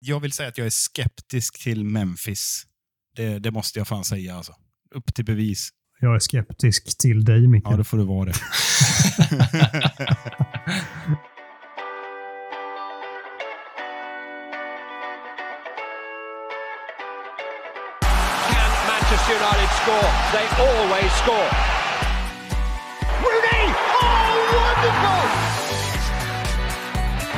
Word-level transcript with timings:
Jag 0.00 0.20
vill 0.20 0.32
säga 0.32 0.48
att 0.48 0.58
jag 0.58 0.66
är 0.66 0.70
skeptisk 0.70 1.62
till 1.62 1.84
Memphis. 1.84 2.66
Det, 3.16 3.38
det 3.38 3.50
måste 3.50 3.78
jag 3.78 3.88
fan 3.88 4.04
säga. 4.04 4.36
Alltså. 4.36 4.54
Upp 4.94 5.14
till 5.14 5.24
bevis. 5.24 5.68
Jag 6.00 6.14
är 6.14 6.18
skeptisk 6.18 6.98
till 6.98 7.24
dig, 7.24 7.48
Micke. 7.48 7.64
Ja, 7.66 7.76
då 7.76 7.84
får 7.84 7.98
du 7.98 8.04
vara 8.04 8.24
det. 8.24 8.34
Manchester 18.88 19.34
United 19.34 19.70
score? 19.82 20.10
They 20.32 20.46
always 20.66 21.12
score. 21.22 21.50
Rooney! 23.22 23.64
Oh, 24.02 24.28
wonderful! 24.54 25.28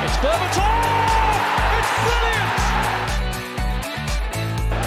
It's 0.05 0.17
Berbatov! 0.21 1.10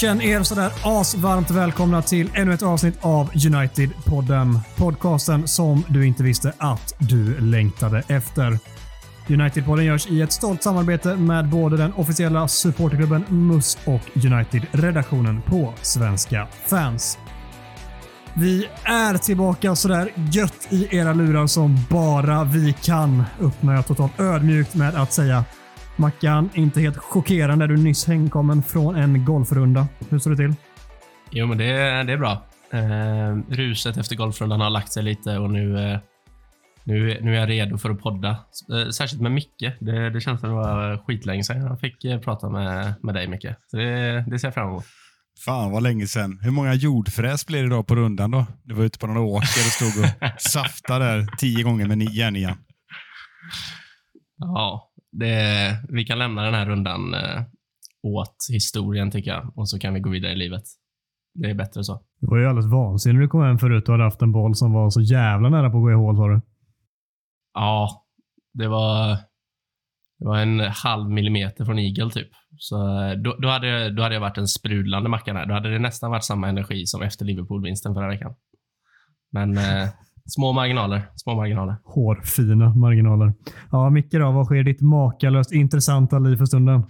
Känn 0.00 0.20
er 0.20 0.42
sådär 0.42 0.72
asvarmt 0.84 1.50
välkomna 1.50 2.02
till 2.02 2.30
ännu 2.34 2.54
ett 2.54 2.62
avsnitt 2.62 2.98
av 3.00 3.30
United-podden. 3.32 4.58
Podcasten 4.76 5.48
som 5.48 5.84
du 5.88 6.06
inte 6.06 6.22
visste 6.22 6.52
att 6.58 6.94
du 6.98 7.40
längtade 7.40 8.02
efter. 8.08 8.58
United-podden 9.26 9.82
görs 9.82 10.06
i 10.06 10.20
ett 10.20 10.32
stolt 10.32 10.62
samarbete 10.62 11.16
med 11.16 11.48
både 11.48 11.76
den 11.76 11.92
officiella 11.92 12.48
supporterklubben 12.48 13.24
MUS 13.28 13.78
och 13.84 14.00
United-redaktionen 14.14 15.42
på 15.42 15.74
Svenska 15.82 16.48
fans. 16.66 17.18
Vi 18.34 18.68
är 18.84 19.18
tillbaka 19.18 19.76
sådär 19.76 20.12
gött 20.32 20.66
i 20.70 20.96
era 20.96 21.12
lurar 21.12 21.46
som 21.46 21.78
bara 21.90 22.44
vi 22.44 22.72
kan, 22.72 23.24
öppnar 23.40 23.74
jag 23.74 23.86
totalt 23.86 24.20
ödmjukt 24.20 24.74
med 24.74 24.94
att 24.94 25.12
säga. 25.12 25.44
Mackan, 26.00 26.50
inte 26.54 26.80
helt 26.80 26.96
chockerande. 26.96 27.66
Du 27.66 27.74
är 27.74 27.78
nyss 27.78 28.06
hemkommen 28.06 28.62
från 28.62 28.96
en 28.96 29.24
golfrunda. 29.24 29.86
Hur 30.08 30.18
står 30.18 30.30
det 30.30 30.36
till? 30.36 30.54
Jo, 31.30 31.46
men 31.46 31.58
det, 31.58 32.02
det 32.02 32.12
är 32.12 32.16
bra. 32.18 32.42
Eh, 32.72 33.36
ruset 33.54 33.96
efter 33.96 34.16
golfrundan 34.16 34.60
har 34.60 34.70
lagt 34.70 34.92
sig 34.92 35.02
lite 35.02 35.38
och 35.38 35.50
nu, 35.50 35.78
eh, 35.92 35.98
nu, 36.84 37.18
nu 37.22 37.36
är 37.36 37.40
jag 37.40 37.48
redo 37.50 37.78
för 37.78 37.90
att 37.90 38.00
podda. 38.00 38.28
Eh, 38.30 38.90
särskilt 38.90 39.22
med 39.22 39.32
Micke. 39.32 39.72
Det, 39.80 40.10
det 40.10 40.20
känns 40.20 40.40
som 40.40 40.48
det 40.48 40.54
var 40.56 40.98
skitlänge 41.06 41.44
sedan 41.44 41.60
jag 41.62 41.80
fick 41.80 42.04
eh, 42.04 42.20
prata 42.20 42.50
med, 42.50 42.94
med 43.02 43.14
dig, 43.14 43.28
Micke. 43.28 43.46
Så 43.66 43.76
det, 43.76 44.24
det 44.30 44.38
ser 44.38 44.46
jag 44.48 44.54
fram 44.54 44.68
emot. 44.68 44.84
Fan 45.44 45.70
vad 45.70 45.82
länge 45.82 46.06
sedan. 46.06 46.38
Hur 46.42 46.50
många 46.50 46.74
jordfräs 46.74 47.46
blev 47.46 47.60
det 47.62 47.66
idag 47.66 47.86
på 47.86 47.94
rundan 47.96 48.30
då? 48.30 48.46
Du 48.64 48.74
var 48.74 48.84
ute 48.84 48.98
på 48.98 49.06
några 49.06 49.20
åker 49.20 49.44
och 49.46 49.48
stod 49.90 50.04
och 50.04 50.40
saftade 50.40 51.04
där 51.04 51.26
tio 51.38 51.62
gånger 51.62 51.86
med 51.86 51.98
ni- 51.98 52.16
järnjärn. 52.16 52.56
Ja, 54.42 54.89
det, 55.12 55.76
vi 55.88 56.04
kan 56.04 56.18
lämna 56.18 56.42
den 56.42 56.54
här 56.54 56.66
rundan 56.66 57.14
eh, 57.14 57.42
åt 58.02 58.36
historien, 58.50 59.10
tycker 59.10 59.30
jag. 59.30 59.52
Och 59.58 59.68
så 59.68 59.78
kan 59.78 59.94
vi 59.94 60.00
gå 60.00 60.10
vidare 60.10 60.32
i 60.32 60.36
livet. 60.36 60.62
Det 61.34 61.50
är 61.50 61.54
bättre 61.54 61.84
så. 61.84 62.00
Du 62.20 62.26
var 62.26 62.38
ju 62.38 62.46
alldeles 62.46 62.72
vansinnig 62.72 63.14
när 63.14 63.22
du 63.22 63.28
kom 63.28 63.42
hem 63.42 63.58
förut 63.58 63.88
och 63.88 63.94
hade 63.94 64.04
haft 64.04 64.22
en 64.22 64.32
boll 64.32 64.54
som 64.54 64.72
var 64.72 64.90
så 64.90 65.00
jävla 65.00 65.48
nära 65.48 65.70
på 65.70 65.76
att 65.76 65.82
gå 65.82 65.90
i 65.90 65.94
hål 65.94 66.16
sa 66.16 66.28
du. 66.28 66.40
Ja, 67.54 68.06
det 68.52 68.68
var, 68.68 69.08
det 70.18 70.26
var 70.26 70.38
en 70.38 70.60
halv 70.60 71.10
millimeter 71.10 71.64
från 71.64 71.78
Eagle 71.78 72.10
typ. 72.10 72.28
Så 72.58 73.02
eh, 73.02 73.12
då, 73.12 73.36
då, 73.38 73.48
hade, 73.48 73.90
då 73.90 74.02
hade 74.02 74.14
jag 74.14 74.20
varit 74.20 74.38
en 74.38 74.48
sprudlande 74.48 75.08
macka 75.08 75.34
här. 75.34 75.46
Då 75.46 75.54
hade 75.54 75.70
det 75.70 75.78
nästan 75.78 76.10
varit 76.10 76.24
samma 76.24 76.48
energi 76.48 76.86
som 76.86 77.02
efter 77.02 77.24
Liverpool-vinsten 77.24 77.94
förra 77.94 78.08
veckan. 78.08 78.34
Men 79.32 79.58
eh, 79.58 79.88
små 80.26 80.52
marginaler. 80.52 81.10
Små 81.16 81.34
marginaler. 81.34 81.76
Hårfina 81.84 82.74
marginaler. 82.74 83.32
Ja, 83.70 83.90
Micke 83.90 84.12
då, 84.12 84.30
vad 84.32 84.46
sker 84.46 84.56
i 84.56 84.62
ditt 84.62 84.80
makalöst 84.80 85.52
intressanta 85.52 86.18
liv 86.18 86.36
för 86.36 86.44
stunden? 86.44 86.84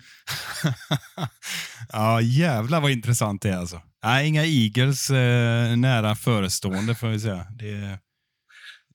ja, 1.93 2.21
jävlar 2.21 2.81
vad 2.81 2.91
intressant 2.91 3.43
det 3.43 3.51
är 3.51 3.57
alltså. 3.57 3.81
Nej, 4.05 4.29
inga 4.29 4.45
Eagles 4.45 5.11
eh, 5.11 5.77
nära 5.77 6.15
förestående 6.15 6.95
får 6.95 7.09
vi 7.09 7.21
säga. 7.21 7.47
Det 7.59 7.71
är 7.71 7.99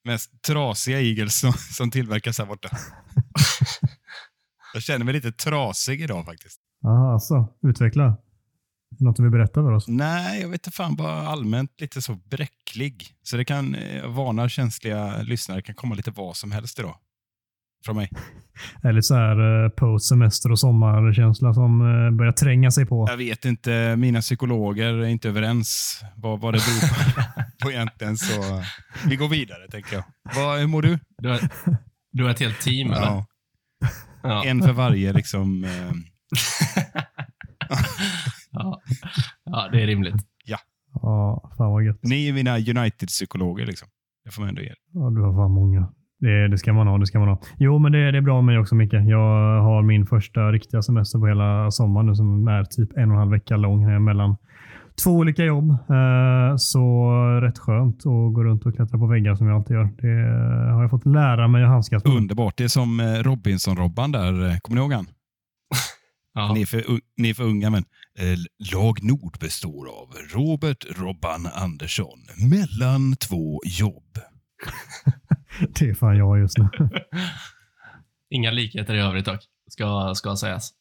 mest 0.03 0.41
trasiga 0.47 1.01
Eagles 1.01 1.40
som, 1.40 1.53
som 1.53 1.91
tillverkas 1.91 2.40
här 2.40 2.45
borta. 2.45 2.69
Jag 4.74 4.84
känner 4.84 5.06
mig 5.06 5.13
lite 5.13 5.31
trasig 5.31 6.01
idag 6.01 6.25
faktiskt. 6.25 6.59
Jaha, 6.81 7.13
alltså. 7.13 7.47
Utveckla. 7.68 8.18
Något 9.00 9.16
du 9.16 9.24
vill 9.24 9.31
berätta 9.31 9.53
för 9.53 9.72
oss? 9.72 9.88
Nej, 9.88 10.41
jag 10.41 10.50
vet 10.50 10.68
inte 10.68 10.78
fan. 10.78 10.95
Bara 10.95 11.28
allmänt 11.28 11.81
lite 11.81 12.01
så 12.01 12.16
bräcklig. 12.75 13.08
Så 13.24 13.38
det 13.38 13.46
kan, 13.46 13.75
eh, 13.75 14.08
varna 14.08 14.50
känsliga 14.50 15.22
lyssnare, 15.22 15.62
kan 15.62 15.75
komma 15.75 15.96
lite 15.96 16.12
vad 16.12 16.36
som 16.36 16.52
helst 16.52 16.80
idag. 16.80 16.96
Från 17.86 17.96
mig. 17.96 18.09
Eller 18.84 19.02
så 19.02 19.16
här 19.16 19.63
eh, 19.63 19.69
post 19.69 20.09
semester 20.09 20.52
och 20.52 20.59
sommarkänsla 20.59 21.53
som 21.53 21.81
eh, 21.81 22.12
börjar 22.18 22.31
tränga 22.31 22.72
sig 22.72 22.86
på. 22.86 23.08
Jag 23.09 23.18
vet 23.18 23.46
inte, 23.46 23.96
mina 23.96 24.22
psykologer 24.22 24.94
är 24.94 25.06
inte 25.06 25.30
överens 25.30 26.00
vad, 26.16 26.40
vad 26.40 26.53
det 26.53 26.59
beror 26.59 27.13
på, 27.13 27.31
på 27.66 27.72
egentligen. 27.72 28.18
Så 28.18 28.63
vi 29.07 29.16
går 29.16 29.30
vidare, 29.30 29.68
tänker 29.72 29.96
jag. 29.96 30.03
Vad, 30.36 30.59
hur 30.59 30.68
mår 30.68 30.81
du? 30.81 31.00
Du 31.18 31.30
har, 31.30 31.40
du 32.12 32.24
har 32.24 32.31
ett 32.31 32.40
helt 32.40 32.62
team, 32.62 32.92
eller? 32.92 33.02
Ja, 33.02 33.25
Ja. 34.24 34.44
en 34.46 34.62
för 34.62 34.74
varje 34.74 35.13
liksom. 35.13 35.63
Eh, 35.63 35.92
ja. 38.52 38.81
ja, 39.46 39.69
det 39.72 39.81
är 39.81 39.88
rimligt. 39.88 40.16
Ja, 41.01 41.51
fan 41.57 41.72
vad 41.72 41.83
gött. 41.83 42.00
ni 42.03 42.29
är 42.29 42.33
mina 42.33 42.57
United-psykologer. 42.57 43.66
Liksom. 43.66 43.88
Det 44.25 44.31
får 44.31 44.41
man 44.41 44.50
ändå 44.50 44.61
ge. 44.61 44.73
Ja, 44.94 45.09
du 45.09 45.22
har 45.22 45.33
fan 45.33 45.51
många. 45.51 45.91
Det, 46.19 46.47
det 46.47 46.57
ska 46.57 46.73
man 46.73 46.88
ha. 46.88 46.97
Det 46.97 47.06
ska 47.06 47.19
man 47.19 47.28
ha. 47.28 47.41
Jo, 47.57 47.79
men 47.79 47.91
det, 47.91 48.11
det 48.11 48.17
är 48.17 48.22
bra 48.22 48.35
med 48.41 48.45
mig 48.45 48.59
också 48.61 48.75
Micke. 48.75 48.94
Jag 48.94 49.61
har 49.61 49.81
min 49.83 50.06
första 50.06 50.51
riktiga 50.51 50.81
semester 50.81 51.19
på 51.19 51.28
hela 51.28 51.72
sommaren 51.72 52.06
nu 52.07 52.16
som 52.16 52.47
är 52.47 52.63
typ 52.63 52.97
en 52.97 53.03
och 53.09 53.13
en 53.13 53.19
halv 53.19 53.31
vecka 53.31 53.57
lång 53.57 53.85
här 53.85 54.00
mellan 54.00 54.35
två 55.03 55.11
olika 55.11 55.44
jobb. 55.44 55.69
Eh, 55.72 56.56
Så 56.57 57.12
rätt 57.41 57.59
skönt 57.59 57.97
att 57.97 58.33
gå 58.33 58.44
runt 58.44 58.66
och 58.66 58.75
klättra 58.75 58.97
på 59.00 59.07
väggar 59.07 59.35
som 59.35 59.47
jag 59.47 59.56
alltid 59.56 59.75
gör. 59.75 59.83
Det 60.01 60.73
har 60.73 60.81
jag 60.81 60.89
fått 60.91 61.06
lära 61.06 61.47
mig 61.47 61.63
att 61.63 61.69
handskas 61.69 62.06
med. 62.06 62.13
Underbart. 62.13 62.57
Det 62.57 62.63
är 62.63 62.67
som 62.67 63.00
eh, 63.00 63.03
Robinson-Robban 63.03 64.12
där. 64.12 64.50
eh, 64.50 64.57
Kommer 64.57 64.75
ni 64.75 64.81
ihåg 64.81 64.94
han? 64.94 65.06
Ja. 66.38 66.53
Ni, 66.53 66.62
är 66.62 66.66
för, 66.66 66.84
ni 67.18 67.29
är 67.29 67.34
för 67.34 67.44
unga, 67.44 67.69
men 67.69 67.84
eh, 68.19 68.38
lag 68.73 69.03
Nord 69.03 69.38
består 69.40 69.88
av 69.88 70.13
Robert 70.34 70.85
Robban 70.97 71.47
Andersson 71.53 72.19
mellan 72.50 73.16
två 73.16 73.62
jobb. 73.66 74.18
Det 75.79 75.90
är 75.90 75.94
fan 75.94 76.18
jag 76.18 76.40
just 76.40 76.57
nu. 76.57 76.69
Inga 78.29 78.51
likheter 78.51 78.94
i 78.94 79.00
övrigt 79.00 79.25
dock, 79.25 79.40
ska, 79.68 80.13
ska 80.16 80.35
sägas. 80.35 80.72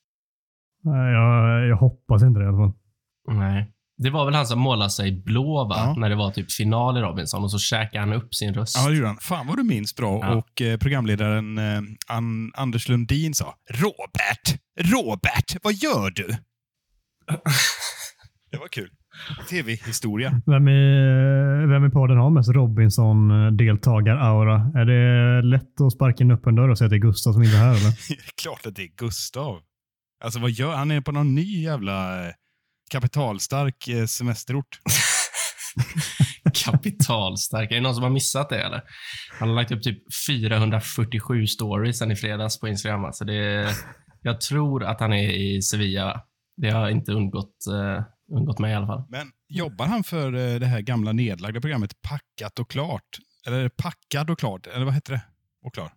Nej, 0.82 1.12
jag, 1.12 1.66
jag 1.68 1.76
hoppas 1.76 2.22
inte 2.22 2.40
det 2.40 2.44
i 2.44 2.48
alla 2.48 2.56
fall. 2.56 2.72
Nej. 3.28 3.73
Det 3.96 4.10
var 4.10 4.24
väl 4.24 4.34
han 4.34 4.46
som 4.46 4.58
målade 4.58 4.90
sig 4.90 5.12
blå, 5.12 5.64
va? 5.64 5.74
Ja. 5.76 5.94
När 5.98 6.10
det 6.10 6.16
var 6.16 6.30
typ 6.30 6.52
final 6.52 6.98
i 6.98 7.00
Robinson 7.00 7.42
och 7.42 7.50
så 7.50 7.58
käkade 7.58 8.00
han 8.00 8.12
upp 8.12 8.34
sin 8.34 8.54
röst. 8.54 8.76
Ja, 8.78 8.88
det 8.88 8.94
gjorde 8.96 9.08
han. 9.08 9.16
Fan 9.16 9.46
vad 9.46 9.56
du 9.56 9.62
minns 9.62 9.96
bra. 9.96 10.18
Ja. 10.22 10.34
Och 10.34 10.62
eh, 10.62 10.78
programledaren 10.78 11.58
eh, 11.58 11.80
An 12.06 12.52
Anders 12.54 12.88
Lundin 12.88 13.34
sa 13.34 13.54
Robert, 13.70 14.60
Robert, 14.80 15.56
vad 15.62 15.74
gör 15.74 16.10
du? 16.10 16.26
det 18.50 18.56
var 18.58 18.68
kul. 18.68 18.90
Tv-historia. 19.50 20.40
Vem 20.46 20.68
i, 20.68 20.80
vem 21.66 21.84
i 21.84 21.90
podden 21.90 22.16
har 22.16 22.30
mest 22.30 22.50
Robinson-deltagar-aura? 22.50 24.80
Är 24.80 24.84
det 24.84 25.42
lätt 25.42 25.80
att 25.80 25.92
sparka 25.92 26.24
in 26.24 26.30
upp 26.30 26.46
en 26.46 26.54
dörr 26.54 26.68
och 26.68 26.78
säga 26.78 26.86
att 26.86 26.90
det 26.90 26.96
är 26.96 26.98
Gustav 26.98 27.32
som 27.32 27.42
inte 27.42 27.56
är 27.56 27.60
här? 27.60 27.70
Eller? 27.70 28.08
Det 28.08 28.14
är 28.14 28.42
klart 28.42 28.66
att 28.66 28.76
det 28.76 28.82
är 28.82 28.90
Gustav. 28.96 29.60
Alltså 30.24 30.40
vad 30.40 30.50
gör 30.50 30.74
han? 30.74 30.90
är 30.90 31.00
på 31.00 31.12
någon 31.12 31.34
ny 31.34 31.62
jävla 31.62 32.26
eh, 32.26 32.32
kapitalstark 32.94 33.88
eh, 33.88 34.06
semesterort. 34.06 34.78
Kapitalstark. 36.64 37.70
Är 37.70 37.74
det 37.74 37.80
någon 37.80 37.94
som 37.94 38.02
har 38.02 38.10
missat 38.10 38.48
det 38.48 38.62
eller? 38.62 38.82
Han 39.38 39.48
har 39.48 39.56
lagt 39.56 39.72
upp 39.72 39.82
typ 39.82 39.98
447 40.28 41.46
stories 41.46 41.98
sen 41.98 42.10
i 42.10 42.16
fredags 42.16 42.60
på 42.60 42.68
Instagram. 42.68 43.12
Så 43.12 43.24
det, 43.24 43.68
jag 44.22 44.40
tror 44.40 44.84
att 44.84 45.00
han 45.00 45.12
är 45.12 45.30
i 45.30 45.62
Sevilla. 45.62 46.20
Det 46.56 46.70
har 46.70 46.90
inte 46.90 47.12
undgått, 47.12 47.56
uh, 47.70 48.02
undgått 48.36 48.58
mig 48.58 48.72
i 48.72 48.74
alla 48.74 48.86
fall. 48.86 49.04
Men 49.08 49.30
jobbar 49.48 49.86
han 49.86 50.04
för 50.04 50.34
eh, 50.34 50.60
det 50.60 50.66
här 50.66 50.80
gamla 50.80 51.12
nedlagda 51.12 51.60
programmet 51.60 52.02
Packat 52.02 52.58
och 52.58 52.70
klart? 52.70 53.18
Eller 53.46 53.68
Packad 53.68 54.30
och 54.30 54.38
klart? 54.38 54.66
Eller 54.66 54.84
vad 54.84 54.94
heter 54.94 55.12
det? 55.12 55.22
Och 55.64 55.74
klar? 55.74 55.90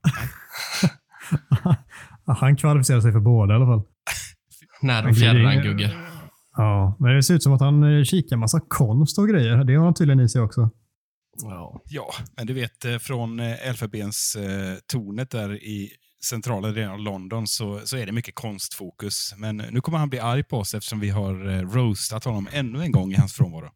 Han 2.39 2.55
kvalificerar 2.55 3.01
sig 3.01 3.11
för 3.11 3.19
båda 3.19 3.53
i 3.53 3.55
alla 3.55 3.65
fall. 3.65 3.83
När 4.81 5.03
de 5.03 5.13
fjärran 5.13 5.61
Gugge. 5.61 5.95
Ja, 6.57 6.95
men 6.99 7.15
det 7.15 7.23
ser 7.23 7.33
ut 7.33 7.43
som 7.43 7.53
att 7.53 7.61
han 7.61 7.83
eh, 7.83 8.03
kikar 8.03 8.37
massa 8.37 8.59
konst 8.67 9.19
och 9.19 9.29
grejer. 9.29 9.63
Det 9.63 9.75
har 9.75 9.85
han 9.85 9.93
tydligen 9.93 10.19
i 10.19 10.29
sig 10.29 10.41
också. 10.41 10.69
Ja. 11.43 11.81
Ja, 11.85 12.07
men 12.37 12.47
du 12.47 12.53
vet 12.53 12.85
eh, 12.85 12.97
från 12.97 13.39
eh, 13.39 13.67
Elfenbenstornet 13.67 15.31
där 15.31 15.63
i 15.63 15.89
centrala 16.23 16.67
delen 16.67 16.91
av 16.91 16.99
London 16.99 17.47
så, 17.47 17.79
så 17.83 17.97
är 17.97 18.05
det 18.05 18.11
mycket 18.11 18.35
konstfokus. 18.35 19.33
Men 19.37 19.57
nu 19.57 19.81
kommer 19.81 19.97
han 19.97 20.09
bli 20.09 20.19
arg 20.19 20.43
på 20.43 20.57
oss 20.57 20.73
eftersom 20.73 20.99
vi 20.99 21.09
har 21.09 21.33
roastat 21.73 22.23
honom 22.23 22.47
ännu 22.51 22.81
en 22.81 22.91
gång 22.91 23.11
i 23.11 23.15
hans 23.15 23.33
frånvaro. 23.33 23.69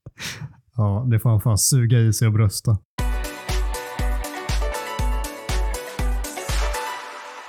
Ja, 0.75 1.07
det 1.11 1.19
får 1.19 1.29
han 1.29 1.41
fan 1.41 1.57
suga 1.57 1.99
i 1.99 2.13
sig 2.13 2.27
och 2.27 2.33
brösta. 2.33 2.77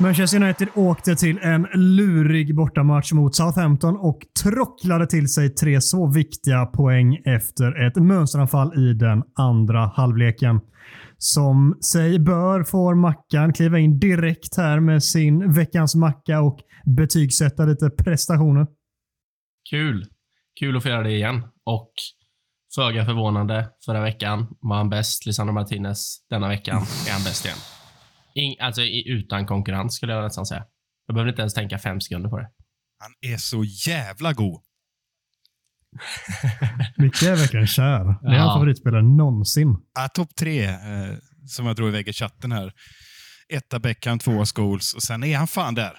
Manchester 0.03 0.43
United 0.43 0.69
åkte 0.75 1.17
till 1.17 1.39
en 1.39 1.67
lurig 1.75 2.57
bortamatch 2.57 3.13
mot 3.13 3.35
Southampton 3.35 3.97
och 3.97 4.19
trocklade 4.43 5.07
till 5.07 5.29
sig 5.29 5.55
tre 5.55 5.81
så 5.81 6.13
viktiga 6.13 6.67
poäng 6.67 7.17
efter 7.25 7.87
ett 7.87 7.97
mönsteranfall 7.97 8.79
i 8.79 8.95
den 8.95 9.23
andra 9.35 9.93
halvleken. 9.95 10.61
Som 11.19 11.79
sig 11.93 12.19
bör 12.19 12.65
får 12.65 12.95
Mackan 12.95 13.53
kliva 13.53 13.79
in 13.79 13.99
direkt 13.99 14.57
här 14.57 14.81
med 14.81 15.05
sin 15.05 15.53
veckans 15.53 15.95
macka 15.95 16.41
och 16.41 16.59
betygsätta 16.97 17.65
lite 17.65 17.91
prestationer. 17.91 18.67
Kul. 19.71 20.07
Kul 20.61 20.77
att 20.77 20.83
få 20.83 20.89
göra 20.89 21.03
det 21.03 21.13
igen. 21.13 21.43
Och 21.65 21.93
föga 22.75 23.05
förvånande, 23.05 23.69
förra 23.87 24.01
veckan 24.01 24.47
var 24.61 24.77
han 24.77 24.89
bäst. 24.89 25.27
Lisandro 25.27 25.55
Martinez. 25.55 26.17
Denna 26.31 26.49
veckan 26.49 26.77
är 27.09 27.13
han 27.13 27.25
bäst 27.25 27.45
igen. 27.45 27.59
In, 28.35 28.57
alltså 28.61 28.83
utan 29.07 29.47
konkurrens 29.47 29.95
skulle 29.95 30.13
jag 30.13 30.25
nästan 30.25 30.47
säga. 30.47 30.65
Jag 31.07 31.15
behöver 31.15 31.31
inte 31.31 31.43
ens 31.43 31.55
tänka 31.55 31.79
fem 31.79 32.01
sekunder 32.01 32.31
på 32.31 32.39
det. 32.39 32.49
Han 32.99 33.33
är 33.33 33.37
så 33.37 33.65
jävla 33.65 34.33
god. 34.33 34.61
Micke 36.97 37.23
är 37.23 37.37
verkligen 37.37 37.67
kär. 37.67 38.05
Det 38.05 38.29
är 38.29 38.35
Ja. 38.35 38.41
hans 38.41 38.55
favoritspelare 38.57 39.03
någonsin. 39.03 39.77
Ja, 39.95 40.09
Topp 40.09 40.35
tre, 40.37 40.65
eh, 40.65 41.17
som 41.47 41.67
jag 41.67 41.77
drog 41.77 41.89
iväg 41.89 42.09
i 42.09 42.13
chatten 42.13 42.53
här. 42.53 42.73
Etta 43.49 43.79
Beckham, 43.79 44.19
tvåa 44.19 44.47
Scholes 44.47 44.95
och 44.95 45.03
sen 45.03 45.25
är 45.25 45.37
han 45.37 45.47
fan 45.47 45.75
där. 45.75 45.93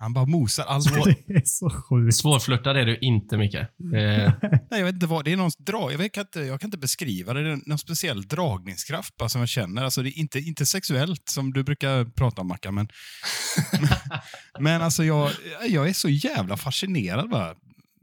Han 0.00 0.12
bara 0.12 0.26
mosar 0.26 0.64
allt. 0.64 0.94
Det 1.26 1.34
är 1.34 1.44
så 1.44 1.70
sjukt. 1.70 2.16
Svårflörtad 2.16 2.76
är 2.76 2.86
du 2.86 2.98
inte, 2.98 3.36
Micke. 3.36 3.54
Eh, 3.54 3.66
Nej, 4.42 4.60
jag 4.70 4.84
vet 4.84 4.94
inte 4.94 5.06
vad. 5.06 5.24
Det 5.24 5.32
är 5.32 5.36
någon 5.36 5.50
drag, 5.58 5.92
jag, 5.92 5.98
vet, 5.98 6.12
kan 6.12 6.20
inte, 6.20 6.40
jag 6.40 6.60
kan 6.60 6.68
inte 6.68 6.78
beskriva 6.78 7.34
det. 7.34 7.42
Det 7.42 7.50
är 7.50 7.60
någon 7.66 7.78
speciell 7.78 8.22
dragningskraft 8.22 9.16
bara, 9.16 9.28
som 9.28 9.40
jag 9.40 9.48
känner. 9.48 9.84
Alltså, 9.84 10.02
det 10.02 10.08
är 10.08 10.18
inte, 10.18 10.38
inte 10.38 10.66
sexuellt 10.66 11.28
som 11.28 11.52
du 11.52 11.62
brukar 11.62 12.04
prata 12.04 12.40
om, 12.40 12.48
Mackan, 12.48 12.74
men, 12.74 12.88
men 14.60 14.82
alltså 14.82 15.04
jag, 15.04 15.30
jag 15.68 15.88
är 15.88 15.92
så 15.92 16.08
jävla 16.08 16.56
fascinerad 16.56 17.30
bara. 17.30 17.54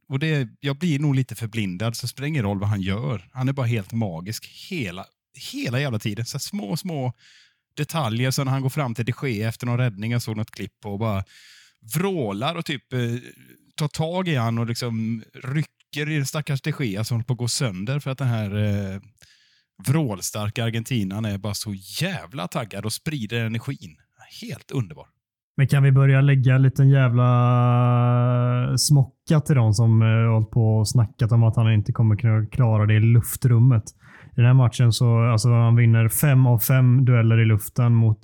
Och 0.10 0.20
det, 0.20 0.50
jag 0.60 0.78
blir 0.78 1.00
nog 1.00 1.16
lite 1.16 1.36
förblindad, 1.36 1.96
så 1.96 2.04
det 2.04 2.10
spelar 2.10 2.28
ingen 2.28 2.44
roll 2.44 2.60
vad 2.60 2.70
han 2.70 2.82
gör. 2.82 3.30
Han 3.34 3.50
är 3.50 3.54
bara 3.54 3.66
helt 3.68 3.92
magisk 3.92 4.48
hela, 4.70 5.06
hela 5.52 5.80
jävla 5.80 6.00
tiden. 6.00 6.26
Så 6.26 6.38
här 6.38 6.40
små, 6.40 6.78
små 6.78 7.14
detaljer. 7.78 8.32
Så 8.32 8.44
när 8.44 8.52
han 8.52 8.62
går 8.62 8.70
fram 8.70 8.96
till 8.96 9.06
de 9.06 9.14
Gea 9.24 9.50
efter 9.50 9.66
någon 9.66 9.78
räddning, 9.78 10.12
jag 10.12 10.22
såg 10.22 10.38
något 10.38 10.52
klipp 10.52 10.80
på, 10.80 10.92
och 10.92 11.00
bara 11.00 11.24
vrålar 11.96 12.56
och 12.56 12.66
typ 12.66 12.94
eh, 12.94 13.00
tar 13.76 13.88
tag 13.88 14.28
i 14.28 14.36
han 14.36 14.58
och 14.58 14.68
liksom 14.68 15.24
rycker 15.44 16.10
i 16.10 16.16
den 16.16 16.26
stackars 16.26 16.62
de 16.62 16.74
Gea 16.80 17.04
som 17.04 17.16
håller 17.16 17.26
på 17.26 17.34
att 17.34 17.40
gå 17.40 17.48
sönder 17.48 18.00
för 18.00 18.12
att 18.12 18.18
den 18.18 18.28
här 18.28 18.56
eh, 18.56 19.00
vrålstarka 19.88 20.64
argentinan 20.64 21.26
är 21.26 21.38
bara 21.38 21.54
så 21.54 21.74
jävla 22.02 22.48
taggad 22.48 22.86
och 22.86 22.94
sprider 22.94 23.46
energin. 23.46 23.96
Helt 24.42 24.72
underbar. 24.72 25.08
Men 25.58 25.68
kan 25.68 25.84
vi 25.84 25.92
börja 25.92 26.22
lägga 26.22 26.56
en 26.56 26.62
liten 26.62 26.90
jävla 26.90 27.28
smocka 28.78 29.42
till 29.42 29.56
de 29.56 29.74
som 29.74 30.02
eh, 30.02 30.32
hållit 30.34 30.50
på 30.50 30.78
och 30.78 30.90
snackat 30.90 31.32
om 31.32 31.44
att 31.44 31.56
han 31.56 31.74
inte 31.74 31.92
kommer 31.92 32.16
kunna 32.16 32.46
klara 32.46 32.86
det 32.86 32.94
i 32.94 33.00
luftrummet. 33.00 33.84
I 34.32 34.36
den 34.36 34.46
här 34.46 34.54
matchen 34.54 34.94
så 34.94 35.32
alltså 35.32 35.50
han 35.50 35.76
vinner 35.76 36.10
fem 36.10 36.48
av 36.48 36.60
fem 36.60 37.06
dueller 37.06 37.40
i 37.42 37.46
luften 37.46 37.94
mot 37.94 38.20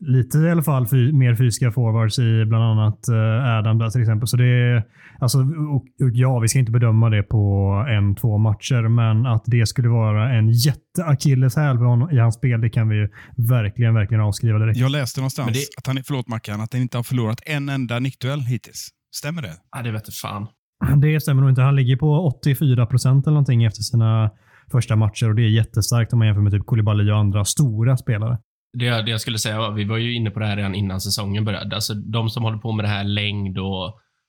lite 0.00 0.38
i 0.38 0.50
alla 0.50 0.62
fall 0.62 0.86
fy, 0.86 1.12
mer 1.12 1.34
fysiska 1.34 1.72
forwards 1.72 2.18
i 2.18 2.44
bland 2.44 2.64
annat 2.64 3.08
eh, 3.08 3.58
Adam 3.58 3.78
där 3.78 3.90
till 3.90 4.00
exempel. 4.00 4.26
Så 4.28 4.36
det 4.36 4.44
är, 4.46 4.82
alltså, 5.18 5.38
och, 5.38 5.74
och 5.74 6.10
ja, 6.12 6.38
vi 6.38 6.48
ska 6.48 6.58
inte 6.58 6.72
bedöma 6.72 7.10
det 7.10 7.22
på 7.22 7.44
en, 7.88 8.14
två 8.14 8.38
matcher, 8.38 8.88
men 8.88 9.26
att 9.26 9.42
det 9.46 9.66
skulle 9.66 9.88
vara 9.88 10.32
en 10.32 10.50
jätteakilleshäl 10.50 11.76
i 12.12 12.18
hans 12.18 12.34
spel, 12.34 12.60
det 12.60 12.70
kan 12.70 12.88
vi 12.88 12.96
ju 12.96 13.08
verkligen, 13.36 13.94
verkligen 13.94 14.20
avskriva 14.22 14.58
direkt. 14.58 14.78
Jag 14.78 14.90
läste 14.90 15.20
någonstans 15.20 15.52
det- 15.52 15.78
att 15.78 15.86
han, 15.86 16.02
förlåt 16.06 16.28
Mackan, 16.28 16.60
att 16.60 16.72
han 16.72 16.82
inte 16.82 16.98
har 16.98 17.02
förlorat 17.02 17.40
en 17.46 17.68
enda 17.68 17.98
nickduell 17.98 18.40
hittills. 18.40 18.88
Stämmer 19.14 19.42
det? 19.42 19.52
ja, 19.76 19.82
det 19.82 19.90
vete 19.92 20.12
fan. 20.12 20.46
Det 21.00 21.20
stämmer 21.20 21.40
nog 21.42 21.50
inte. 21.50 21.62
Han 21.62 21.76
ligger 21.76 21.96
på 21.96 22.26
84 22.26 22.86
procent 22.86 23.26
eller 23.26 23.34
någonting 23.34 23.64
efter 23.64 23.82
sina 23.82 24.30
första 24.72 24.96
matcher 24.96 25.28
och 25.28 25.34
det 25.34 25.42
är 25.42 25.48
jättestarkt 25.48 26.12
om 26.12 26.18
man 26.18 26.26
jämför 26.28 26.42
med 26.42 26.52
typ 26.52 26.66
Koulibaly 26.66 27.10
och 27.12 27.18
andra 27.18 27.44
stora 27.44 27.96
spelare. 27.96 28.38
Det, 28.72 29.02
det 29.02 29.10
jag 29.10 29.20
skulle 29.20 29.38
säga 29.38 29.58
var, 29.58 29.72
vi 29.72 29.84
var 29.84 29.96
ju 29.96 30.14
inne 30.14 30.30
på 30.30 30.40
det 30.40 30.46
här 30.46 30.56
redan 30.56 30.74
innan 30.74 31.00
säsongen 31.00 31.44
började. 31.44 31.74
Alltså 31.74 31.94
de 31.94 32.30
som 32.30 32.42
håller 32.42 32.58
på 32.58 32.72
med 32.72 32.84
det 32.84 32.88
här 32.88 33.04
längd 33.04 33.58
och, 33.58 33.86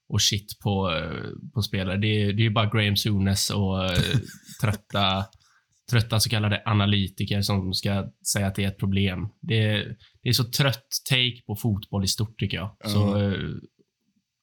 och 0.09 0.21
shit 0.21 0.59
på, 0.63 0.91
eh, 0.91 1.51
på 1.53 1.61
spelare, 1.61 1.97
det, 1.97 2.07
är- 2.07 2.33
det 2.33 2.41
är 2.41 2.43
ju 2.43 2.49
bara 2.49 2.69
Graham 2.69 2.95
Souness 2.95 3.49
och 3.49 3.85
eh, 3.85 3.99
trötta, 4.61 5.25
trötta 5.91 6.19
så 6.19 6.29
kallade 6.29 6.61
analytiker 6.65 7.41
som 7.41 7.73
ska 7.73 8.05
säga 8.33 8.47
att 8.47 8.55
det 8.55 8.63
är 8.63 8.67
ett 8.67 8.79
problem. 8.79 9.27
Det, 9.41 9.57
är- 9.63 9.95
det 10.23 10.29
är 10.29 10.33
så 10.33 10.43
trött 10.43 10.87
take 11.09 11.41
på 11.47 11.55
fotboll 11.55 12.03
i 12.03 12.07
stort 12.07 12.39
tycker 12.39 12.57
jag. 12.57 12.75
Så, 12.85 13.21
eh, 13.21 13.33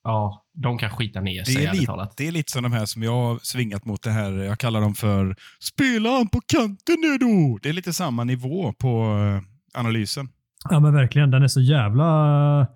ja, 0.04 0.44
de 0.54 0.78
kan 0.78 0.90
skita 0.90 1.20
ner 1.20 1.44
sig 1.44 1.54
Det 1.54 1.60
är, 1.62 1.66
ärligt 1.68 1.80
lite, 1.80 1.86
talat. 1.92 2.16
det 2.16 2.28
är 2.28 2.32
lite 2.32 2.52
som 2.52 2.62
de 2.62 2.72
här 2.72 2.86
som 2.86 3.02
jag 3.02 3.12
har 3.12 3.38
svingat 3.42 3.84
mot 3.84 4.02
det 4.02 4.10
här, 4.10 4.32
jag 4.32 4.58
kallar 4.58 4.80
dem 4.80 4.94
för 4.94 5.36
“Spela 5.60 6.10
han 6.10 6.28
på 6.28 6.40
kanten 6.46 6.96
nu 7.00 7.18
då!” 7.18 7.58
Det 7.62 7.68
är 7.68 7.72
lite 7.72 7.92
samma 7.92 8.24
nivå 8.24 8.72
på 8.72 9.14
analysen. 9.78 10.28
Ja 10.70 10.80
men 10.80 10.94
verkligen. 10.94 11.30
Den 11.30 11.42
är 11.42 11.48
så 11.48 11.60
jävla 11.60 12.66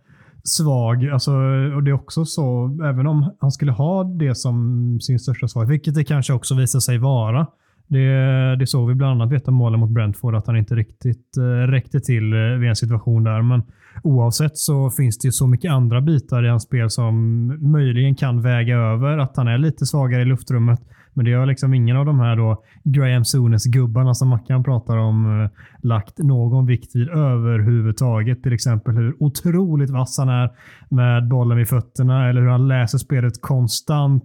svag. 0.45 1.09
Alltså, 1.09 1.33
och 1.75 1.83
det 1.83 1.91
är 1.91 1.95
också 1.95 2.25
så, 2.25 2.79
även 2.85 3.07
om 3.07 3.35
han 3.41 3.53
skulle 3.53 3.73
ha 3.73 4.05
det 4.05 4.35
som 4.35 4.99
sin 5.01 5.19
största 5.19 5.49
svaghet, 5.49 5.71
vilket 5.71 5.95
det 5.95 6.05
kanske 6.05 6.33
också 6.33 6.55
visar 6.55 6.81
sig 6.81 6.99
vara. 6.99 7.47
Det, 7.87 8.57
det 8.57 8.67
såg 8.67 8.89
vi 8.89 8.95
bland 8.95 9.13
annat 9.13 9.33
vid 9.33 9.39
ett 9.39 9.49
av 9.49 9.55
målen 9.55 9.81
mot 9.81 9.91
Brentford, 9.91 10.35
att 10.35 10.47
han 10.47 10.57
inte 10.57 10.75
riktigt 10.75 11.37
eh, 11.37 11.71
räckte 11.71 12.01
till 12.01 12.33
eh, 12.33 12.39
vid 12.39 12.69
en 12.69 12.77
situation 12.77 13.25
där. 13.25 13.43
Men 13.43 13.63
oavsett 14.03 14.57
så 14.57 14.91
finns 14.91 15.19
det 15.19 15.29
ju 15.29 15.33
så 15.33 15.47
mycket 15.47 15.73
andra 15.73 16.01
bitar 16.01 16.45
i 16.45 16.49
hans 16.49 16.63
spel 16.63 16.91
som 16.91 17.47
möjligen 17.73 18.15
kan 18.15 18.43
väga 18.43 18.77
över 18.77 19.19
att 19.19 19.37
han 19.37 19.49
är 19.49 19.59
lite 19.59 19.87
svagare 19.87 20.23
i 20.23 20.25
luftrummet. 20.25 20.81
Men 21.15 21.25
det 21.25 21.33
har 21.33 21.47
liksom 21.47 21.75
ingen 21.75 21.97
av 21.97 22.07
de 22.07 22.21
här 22.21 22.37
då 22.37 22.63
Graham 22.85 23.25
Sunes 23.25 23.65
gubbarna 23.65 24.15
som 24.15 24.29
Mackan 24.29 24.65
pratar 24.65 24.97
om 24.97 25.41
eh, 25.41 25.51
lagt 25.83 26.19
någon 26.19 26.67
vikt 26.67 26.97
vid 26.97 27.09
överhuvudtaget. 27.09 28.43
Till 28.43 28.53
exempel 28.53 28.95
hur 28.95 29.23
otroligt 29.23 29.91
vass 29.91 30.19
han 30.19 30.29
är 30.29 30.51
med 30.89 31.29
bollen 31.29 31.59
vid 31.59 31.69
fötterna 31.69 32.29
eller 32.29 32.41
hur 32.41 32.49
han 32.49 32.69
läser 32.69 32.99
spelet 32.99 33.33
konstant 33.41 34.25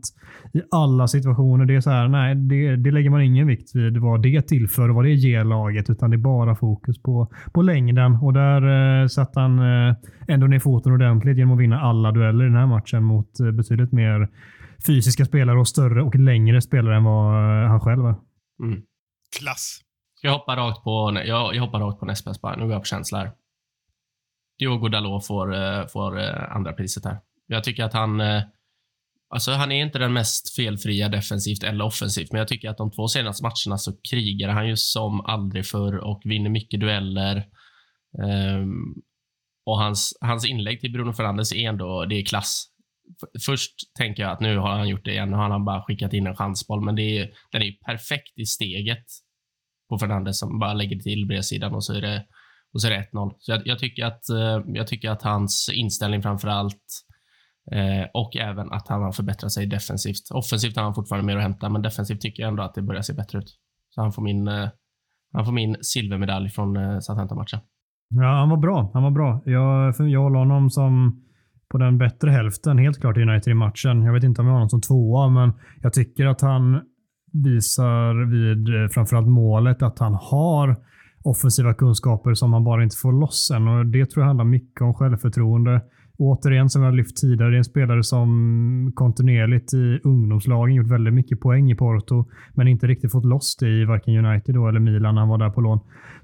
i 0.54 0.62
alla 0.72 1.08
situationer. 1.08 1.66
Det 1.66 1.76
är 1.76 1.82
så 1.82 1.90
här, 1.90 2.08
nej, 2.08 2.36
det, 2.36 2.76
det 2.76 2.92
lägger 2.92 3.10
man 3.10 3.22
ingen 3.22 3.48
vikt 3.48 3.76
vid 3.76 3.98
vad 3.98 4.22
det 4.22 4.42
tillför 4.42 4.90
och 4.90 4.96
vad 4.96 5.06
det 5.06 5.14
ger 5.14 5.44
laget, 5.44 5.90
utan 5.90 6.10
det 6.10 6.16
är 6.16 6.18
bara 6.18 6.56
fokus 6.56 7.02
på, 7.02 7.28
på 7.54 7.62
längden. 7.62 8.16
Och 8.16 8.34
där 8.34 9.02
eh, 9.02 9.08
satte 9.08 9.40
han 9.40 9.60
eh, 9.60 9.96
ändå 10.28 10.48
ner 10.48 10.60
foten 10.60 10.92
ordentligt 10.92 11.38
genom 11.38 11.54
att 11.54 11.60
vinna 11.60 11.82
alla 11.82 12.12
dueller 12.12 12.46
i 12.46 12.48
den 12.48 12.58
här 12.58 12.68
matchen 12.68 13.04
mot 13.04 13.40
eh, 13.40 13.52
betydligt 13.52 13.92
mer 13.92 14.30
fysiska 14.86 15.26
spelare 15.26 15.60
och 15.60 15.68
större 15.68 16.04
och 16.04 16.16
längre 16.16 16.62
spelare 16.62 16.96
än 16.96 17.04
vad 17.04 17.34
eh, 17.34 17.70
han 17.70 17.80
själv 17.80 18.06
är. 18.06 18.16
Mm. 18.64 18.82
Klass. 19.40 19.80
Jag 20.22 20.32
hoppar 20.32 20.56
rakt 20.58 20.84
på, 20.84 21.22
jag, 21.26 21.56
jag 21.56 21.62
hoppar 21.62 21.80
rakt 21.80 22.00
på 22.00 22.06
bäst 22.06 22.42
bara. 22.42 22.56
Nu 22.56 22.64
går 22.64 22.72
jag 22.72 22.82
på 22.82 22.86
känsla 22.86 23.18
här. 23.18 23.32
Diogo 24.60 24.90
Dalot 24.90 25.28
får, 25.28 25.56
eh, 25.56 25.88
får 25.88 26.20
eh, 26.20 26.56
andra 26.56 26.74
priset 26.74 27.06
här. 27.06 27.20
Jag 27.48 27.64
tycker 27.64 27.84
att 27.84 27.94
han... 27.94 28.22
Alltså, 29.30 29.52
han 29.52 29.72
är 29.72 29.84
inte 29.84 30.00
den 30.00 30.14
mest 30.14 30.56
felfria 30.56 31.10
defensivt 31.10 31.64
eller 31.64 31.86
offensivt, 31.86 32.32
men 32.32 32.40
jag 32.40 32.48
tycker 32.48 32.70
att 32.70 32.78
de 32.78 32.92
två 32.92 33.08
senaste 33.08 33.44
matcherna 33.44 33.78
så 33.78 33.92
krigar 34.12 34.50
han 34.50 34.68
ju 34.68 34.76
som 34.76 35.22
aldrig 35.22 35.66
förr 35.66 35.98
och 35.98 36.22
vinner 36.26 36.50
mycket 36.50 36.80
dueller. 36.80 37.46
Ehm, 38.24 38.96
och 39.66 39.80
hans, 39.80 40.18
hans 40.22 40.46
inlägg 40.46 40.82
till 40.82 40.92
Bruno 40.92 41.14
Fernandes 41.14 41.54
är 41.54 41.70
ändå, 41.70 42.06
det 42.06 42.16
är 42.16 42.26
klass. 42.26 42.66
Först 43.46 43.74
tänker 43.98 44.24
jag 44.24 44.32
att 44.32 44.40
nu 44.40 44.58
har 44.58 44.70
han 44.70 44.90
gjort 44.90 45.06
det 45.06 45.12
igen, 45.12 45.30
nu 45.30 45.36
har 45.36 45.50
han 45.50 45.66
bara 45.66 45.82
skickat 45.82 46.14
in 46.14 46.28
en 46.28 46.36
chansboll, 46.36 46.86
men 46.86 46.96
det 46.96 47.02
är, 47.02 47.30
den 47.52 47.62
är 47.62 47.66
ju 47.66 47.74
perfekt 47.74 48.40
i 48.40 48.46
steget 48.46 49.06
på 49.90 49.98
Fernandes 49.98 50.40
som 50.40 50.60
bara 50.60 50.74
lägger 50.74 51.00
till 51.00 51.26
bredsidan 51.28 51.74
och 51.74 51.86
så 51.86 51.94
är 51.94 52.02
det, 52.02 52.26
och 52.74 52.82
så 52.82 52.88
är 52.88 52.92
det 52.92 53.08
1-0. 53.14 53.34
Så 53.40 53.52
jag, 53.52 53.68
jag, 53.68 53.80
tycker 53.80 54.06
att, 54.06 54.30
eh, 54.30 54.62
jag 54.68 54.88
tycker 54.88 55.10
att 55.10 55.22
hans 55.22 55.70
inställning 55.74 56.22
framför 56.22 56.48
allt 56.48 57.04
eh, 57.72 58.10
och 58.14 58.36
även 58.36 58.72
att 58.72 58.88
han 58.88 59.02
har 59.02 59.12
förbättrat 59.12 59.52
sig 59.52 59.66
defensivt. 59.66 60.32
Offensivt 60.32 60.76
har 60.76 60.84
han 60.84 60.96
fortfarande 60.96 61.26
mer 61.26 61.38
att 61.38 61.44
hämta, 61.44 61.70
men 61.70 61.82
defensivt 61.82 62.22
tycker 62.22 62.44
jag 62.44 62.50
ändå 62.50 62.64
att 62.64 62.74
det 62.74 62.82
börjar 62.82 63.02
se 63.02 63.14
bättre 63.14 63.40
ut. 63.40 63.58
Så 63.90 64.02
han 64.02 64.12
får 64.12 64.22
min, 64.22 64.48
eh, 64.48 64.70
han 65.34 65.46
får 65.46 65.52
min 65.52 65.78
silvermedalj 65.82 66.50
från 66.50 66.78
eh, 66.78 67.00
Southampton-matchen. 67.00 67.60
Ja, 68.10 68.40
han 68.40 68.50
var 68.50 68.58
bra. 68.58 68.92
Han 68.94 69.04
var 69.04 69.12
bra. 69.12 69.42
Jag, 69.46 69.94
jag 70.10 70.22
håller 70.22 70.40
honom 70.40 70.70
som 70.70 71.24
på 71.70 71.78
den 71.78 71.98
bättre 71.98 72.32
hälften 72.32 72.78
helt 72.78 73.02
klart 73.02 73.18
i 73.18 73.22
United 73.22 73.52
i 73.52 73.54
matchen. 73.54 74.02
Jag 74.02 74.14
vet 74.14 74.24
inte 74.24 74.42
om 74.42 74.48
jag 74.48 74.54
har 74.54 74.60
honom 74.60 74.70
som 74.70 74.82
tvåa, 74.82 75.30
men 75.30 75.54
jag 75.82 75.94
tycker 75.94 76.26
att 76.26 76.42
han 76.42 76.82
visar 77.34 78.26
vid 78.26 78.84
eh, 78.84 78.90
framförallt 78.90 79.28
målet 79.28 79.82
att 79.82 80.00
han 80.00 80.14
har 80.14 80.76
offensiva 81.24 81.74
kunskaper 81.74 82.34
som 82.34 82.54
han 82.54 82.64
bara 82.64 82.84
inte 82.84 82.98
får 82.98 83.12
loss 83.12 83.52
än. 83.52 83.68
Och 83.68 83.86
det 83.86 84.06
tror 84.06 84.22
jag 84.22 84.28
handlar 84.28 84.46
mycket 84.46 84.82
om 84.82 84.94
självförtroende. 84.94 85.82
Återigen, 86.20 86.70
som 86.70 86.84
jag 86.84 86.94
lyft 86.94 87.18
tidigare, 87.18 87.50
det 87.50 87.56
är 87.56 87.58
en 87.58 87.64
spelare 87.64 88.04
som 88.04 88.92
kontinuerligt 88.96 89.74
i 89.74 90.00
ungdomslagen 90.04 90.76
gjort 90.76 90.92
väldigt 90.92 91.14
mycket 91.14 91.40
poäng 91.40 91.72
i 91.72 91.76
Porto, 91.76 92.26
men 92.54 92.68
inte 92.68 92.88
riktigt 92.88 93.12
fått 93.12 93.26
loss 93.26 93.58
det 93.60 93.68
i 93.68 93.86
varken 93.86 94.26
United 94.26 94.56
då 94.56 94.68
eller 94.68 94.80
Milan 94.80 95.16
när 95.16 95.22
han 95.22 95.30
var 95.30 95.38
där 95.38 95.50
på 95.50 95.62
lån. 95.62 95.80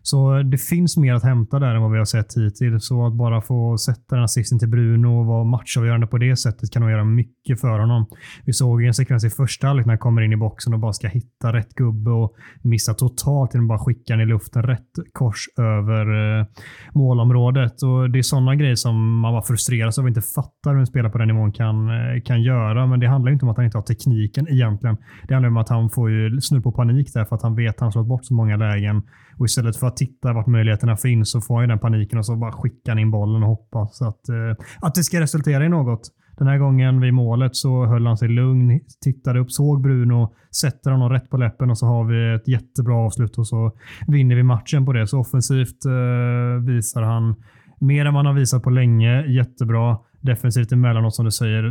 Så 0.05 0.41
det 0.43 0.57
finns 0.57 0.97
mer 0.97 1.13
att 1.13 1.23
hämta 1.23 1.59
där 1.59 1.75
än 1.75 1.81
vad 1.81 1.91
vi 1.91 1.97
har 1.97 2.05
sett 2.05 2.37
hittills. 2.37 2.87
Så 2.87 3.07
att 3.07 3.13
bara 3.13 3.41
få 3.41 3.77
sätta 3.77 4.15
den 4.15 4.23
assisten 4.23 4.59
till 4.59 4.69
Bruno 4.69 5.07
och 5.07 5.25
vara 5.25 5.43
matchavgörande 5.43 6.07
på 6.07 6.17
det 6.17 6.35
sättet 6.35 6.71
kan 6.71 6.81
nog 6.81 6.91
göra 6.91 7.03
mycket 7.03 7.61
för 7.61 7.79
honom. 7.79 8.05
Vi 8.45 8.53
såg 8.53 8.83
en 8.83 8.93
sekvens 8.93 9.25
i 9.25 9.29
första 9.29 9.67
halvlek 9.67 9.85
när 9.85 9.91
han 9.91 9.97
kommer 9.97 10.21
in 10.21 10.33
i 10.33 10.37
boxen 10.37 10.73
och 10.73 10.79
bara 10.79 10.93
ska 10.93 11.07
hitta 11.07 11.53
rätt 11.53 11.73
gubbe 11.75 12.11
och 12.11 12.35
missa 12.61 12.93
totalt 12.93 13.53
genom 13.53 13.65
att 13.65 13.69
bara 13.69 13.85
skicka 13.85 14.13
den 14.13 14.21
i 14.21 14.25
luften 14.25 14.63
rätt 14.63 14.89
kors 15.11 15.45
över 15.57 16.39
eh, 16.39 16.45
målområdet. 16.93 17.83
Och 17.83 18.09
Det 18.09 18.19
är 18.19 18.23
sådana 18.23 18.55
grejer 18.55 18.75
som 18.75 19.19
man 19.19 19.33
var 19.33 19.41
frustrerad 19.41 19.82
frustreras 19.83 19.95
som 19.95 20.05
vi 20.05 20.09
inte 20.09 20.21
fattar 20.21 20.71
hur 20.71 20.79
en 20.79 20.85
spelare 20.85 21.11
på 21.11 21.17
den 21.17 21.27
nivån 21.27 21.51
kan, 21.51 21.89
eh, 21.89 22.21
kan 22.25 22.41
göra. 22.41 22.87
Men 22.87 22.99
det 22.99 23.07
handlar 23.07 23.31
inte 23.31 23.45
om 23.45 23.51
att 23.51 23.57
han 23.57 23.65
inte 23.65 23.77
har 23.77 23.83
tekniken 23.83 24.47
egentligen. 24.49 24.97
Det 25.27 25.33
handlar 25.33 25.49
om 25.49 25.57
att 25.57 25.69
han 25.69 25.89
får 25.89 26.11
ju 26.11 26.41
snudd 26.41 26.63
på 26.63 26.71
panik 26.71 27.13
där 27.13 27.25
för 27.25 27.35
att 27.35 27.43
han 27.43 27.55
vet 27.55 27.75
att 27.75 27.81
han 27.81 27.91
slått 27.91 28.07
bort 28.07 28.25
så 28.25 28.33
många 28.33 28.57
lägen. 28.57 29.03
Och 29.39 29.45
istället 29.45 29.77
för 29.77 29.87
att 29.87 29.97
titta 29.97 30.33
vart 30.33 30.47
möjligheterna 30.47 30.95
finns 30.95 31.31
så 31.31 31.41
får 31.41 31.59
han 31.59 31.69
den 31.69 31.79
paniken 31.79 32.19
och 32.19 32.25
så 32.25 32.35
bara 32.35 32.51
skickar 32.51 32.91
han 32.91 32.99
in 32.99 33.11
bollen 33.11 33.43
och 33.43 33.49
hoppas 33.49 34.01
att, 34.01 34.29
eh, 34.29 34.65
att 34.81 34.95
det 34.95 35.03
ska 35.03 35.19
resultera 35.19 35.65
i 35.65 35.69
något. 35.69 36.11
Den 36.37 36.47
här 36.47 36.57
gången 36.57 37.01
vid 37.01 37.13
målet 37.13 37.55
så 37.55 37.85
höll 37.85 38.07
han 38.07 38.17
sig 38.17 38.29
lugn, 38.29 38.79
tittade 39.03 39.39
upp, 39.39 39.51
såg 39.51 39.81
Bruno, 39.81 40.33
sätter 40.61 40.91
honom 40.91 41.09
rätt 41.09 41.29
på 41.29 41.37
läppen 41.37 41.69
och 41.69 41.77
så 41.77 41.85
har 41.85 42.03
vi 42.05 42.35
ett 42.35 42.47
jättebra 42.47 42.95
avslut 42.95 43.37
och 43.37 43.47
så 43.47 43.71
vinner 44.07 44.35
vi 44.35 44.43
matchen 44.43 44.85
på 44.85 44.93
det. 44.93 45.07
Så 45.07 45.19
offensivt 45.19 45.85
eh, 45.85 46.65
visar 46.65 47.01
han 47.01 47.35
mer 47.83 48.05
än 48.05 48.13
man 48.13 48.25
har 48.25 48.33
visat 48.33 48.63
på 48.63 48.69
länge. 48.69 49.25
Jättebra. 49.25 49.97
Defensivt 50.21 50.71
emellanåt 50.71 51.15
som 51.15 51.25
du 51.25 51.31
säger, 51.31 51.63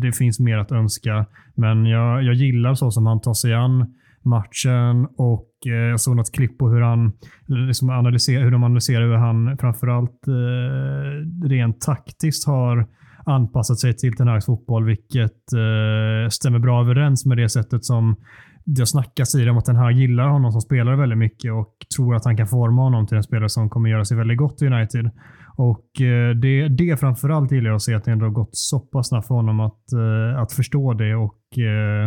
det 0.00 0.12
finns 0.12 0.40
mer 0.40 0.58
att 0.58 0.72
önska. 0.72 1.26
Men 1.54 1.86
jag, 1.86 2.22
jag 2.22 2.34
gillar 2.34 2.74
så 2.74 2.90
som 2.90 3.06
han 3.06 3.20
tar 3.20 3.34
sig 3.34 3.54
an 3.54 3.94
matchen 4.24 5.08
och 5.18 5.50
eh, 5.66 5.72
jag 5.72 6.00
såg 6.00 6.16
något 6.16 6.34
klipp 6.34 6.58
på 6.58 6.68
hur 6.68 6.80
han 6.80 7.12
liksom 7.46 7.90
analyserar, 7.90 8.44
hur 8.44 8.50
de 8.50 8.64
analyserar 8.64 9.06
hur 9.06 9.14
han 9.14 9.58
framförallt 9.58 10.28
eh, 10.28 11.48
rent 11.48 11.80
taktiskt 11.80 12.46
har 12.46 12.86
anpassat 13.26 13.78
sig 13.78 13.96
till 13.96 14.16
Ten 14.16 14.28
Hags 14.28 14.46
fotboll, 14.46 14.84
vilket 14.84 15.52
eh, 15.52 16.28
stämmer 16.30 16.58
bra 16.58 16.80
överens 16.80 17.26
med 17.26 17.36
det 17.36 17.48
sättet 17.48 17.84
som 17.84 18.16
det 18.64 18.80
har 18.80 18.86
snackats 18.86 19.34
i 19.34 19.44
det 19.44 19.50
om 19.50 19.58
att 19.58 19.64
Ten 19.64 19.76
Hag 19.76 19.92
gillar 19.92 20.28
honom 20.28 20.52
som 20.52 20.60
spelare 20.60 20.96
väldigt 20.96 21.18
mycket 21.18 21.52
och 21.52 21.74
tror 21.96 22.14
att 22.16 22.24
han 22.24 22.36
kan 22.36 22.46
forma 22.46 22.82
honom 22.82 23.06
till 23.06 23.16
en 23.16 23.22
spelare 23.22 23.48
som 23.48 23.70
kommer 23.70 23.90
göra 23.90 24.04
sig 24.04 24.16
väldigt 24.16 24.38
gott 24.38 24.62
i 24.62 24.66
United. 24.66 25.10
Och 25.58 26.00
eh, 26.00 26.36
det, 26.36 26.68
det 26.68 27.00
framförallt 27.00 27.52
gillar 27.52 27.68
jag 27.68 27.76
att 27.76 27.82
se 27.82 27.94
att 27.94 28.04
det 28.04 28.10
ändå 28.12 28.24
har 28.26 28.30
gått 28.30 28.50
så 28.52 28.80
pass 28.80 29.08
snabbt 29.08 29.26
för 29.26 29.34
honom 29.34 29.60
att, 29.60 29.92
eh, 29.92 30.42
att 30.42 30.52
förstå 30.52 30.94
det 30.94 31.14
och 31.14 31.58
eh, 31.58 32.04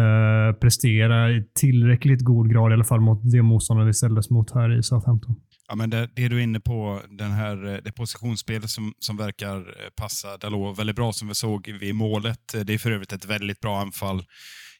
eh, 0.00 0.52
prestera 0.60 1.30
i 1.30 1.44
tillräckligt 1.60 2.20
god 2.20 2.52
grad 2.52 2.70
i 2.70 2.74
alla 2.74 2.84
fall 2.84 3.00
mot 3.00 3.32
det 3.32 3.42
motståndare 3.42 3.86
vi 3.86 3.92
ställdes 3.92 4.30
mot 4.30 4.54
här 4.54 4.78
i 4.78 4.82
Southampton. 4.82 5.34
Ja, 5.68 5.74
men 5.74 5.90
det, 5.90 6.08
det 6.16 6.28
du 6.28 6.38
är 6.38 6.42
inne 6.42 6.60
på, 6.60 7.00
den 7.18 7.30
här, 7.30 7.74
eh, 7.74 7.78
det 7.84 7.92
positionsspelet 7.92 8.70
som, 8.70 8.92
som 8.98 9.16
verkar 9.16 9.64
passa 9.96 10.36
Dalot 10.36 10.78
väldigt 10.78 10.96
bra 10.96 11.12
som 11.12 11.28
vi 11.28 11.34
såg 11.34 11.72
vid 11.80 11.94
målet. 11.94 12.54
Det 12.64 12.74
är 12.74 12.78
för 12.78 12.90
övrigt 12.90 13.12
ett 13.12 13.26
väldigt 13.26 13.60
bra 13.60 13.80
anfall 13.80 14.22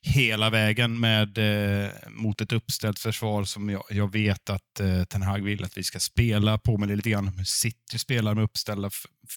hela 0.05 0.51
vägen 0.51 1.01
med, 1.01 1.39
eh, 1.39 1.91
mot 2.09 2.41
ett 2.41 2.53
uppställt 2.53 2.99
försvar 2.99 3.45
som 3.45 3.69
jag, 3.69 3.83
jag 3.91 4.13
vet 4.13 4.51
att 4.51 4.81
eh, 4.81 5.05
Ten 5.05 5.23
Hag 5.23 5.45
vill 5.45 5.65
att 5.65 5.79
vi 5.79 5.83
ska 5.83 5.99
spela. 5.99 6.59
Påminner 6.59 6.97
lite 6.97 7.11
grann 7.11 7.29
om 7.29 7.39
hur 7.39 7.45
City 7.45 7.99
spelar 7.99 8.35
med 8.35 8.45
uppställda, 8.45 8.91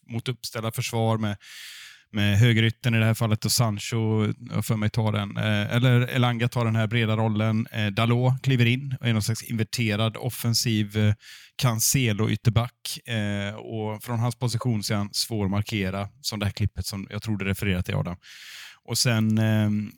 mot 0.08 0.28
uppställda 0.28 0.72
försvar 0.72 1.18
med, 1.18 1.38
med 2.12 2.40
högerytten 2.40 2.96
i 2.96 3.00
det 3.00 3.06
här 3.06 3.14
fallet 3.14 3.46
och 3.46 3.52
Sancho, 3.52 4.34
för 4.64 4.76
mig 4.76 4.90
tar 4.90 5.12
den, 5.12 5.38
eh, 5.38 5.76
eller 5.76 6.02
Elanga 6.02 6.48
tar 6.48 6.66
den 6.66 6.76
här 6.76 6.88
breda 6.88 7.18
rollen. 7.18 7.68
Eh, 7.72 7.88
Dalot 7.88 8.42
kliver 8.44 8.66
in 8.66 8.96
och 9.00 9.08
är 9.08 9.14
någon 9.14 9.22
slags 9.22 9.44
inverterad 9.44 10.18
offensiv 10.18 10.98
eh, 10.98 11.14
Cancelo 11.56 12.30
ytterback. 12.30 13.08
Eh, 13.08 13.56
och 13.56 14.04
från 14.04 14.20
hans 14.20 14.36
position 14.36 14.84
så 14.84 14.94
är 14.94 14.98
han 14.98 15.14
svår 15.14 15.46
att 15.46 15.52
markera, 15.52 16.10
som 16.22 16.40
det 16.40 16.46
här 16.46 16.54
klippet 16.54 16.86
som 16.86 17.08
jag 17.10 17.22
tror 17.22 17.38
du 17.38 17.46
refererade 17.46 17.84
till 17.84 17.96
Adam. 17.96 18.18
Och 18.84 18.98
sen 18.98 19.38
ehm, 19.38 19.92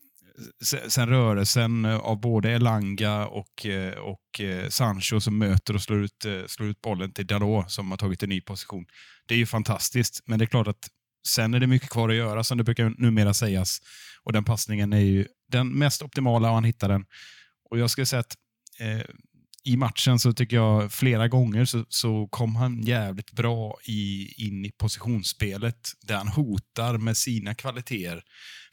sen 0.88 1.10
rörelsen 1.10 1.86
eh, 1.86 1.98
av 1.98 2.20
både 2.20 2.52
Elanga 2.52 3.28
och, 3.28 3.66
eh, 3.66 3.94
och 3.94 4.42
eh, 4.42 4.70
Sancho 4.70 5.20
som 5.20 5.38
möter 5.38 5.74
och 5.74 5.82
slår 5.82 6.04
ut, 6.04 6.26
slår 6.48 6.70
ut 6.70 6.82
bollen 6.82 7.14
till 7.14 7.28
Dalot 7.28 7.72
som 7.72 7.92
har 7.92 7.98
tagit 7.98 8.24
en 8.24 8.30
ny 8.30 8.42
position. 8.42 8.86
Det 9.28 9.34
är 9.34 9.38
ju 9.38 9.46
fantastiskt, 9.46 10.24
men 10.26 10.40
det 10.40 10.46
är 10.46 10.48
klart 10.48 10.68
att 10.68 10.90
sen 11.28 11.54
är 11.54 11.60
det 11.60 11.68
mycket 11.68 11.90
kvar 11.90 12.10
att 12.10 12.16
göra 12.16 12.44
som 12.44 12.58
det 12.58 12.64
brukar 12.64 12.94
numera 12.98 13.34
sägas. 13.34 13.80
Och 14.24 14.34
den 14.34 14.44
passningen 14.44 14.94
är 14.94 15.00
ju 15.00 15.28
den 15.52 15.68
mest 15.68 16.02
optimala 16.02 16.48
och 16.50 16.56
han 16.56 16.64
hittar 16.64 16.90
den. 16.90 17.06
Och 17.70 17.80
jag 17.80 17.90
skulle 17.90 18.06
säga 18.06 18.20
att 18.20 18.36
eh, 18.80 19.06
i 19.64 19.78
matchen 19.78 20.20
så 20.20 20.34
tycker 20.34 20.56
jag 20.56 20.92
flera 20.92 21.28
gånger 21.28 21.66
så, 21.66 21.86
så 21.90 22.28
kom 22.28 22.56
han 22.56 22.82
jävligt 22.82 23.32
bra 23.32 23.78
i, 23.86 24.34
in 24.48 24.66
i 24.66 24.72
positionsspelet 24.72 25.92
där 26.02 26.16
han 26.16 26.28
hotar 26.28 26.98
med 26.98 27.18
sina 27.18 27.56
kvaliteter. 27.56 28.24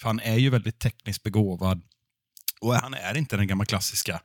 För 0.01 0.09
han 0.09 0.21
är 0.21 0.37
ju 0.37 0.51
väldigt 0.51 0.79
tekniskt 0.79 1.23
begåvad 1.23 1.83
och 2.61 2.75
han 2.75 2.95
är 2.95 3.17
inte 3.17 3.37
den 3.37 3.47
gamla 3.47 3.65
klassiska 3.65 4.21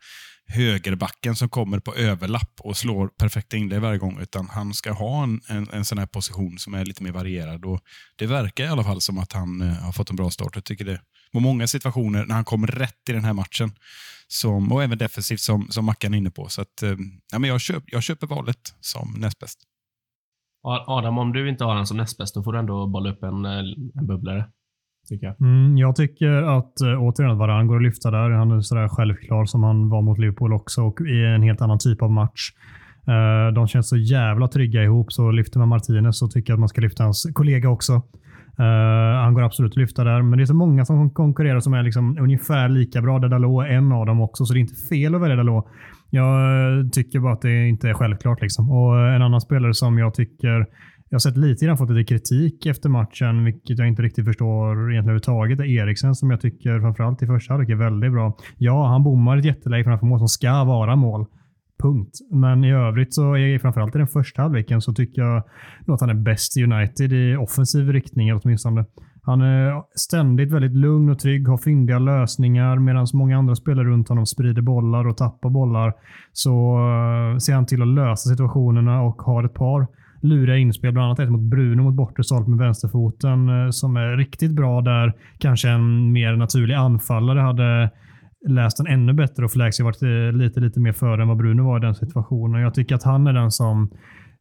högerbacken 0.48 1.36
som 1.36 1.50
kommer 1.50 1.80
på 1.80 1.96
överlapp 1.96 2.60
och 2.60 2.78
slår 2.78 3.08
perfekta 3.08 3.58
inlägg 3.58 3.82
varje 3.82 3.98
gång, 3.98 4.20
utan 4.22 4.50
han 4.50 4.74
ska 4.74 4.92
ha 4.92 5.24
en, 5.24 5.42
en, 5.48 5.70
en 5.74 5.86
sån 5.86 5.98
här 5.98 6.06
position 6.06 6.60
som 6.60 6.74
är 6.74 6.86
lite 6.86 7.04
mer 7.04 7.12
varierad. 7.12 7.66
Och 7.66 7.82
det 8.16 8.26
verkar 8.26 8.64
i 8.64 8.68
alla 8.68 8.84
fall 8.84 9.02
som 9.02 9.18
att 9.18 9.34
han 9.34 9.62
eh, 9.62 9.68
har 9.68 9.92
fått 9.92 10.10
en 10.10 10.16
bra 10.16 10.32
start. 10.32 10.52
Jag 10.56 10.64
tycker 10.64 10.86
det 10.86 11.02
var 11.32 11.42
många 11.42 11.68
situationer 11.68 12.26
när 12.26 12.36
han 12.36 12.46
kom 12.46 12.68
rätt 12.68 13.10
i 13.10 13.14
den 13.14 13.26
här 13.26 13.34
matchen 13.34 13.72
som, 14.32 14.72
och 14.72 14.84
även 14.84 14.98
defensivt 14.98 15.40
som, 15.40 15.68
som 15.70 15.86
Mackan 15.86 16.14
är 16.14 16.18
inne 16.18 16.32
på. 16.32 16.48
Så 16.48 16.62
att, 16.62 16.84
eh, 16.84 16.96
ja, 17.32 17.40
men 17.40 17.50
jag, 17.50 17.62
köp, 17.62 17.84
jag 17.88 18.04
köper 18.04 18.28
valet 18.28 18.76
som 18.80 19.16
näst 19.18 19.40
bäst. 19.40 19.60
Adam, 20.88 21.18
om 21.18 21.34
du 21.34 21.50
inte 21.50 21.64
har 21.64 21.76
den 21.76 21.88
som 21.88 21.98
näst 21.98 22.18
bäst, 22.18 22.36
då 22.36 22.44
får 22.44 22.54
du 22.54 22.60
ändå 22.60 22.88
bolla 22.88 23.12
upp 23.12 23.24
en, 23.24 23.46
eh, 23.46 23.60
en 23.96 24.08
bubblare. 24.08 24.46
Tycker 25.10 25.26
jag. 25.26 25.42
Mm, 25.42 25.78
jag 25.78 25.96
tycker 25.96 26.32
att 26.32 26.82
äh, 26.82 27.04
återigen 27.04 27.38
Varan 27.38 27.68
går 27.68 27.76
att 27.76 27.84
lyfta 27.84 28.12
där. 28.12 28.30
Han 28.30 28.52
är 28.52 28.62
sådär 28.62 28.88
självklar 28.88 29.46
som 29.46 29.64
han 29.64 29.90
var 29.90 30.02
mot 30.02 30.20
Liverpool 30.20 30.54
också 30.54 30.82
och 30.82 31.02
i 31.02 31.26
en 31.26 31.44
helt 31.44 31.62
annan 31.62 31.80
typ 31.80 32.02
av 32.02 32.12
match. 32.12 32.52
De 33.56 33.68
känns 33.68 33.90
så 33.90 33.98
jävla 33.98 34.48
trygga 34.48 34.84
ihop, 34.84 35.14
så 35.14 35.32
lyfter 35.32 35.60
man 35.60 35.68
Martinez 35.68 36.20
så 36.20 36.28
tycker 36.28 36.54
jag 36.54 36.58
att 36.58 36.60
man 36.60 36.70
ska 36.70 36.82
lyfta 36.82 37.04
hans 37.04 37.28
kollega 37.34 37.70
också. 37.70 38.02
Uh, 38.60 38.66
han 39.24 39.34
går 39.34 39.42
absolut 39.42 39.72
att 39.72 39.78
lyfta 39.78 40.04
där, 40.04 40.22
men 40.22 40.38
det 40.38 40.44
är 40.44 40.46
så 40.46 40.54
många 40.54 40.86
som 40.86 41.10
konkurrerar 41.10 41.60
som 41.60 41.74
är 41.74 41.84
liksom 41.84 42.18
ungefär 42.20 42.70
lika 42.70 43.02
bra. 43.02 43.20
Där 43.20 43.30
Dalot 43.30 43.66
är 43.66 43.70
en 43.70 43.92
av 43.92 44.06
dem 44.06 44.22
också, 44.22 44.46
så 44.46 44.54
det 44.54 44.60
är 44.60 44.62
inte 44.62 44.88
fel 44.90 45.16
att 45.16 45.22
välja 45.22 45.36
Dalot. 45.36 45.66
Jag 46.10 46.80
eh, 46.80 46.88
tycker 46.88 47.20
bara 47.20 47.34
att 47.34 47.42
det 47.42 47.68
inte 47.68 47.90
är 47.90 47.94
självklart. 47.94 48.42
Liksom. 48.42 48.72
Och 48.72 49.00
eh, 49.00 49.16
En 49.16 49.22
annan 49.22 49.42
spelare 49.42 49.74
som 49.74 49.98
jag 49.98 50.14
tycker 50.14 50.66
jag 51.12 51.16
har 51.16 51.20
sett 51.20 51.38
lite 51.38 51.66
grann 51.66 51.78
fått 51.78 51.90
lite 51.90 52.14
kritik 52.14 52.66
efter 52.66 52.90
matchen, 52.90 53.46
vilket 53.46 53.80
jag 53.80 53.88
inte 53.88 54.02
riktigt 54.02 54.26
förstår 54.26 54.72
egentligen 54.72 55.04
överhuvudtaget. 55.04 55.60
Är 55.60 55.66
Eriksen 55.66 56.16
som 56.16 56.32
jag 56.32 56.42
tycker 56.42 56.80
framförallt 56.80 57.24
i 57.24 57.28
första 57.28 57.54
halvlek 57.54 57.70
är 57.70 57.76
väldigt 57.76 58.12
bra. 58.12 58.38
Ja, 58.58 58.88
han 58.88 59.04
bommar 59.04 59.38
ett 59.38 59.46
jätteläge 59.46 59.84
framför 59.84 60.06
mål 60.06 60.20
som 60.20 60.28
ska 60.28 60.64
vara 60.64 60.96
mål. 60.96 61.26
Punkt. 61.82 62.12
Men 62.32 62.64
i 62.64 62.72
övrigt 62.72 63.14
så, 63.14 63.38
är 63.38 63.60
framförallt 63.60 63.96
i 63.96 63.98
den 63.98 64.08
första 64.08 64.42
halvleken, 64.42 64.82
så 64.82 64.94
tycker 64.94 65.22
jag 65.22 65.44
nog 65.86 65.96
att 65.96 66.02
han 66.02 66.10
är 66.10 66.24
bäst 66.24 66.58
i 66.58 66.64
United 66.64 67.14
i 67.14 67.36
offensiv 67.36 67.90
riktning 67.90 68.34
åtminstone. 68.34 68.86
Han 69.24 69.42
är 69.42 69.84
ständigt 69.96 70.52
väldigt 70.52 70.76
lugn 70.76 71.10
och 71.10 71.20
trygg, 71.20 71.48
har 71.48 71.58
fyndiga 71.58 72.00
lösningar 72.00 72.80
medan 72.80 73.08
många 73.14 73.38
andra 73.38 73.56
spelare 73.56 73.88
runt 73.88 74.10
honom 74.10 74.26
sprider 74.26 74.62
bollar 74.62 75.08
och 75.08 75.18
tappar 75.18 75.50
bollar. 75.50 75.94
Så 76.34 76.78
eh, 76.78 77.38
ser 77.38 77.54
han 77.54 77.66
till 77.66 77.82
att 77.82 77.88
lösa 77.88 78.30
situationerna 78.30 79.02
och 79.02 79.22
har 79.22 79.44
ett 79.44 79.54
par 79.54 79.88
luriga 80.22 80.58
inspel, 80.58 80.92
bland 80.92 81.06
annat 81.06 81.20
ett 81.20 81.32
mot 81.32 81.42
Bruno 81.42 81.84
mot 81.84 81.94
bortre 81.94 82.24
stolp 82.24 82.48
med 82.48 82.58
vänsterfoten 82.58 83.50
eh, 83.50 83.70
som 83.70 83.98
är 83.98 84.18
riktigt 84.18 84.52
bra 84.52 84.82
där. 84.82 85.14
Kanske 85.38 85.70
en 85.70 86.12
mer 86.12 86.36
naturlig 86.36 86.76
anfallare 86.76 87.40
hade 87.40 87.92
läst 88.48 88.78
den 88.78 88.88
ännu 88.88 89.14
bättre 89.14 89.46
och 89.46 89.52
Flaxey 89.52 89.84
varit 89.84 90.04
eh, 90.04 90.38
lite, 90.38 90.60
lite 90.60 90.80
mer 90.80 90.92
före 90.92 91.22
än 91.22 91.28
vad 91.28 91.38
Bruno 91.38 91.64
var 91.64 91.78
i 91.78 91.82
den 91.82 91.96
situationen. 91.96 92.62
Jag 92.62 92.74
tycker 92.74 92.96
att 92.96 93.04
han 93.04 93.28
är 93.28 93.34
den 93.34 93.52
som 93.52 93.90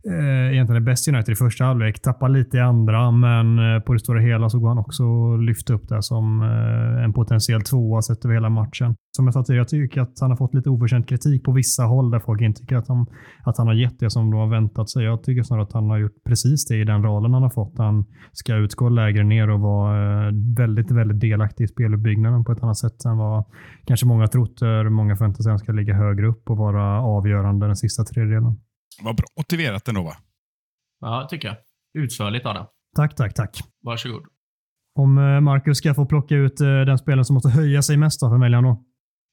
eh, 0.04 0.52
egentligen 0.52 0.82
är 0.82 0.86
bäst 0.86 1.08
i 1.08 1.10
United 1.10 1.32
i 1.32 1.36
första 1.36 1.64
halvlek. 1.64 2.02
Tappar 2.02 2.28
lite 2.28 2.56
i 2.56 2.60
andra, 2.60 3.10
men 3.10 3.58
eh, 3.58 3.80
på 3.80 3.92
det 3.92 3.98
stora 3.98 4.20
hela 4.20 4.48
så 4.48 4.58
går 4.58 4.68
han 4.68 4.78
också 4.78 5.04
och 5.04 5.38
lyfter 5.38 5.74
upp 5.74 5.88
det 5.88 6.02
som 6.02 6.42
eh, 6.42 7.04
en 7.04 7.12
potentiell 7.12 7.62
tvåa 7.62 8.02
sett 8.02 8.24
över 8.24 8.34
hela 8.34 8.48
matchen. 8.48 8.94
Som 9.16 9.24
jag 9.24 9.34
sa 9.34 9.44
tidigare, 9.44 9.60
jag 9.60 9.68
tycker 9.68 10.00
att 10.00 10.20
han 10.20 10.30
har 10.30 10.36
fått 10.36 10.54
lite 10.54 10.70
oförtjänt 10.70 11.08
kritik 11.08 11.44
på 11.44 11.52
vissa 11.52 11.82
håll 11.82 12.10
där 12.10 12.18
folk 12.18 12.40
inte 12.40 12.60
tycker 12.60 12.76
att 12.76 12.88
han, 12.88 13.06
att 13.44 13.58
han 13.58 13.66
har 13.66 13.74
gett 13.74 13.98
det 13.98 14.10
som 14.10 14.30
de 14.30 14.40
har 14.40 14.50
väntat 14.50 14.90
sig. 14.90 15.04
Jag 15.04 15.22
tycker 15.22 15.42
snarare 15.42 15.64
att 15.64 15.72
han 15.72 15.90
har 15.90 15.98
gjort 15.98 16.24
precis 16.26 16.66
det 16.66 16.76
i 16.76 16.84
den 16.84 17.02
rollen 17.02 17.34
han 17.34 17.42
har 17.42 17.50
fått. 17.50 17.78
Han 17.78 18.04
ska 18.32 18.54
utgå 18.54 18.88
lägre 18.88 19.24
ner 19.24 19.50
och 19.50 19.60
vara 19.60 20.26
eh, 20.26 20.32
väldigt, 20.56 20.90
väldigt 20.90 21.20
delaktig 21.20 21.64
i 21.64 21.68
speluppbyggnaden 21.68 22.44
på 22.44 22.52
ett 22.52 22.62
annat 22.62 22.78
sätt 22.78 23.04
än 23.04 23.16
vad 23.16 23.44
kanske 23.86 24.06
många 24.06 24.26
trott. 24.26 24.60
Många 24.90 25.16
förväntar 25.16 25.42
sig 25.42 25.50
att 25.50 25.52
han 25.52 25.58
ska 25.58 25.72
ligga 25.72 25.94
högre 25.94 26.26
upp 26.26 26.50
och 26.50 26.56
vara 26.56 27.02
avgörande 27.02 27.66
den 27.66 27.76
sista 27.76 28.04
tredjedelen. 28.04 28.56
Vad 29.02 29.16
bra 29.16 29.26
motiverat 29.36 29.88
ändå 29.88 30.02
va? 30.02 30.16
Ja, 31.00 31.26
tycker 31.30 31.48
jag. 31.48 31.56
Utförligt 32.02 32.46
Adam. 32.46 32.66
Tack, 32.96 33.14
tack, 33.16 33.34
tack. 33.34 33.58
Varsågod. 33.82 34.22
Om 34.98 35.18
eh, 35.18 35.40
Marcus 35.40 35.78
ska 35.78 35.94
få 35.94 36.06
plocka 36.06 36.34
ut 36.34 36.60
eh, 36.60 36.66
den 36.66 36.98
spelaren 36.98 37.24
som 37.24 37.34
måste 37.34 37.48
höja 37.48 37.82
sig 37.82 37.96
mest 37.96 38.20
för 38.20 38.40
väljarna 38.40 38.68
då? 38.68 38.84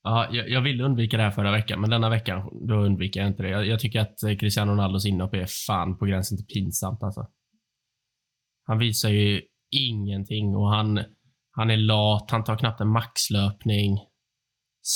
Ja, 0.03 0.27
jag, 0.31 0.49
jag 0.49 0.61
ville 0.61 0.83
undvika 0.83 1.17
det 1.17 1.23
här 1.23 1.31
förra 1.31 1.51
veckan, 1.51 1.81
men 1.81 1.89
denna 1.89 2.09
veckan 2.09 2.49
då 2.67 2.75
undviker 2.75 3.19
jag 3.19 3.29
inte 3.29 3.43
det. 3.43 3.49
Jag, 3.49 3.67
jag 3.67 3.79
tycker 3.79 3.99
att 3.99 4.23
eh, 4.23 4.37
Cristiano 4.37 4.71
Ronaldos 4.71 5.05
inhopp 5.05 5.33
är 5.33 5.45
fan 5.67 5.97
på 5.97 6.05
gränsen 6.05 6.37
till 6.37 6.45
pinsamt 6.45 7.03
alltså. 7.03 7.27
Han 8.65 8.77
visar 8.77 9.09
ju 9.09 9.41
ingenting 9.71 10.55
och 10.55 10.69
han, 10.69 10.99
han 11.51 11.69
är 11.69 11.77
lat, 11.77 12.31
han 12.31 12.43
tar 12.43 12.57
knappt 12.57 12.81
en 12.81 12.87
maxlöpning. 12.91 13.97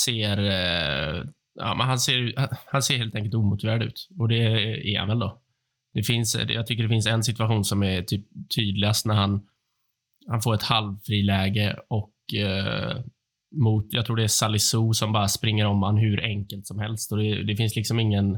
Ser 0.04 0.38
eh, 0.38 1.24
ja, 1.54 1.74
men 1.74 1.86
han, 1.86 1.98
ser, 1.98 2.48
han 2.66 2.82
ser 2.82 2.96
helt 2.96 3.14
enkelt 3.14 3.34
omotiverad 3.34 3.82
ut. 3.82 4.08
Och 4.18 4.28
det 4.28 4.42
är 4.92 4.98
han 4.98 5.08
väl 5.08 5.18
då. 5.18 5.42
Det 5.94 6.02
finns, 6.02 6.36
jag 6.48 6.66
tycker 6.66 6.82
det 6.82 6.88
finns 6.88 7.06
en 7.06 7.24
situation 7.24 7.64
som 7.64 7.82
är 7.82 8.02
typ 8.02 8.26
tydligast 8.56 9.06
när 9.06 9.14
han, 9.14 9.46
han 10.28 10.42
får 10.42 10.54
ett 10.54 10.62
halvfriläge 10.62 11.76
och 11.88 12.34
eh, 12.34 12.96
mot, 13.54 13.86
jag 13.90 14.06
tror 14.06 14.16
det 14.16 14.24
är 14.24 14.28
Salisu 14.28 14.92
som 14.92 15.12
bara 15.12 15.28
springer 15.28 15.66
om 15.66 15.82
han 15.82 15.96
hur 15.96 16.24
enkelt 16.24 16.66
som 16.66 16.78
helst. 16.78 17.12
Och 17.12 17.18
det, 17.18 17.42
det, 17.42 17.56
finns 17.56 17.76
liksom 17.76 18.00
ingen 18.00 18.32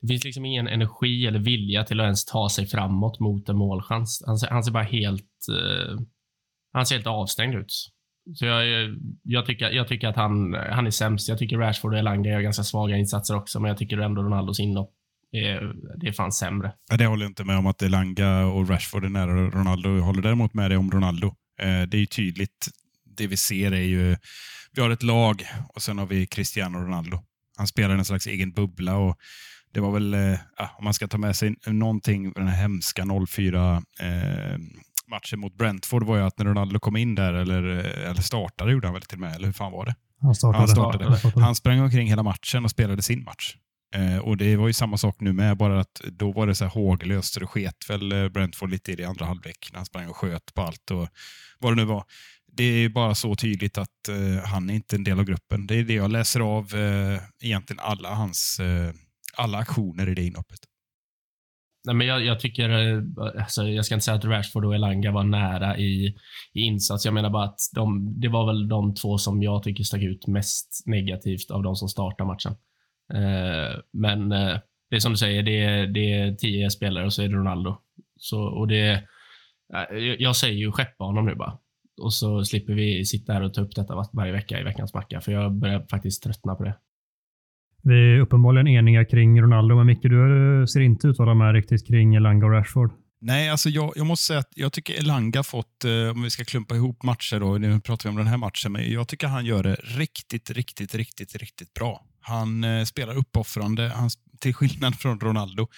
det 0.00 0.08
finns 0.08 0.24
liksom 0.24 0.44
ingen 0.44 0.68
energi 0.68 1.26
eller 1.26 1.38
vilja 1.38 1.84
till 1.84 2.00
att 2.00 2.04
ens 2.04 2.24
ta 2.24 2.48
sig 2.48 2.66
framåt 2.66 3.20
mot 3.20 3.48
en 3.48 3.56
målchans. 3.56 4.22
Han, 4.26 4.38
han 4.50 4.64
ser 4.64 4.72
bara 4.72 4.84
helt, 4.84 5.46
eh, 5.48 6.00
han 6.72 6.86
ser 6.86 6.94
helt 6.94 7.06
avstängd 7.06 7.54
ut. 7.54 7.72
Så 8.34 8.46
jag, 8.46 8.66
jag, 9.22 9.46
tycker, 9.46 9.70
jag 9.70 9.88
tycker 9.88 10.08
att 10.08 10.16
han, 10.16 10.54
han 10.54 10.86
är 10.86 10.90
sämst. 10.90 11.28
Jag 11.28 11.38
tycker 11.38 11.58
Rashford 11.58 11.92
och 11.92 11.98
Elanga 11.98 12.30
gör 12.30 12.40
ganska 12.40 12.62
svaga 12.62 12.96
insatser 12.96 13.36
också, 13.36 13.60
men 13.60 13.68
jag 13.68 13.78
tycker 13.78 13.98
ändå 13.98 14.22
Ronaldos 14.22 14.60
inhopp 14.60 14.92
är, 15.32 15.74
det 15.96 16.08
är 16.08 16.12
fan 16.12 16.32
sämre. 16.32 16.72
Ja, 16.90 16.96
det 16.96 17.06
håller 17.06 17.24
jag 17.24 17.30
inte 17.30 17.44
med 17.44 17.58
om 17.58 17.66
att 17.66 17.82
Elanga 17.82 18.46
och 18.46 18.68
Rashford 18.68 19.04
är 19.04 19.08
nära 19.08 19.50
Ronaldo. 19.50 19.96
Jag 19.96 20.02
håller 20.02 20.22
däremot 20.22 20.54
med 20.54 20.70
dig 20.70 20.78
om 20.78 20.90
Ronaldo. 20.90 21.26
Eh, 21.60 21.82
det 21.82 21.96
är 21.96 22.00
ju 22.00 22.06
tydligt. 22.06 22.68
Det 23.16 23.26
vi 23.26 23.36
ser 23.36 23.72
är 23.72 23.80
ju, 23.80 24.16
vi 24.72 24.82
har 24.82 24.90
ett 24.90 25.02
lag 25.02 25.42
och 25.68 25.82
sen 25.82 25.98
har 25.98 26.06
vi 26.06 26.26
Cristiano 26.26 26.78
Ronaldo. 26.78 27.18
Han 27.56 27.66
spelar 27.66 27.94
en 27.94 28.04
slags 28.04 28.26
egen 28.26 28.52
bubbla 28.52 28.96
och 28.96 29.16
det 29.72 29.80
var 29.80 29.92
väl, 29.92 30.14
eh, 30.14 30.38
om 30.78 30.84
man 30.84 30.94
ska 30.94 31.08
ta 31.08 31.18
med 31.18 31.36
sig 31.36 31.54
någonting, 31.66 32.32
den 32.32 32.48
här 32.48 32.56
hemska 32.56 33.04
04 33.28 33.82
eh, 34.00 34.58
matchen 35.08 35.40
mot 35.40 35.54
Brentford 35.54 36.02
var 36.02 36.16
ju 36.16 36.22
att 36.22 36.38
när 36.38 36.46
Ronaldo 36.46 36.80
kom 36.80 36.96
in 36.96 37.14
där, 37.14 37.32
eller, 37.32 37.62
eller 37.62 38.22
startade, 38.22 38.72
gjorde 38.72 38.86
han 38.86 38.94
väl 38.94 39.02
till 39.02 39.16
och 39.16 39.20
med, 39.20 39.34
eller 39.34 39.46
hur 39.46 39.52
fan 39.52 39.72
var 39.72 39.86
det? 39.86 39.94
Han 40.22 40.34
startade. 40.34 40.58
Han, 41.04 41.18
startade. 41.18 41.44
han 41.44 41.54
sprang 41.54 41.80
omkring 41.80 42.08
hela 42.08 42.22
matchen 42.22 42.64
och 42.64 42.70
spelade 42.70 43.02
sin 43.02 43.24
match. 43.24 43.56
Eh, 43.94 44.18
och 44.18 44.36
Det 44.36 44.56
var 44.56 44.66
ju 44.66 44.72
samma 44.72 44.96
sak 44.96 45.16
nu 45.20 45.32
med, 45.32 45.56
bara 45.56 45.80
att 45.80 46.00
då 46.04 46.32
var 46.32 46.46
det 46.46 46.54
så 46.54 46.64
här 46.64 46.70
håglöst, 46.70 47.34
så 47.34 47.40
det 47.40 47.46
sket 47.46 47.90
väl 47.90 48.12
eh, 48.12 48.28
Brentford 48.28 48.70
lite 48.70 48.92
i 48.92 48.96
det 48.96 49.04
andra 49.04 49.26
halvlek, 49.26 49.68
när 49.72 49.78
han 49.78 49.86
sprang 49.86 50.08
och 50.08 50.16
sköt 50.16 50.54
på 50.54 50.62
allt 50.62 50.90
och 50.90 51.08
vad 51.58 51.72
det 51.72 51.76
nu 51.76 51.84
var. 51.84 52.04
Det 52.52 52.64
är 52.64 52.88
bara 52.88 53.14
så 53.14 53.34
tydligt 53.34 53.78
att 53.78 54.08
eh, 54.08 54.44
han 54.44 54.70
är 54.70 54.74
inte 54.74 54.96
en 54.96 55.04
del 55.04 55.18
av 55.18 55.24
gruppen. 55.24 55.66
Det 55.66 55.74
är 55.74 55.84
det 55.84 55.94
jag 55.94 56.10
läser 56.10 56.40
av 56.40 56.74
eh, 56.74 57.20
egentligen 57.42 57.80
alla 57.80 58.14
hans 58.14 58.60
eh, 58.60 58.92
alla 59.36 59.58
aktioner 59.58 60.08
i 60.08 60.14
det 60.14 60.22
inhoppet. 60.22 60.58
Nej, 61.86 61.94
men 61.94 62.06
jag, 62.06 62.24
jag 62.24 62.40
tycker, 62.40 62.70
eh, 62.70 63.02
alltså, 63.40 63.68
jag 63.68 63.84
ska 63.84 63.94
inte 63.94 64.04
säga 64.04 64.16
att 64.16 64.24
Rashford 64.24 64.64
och 64.64 64.74
Elanga 64.74 65.12
var 65.12 65.24
nära 65.24 65.78
i, 65.78 66.06
i 66.52 66.60
insats. 66.60 67.04
Jag 67.04 67.14
menar 67.14 67.30
bara 67.30 67.44
att 67.44 67.58
de, 67.74 68.14
det 68.20 68.28
var 68.28 68.46
väl 68.46 68.68
de 68.68 68.94
två 68.94 69.18
som 69.18 69.42
jag 69.42 69.62
tycker 69.62 69.84
stack 69.84 70.02
ut 70.02 70.26
mest 70.26 70.82
negativt 70.86 71.50
av 71.50 71.62
de 71.62 71.76
som 71.76 71.88
startar 71.88 72.24
matchen. 72.24 72.52
Eh, 73.14 73.80
men 73.92 74.32
eh, 74.32 74.58
det 74.90 74.96
är 74.96 75.00
som 75.00 75.12
du 75.12 75.18
säger, 75.18 75.42
det 75.42 75.64
är, 75.64 75.86
det 75.86 76.12
är 76.12 76.34
tio 76.34 76.70
spelare 76.70 77.04
och 77.04 77.12
så 77.12 77.22
är 77.22 77.28
det 77.28 77.34
Ronaldo. 77.34 77.76
Så, 78.16 78.42
och 78.42 78.68
det, 78.68 78.90
eh, 79.74 79.96
jag 80.18 80.36
säger 80.36 80.56
ju 80.56 80.72
skeppa 80.72 81.04
honom 81.04 81.26
nu 81.26 81.34
bara. 81.34 81.58
Och 82.02 82.14
så 82.14 82.44
slipper 82.44 82.72
vi 82.72 83.04
sitta 83.04 83.32
här 83.32 83.42
och 83.42 83.54
ta 83.54 83.60
upp 83.60 83.74
detta 83.74 84.08
varje 84.12 84.32
vecka 84.32 84.60
i 84.60 84.62
veckans 84.62 84.94
macka, 84.94 85.20
för 85.20 85.32
jag 85.32 85.52
börjar 85.52 85.86
faktiskt 85.90 86.22
tröttna 86.22 86.54
på 86.54 86.64
det. 86.64 86.74
Vi 87.88 88.14
är 88.14 88.20
uppenbarligen 88.20 88.68
eniga 88.68 89.04
kring 89.04 89.42
Ronaldo, 89.42 89.76
men 89.76 89.86
Micke, 89.86 90.02
du 90.02 90.64
ser 90.68 90.80
inte 90.80 91.08
ut 91.08 91.12
att 91.12 91.18
hålla 91.18 91.34
med 91.34 91.54
riktigt 91.54 91.86
kring 91.86 92.14
Elanga 92.14 92.46
och 92.46 92.52
Rashford. 92.52 92.90
Nej, 93.20 93.50
alltså 93.50 93.68
jag, 93.68 93.92
jag 93.96 94.06
måste 94.06 94.26
säga 94.26 94.38
att 94.38 94.52
jag 94.54 94.72
tycker 94.72 94.94
Elanga 94.98 95.42
fått, 95.42 95.84
eh, 95.84 96.10
om 96.10 96.22
vi 96.22 96.30
ska 96.30 96.44
klumpa 96.44 96.74
ihop 96.74 97.02
matcher 97.02 97.40
då, 97.40 97.58
nu 97.58 97.80
pratar 97.80 98.04
vi 98.04 98.10
om 98.10 98.16
den 98.16 98.26
här 98.26 98.36
matchen, 98.36 98.72
men 98.72 98.92
jag 98.92 99.08
tycker 99.08 99.26
han 99.26 99.44
gör 99.44 99.62
det 99.62 99.74
riktigt, 99.74 100.50
riktigt, 100.50 100.94
riktigt, 100.94 101.36
riktigt 101.36 101.74
bra. 101.74 102.04
Han 102.20 102.64
eh, 102.64 102.84
spelar 102.84 103.16
uppoffrande, 103.16 103.88
han, 103.88 104.10
till 104.40 104.54
skillnad 104.54 104.94
från 105.00 105.20
Ronaldo, 105.20 105.68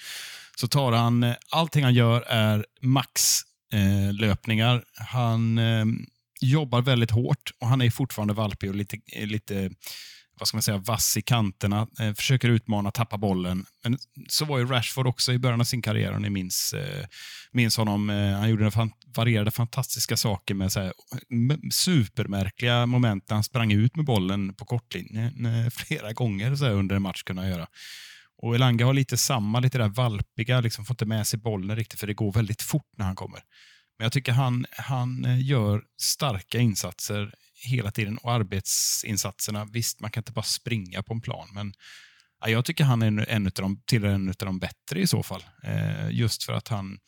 så 0.57 0.69
tar 0.69 0.93
han, 0.93 1.23
eh, 1.23 1.35
allting 1.51 1.85
han 1.85 1.95
gör 1.95 2.21
är 2.29 2.65
maxlöpningar. 2.81 4.75
Eh, 4.75 4.83
han 5.07 5.59
eh, 5.59 5.85
jobbar 6.41 6.83
väldigt 6.83 7.11
hårt 7.11 7.51
och 7.61 7.69
han 7.69 7.83
är 7.83 7.91
fortfarande 7.91 8.35
valpig 8.35 8.71
och 8.71 8.77
lite, 8.77 8.97
lite 9.27 9.71
vad 10.39 10.49
ska 10.49 10.57
man 10.57 10.63
säga, 10.63 10.79
vass 10.79 11.17
i 11.17 11.23
kanterna, 11.23 11.87
eh, 12.01 12.15
försöker 12.15 12.49
utmana, 12.49 12.91
tappa 12.91 13.19
bollen. 13.19 13.67
Men 13.85 13.99
så 14.29 14.45
var 14.45 14.59
ju 14.59 14.67
Rashford 14.67 15.07
också 15.07 15.33
i 15.33 15.39
början 15.39 15.61
av 15.61 15.65
sin 15.65 15.83
karriär, 15.83 16.13
om 16.13 16.23
ni 16.23 16.31
minns, 16.31 16.73
eh, 16.73 17.07
minns 17.53 17.77
honom. 17.77 18.11
Eh, 18.11 18.39
han 18.39 18.51
gjorde 18.51 18.71
fan, 18.71 18.91
varierade 19.17 19.51
fantastiska 19.51 20.17
saker 20.17 20.55
med 20.55 20.73
så 20.73 20.81
här, 20.81 20.93
supermärkliga 21.73 22.87
moment 22.87 23.29
där 23.29 23.35
han 23.35 23.45
sprang 23.45 23.73
ut 23.73 23.97
med 23.97 24.05
bollen 24.05 24.55
på 24.55 24.65
kortlinjen 24.65 25.47
eh, 25.47 25.71
flera 25.71 26.13
gånger 26.13 26.57
så 26.57 26.65
här, 26.65 26.73
under 26.73 26.97
en 26.97 27.03
match. 27.03 27.23
kunna 27.23 27.49
göra. 27.49 27.67
Och 28.43 28.55
Elanga 28.55 28.87
har 28.87 28.95
lite 28.95 29.17
samma, 29.17 29.61
lite 29.61 29.79
där 29.79 29.89
valpiga, 29.89 30.61
liksom 30.61 30.85
får 30.85 30.95
inte 30.95 31.07
med 31.07 31.27
sig 31.27 31.39
bollen 31.39 31.77
riktigt 31.77 32.01
för 32.01 32.07
det 32.07 32.15
går 32.15 32.33
väldigt 32.33 32.63
fort 32.63 32.89
när 32.97 33.05
han 33.05 33.17
kommer. 33.17 33.41
Men 33.99 34.05
jag 34.05 34.13
tycker 34.13 34.33
han, 34.33 34.67
han 34.71 35.25
eh, 35.25 35.47
gör 35.47 35.83
starka 36.01 36.59
insatser 36.59 37.35
hela 37.61 37.91
tiden 37.91 38.19
och 38.19 38.33
arbetsinsatserna. 38.33 39.65
Visst, 39.65 40.01
man 40.01 40.11
kan 40.11 40.21
inte 40.21 40.33
bara 40.33 40.43
springa 40.43 41.03
på 41.03 41.15
en 41.15 41.21
plan, 41.21 41.49
men 41.53 41.75
jag 42.47 42.65
tycker 42.65 42.85
han 42.85 43.03
är 43.03 43.31
en 43.31 43.47
av 43.47 43.53
de, 43.55 43.83
tillhör 43.87 44.11
en 44.11 44.29
av 44.29 44.35
de 44.39 44.59
bättre 44.59 45.01
i 45.01 45.07
så 45.07 45.23
fall. 45.23 45.45
Eh, 45.63 46.11
just 46.11 46.45
för 46.45 46.53
att 46.53 46.69
han, 46.69 46.99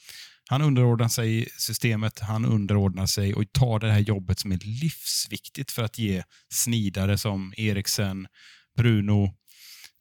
han 0.48 0.62
underordnar 0.62 1.08
sig 1.08 1.48
systemet, 1.58 2.18
han 2.18 2.44
underordnar 2.44 3.06
sig 3.06 3.34
och 3.34 3.52
tar 3.52 3.78
det 3.78 3.92
här 3.92 4.00
jobbet 4.00 4.38
som 4.38 4.52
är 4.52 4.58
livsviktigt 4.58 5.70
för 5.70 5.82
att 5.82 5.98
ge 5.98 6.22
snidare 6.52 7.18
som 7.18 7.54
Eriksen, 7.56 8.26
Bruno, 8.76 9.34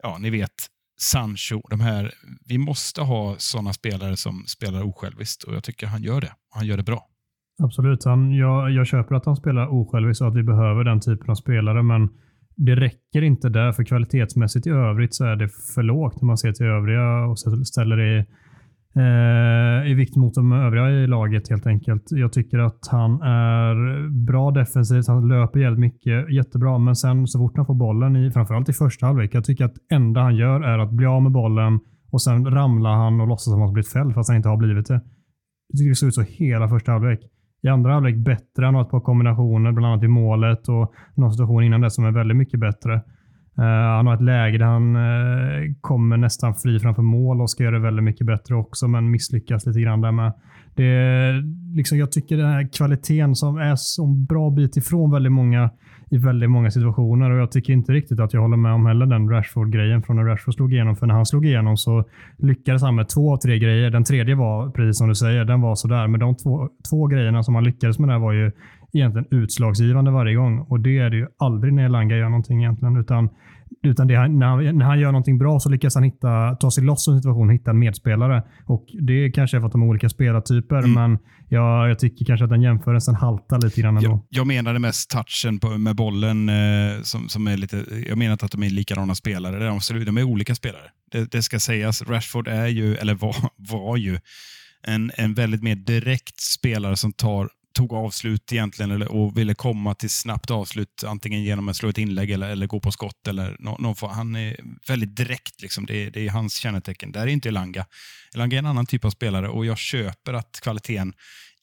ja, 0.03 0.17
ni 0.17 0.29
vet, 0.29 0.69
Sancho. 0.99 1.61
De 1.69 1.79
här, 1.79 2.13
vi 2.45 2.57
måste 2.57 3.01
ha 3.01 3.37
sådana 3.37 3.73
spelare 3.73 4.17
som 4.17 4.45
spelar 4.47 4.83
osjälviskt 4.83 5.43
och 5.43 5.55
jag 5.55 5.63
tycker 5.63 5.87
han 5.87 6.03
gör 6.03 6.21
det. 6.21 6.33
Han 6.49 6.65
gör 6.65 6.77
det 6.77 6.83
bra. 6.83 7.07
Absolut. 7.63 8.05
Han, 8.05 8.31
jag, 8.31 8.71
jag 8.71 8.87
köper 8.87 9.15
att 9.15 9.25
han 9.25 9.35
spelar 9.35 9.73
osjälviskt 9.73 10.21
och 10.21 10.27
att 10.27 10.35
vi 10.35 10.43
behöver 10.43 10.83
den 10.83 10.99
typen 10.99 11.29
av 11.29 11.35
spelare, 11.35 11.83
men 11.83 12.09
det 12.55 12.75
räcker 12.75 13.21
inte 13.21 13.49
där, 13.49 13.71
för 13.71 13.83
kvalitetsmässigt 13.83 14.67
i 14.67 14.69
övrigt 14.69 15.15
så 15.15 15.25
är 15.25 15.35
det 15.35 15.49
för 15.75 15.83
lågt 15.83 16.21
när 16.21 16.27
man 16.27 16.37
ser 16.37 16.51
till 16.51 16.65
övriga 16.65 17.25
och 17.25 17.39
ställer 17.67 17.97
det 17.97 18.17
i, 18.17 18.25
eh, 18.95 19.91
i 19.91 19.93
vikt 19.93 20.15
mot 20.15 20.33
de 20.33 20.51
övriga 20.51 20.89
i 20.89 21.07
laget 21.07 21.49
helt 21.49 21.67
enkelt. 21.67 22.03
Jag 22.09 22.33
tycker 22.33 22.59
att 22.59 22.87
han 22.91 23.21
är 23.21 24.07
bra 24.25 24.51
defensivt. 24.51 25.07
Han 25.07 25.27
löper 25.27 25.59
jävligt 25.59 25.79
mycket, 25.79 26.33
jättebra, 26.33 26.77
men 26.77 26.95
sen 26.95 27.27
så 27.27 27.39
fort 27.39 27.57
han 27.57 27.65
får 27.65 27.75
bollen, 27.75 28.15
i, 28.15 28.31
framförallt 28.31 28.69
i 28.69 28.73
första 28.73 29.05
halvlek, 29.05 29.33
jag 29.33 29.45
tycker 29.45 29.65
att 29.65 29.75
det 29.75 29.95
enda 29.95 30.21
han 30.21 30.35
gör 30.35 30.61
är 30.61 30.79
att 30.79 30.91
bli 30.91 31.05
av 31.05 31.21
med 31.21 31.31
bollen 31.31 31.79
och 32.11 32.21
sen 32.21 32.45
ramlar 32.45 32.95
han 32.95 33.21
och 33.21 33.27
låtsas 33.27 33.53
som 33.53 33.61
att 33.61 33.67
han 33.67 33.73
blivit 33.73 33.91
fälld 33.91 34.13
fast 34.13 34.29
han 34.29 34.37
inte 34.37 34.49
har 34.49 34.57
blivit 34.57 34.87
det. 34.87 35.01
Jag 35.67 35.77
tycker 35.77 35.89
det 35.89 35.95
såg 35.95 36.07
ut 36.07 36.15
så 36.15 36.21
hela 36.21 36.69
första 36.69 36.91
halvlek. 36.91 37.19
I 37.61 37.67
andra 37.67 37.93
halvlek 37.93 38.15
bättre. 38.15 38.65
Han 38.65 38.75
har 38.75 38.81
ett 38.81 38.89
par 38.89 38.99
kombinationer, 38.99 39.71
bland 39.71 39.93
annat 39.93 40.03
i 40.03 40.07
målet 40.07 40.69
och 40.69 40.93
någon 41.15 41.31
situation 41.31 41.63
innan 41.63 41.81
det 41.81 41.91
som 41.91 42.05
är 42.05 42.11
väldigt 42.11 42.37
mycket 42.37 42.59
bättre. 42.59 43.01
Uh, 43.57 43.65
han 43.65 44.07
har 44.07 44.13
ett 44.13 44.21
läge 44.21 44.57
där 44.57 44.65
han 44.65 44.95
uh, 44.95 45.73
kommer 45.81 46.17
nästan 46.17 46.55
fri 46.55 46.79
framför 46.79 47.01
mål 47.01 47.41
och 47.41 47.49
ska 47.49 47.63
göra 47.63 47.75
det 47.75 47.81
väldigt 47.81 48.03
mycket 48.03 48.27
bättre 48.27 48.55
också, 48.55 48.87
men 48.87 49.11
misslyckas 49.11 49.65
lite 49.65 49.81
grann 49.81 50.01
där 50.01 50.11
med. 50.11 50.33
Det, 50.75 51.33
liksom, 51.75 51.97
jag 51.97 52.11
tycker 52.11 52.37
den 52.37 52.49
här 52.49 52.69
kvaliteten 52.77 53.35
som 53.35 53.57
är 53.57 53.75
så 53.75 54.07
bra 54.07 54.49
bit 54.49 54.77
ifrån 54.77 55.11
väldigt 55.11 55.31
många 55.31 55.69
i 56.11 56.17
väldigt 56.17 56.49
många 56.49 56.71
situationer 56.71 57.31
och 57.31 57.37
jag 57.37 57.51
tycker 57.51 57.73
inte 57.73 57.91
riktigt 57.91 58.19
att 58.19 58.33
jag 58.33 58.41
håller 58.41 58.57
med 58.57 58.73
om 58.73 58.85
heller 58.85 59.05
den 59.05 59.29
Rashford-grejen 59.29 60.03
från 60.03 60.15
när 60.15 60.23
Rashford 60.23 60.53
slog 60.53 60.73
igenom. 60.73 60.95
För 60.95 61.07
när 61.07 61.13
han 61.13 61.25
slog 61.25 61.45
igenom 61.45 61.77
så 61.77 62.03
lyckades 62.37 62.81
han 62.81 62.95
med 62.95 63.09
två 63.09 63.33
av 63.33 63.37
tre 63.37 63.59
grejer. 63.59 63.89
Den 63.89 64.03
tredje 64.03 64.35
var, 64.35 64.69
precis 64.69 64.97
som 64.97 65.07
du 65.07 65.15
säger, 65.15 65.45
den 65.45 65.61
var 65.61 65.75
sådär. 65.75 66.07
Men 66.07 66.19
de 66.19 66.35
två, 66.35 66.69
två 66.89 67.07
grejerna 67.07 67.43
som 67.43 67.55
han 67.55 67.63
lyckades 67.63 67.99
med 67.99 68.09
där 68.09 68.19
var 68.19 68.33
ju 68.33 68.51
egentligen 68.93 69.27
utslagsgivande 69.31 70.11
varje 70.11 70.35
gång 70.35 70.59
och 70.59 70.79
det 70.79 70.97
är 70.97 71.09
det 71.09 71.17
ju 71.17 71.27
aldrig 71.37 71.73
när 71.73 71.85
Elanga 71.85 72.15
gör 72.15 72.29
någonting 72.29 72.63
egentligen. 72.63 72.97
Utan 72.97 73.29
utan 73.83 74.07
det, 74.07 74.27
när, 74.27 74.47
han, 74.47 74.77
när 74.77 74.85
han 74.85 74.99
gör 74.99 75.11
någonting 75.11 75.37
bra 75.37 75.59
så 75.59 75.69
lyckas 75.69 75.95
han 75.95 76.03
hitta, 76.03 76.55
ta 76.55 76.71
sig 76.71 76.83
loss 76.83 77.07
ur 77.07 77.15
situationen 77.15 77.49
och 77.49 77.53
hitta 77.53 77.71
en 77.71 77.79
medspelare. 77.79 78.43
Och 78.65 78.85
Det 79.07 79.31
kanske 79.31 79.57
är 79.57 79.59
för 79.59 79.67
att 79.67 79.71
de 79.71 79.81
är 79.81 79.87
olika 79.87 80.09
spelartyper, 80.09 80.77
mm. 80.77 80.93
men 80.93 81.17
jag, 81.49 81.89
jag 81.89 81.99
tycker 81.99 82.25
kanske 82.25 82.43
att 82.43 82.49
den 82.49 82.61
jämförelsen 82.61 83.15
haltar 83.15 83.61
lite 83.61 83.81
grann 83.81 83.97
ändå. 83.97 84.09
Jag, 84.09 84.21
jag 84.29 84.47
menade 84.47 84.79
mest 84.79 85.09
touchen 85.09 85.59
på, 85.59 85.77
med 85.77 85.95
bollen. 85.95 86.49
Eh, 86.49 87.01
som, 87.01 87.29
som 87.29 87.47
är 87.47 87.57
lite, 87.57 87.85
jag 88.07 88.17
menar 88.17 88.31
inte 88.31 88.45
att 88.45 88.51
de 88.51 88.63
är 88.63 88.69
likadana 88.69 89.15
spelare. 89.15 89.65
De, 89.65 90.05
de 90.05 90.17
är 90.17 90.23
olika 90.23 90.55
spelare. 90.55 90.85
Det, 91.11 91.31
det, 91.31 91.43
ska 91.43 91.59
sägas. 91.59 92.01
Rashford 92.01 92.47
är 92.47 92.67
ju, 92.67 92.95
eller 92.95 93.15
var, 93.15 93.35
var 93.55 93.97
ju, 93.97 94.19
en, 94.87 95.11
en 95.15 95.33
väldigt 95.33 95.63
mer 95.63 95.75
direkt 95.75 96.39
spelare 96.39 96.95
som 96.95 97.13
tar 97.13 97.49
tog 97.79 97.93
avslut 97.93 98.51
egentligen 98.53 99.01
och 99.01 99.37
ville 99.37 99.53
komma 99.53 99.95
till 99.95 100.09
snabbt 100.09 100.51
avslut 100.51 101.03
antingen 101.03 101.43
genom 101.43 101.69
att 101.69 101.75
slå 101.75 101.89
ett 101.89 101.97
inlägg 101.97 102.31
eller, 102.31 102.49
eller 102.49 102.67
gå 102.67 102.79
på 102.79 102.91
skott. 102.91 103.27
Eller 103.27 103.55
någon, 103.59 103.95
han 104.01 104.35
är 104.35 104.57
väldigt 104.87 105.15
direkt. 105.15 105.61
Liksom. 105.61 105.85
Det, 105.85 106.09
det 106.09 106.25
är 106.25 106.29
hans 106.29 106.55
kännetecken. 106.55 107.11
Där 107.11 107.21
är 107.21 107.27
inte 107.27 107.49
Elanga. 107.49 107.85
Elanga 108.35 108.55
är 108.55 108.59
en 108.59 108.65
annan 108.65 108.85
typ 108.85 109.05
av 109.05 109.09
spelare 109.09 109.49
och 109.49 109.65
jag 109.65 109.77
köper 109.77 110.33
att 110.33 110.59
kvaliteten 110.61 111.13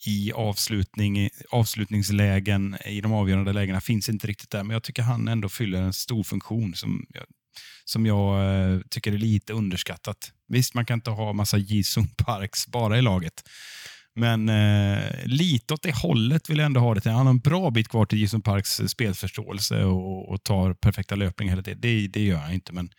i 0.07 0.33
avslutning, 0.33 1.29
avslutningslägen, 1.51 2.77
i 2.85 3.01
de 3.01 3.13
avgörande 3.13 3.53
lägena, 3.53 3.81
finns 3.81 4.09
inte 4.09 4.27
riktigt 4.27 4.51
där. 4.51 4.63
Men 4.63 4.75
jag 4.75 4.83
tycker 4.83 5.03
han 5.03 5.29
ändå 5.29 5.49
fyller 5.49 5.83
en 5.83 5.93
stor 5.93 6.23
funktion 6.23 6.75
som 6.75 7.07
jag, 7.09 7.25
som 7.85 8.07
jag 8.07 8.55
eh, 8.55 8.81
tycker 8.91 9.13
är 9.13 9.19
lite 9.19 9.53
underskattat. 9.53 10.33
Visst, 10.49 10.75
man 10.75 10.87
kan 10.87 10.99
inte 10.99 11.11
ha 11.11 11.33
massa 11.33 11.57
Jisung 11.57 12.09
Parks 12.17 12.67
bara 12.67 12.99
i 12.99 13.03
laget. 13.03 13.43
Men 14.19 14.49
eh, 14.49 15.03
lite 15.25 15.75
åt 15.75 15.83
det 15.83 15.97
hållet 15.97 16.51
vill 16.51 16.59
jag 16.59 16.67
ändå 16.67 16.81
ha 16.81 16.95
det 16.95 17.01
till. 17.01 17.11
Han 17.11 17.27
har 17.27 17.35
en 17.35 17.39
bra 17.39 17.71
bit 17.71 17.89
kvar 17.89 18.07
till 18.07 18.23
Jason 18.23 18.43
Parks 18.43 18.71
spelförståelse 18.87 19.85
och, 19.85 20.29
och 20.29 20.43
tar 20.43 20.75
perfekta 20.75 21.15
löpningar 21.15 21.53
hela 21.53 21.63
tiden. 21.63 21.81
Det, 21.81 22.09
det 22.09 22.25
gör 22.25 22.39
han 22.39 22.53
inte, 22.53 22.73
men 22.73 22.91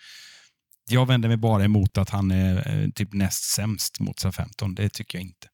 jag 0.89 1.06
vänder 1.06 1.30
mig 1.30 1.38
bara 1.38 1.63
emot 1.63 1.97
att 1.97 2.10
han 2.10 2.32
är 2.32 2.56
eh, 2.56 2.89
typ 2.89 3.13
näst 3.13 3.43
sämst 3.43 3.99
mot 3.99 4.19
SA-15. 4.19 4.75
Det 4.75 4.89
tycker 4.89 5.17
jag 5.17 5.25
inte. 5.25 5.47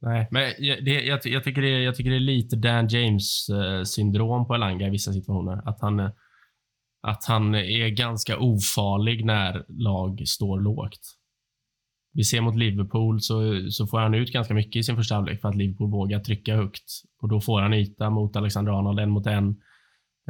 Nej, 0.00 0.28
men 0.30 0.42
det, 0.84 0.90
jag, 0.90 1.20
jag, 1.24 1.44
tycker 1.44 1.62
det, 1.62 1.82
jag 1.82 1.94
tycker 1.94 2.10
det 2.10 2.16
är 2.16 2.20
lite 2.20 2.56
Dan 2.56 2.88
James-syndrom 2.88 4.40
eh, 4.40 4.46
på 4.46 4.54
Elanga 4.54 4.86
i 4.86 4.90
vissa 4.90 5.12
situationer. 5.12 5.68
Att 5.68 5.80
han, 5.80 6.00
att 7.02 7.24
han 7.28 7.54
är 7.54 7.88
ganska 7.88 8.38
ofarlig 8.38 9.24
när 9.24 9.64
lag 9.68 10.22
står 10.26 10.60
lågt 10.60 11.00
vi 12.14 12.24
ser 12.24 12.40
mot 12.40 12.56
Liverpool 12.56 13.20
så, 13.20 13.66
så 13.70 13.86
får 13.86 14.00
han 14.00 14.14
ut 14.14 14.32
ganska 14.32 14.54
mycket 14.54 14.76
i 14.76 14.82
sin 14.82 14.96
första 14.96 15.14
halvlek 15.14 15.40
för 15.40 15.48
att 15.48 15.56
Liverpool 15.56 15.90
vågar 15.90 16.20
trycka 16.20 16.56
högt. 16.56 16.84
Och 17.22 17.28
Då 17.28 17.40
får 17.40 17.60
han 17.60 17.74
yta 17.74 18.10
mot 18.10 18.36
Alexander 18.36 18.72
Arnold, 18.72 19.00
en 19.00 19.10
mot 19.10 19.26
en. 19.26 19.56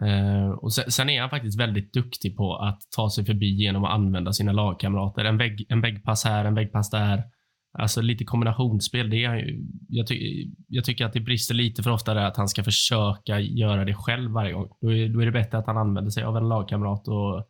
Eh, 0.02 0.50
och 0.50 0.72
sen, 0.72 0.90
sen, 0.90 1.10
är 1.10 1.20
han 1.20 1.30
faktiskt 1.30 1.60
väldigt 1.60 1.92
duktig 1.92 2.36
på 2.36 2.56
att 2.56 2.80
ta 2.96 3.10
sig 3.10 3.24
förbi 3.24 3.46
genom 3.46 3.84
att 3.84 3.92
använda 3.92 4.32
sina 4.32 4.52
lagkamrater. 4.52 5.24
En, 5.24 5.38
vägg, 5.38 5.66
en 5.68 5.80
väggpass 5.80 6.24
här, 6.24 6.44
en 6.44 6.54
väggpass 6.54 6.90
där. 6.90 7.22
Alltså 7.78 8.00
lite 8.00 8.24
kombinationsspel. 8.24 9.10
Det 9.10 9.24
är, 9.24 9.58
jag, 9.88 10.06
ty, 10.06 10.46
jag 10.68 10.84
tycker 10.84 11.04
att 11.04 11.12
det 11.12 11.20
brister 11.20 11.54
lite 11.54 11.82
för 11.82 11.90
ofta 11.90 12.14
där 12.14 12.24
att 12.24 12.36
han 12.36 12.48
ska 12.48 12.64
försöka 12.64 13.40
göra 13.40 13.84
det 13.84 13.94
själv 13.94 14.30
varje 14.30 14.52
gång. 14.52 14.68
Då 14.80 14.92
är, 14.92 15.08
då 15.08 15.20
är 15.20 15.26
det 15.26 15.32
bättre 15.32 15.58
att 15.58 15.66
han 15.66 15.76
använder 15.76 16.10
sig 16.10 16.24
av 16.24 16.36
en 16.36 16.48
lagkamrat 16.48 17.08
och 17.08 17.48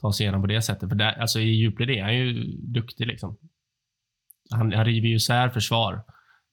tar 0.00 0.10
sig 0.10 0.24
igenom 0.24 0.40
på 0.40 0.46
det 0.46 0.62
sättet. 0.62 0.88
För 0.88 0.96
där, 0.96 1.12
alltså 1.12 1.40
i 1.40 1.50
djupled 1.50 1.90
är 1.90 2.02
han 2.02 2.16
ju 2.16 2.44
duktig. 2.56 3.06
Liksom 3.06 3.36
han, 4.54 4.72
han 4.72 4.84
river 4.84 5.08
ju 5.08 5.16
isär 5.16 5.48
försvar. 5.48 5.92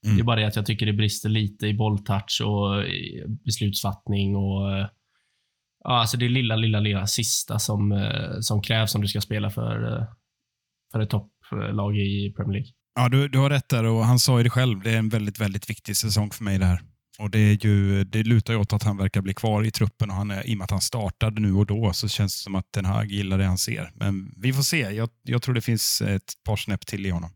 Mm. 0.05 0.15
Det 0.15 0.21
är 0.21 0.23
bara 0.23 0.39
det 0.39 0.47
att 0.47 0.55
jag 0.55 0.65
tycker 0.65 0.85
det 0.85 0.93
brister 0.93 1.29
lite 1.29 1.67
i 1.67 1.73
bolltouch 1.73 2.41
och 2.45 2.83
beslutsfattning 3.45 4.35
och 4.35 4.89
ja, 5.83 5.99
alltså 5.99 6.17
det 6.17 6.29
lilla, 6.29 6.55
lilla, 6.55 6.79
lilla 6.79 7.07
sista 7.07 7.59
som, 7.59 7.91
eh, 7.91 8.39
som 8.39 8.61
krävs 8.61 8.95
om 8.95 9.01
du 9.01 9.07
ska 9.07 9.21
spela 9.21 9.49
för, 9.49 9.97
eh, 9.97 10.05
för 10.91 10.99
ett 10.99 11.09
topplag 11.09 11.97
i 11.97 12.33
Premier 12.37 12.53
League. 12.53 12.71
Ja, 12.95 13.09
du, 13.09 13.27
du 13.27 13.39
har 13.39 13.49
rätt 13.49 13.69
där 13.69 13.83
och 13.83 14.05
han 14.05 14.19
sa 14.19 14.37
ju 14.37 14.43
det 14.43 14.49
själv. 14.49 14.81
Det 14.81 14.91
är 14.91 14.97
en 14.97 15.09
väldigt, 15.09 15.39
väldigt 15.39 15.69
viktig 15.69 15.97
säsong 15.97 16.31
för 16.31 16.43
mig 16.43 16.59
det 16.59 16.65
här. 16.65 16.81
Och 17.19 17.29
det, 17.29 17.39
är 17.39 17.65
ju, 17.65 18.03
det 18.03 18.23
lutar 18.23 18.53
ju 18.53 18.59
åt 18.59 18.73
att 18.73 18.83
han 18.83 18.97
verkar 18.97 19.21
bli 19.21 19.33
kvar 19.33 19.63
i 19.63 19.71
truppen 19.71 20.09
och 20.09 20.15
han 20.15 20.31
är, 20.31 20.49
i 20.49 20.53
och 20.53 20.57
med 20.57 20.65
att 20.65 20.71
han 20.71 20.81
startade 20.81 21.41
nu 21.41 21.53
och 21.53 21.65
då 21.65 21.93
så 21.93 22.07
känns 22.07 22.37
det 22.37 22.43
som 22.43 22.55
att 22.55 22.65
Den 22.73 22.85
Hag 22.85 23.11
gillar 23.11 23.37
det 23.37 23.45
han 23.45 23.57
ser. 23.57 23.91
Men 23.95 24.33
vi 24.37 24.53
får 24.53 24.63
se. 24.63 24.79
Jag, 24.79 25.09
jag 25.23 25.41
tror 25.41 25.55
det 25.55 25.61
finns 25.61 26.01
ett 26.01 26.33
par 26.45 26.55
snäpp 26.55 26.85
till 26.85 27.05
i 27.05 27.09
honom. 27.09 27.29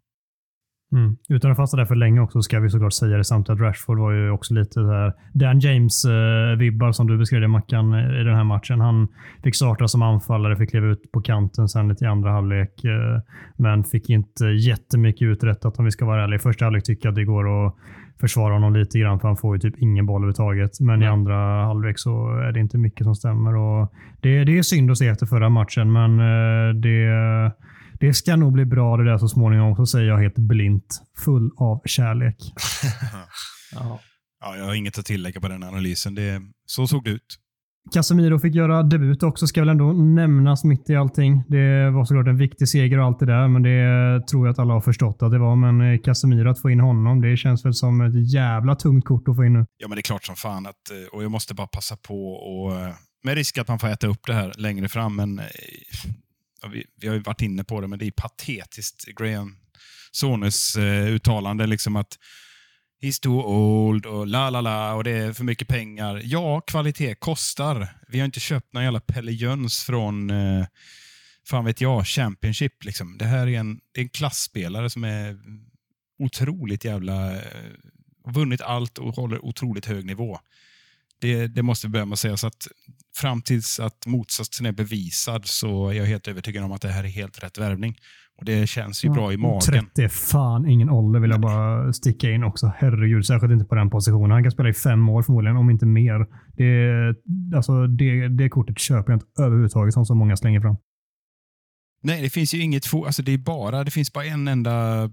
Mm. 0.95 1.17
Utan 1.29 1.51
att 1.51 1.58
fastna 1.58 1.77
där 1.77 1.86
för 1.86 1.95
länge 1.95 2.19
också 2.19 2.41
ska 2.41 2.60
vi 2.60 2.69
såklart 2.69 2.93
säga 2.93 3.17
det 3.17 3.23
samtidigt 3.23 3.62
att 3.62 3.67
Rashford 3.67 3.99
var 3.99 4.12
ju 4.12 4.29
också 4.29 4.53
lite 4.53 4.79
där 4.79 5.13
Dan 5.34 5.60
James-vibbar 5.60 6.88
eh, 6.88 6.91
som 6.91 7.08
du 7.08 7.17
beskrev 7.17 7.41
det 7.41 7.47
Mackan 7.47 7.93
i 7.93 8.23
den 8.23 8.36
här 8.36 8.43
matchen. 8.43 8.81
Han 8.81 9.08
fick 9.43 9.55
starta 9.55 9.88
som 9.88 10.01
anfallare, 10.01 10.58
fick 10.58 10.69
kliva 10.69 10.88
ut 10.88 11.12
på 11.12 11.21
kanten 11.21 11.69
sen 11.69 11.88
lite 11.88 12.05
i 12.05 12.08
andra 12.08 12.31
halvlek, 12.31 12.84
eh, 12.84 13.21
men 13.58 13.84
fick 13.84 14.10
inte 14.10 14.45
jättemycket 14.45 15.25
uträttat 15.25 15.79
om 15.79 15.86
vi 15.86 15.91
ska 15.91 16.05
vara 16.05 16.23
ärliga. 16.23 16.36
I 16.36 16.39
första 16.39 16.65
halvlek 16.65 16.84
tycker 16.84 17.05
jag 17.05 17.12
att 17.12 17.15
det 17.15 17.25
går 17.25 17.67
att 17.67 17.75
försvara 18.19 18.53
honom 18.53 18.73
lite 18.73 18.99
grann 18.99 19.19
för 19.19 19.27
han 19.27 19.38
får 19.38 19.55
ju 19.55 19.60
typ 19.60 19.77
ingen 19.77 20.05
boll 20.05 20.21
överhuvudtaget. 20.21 20.79
Men 20.79 20.95
mm. 20.95 21.03
i 21.03 21.08
andra 21.08 21.65
halvlek 21.65 21.99
så 21.99 22.38
är 22.38 22.51
det 22.51 22.60
inte 22.60 22.77
mycket 22.77 23.03
som 23.03 23.15
stämmer. 23.15 23.55
Och 23.55 23.93
det, 24.21 24.43
det 24.43 24.58
är 24.58 24.62
synd 24.62 24.91
att 24.91 24.97
se 24.97 25.08
efter 25.08 25.25
förra 25.25 25.49
matchen, 25.49 25.91
men 25.91 26.19
eh, 26.19 26.73
det 26.73 27.05
det 27.99 28.13
ska 28.13 28.36
nog 28.36 28.53
bli 28.53 28.65
bra 28.65 28.97
det 28.97 29.05
där 29.05 29.17
så 29.17 29.27
småningom, 29.27 29.75
så 29.75 29.86
säger 29.86 30.08
jag 30.08 30.17
helt 30.17 30.38
blint. 30.38 31.01
Full 31.25 31.51
av 31.58 31.81
kärlek. 31.86 32.36
ja. 33.73 33.99
ja, 34.41 34.58
jag 34.58 34.65
har 34.65 34.73
inget 34.73 34.99
att 34.99 35.05
tillägga 35.05 35.41
på 35.41 35.47
den 35.47 35.63
analysen. 35.63 36.15
Det, 36.15 36.41
så 36.65 36.88
såg 36.88 37.03
det 37.03 37.10
ut. 37.10 37.39
Casemiro 37.93 38.39
fick 38.39 38.55
göra 38.55 38.84
debut 38.84 39.23
också, 39.23 39.47
ska 39.47 39.62
väl 39.62 39.69
ändå 39.69 39.93
nämnas 39.93 40.63
mitt 40.63 40.89
i 40.89 40.95
allting. 40.95 41.43
Det 41.47 41.89
var 41.89 42.05
såklart 42.05 42.27
en 42.27 42.38
viktig 42.38 42.69
seger 42.69 42.99
och 42.99 43.05
allt 43.05 43.19
det 43.19 43.25
där, 43.25 43.47
men 43.47 43.63
det 43.63 44.27
tror 44.27 44.47
jag 44.47 44.53
att 44.53 44.60
alla 44.60 44.73
har 44.73 44.81
förstått 44.81 45.17
att 45.21 45.31
det 45.31 45.39
var. 45.39 45.55
Men 45.55 45.93
eh, 45.93 45.99
Casemiro, 45.99 46.49
att 46.49 46.62
få 46.62 46.69
in 46.69 46.79
honom, 46.79 47.21
det 47.21 47.38
känns 47.38 47.65
väl 47.65 47.73
som 47.73 48.01
ett 48.01 48.34
jävla 48.34 48.75
tungt 48.75 49.05
kort 49.05 49.27
att 49.27 49.36
få 49.36 49.45
in 49.45 49.53
nu. 49.53 49.65
Ja, 49.77 49.88
men 49.88 49.95
det 49.95 49.99
är 49.99 50.03
klart 50.03 50.25
som 50.25 50.36
fan 50.36 50.65
att, 50.65 50.91
eh, 50.91 51.15
och 51.15 51.23
jag 51.23 51.31
måste 51.31 51.53
bara 51.53 51.67
passa 51.67 51.97
på 51.97 52.31
och 52.34 52.75
eh, 52.75 52.93
med 53.23 53.36
risk 53.36 53.58
att 53.58 53.67
man 53.67 53.79
får 53.79 53.88
äta 53.88 54.08
upp 54.08 54.21
det 54.27 54.34
här 54.34 54.53
längre 54.58 54.88
fram, 54.88 55.15
men 55.15 55.41
vi, 56.69 56.86
vi, 57.01 57.08
har 57.08 57.15
ju 57.15 57.21
varit 57.21 57.41
inne 57.41 57.63
på 57.63 57.82
det, 57.82 57.88
men 57.88 57.99
det 57.99 58.06
är 58.06 58.12
patetiskt. 58.12 59.06
Graham 59.06 59.58
Sones 60.12 60.75
eh, 60.75 61.08
uttalande 61.08 61.67
liksom 61.67 61.95
att 61.95 62.17
He's 63.01 63.21
too 63.21 63.41
old 63.43 64.06
och 64.06 64.28
la 64.28 64.49
la 64.49 64.62
la 64.62 64.93
och 64.93 65.04
det 65.04 65.12
är 65.12 65.34
för 65.34 65.43
mycket 65.43 65.67
pengar. 65.67 66.21
Ja, 66.23 66.62
kvalitet 66.62 67.15
kostar. 67.15 67.97
Vi 68.08 68.19
har 68.19 68.25
inte 68.25 68.39
köpt 68.39 68.73
någon 68.73 68.84
jävla 68.84 68.99
Pelle 68.99 69.32
Jöns 69.32 69.84
från, 69.84 70.30
eh, 70.30 70.65
fan 71.47 71.65
vet 71.65 71.82
jag, 71.82 72.08
Championship. 72.08 72.84
Liksom. 72.84 73.17
Det 73.17 73.25
här 73.25 73.47
är 73.47 73.60
en, 73.60 73.80
det 73.91 73.99
är 73.99 74.04
en 74.04 74.10
klassspelare 74.10 74.89
som 74.89 75.04
är 75.04 75.38
otroligt 76.19 76.86
jävla... 76.86 77.36
Eh, 77.36 77.41
vunnit 78.28 78.62
allt 78.62 78.97
och 78.97 79.15
håller 79.15 79.45
otroligt 79.45 79.86
hög 79.86 80.06
nivå. 80.06 80.39
Det, 81.19 81.47
det 81.47 81.63
måste 81.63 81.88
vi 81.88 81.91
börja 81.91 82.06
med 82.06 82.13
att 82.13 82.19
säga. 82.19 82.38
Så 82.38 82.47
att 82.47 82.67
fram 83.15 83.41
tills 83.41 83.80
att 83.80 84.06
motsatsen 84.06 84.65
är 84.65 84.71
bevisad 84.71 85.45
så 85.45 85.89
är 85.89 85.93
jag 85.93 86.06
helt 86.06 86.28
övertygad 86.28 86.63
om 86.63 86.71
att 86.71 86.82
det 86.82 86.89
här 86.89 87.04
är 87.04 87.08
helt 87.08 87.43
rätt 87.43 87.58
värvning. 87.58 87.95
Och 88.38 88.45
Det 88.45 88.67
känns 88.69 89.06
ju 89.06 89.08
ja, 89.08 89.13
bra 89.13 89.34
i 89.34 89.38
magen. 89.38 89.62
30 89.62 90.01
är 90.01 90.08
fan 90.08 90.69
ingen 90.69 90.89
ålder 90.89 91.19
vill 91.19 91.32
jag 91.32 91.41
bara 91.41 91.93
sticka 91.93 92.32
in 92.32 92.43
också. 92.43 92.73
Herregud, 92.78 93.25
särskilt 93.25 93.54
inte 93.54 93.65
på 93.65 93.75
den 93.75 93.89
positionen. 93.89 94.32
Han 94.32 94.43
kan 94.43 94.51
spela 94.51 94.69
i 94.69 94.73
fem 94.73 95.10
år 95.10 95.23
förmodligen, 95.23 95.58
om 95.58 95.69
inte 95.69 95.86
mer. 95.86 96.25
Det, 96.58 97.56
alltså, 97.56 97.88
det, 97.88 98.28
det 98.28 98.49
kortet 98.49 98.80
köper 98.80 99.12
jag 99.12 99.15
inte 99.17 99.43
överhuvudtaget 99.43 99.93
som 99.93 100.06
så 100.06 100.15
många 100.15 100.38
slänger 100.38 100.62
fram. 100.62 100.78
Nej, 102.04 102.21
det 102.21 102.30
finns 102.30 102.54
ju 102.54 102.62
inget 102.62 102.93
alltså 102.93 103.23
det, 103.23 103.32
är 103.32 103.38
bara, 103.38 103.84
det 103.84 103.91
finns 103.91 104.13
bara 104.13 104.25
en 104.25 104.47
enda 104.47 105.10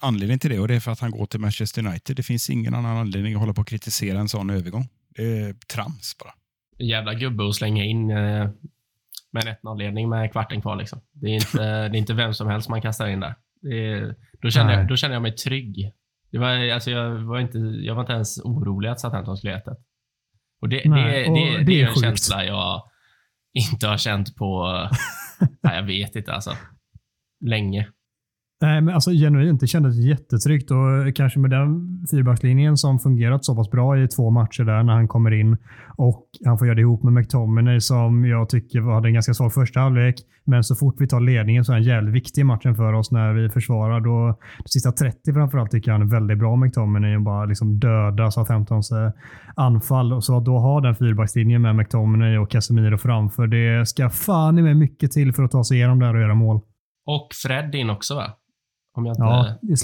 anledning 0.00 0.38
till 0.38 0.50
det 0.50 0.58
och 0.58 0.68
det 0.68 0.74
är 0.74 0.80
för 0.80 0.92
att 0.92 1.00
han 1.00 1.10
går 1.10 1.26
till 1.26 1.40
Manchester 1.40 1.86
United. 1.86 2.16
Det 2.16 2.22
finns 2.22 2.50
ingen 2.50 2.74
annan 2.74 2.96
anledning 2.96 3.34
att 3.34 3.40
hålla 3.40 3.54
på 3.54 3.60
och 3.60 3.68
kritisera 3.68 4.20
en 4.20 4.28
sån 4.28 4.50
övergång. 4.50 4.88
Det 5.16 5.38
är 5.38 5.54
trams 5.72 6.16
bara 6.18 6.32
jävla 6.78 7.14
gubbe 7.14 7.48
att 7.48 7.54
slänga 7.54 7.84
in 7.84 8.10
eh, 8.10 8.50
med 9.30 9.46
en 9.46 9.54
1-0-ledning 9.62 10.08
med 10.08 10.32
kvarten 10.32 10.60
kvar. 10.60 10.76
Liksom. 10.76 11.00
Det, 11.12 11.26
är 11.26 11.34
inte, 11.34 11.58
det 11.88 11.96
är 11.96 11.98
inte 11.98 12.14
vem 12.14 12.34
som 12.34 12.48
helst 12.48 12.68
man 12.68 12.82
kastar 12.82 13.06
in 13.06 13.20
där. 13.20 13.34
Är, 13.72 14.14
då, 14.42 14.50
känner 14.50 14.72
jag, 14.72 14.88
då 14.88 14.96
känner 14.96 15.14
jag 15.14 15.22
mig 15.22 15.32
trygg. 15.32 15.92
Det 16.30 16.38
var, 16.38 16.70
alltså 16.70 16.90
jag, 16.90 17.10
var 17.10 17.40
inte, 17.40 17.58
jag 17.58 17.94
var 17.94 18.02
inte 18.02 18.12
ens 18.12 18.38
orolig 18.38 18.88
att 18.88 19.00
Southampton 19.00 19.36
skulle 19.36 19.56
äta. 19.56 19.76
Och 20.60 20.68
det, 20.68 20.82
Nej, 20.84 21.28
det, 21.28 21.34
det, 21.34 21.58
det, 21.58 21.64
det, 21.64 21.82
är 21.82 21.88
en 21.88 21.94
känsla 21.94 22.44
jag, 22.44 22.82
inte 23.52 23.86
har 23.86 23.96
känt 23.96 24.36
på, 24.36 24.72
nej, 25.62 25.76
jag 25.76 25.82
vet 25.82 26.16
inte 26.16 26.32
alltså, 26.32 26.52
länge. 27.40 27.88
Nej, 28.60 28.80
men 28.80 28.94
alltså 28.94 29.10
genuint. 29.10 29.60
Det 29.60 29.66
kändes 29.66 29.96
jättetryggt 29.96 30.70
och 30.70 31.16
kanske 31.16 31.38
med 31.38 31.50
den 31.50 31.68
fyrbackslinjen 32.10 32.76
som 32.76 32.98
fungerat 32.98 33.44
så 33.44 33.56
pass 33.56 33.70
bra 33.70 33.98
i 33.98 34.08
två 34.08 34.30
matcher 34.30 34.64
där 34.64 34.82
när 34.82 34.92
han 34.92 35.08
kommer 35.08 35.30
in 35.30 35.56
och 35.96 36.26
han 36.44 36.58
får 36.58 36.66
göra 36.66 36.74
det 36.74 36.80
ihop 36.80 37.02
med 37.02 37.12
McTominay 37.12 37.80
som 37.80 38.24
jag 38.24 38.48
tycker 38.48 38.80
hade 38.80 39.08
en 39.08 39.14
ganska 39.14 39.34
svag 39.34 39.54
första 39.54 39.80
halvlek. 39.80 40.14
Men 40.46 40.64
så 40.64 40.74
fort 40.74 40.94
vi 40.98 41.08
tar 41.08 41.20
ledningen 41.20 41.64
så 41.64 41.72
är 41.72 41.76
han 41.76 41.82
jävligt 41.82 42.14
viktig 42.14 42.40
i 42.40 42.44
matchen 42.44 42.74
för 42.74 42.92
oss 42.92 43.10
när 43.10 43.32
vi 43.32 43.48
försvarar. 43.48 44.00
Då, 44.00 44.38
de 44.58 44.68
sista 44.68 44.92
30 44.92 45.32
framförallt 45.32 45.70
tycker 45.70 45.90
jag 45.90 45.98
han 45.98 46.06
är 46.06 46.12
väldigt 46.12 46.38
bra 46.38 46.56
McTominay 46.56 47.16
och 47.16 47.22
bara 47.22 47.44
liksom 47.44 47.78
döda 47.78 48.30
Southamptons 48.30 48.92
anfall. 49.56 50.22
Så 50.22 50.36
att 50.36 50.44
då 50.44 50.58
ha 50.58 50.80
den 50.80 50.94
fyrbackslinjen 50.94 51.62
med 51.62 51.76
McTominay 51.76 52.38
och 52.38 52.50
Casemiro 52.50 52.98
framför, 52.98 53.46
det 53.46 53.88
ska 53.88 54.10
fan 54.10 54.58
i 54.58 54.62
mig 54.62 54.74
mycket 54.74 55.12
till 55.12 55.32
för 55.32 55.42
att 55.42 55.50
ta 55.50 55.64
sig 55.64 55.76
igenom 55.76 55.98
där 55.98 56.14
och 56.14 56.20
göra 56.20 56.34
mål. 56.34 56.60
Och 57.06 57.28
Fred 57.42 57.74
in 57.74 57.90
också 57.90 58.14
va? 58.14 58.34
Om 58.98 59.06
jag 59.06 59.12
inte... 59.12 59.22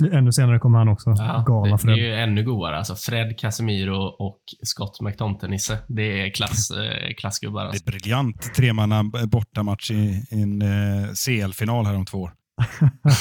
Ja, 0.09 0.19
ännu 0.19 0.33
senare 0.33 0.59
kommer 0.59 0.79
han 0.79 0.89
också. 0.89 1.11
Ja, 1.11 1.45
Galna 1.47 1.79
Fred. 1.79 1.97
Det 1.97 2.01
är 2.01 2.07
ju 2.07 2.15
ännu 2.15 2.43
godare. 2.43 2.79
Alltså 2.79 2.95
Fred, 2.95 3.39
Casemiro 3.39 3.97
och 3.97 4.41
Scott 4.63 5.01
McTontenisse. 5.01 5.79
Det 5.89 6.23
är 6.23 6.31
klass, 6.31 6.71
eh, 6.71 7.15
klassgubbar. 7.19 7.65
Alltså. 7.65 7.85
Det 7.85 7.91
är 7.91 7.93
briljant 7.93 8.55
tremanna 8.55 9.05
bortamatch 9.27 9.91
i, 9.91 10.25
i 10.31 10.43
en 10.43 10.63
eh, 10.63 11.09
CL-final 11.27 11.87
här 11.87 11.95
om 11.95 12.05
två 12.05 12.19
år. 12.19 12.33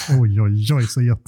oj, 0.21 0.41
oj, 0.41 0.73
oj, 0.73 0.87
så 0.87 1.01
gött. 1.01 1.23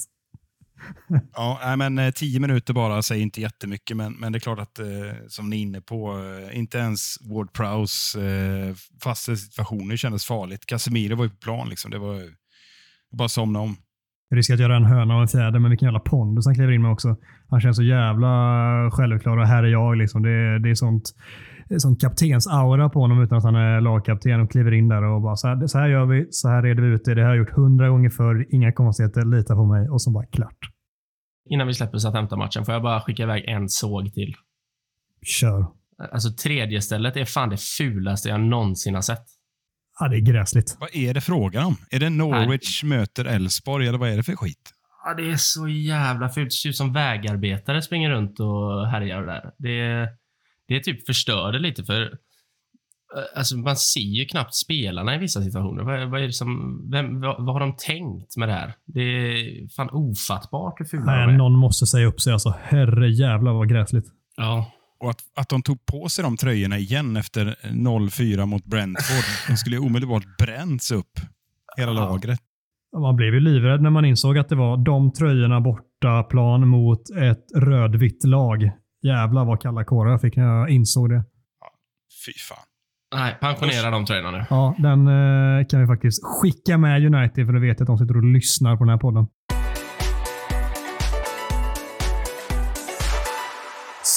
ja, 1.33 1.75
men 1.75 1.99
eh, 1.99 2.11
tio 2.11 2.39
minuter 2.39 2.73
bara 2.73 3.01
säger 3.01 3.23
inte 3.23 3.41
jättemycket, 3.41 3.97
men, 3.97 4.13
men 4.13 4.31
det 4.31 4.37
är 4.37 4.39
klart 4.39 4.59
att 4.59 4.79
eh, 4.79 4.85
som 5.27 5.49
ni 5.49 5.55
är 5.55 5.61
inne 5.61 5.81
på, 5.81 6.19
eh, 6.19 6.57
inte 6.57 6.77
ens 6.77 7.17
Ward 7.21 7.53
Prowse 7.53 8.21
eh, 8.21 8.75
fasta 9.03 9.35
situationer 9.35 9.97
kändes 9.97 10.25
farligt. 10.25 10.65
Casemiro 10.65 11.15
var 11.15 11.23
ju 11.23 11.29
på 11.29 11.37
plan, 11.37 11.69
liksom. 11.69 11.91
det 11.91 11.97
var 11.97 12.21
bara 13.11 13.29
somna 13.29 13.59
om. 13.59 13.77
Riskerar 14.31 14.55
att 14.55 14.61
göra 14.61 14.75
en 14.75 14.85
höna 14.85 15.15
och 15.15 15.21
en 15.21 15.27
fjäder, 15.27 15.59
men 15.59 15.71
vilken 15.71 15.85
jävla 15.85 15.99
pondus 15.99 16.45
han 16.45 16.55
kliver 16.55 16.71
in 16.71 16.81
med 16.81 16.91
också. 16.91 17.15
Han 17.49 17.61
känns 17.61 17.77
så 17.77 17.83
jävla 17.83 18.27
självklar 18.91 19.37
och 19.37 19.47
här 19.47 19.63
är 19.63 19.67
jag. 19.67 19.97
Liksom. 19.97 20.23
Det, 20.23 20.59
det 20.59 20.69
är 20.69 20.75
sånt 20.75 21.03
sån 21.77 21.95
kaptens-aura 21.95 22.89
på 22.89 22.99
honom 22.99 23.21
utan 23.21 23.37
att 23.37 23.43
han 23.43 23.55
är 23.55 23.81
lagkapten 23.81 24.41
och 24.41 24.51
kliver 24.51 24.71
in 24.71 24.87
där 24.87 25.03
och 25.03 25.21
bara 25.21 25.35
så 25.35 25.47
här, 25.47 25.67
så 25.67 25.77
här 25.77 25.89
gör 25.89 26.05
vi, 26.05 26.27
så 26.29 26.49
här 26.49 26.63
reder 26.63 26.83
vi 26.83 26.87
ut 26.87 27.05
det. 27.05 27.15
Det 27.15 27.21
har 27.21 27.29
jag 27.29 27.37
gjort 27.37 27.55
hundra 27.55 27.89
gånger 27.89 28.09
förr. 28.09 28.45
Inga 28.49 28.71
konstigheter. 28.71 29.25
Lita 29.25 29.55
på 29.55 29.65
mig. 29.65 29.89
Och 29.89 30.01
så 30.01 30.11
bara 30.11 30.25
klart. 30.25 30.57
Innan 31.49 31.67
vi 31.67 31.73
släpper 31.73 31.97
Southampton-matchen, 31.97 32.65
får 32.65 32.73
jag 32.73 32.83
bara 32.83 33.01
skicka 33.01 33.23
iväg 33.23 33.45
en 33.47 33.69
såg 33.69 34.13
till? 34.13 34.33
Kör. 35.21 35.65
Alltså 36.11 36.29
tredje 36.43 36.81
stället 36.81 37.17
är 37.17 37.25
fan 37.25 37.49
det 37.49 37.57
fulaste 37.77 38.29
jag 38.29 38.41
någonsin 38.41 38.95
har 38.95 39.01
sett. 39.01 39.25
Ja, 39.99 40.07
det 40.07 40.17
är 40.17 40.21
gräsligt. 40.21 40.77
Vad 40.79 40.95
är 40.95 41.13
det 41.13 41.21
frågan 41.21 41.65
om? 41.65 41.77
Är 41.91 41.99
det 41.99 42.09
Norwich 42.09 42.83
Nej. 42.83 42.89
möter 42.89 43.25
Elfsborg 43.25 43.87
eller 43.87 43.97
vad 43.97 44.09
är 44.09 44.17
det 44.17 44.23
för 44.23 44.35
skit? 44.35 44.71
Ja, 45.05 45.13
det 45.13 45.31
är 45.31 45.35
så 45.37 45.67
jävla 45.67 46.29
fult. 46.29 46.49
Det 46.49 46.55
ser 46.55 46.69
ut 46.69 46.75
som 46.75 46.93
vägarbetare 46.93 47.81
springer 47.81 48.09
runt 48.09 48.39
och 48.39 48.87
härjar 48.87 49.21
där. 49.21 49.51
Det, 49.57 50.07
det 50.67 50.83
typ 50.83 51.05
förstör 51.05 51.51
det 51.51 51.59
lite 51.59 51.83
för 51.83 52.01
eh, 52.01 53.37
Alltså 53.37 53.57
man 53.57 53.75
ser 53.75 53.99
ju 53.99 54.25
knappt 54.25 54.55
spelarna 54.55 55.15
i 55.15 55.17
vissa 55.17 55.41
situationer. 55.41 55.83
Vad, 55.83 56.09
vad 56.09 56.21
är 56.21 56.25
det 56.25 56.33
som, 56.33 56.81
vem, 56.91 57.21
vad, 57.21 57.45
vad, 57.45 57.55
har 57.55 57.59
de 57.59 57.75
tänkt 57.75 58.37
med 58.37 58.49
det 58.49 58.53
här? 58.53 58.73
Det 58.85 59.01
är 59.01 59.69
fan 59.75 59.89
ofattbart 59.91 60.79
hur 60.79 60.85
fula 60.85 61.05
Nej, 61.05 61.37
Någon 61.37 61.57
måste 61.57 61.85
säga 61.85 62.07
upp 62.07 62.21
sig 62.21 62.33
alltså. 62.33 62.53
Herre 62.61 63.09
jävlar 63.09 63.53
vad 63.53 63.69
gräsligt. 63.69 64.05
Ja. 64.37 64.71
Och 65.05 65.11
att, 65.11 65.23
att 65.35 65.49
de 65.49 65.61
tog 65.61 65.85
på 65.85 66.09
sig 66.09 66.23
de 66.23 66.37
tröjorna 66.37 66.77
igen 66.77 67.17
efter 67.17 67.55
0-4 67.63 68.45
mot 68.45 68.65
Brentford. 68.65 69.25
De 69.47 69.57
skulle 69.57 69.77
omedelbart 69.77 70.37
bränts 70.37 70.91
upp, 70.91 71.19
hela 71.77 71.91
ja. 71.91 72.09
lagret. 72.09 72.39
Man 72.97 73.15
blev 73.15 73.33
ju 73.33 73.39
livrädd 73.39 73.81
när 73.81 73.89
man 73.89 74.05
insåg 74.05 74.37
att 74.37 74.49
det 74.49 74.55
var 74.55 74.77
de 74.77 75.11
tröjorna 75.11 75.61
borta 75.61 76.23
plan 76.23 76.67
mot 76.67 77.09
ett 77.09 77.45
rödvitt 77.55 78.23
lag. 78.23 78.71
Jävlar 79.03 79.45
vad 79.45 79.61
kalla 79.61 79.83
kårar 79.83 80.11
jag 80.11 80.21
fick 80.21 80.35
när 80.35 80.43
jag 80.43 80.69
insåg 80.69 81.09
det. 81.09 81.23
Ja, 81.61 81.67
fy 82.25 82.33
fan. 82.33 82.65
Nej, 83.15 83.37
pensionera 83.41 83.91
de 83.91 84.05
tröjorna 84.05 84.31
nu. 84.31 84.45
Ja, 84.49 84.75
den 84.77 85.07
eh, 85.07 85.65
kan 85.67 85.81
vi 85.81 85.87
faktiskt 85.87 86.23
skicka 86.23 86.77
med 86.77 87.15
United 87.15 87.45
för 87.45 87.53
då 87.53 87.59
vet 87.59 87.79
jag 87.79 87.81
att 87.81 87.87
de 87.87 87.97
sitter 87.97 88.17
och 88.17 88.23
lyssnar 88.23 88.77
på 88.77 88.83
den 88.83 88.89
här 88.89 88.97
podden. 88.97 89.27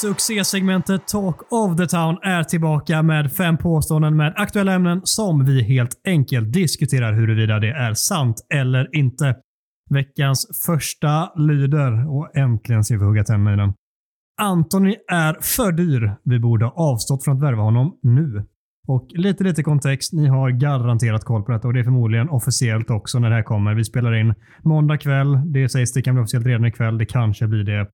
Succésegmentet 0.01 1.07
Talk 1.07 1.53
of 1.53 1.77
the 1.77 1.87
Town 1.87 2.17
är 2.21 2.43
tillbaka 2.43 3.03
med 3.03 3.31
fem 3.31 3.57
påståenden 3.57 4.17
med 4.17 4.33
aktuella 4.35 4.73
ämnen 4.73 5.01
som 5.03 5.45
vi 5.45 5.63
helt 5.63 6.01
enkelt 6.05 6.53
diskuterar 6.53 7.13
huruvida 7.13 7.59
det 7.59 7.71
är 7.71 7.93
sant 7.93 8.35
eller 8.53 8.95
inte. 8.95 9.35
Veckans 9.89 10.63
första 10.65 11.31
lyder, 11.35 12.17
och 12.17 12.37
äntligen 12.37 12.83
ser 12.83 12.97
vi 12.97 13.05
hugga 13.05 13.23
tänderna 13.23 13.53
i 13.53 13.57
den. 13.57 13.73
Antoni 14.41 14.95
är 15.11 15.37
för 15.41 15.71
dyr. 15.71 16.15
Vi 16.23 16.39
borde 16.39 16.65
ha 16.65 16.71
avstått 16.71 17.23
från 17.23 17.37
att 17.37 17.43
värva 17.43 17.63
honom 17.63 17.97
nu. 18.03 18.45
Och 18.87 19.07
lite, 19.09 19.43
lite 19.43 19.63
kontext. 19.63 20.13
Ni 20.13 20.27
har 20.27 20.49
garanterat 20.49 21.23
koll 21.23 21.43
på 21.43 21.51
detta 21.51 21.67
och 21.67 21.73
det 21.73 21.79
är 21.79 21.83
förmodligen 21.83 22.29
officiellt 22.29 22.89
också 22.89 23.19
när 23.19 23.29
det 23.29 23.35
här 23.35 23.43
kommer. 23.43 23.75
Vi 23.75 23.83
spelar 23.83 24.13
in 24.13 24.33
måndag 24.63 24.97
kväll. 24.97 25.51
Det 25.53 25.69
sägs 25.69 25.93
det 25.93 26.01
kan 26.01 26.15
bli 26.15 26.23
officiellt 26.23 26.45
redan 26.45 26.65
ikväll. 26.65 26.97
Det 26.97 27.05
kanske 27.05 27.47
blir 27.47 27.63
det 27.63 27.87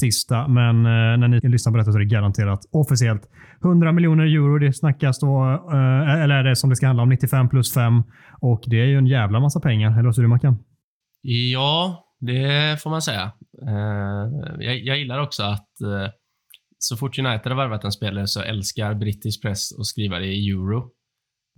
tisdag, 0.00 0.48
men 0.48 0.76
eh, 0.76 1.18
när 1.18 1.28
ni 1.28 1.40
lyssnar 1.48 1.72
på 1.72 1.78
detta 1.78 1.92
så 1.92 1.98
är 1.98 2.02
det 2.04 2.14
garanterat 2.16 2.60
officiellt. 2.72 3.22
100 3.64 3.92
miljoner 3.92 4.24
euro, 4.24 4.58
det 4.58 4.72
snackas 4.72 5.20
då, 5.20 5.42
eh, 5.72 6.22
eller 6.22 6.34
är 6.34 6.44
det 6.44 6.56
som 6.56 6.70
det 6.70 6.76
ska 6.76 6.86
handla 6.86 7.02
om, 7.02 7.08
95 7.08 7.48
plus 7.48 7.74
5. 7.74 8.02
Och 8.40 8.62
det 8.66 8.80
är 8.80 8.86
ju 8.86 8.98
en 8.98 9.06
jävla 9.06 9.40
massa 9.40 9.60
pengar. 9.60 9.92
Eller 9.92 10.02
vad 10.02 10.14
säger 10.14 10.24
du 10.24 10.28
Mackan? 10.28 10.58
Ja, 11.22 12.04
det 12.20 12.82
får 12.82 12.90
man 12.90 13.02
säga. 13.02 13.32
Eh, 13.66 14.24
jag, 14.58 14.78
jag 14.78 14.98
gillar 14.98 15.20
också 15.20 15.42
att 15.42 15.80
eh, 15.80 16.12
så 16.78 16.96
fort 16.96 17.18
United 17.18 17.52
har 17.52 17.56
värvat 17.56 17.84
en 17.84 17.92
spelare 17.92 18.26
så 18.26 18.42
älskar 18.42 18.94
brittisk 18.94 19.42
press 19.42 19.78
att 19.78 19.86
skriva 19.86 20.18
det 20.18 20.26
i 20.26 20.50
euro. 20.50 20.90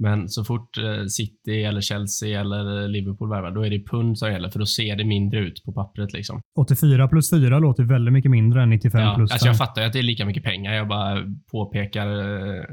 Men 0.03 0.29
så 0.29 0.45
fort 0.45 0.79
eh, 0.79 1.07
City, 1.07 1.65
eller 1.65 1.81
Chelsea 1.81 2.41
eller 2.41 2.89
Liverpool 2.89 3.31
värvar, 3.31 3.51
då 3.51 3.67
är 3.67 3.71
det 3.71 3.87
pund 3.87 4.19
som 4.19 4.33
gäller, 4.33 4.51
för 4.51 4.59
då 4.59 4.67
ser 4.67 4.97
det 4.97 5.05
mindre 5.05 5.41
ut 5.41 5.65
på 5.65 5.73
pappret. 5.73 6.13
Liksom. 6.13 6.41
84 6.59 7.09
plus 7.09 7.31
4 7.31 7.59
låter 7.59 7.83
väldigt 7.83 8.13
mycket 8.13 8.31
mindre 8.31 8.63
än 8.63 8.71
95 8.71 9.01
ja, 9.01 9.15
plus 9.17 9.31
5. 9.31 9.35
Alltså 9.35 9.47
jag 9.47 9.59
fattar 9.59 9.83
ju 9.83 9.87
att 9.87 9.93
det 9.93 9.99
är 9.99 10.03
lika 10.03 10.27
mycket 10.27 10.45
pengar. 10.45 10.73
Jag 10.75 10.89
bara 10.89 11.23
påpekar. 11.53 12.07
Eh, 12.07 12.65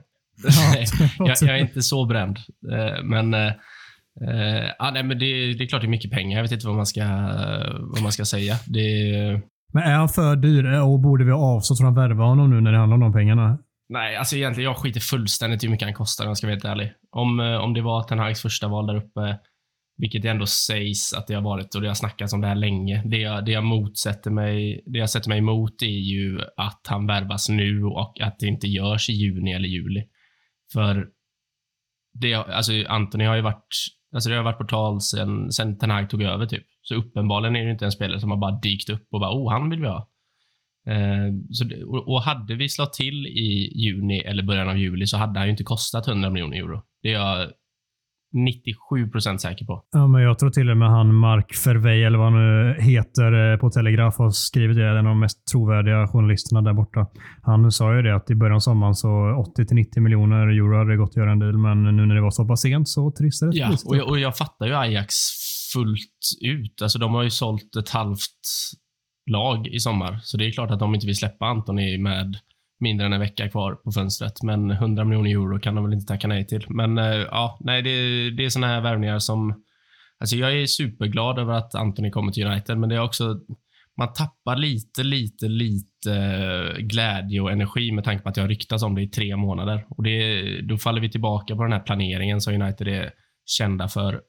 jag, 1.20 1.36
jag, 1.42 1.50
är 1.50 1.58
inte 1.58 1.82
så 1.82 2.06
bränd. 2.12 2.38
Eh, 2.72 3.04
men, 3.04 3.34
ja, 4.80 4.92
nej, 4.94 5.04
men 5.04 5.20
det, 5.20 5.54
det, 5.54 5.64
är 5.64 5.68
klart 5.68 5.82
det 5.82 5.88
är 5.88 5.90
mycket 5.90 6.12
pengar. 6.12 6.38
Jag 6.38 6.44
vet 6.44 6.52
inte 6.52 6.68
vad 6.68 6.76
man 6.76 6.86
ska, 6.86 7.06
vad 7.80 8.02
man 8.02 8.12
ska 8.12 8.26
säga. 8.26 8.56
Det, 8.68 8.82
men 9.74 9.84
är 9.84 9.96
han 9.96 10.10
för 10.10 10.36
dyr 10.36 10.82
och 10.82 11.00
borde 11.00 11.26
vi 11.26 11.32
avstå 11.32 11.76
från 11.76 11.88
att 11.88 11.98
värva 11.98 12.24
honom 12.24 12.50
nu 12.50 12.62
när 12.62 12.72
det 12.72 12.78
handlar 12.78 12.96
om 12.96 13.02
de 13.02 13.14
pengarna? 13.14 13.58
Nej, 13.90 14.16
alltså 14.16 14.36
egentligen 14.36 14.68
jag 14.70 14.78
skiter 14.78 15.00
fullständigt 15.00 15.64
i 15.64 15.68
hur 15.68 15.72
mycket 15.72 15.86
han 15.86 15.94
kostar 15.94 16.26
om 16.26 16.30
jag 16.30 16.38
ska 16.38 16.48
vara 16.48 16.56
helt 16.56 16.66
ärlig. 16.66 16.94
Om, 17.12 17.40
eh, 17.40 17.56
om 17.56 17.74
det 17.74 17.82
var 17.82 18.04
Ten 18.04 18.20
Hags 18.20 18.42
första 18.42 18.68
val 18.68 18.88
där 18.88 18.96
uppe, 18.96 19.40
vilket 19.98 20.22
det 20.22 20.28
ändå 20.28 20.46
sägs 20.46 21.14
att 21.14 21.28
det 21.28 21.34
har 21.34 21.42
varit 21.42 21.76
och 21.76 21.82
det 21.82 21.88
har 21.88 21.96
snackats 21.96 22.34
om 22.34 22.42
det 22.42 22.48
här 22.48 22.56
länge. 22.56 23.04
Det 23.06 23.18
jag, 23.18 23.46
det 23.46 23.52
jag 23.52 23.64
motsätter 23.64 24.32
mig, 24.32 24.84
det 24.86 25.00
jag 25.00 25.10
sätter 25.10 25.30
mig 25.30 25.38
emot 25.38 25.82
är 25.82 25.86
ju 25.86 26.40
att 26.58 26.82
han 26.88 27.08
värvas 27.08 27.50
nu 27.50 27.84
och 27.84 28.22
att 28.22 28.40
det 28.40 28.48
inte 28.48 28.68
görs 28.68 29.10
i 29.10 29.14
juni 29.14 29.54
eller 29.54 29.68
juli. 29.68 30.04
För 30.74 31.08
det, 32.14 32.34
alltså 32.34 32.72
Anthony 32.88 33.24
har 33.24 33.36
ju 33.36 33.42
varit, 33.42 33.68
alltså 34.14 34.30
det 34.30 34.36
har 34.36 34.44
varit 34.44 34.58
på 34.58 34.64
tal 34.64 35.02
sen, 35.02 35.52
sen 35.52 35.78
Ten 35.78 35.90
Hag 35.90 36.10
tog 36.10 36.22
över 36.22 36.46
typ. 36.46 36.66
Så 36.82 36.96
uppenbarligen 36.96 37.56
är 37.56 37.66
det 37.66 37.72
inte 37.72 37.86
en 37.86 37.92
spelare 37.92 38.20
som 38.20 38.32
har 38.32 38.38
bara 38.38 38.60
dykt 38.60 38.90
upp 38.90 39.08
och 39.12 39.20
bara, 39.20 39.32
oh, 39.32 39.52
han 39.52 39.70
vill 39.70 39.82
vi 39.82 39.88
ha. 39.88 40.09
Eh, 40.90 41.34
så, 41.50 41.66
och 42.06 42.22
hade 42.22 42.56
vi 42.56 42.70
slått 42.70 42.94
till 42.94 43.28
i 43.28 43.72
juni 43.76 44.20
eller 44.20 44.44
början 44.44 44.70
av 44.70 44.78
juli 44.78 45.08
så 45.08 45.18
hade 45.18 45.40
han 45.40 45.48
ju 45.48 45.52
inte 45.52 45.64
kostat 45.64 46.08
100 46.08 46.30
miljoner 46.30 46.58
euro. 46.58 46.82
Det 47.02 47.10
är 47.10 47.14
jag 47.14 47.50
97 48.34 49.10
procent 49.10 49.42
säker 49.42 49.66
på. 49.66 49.84
Ja, 49.92 50.08
men 50.08 50.22
jag 50.22 50.40
tror 50.40 50.50
till 50.50 50.70
och 50.70 50.78
med 50.78 50.90
han 50.90 51.16
Mark 51.16 51.56
Fervey, 51.56 52.04
eller 52.04 52.18
vad 52.18 52.32
han 52.32 52.42
nu 52.42 52.76
heter, 52.80 53.54
eh, 53.54 53.58
på 53.60 53.70
Telegraf 53.70 54.18
har 54.18 54.32
skrivit 54.32 54.78
det. 54.78 54.90
En 54.90 54.98
av 54.98 55.04
de 55.04 55.20
mest 55.20 55.48
trovärdiga 55.52 56.08
journalisterna 56.08 56.62
där 56.62 56.74
borta. 56.74 57.08
Han 57.42 57.72
sa 57.72 57.96
ju 57.96 58.02
det 58.02 58.16
att 58.16 58.32
i 58.32 58.36
början 58.36 58.56
av 58.56 58.60
sommaren 58.60 58.96
så 58.96 59.10
80 59.52 59.66
till 59.66 59.76
90 59.76 60.02
miljoner 60.02 60.48
euro 60.48 60.78
hade 60.78 60.92
det 60.92 60.98
gått 60.98 61.10
att 61.10 61.18
göra 61.18 61.32
en 61.32 61.40
deal, 61.40 61.58
men 61.58 61.84
nu 61.84 62.06
när 62.06 62.16
det 62.16 62.22
var 62.22 62.32
så 62.32 62.48
pass 62.48 62.62
sent 62.62 62.90
så 62.90 63.12
trissades 63.12 63.56
det. 63.56 63.62
Ja, 63.62 63.78
och 63.86 63.98
jag, 63.98 64.08
och 64.08 64.20
jag 64.20 64.38
fattar 64.38 64.66
ju 64.66 64.74
Ajax 64.76 65.16
fullt 65.74 66.22
ut. 66.42 66.82
Alltså 66.82 67.00
de 67.00 67.14
har 67.14 67.24
ju 67.24 67.30
sålt 67.30 67.76
ett 67.80 67.90
halvt 67.90 68.44
lag 69.30 69.68
i 69.68 69.80
sommar. 69.80 70.20
Så 70.24 70.38
det 70.38 70.48
är 70.48 70.52
klart 70.52 70.72
att 70.72 70.80
de 70.80 70.96
inte 70.96 71.08
vill 71.08 71.18
släppa 71.18 71.46
Antoni 71.46 71.98
med 71.98 72.38
mindre 72.80 73.06
än 73.06 73.14
en 73.14 73.20
vecka 73.20 73.50
kvar 73.50 73.74
på 73.74 73.92
fönstret. 73.92 74.44
Men 74.44 74.72
100 74.72 75.04
miljoner 75.04 75.30
euro 75.32 75.60
kan 75.60 75.76
de 75.76 75.84
väl 75.84 75.94
inte 75.94 76.14
tacka 76.14 76.28
nej 76.28 76.48
till. 76.48 76.66
Men 76.70 76.98
eh, 76.98 77.06
ja, 77.06 77.58
nej, 77.62 77.82
det, 77.82 77.90
det 78.32 78.46
är 78.46 78.50
såna 78.50 78.68
här 78.68 78.82
värvningar 78.82 79.20
som... 79.20 79.64
Alltså 80.20 80.36
jag 80.36 80.62
är 80.62 80.66
superglad 80.66 81.40
över 81.40 81.54
att 81.54 81.76
Antoni 81.76 82.12
kommer 82.12 82.32
till 82.32 82.48
United, 82.48 82.78
men 82.78 82.90
det 82.90 82.96
är 82.96 83.04
också... 83.04 83.40
man 83.98 84.14
tappar 84.14 84.56
lite, 84.56 85.04
lite, 85.04 85.48
lite 85.48 86.14
eh, 86.14 86.78
glädje 86.78 87.42
och 87.42 87.52
energi 87.52 87.92
med 87.92 88.04
tanke 88.04 88.24
på 88.24 88.30
att 88.30 88.38
jag 88.38 88.44
har 88.44 88.50
ryktats 88.50 88.84
om 88.84 88.96
det 88.96 89.02
i 89.02 89.08
tre 89.08 89.36
månader. 89.36 89.86
Och 89.90 90.04
det, 90.04 90.62
Då 90.62 90.78
faller 90.78 91.02
vi 91.02 91.12
tillbaka 91.12 91.56
på 91.56 91.64
den 91.64 91.72
här 91.72 91.80
planeringen 91.80 92.42
som 92.42 92.62
United 92.62 92.88
är 92.88 93.12
kända 93.46 93.88
för 93.88 94.22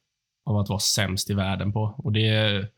av 0.47 0.57
att 0.57 0.69
vara 0.69 0.79
sämst 0.79 1.31
i 1.31 1.35
världen 1.35 1.73
på. 1.73 1.95
Och 1.99 2.13
det, 2.13 2.69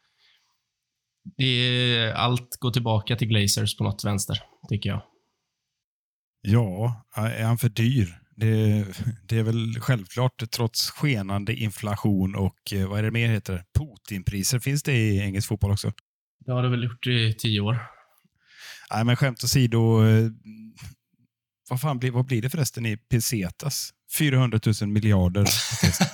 det 1.37 2.12
Allt 2.16 2.56
går 2.61 2.70
tillbaka 2.70 3.16
till 3.16 3.28
Glazers 3.28 3.76
på 3.76 3.85
något 3.85 4.04
vänster, 4.04 4.42
tycker 4.68 4.90
jag. 4.90 5.02
Ja, 6.42 7.04
är 7.16 7.44
han 7.44 7.58
för 7.58 7.68
dyr? 7.68 8.18
Det, 8.37 8.85
det, 9.28 9.38
är 9.38 9.42
väl 9.42 9.80
självklart, 9.80 10.50
trots 10.50 10.90
skenande 10.90 11.54
inflation 11.54 12.35
och 12.35 12.72
vad 12.88 12.98
är 12.98 13.02
det 13.02 13.11
mer 13.11 13.28
heter? 13.28 13.64
Putinpriser. 13.78 14.58
Finns 14.58 14.82
det 14.82 14.92
i 14.92 15.18
engelsk 15.18 15.48
fotboll 15.48 15.70
också? 15.70 15.92
Det 16.46 16.52
har 16.52 16.62
det 16.62 16.68
väl 16.68 16.85
gjort 16.85 17.06
i 17.06 17.35
tio 17.35 17.61
år. 17.61 17.78
Nej, 18.94 19.04
men 19.04 19.16
skämt 19.16 19.44
åsido. 19.44 20.06
Eh, 20.06 20.30
vad, 21.68 21.80
fan 21.80 21.98
blir, 21.98 22.11
vad 22.11 22.26
blir 22.26 22.42
det 22.42 22.50
förresten 22.50 22.87
i 22.87 22.96
pesetas? 22.96 23.90
400 24.18 24.61
000 24.80 24.90
miljarder 24.90 25.44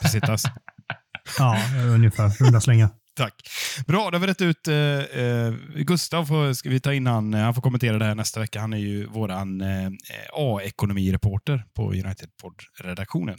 pesetas. 0.02 0.42
ja, 1.38 1.58
ungefär. 1.94 2.44
Runda 2.44 2.60
slänga. 2.60 2.90
Tack. 3.18 3.48
Bra, 3.86 4.10
då 4.10 4.16
har 4.16 4.20
vi 4.20 4.26
rätt 4.26 4.42
ut. 4.42 4.68
Eh, 4.68 4.74
eh, 4.76 5.54
Gustav 5.74 6.24
får, 6.24 6.52
ska 6.52 6.70
vi 6.70 6.80
ta 6.80 6.94
in 6.94 7.06
han, 7.06 7.34
han 7.34 7.54
får 7.54 7.62
kommentera 7.62 7.98
det 7.98 8.04
här 8.04 8.14
nästa 8.14 8.40
vecka. 8.40 8.60
Han 8.60 8.72
är 8.72 8.78
ju 8.78 9.06
våran 9.06 9.60
eh, 9.60 9.90
A-ekonomireporter 10.32 11.64
på 11.74 11.82
United 11.82 12.28
Pod-redaktionen. 12.42 13.38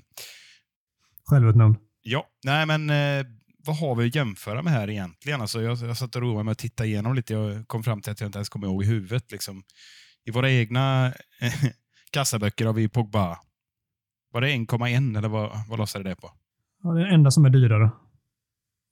Självutnämnd. 1.26 1.78
Ja, 2.02 2.26
nej 2.44 2.66
men 2.66 2.90
eh, 2.90 3.26
vad 3.66 3.78
har 3.78 3.96
vi 3.96 4.08
att 4.08 4.16
jämföra 4.16 4.62
med 4.62 4.74
här 4.74 4.90
egentligen? 4.90 5.42
Alltså 5.42 5.62
jag, 5.62 5.78
jag 5.78 5.98
satt 5.98 6.16
och 6.16 6.22
roade 6.22 6.36
mig 6.36 6.44
med 6.44 6.52
att 6.52 6.58
titta 6.58 6.86
igenom 6.86 7.16
lite. 7.16 7.34
Jag 7.34 7.68
kom 7.68 7.84
fram 7.84 8.02
till 8.02 8.12
att 8.12 8.22
jag 8.22 8.28
inte 8.28 8.38
ens 8.38 8.50
kommer 8.50 8.68
ihåg 8.68 8.84
i 8.84 8.88
huvudet. 8.88 9.32
Liksom. 9.32 9.64
I 10.26 10.32
våra 10.32 10.52
egna 10.52 11.14
kassaböcker 12.12 12.66
har 12.66 12.74
vi 12.74 12.90
Pogba. 12.90 13.38
Var 14.32 14.42
det 14.42 14.48
1,1 14.48 15.18
eller 15.18 15.30
vad, 15.30 15.52
vad 15.70 15.80
lossade 15.80 16.10
det 16.10 16.16
på? 16.16 16.32
Ja, 16.84 16.90
det 16.90 17.02
är 17.02 17.06
det 17.06 17.14
enda 17.14 17.32
som 17.32 17.46
är 17.46 17.50
dyrare. 17.50 17.92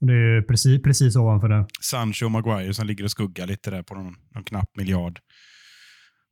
Och 0.01 0.07
det 0.07 0.13
är 0.13 0.41
precis, 0.41 0.81
precis 0.81 1.15
ovanför 1.15 1.49
det. 1.49 1.65
Sancho 1.81 2.25
och 2.25 2.31
Maguire 2.31 2.73
som 2.73 2.87
ligger 2.87 3.03
och 3.03 3.11
skuggar 3.11 3.47
lite 3.47 3.71
där 3.71 3.83
på 3.83 3.95
någon, 3.95 4.15
någon 4.35 4.43
knapp 4.43 4.69
miljard. 4.75 5.19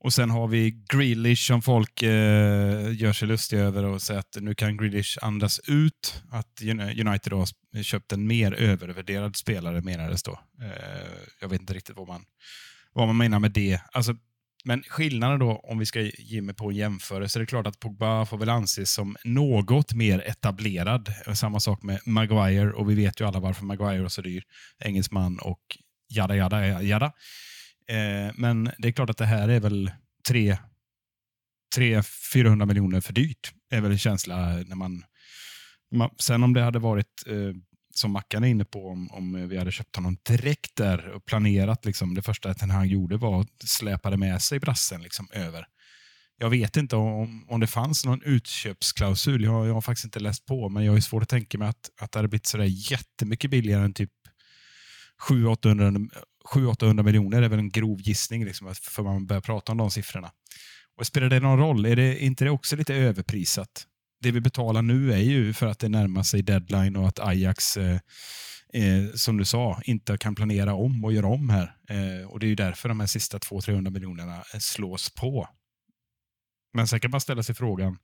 Och 0.06 0.14
sen 0.14 0.30
har 0.30 0.48
vi 0.48 0.72
Grealish 0.94 1.48
som 1.48 1.62
folk 1.62 2.02
eh, 2.02 2.96
gör 2.96 3.14
sig 3.14 3.28
lustiga 3.28 3.62
över 3.62 3.86
och 3.86 4.02
säger 4.02 4.20
att 4.20 4.38
nu 4.40 4.56
kan 4.56 4.78
Grealish 4.78 5.18
andas 5.22 5.60
ut. 5.68 6.24
Att 6.32 6.62
United 7.00 7.34
har 7.34 7.48
köpt 7.84 8.12
en 8.12 8.28
mer 8.28 8.54
övervärderad 8.54 9.36
spelare 9.36 9.82
menades 9.82 10.24
då. 10.24 10.40
Eh, 10.62 10.70
jag 11.42 11.50
vet 11.50 11.62
inte 11.62 11.74
riktigt 11.74 11.96
vad 11.98 12.08
man, 12.08 12.22
vad 12.94 13.08
man 13.08 13.18
menar 13.18 13.40
med 13.40 13.52
det. 13.52 13.82
Alltså, 13.92 14.16
men 14.68 14.84
skillnaden 14.84 15.40
då, 15.40 15.52
om 15.64 15.80
vi 15.80 15.86
ska 15.86 16.02
ge 16.02 16.42
mig 16.42 16.56
på 16.56 16.70
en 16.70 16.76
jämförelse, 16.76 17.40
det 17.40 17.44
är 17.44 17.46
klart 17.46 17.68
att 17.68 17.80
Pogba 17.80 18.26
får 18.26 18.38
väl 18.38 18.50
anses 18.50 18.92
som 18.92 19.16
något 19.24 19.94
mer 19.94 20.20
etablerad. 20.20 21.14
Samma 21.34 21.60
sak 21.60 21.84
med 21.84 22.00
Maguire 22.06 22.72
och 22.72 22.90
vi 22.90 22.96
vet 22.96 23.22
ju 23.22 23.28
alla 23.28 23.40
varför 23.40 23.66
Maguire 23.66 24.06
är 24.06 24.08
så 24.08 24.22
dyr. 24.22 24.44
Engelsman 24.80 25.40
och 25.40 25.78
jada, 26.10 26.36
jada, 26.36 26.82
jada. 26.82 27.06
Eh, 27.88 28.34
men 28.36 28.72
det 28.78 28.88
är 28.88 28.92
klart 28.92 29.10
att 29.10 29.18
det 29.18 29.26
här 29.26 29.50
är 29.50 29.60
väl 29.60 29.92
300-400 31.74 32.66
miljoner 32.66 33.02
för 33.02 33.14
dyrt. 33.14 33.54
är 33.72 33.82
väl 33.82 33.92
en 33.92 33.98
känsla 33.98 34.36
när 34.46 34.76
man, 34.76 35.04
man 35.92 36.10
Sen 36.18 36.44
om 36.44 36.54
det 36.54 36.62
hade 36.62 36.80
varit 36.80 37.24
eh, 37.28 37.54
som 37.98 38.12
Mackan 38.12 38.44
är 38.44 38.48
inne 38.48 38.66
på, 38.66 38.88
om, 38.88 39.12
om 39.12 39.50
vi 39.50 39.58
hade 39.58 39.72
köpt 39.72 39.96
honom 39.96 40.18
direkt 40.30 40.76
där 40.76 41.10
och 41.10 41.26
planerat. 41.26 41.86
Liksom, 41.86 42.14
det 42.14 42.22
första 42.22 42.50
att 42.50 42.62
han 42.62 42.88
gjorde 42.88 43.18
var 43.18 43.42
att 43.42 43.62
släpa 43.66 44.18
med 44.18 44.42
sig 44.42 44.60
brassen 44.60 45.02
liksom, 45.02 45.28
över. 45.32 45.68
Jag 46.38 46.50
vet 46.50 46.78
inte 46.78 46.96
om, 46.96 47.46
om 47.50 47.60
det 47.60 47.68
fanns 47.68 48.06
någon 48.06 48.24
utköpsklausul. 48.24 49.44
Jag, 49.44 49.68
jag 49.68 49.74
har 49.74 49.82
faktiskt 49.82 50.06
inte 50.06 50.20
läst 50.20 50.46
på, 50.46 50.70
men 50.70 50.86
jag 50.86 50.94
har 50.94 51.00
svårt 51.00 51.24
att 51.24 51.30
tänka 51.30 51.58
mig 51.58 51.68
att, 51.68 51.90
att 52.02 52.12
det 52.12 52.20
hade 52.20 52.28
blivit 52.28 52.48
sådär 52.48 52.92
jättemycket 52.92 53.52
billigare 53.52 53.84
än 53.86 53.94
typ 53.94 54.12
700-800 55.30 57.04
miljoner. 57.04 57.40
Det 57.40 57.48
är 57.48 57.50
väl 57.50 57.60
en 57.60 57.72
grov 57.72 58.02
gissning, 58.02 58.46
liksom, 58.46 58.76
för 58.76 59.04
man 59.04 59.28
börjar 59.28 59.42
prata 59.42 59.72
om 59.72 59.78
de 59.78 59.92
siffrorna. 59.92 60.32
Och 60.98 61.08
Spelar 61.08 61.30
det 61.30 61.40
någon 61.40 61.60
roll? 61.60 61.86
Är 61.86 61.96
det 61.96 62.24
inte 62.24 62.44
det 62.44 62.50
också 62.50 62.76
lite 62.76 62.96
överprisat? 62.96 63.88
Det 64.22 64.32
vi 64.32 64.42
betalar 64.42 64.82
nu 64.82 65.14
är 65.14 65.18
ju 65.18 65.54
för 65.54 65.68
att 65.68 65.80
det 65.80 65.90
närmar 65.90 66.24
sig 66.24 66.42
deadline 66.42 66.96
och 66.96 67.08
att 67.08 67.20
Ajax, 67.20 67.78
eh, 67.78 68.00
eh, 68.74 69.12
som 69.16 69.38
du 69.38 69.46
sa, 69.46 69.82
inte 69.84 70.18
kan 70.18 70.36
planera 70.36 70.74
om 70.74 71.06
och 71.06 71.14
göra 71.14 71.28
om 71.28 71.50
här. 71.50 71.76
Eh, 71.90 72.28
och 72.28 72.40
Det 72.40 72.46
är 72.46 72.48
ju 72.48 72.56
därför 72.56 72.90
de 72.90 73.00
här 73.00 73.08
sista 73.08 73.38
200-300 73.38 73.90
miljonerna 73.90 74.36
eh, 74.54 74.60
slås 74.60 75.10
på. 75.10 75.50
Men 76.74 76.88
sen 76.88 77.00
kan 77.00 77.12
man 77.12 77.22
ställa 77.22 77.44
sig 77.44 77.56
frågan, 77.56 77.98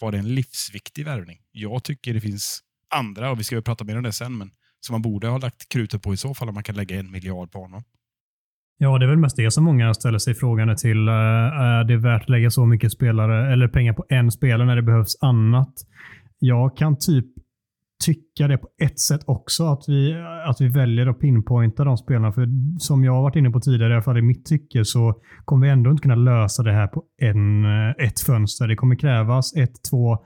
var 0.00 0.12
det 0.12 0.18
en 0.18 0.34
livsviktig 0.34 1.04
värvning? 1.04 1.38
Jag 1.50 1.84
tycker 1.84 2.14
det 2.14 2.20
finns 2.20 2.60
andra, 2.94 3.30
och 3.30 3.40
vi 3.40 3.44
ska 3.44 3.54
ju 3.54 3.62
prata 3.62 3.84
mer 3.84 3.96
om 3.96 4.02
det 4.02 4.12
sen, 4.12 4.38
men 4.38 4.50
som 4.80 4.94
man 4.94 5.02
borde 5.02 5.28
ha 5.28 5.38
lagt 5.38 5.68
krutet 5.68 6.02
på 6.02 6.14
i 6.14 6.16
så 6.16 6.34
fall 6.34 6.48
om 6.48 6.54
man 6.54 6.64
kan 6.64 6.74
lägga 6.76 6.98
en 6.98 7.10
miljard 7.10 7.50
på 7.52 7.60
honom. 7.60 7.84
Ja, 8.78 8.98
det 8.98 9.04
är 9.04 9.08
väl 9.08 9.18
mest 9.18 9.36
det 9.36 9.50
som 9.50 9.64
många 9.64 9.94
ställer 9.94 10.18
sig 10.18 10.34
frågan 10.34 10.76
till. 10.76 11.08
Eh, 11.08 11.14
är 11.14 11.84
det 11.84 11.96
värt 11.96 12.22
att 12.22 12.28
lägga 12.28 12.50
så 12.50 12.66
mycket 12.66 12.92
spelare 12.92 13.52
eller 13.52 13.68
pengar 13.68 13.92
på 13.92 14.04
en 14.08 14.30
spelare 14.30 14.66
när 14.66 14.76
det 14.76 14.82
behövs 14.82 15.16
annat? 15.20 15.74
Jag 16.38 16.76
kan 16.76 16.98
typ 16.98 17.26
tycka 18.04 18.22
det 18.36 18.58
på 18.58 18.68
ett 18.82 19.00
sätt 19.00 19.20
också, 19.26 19.66
att 19.66 19.84
vi, 19.88 20.14
att 20.46 20.60
vi 20.60 20.68
väljer 20.68 21.06
att 21.06 21.20
pinpointa 21.20 21.84
de 21.84 21.96
spelarna. 21.96 22.32
För 22.32 22.48
som 22.78 23.04
jag 23.04 23.12
har 23.12 23.22
varit 23.22 23.36
inne 23.36 23.50
på 23.50 23.60
tidigare, 23.60 23.92
i 23.92 23.94
alla 23.94 24.02
fall 24.02 24.18
i 24.18 24.22
mitt 24.22 24.46
tycke, 24.46 24.84
så 24.84 25.14
kommer 25.44 25.66
vi 25.66 25.72
ändå 25.72 25.90
inte 25.90 26.02
kunna 26.02 26.14
lösa 26.14 26.62
det 26.62 26.72
här 26.72 26.86
på 26.86 27.02
en, 27.22 27.64
ett 28.06 28.20
fönster. 28.26 28.68
Det 28.68 28.76
kommer 28.76 28.96
krävas 28.96 29.56
ett, 29.56 29.72
två 29.90 30.18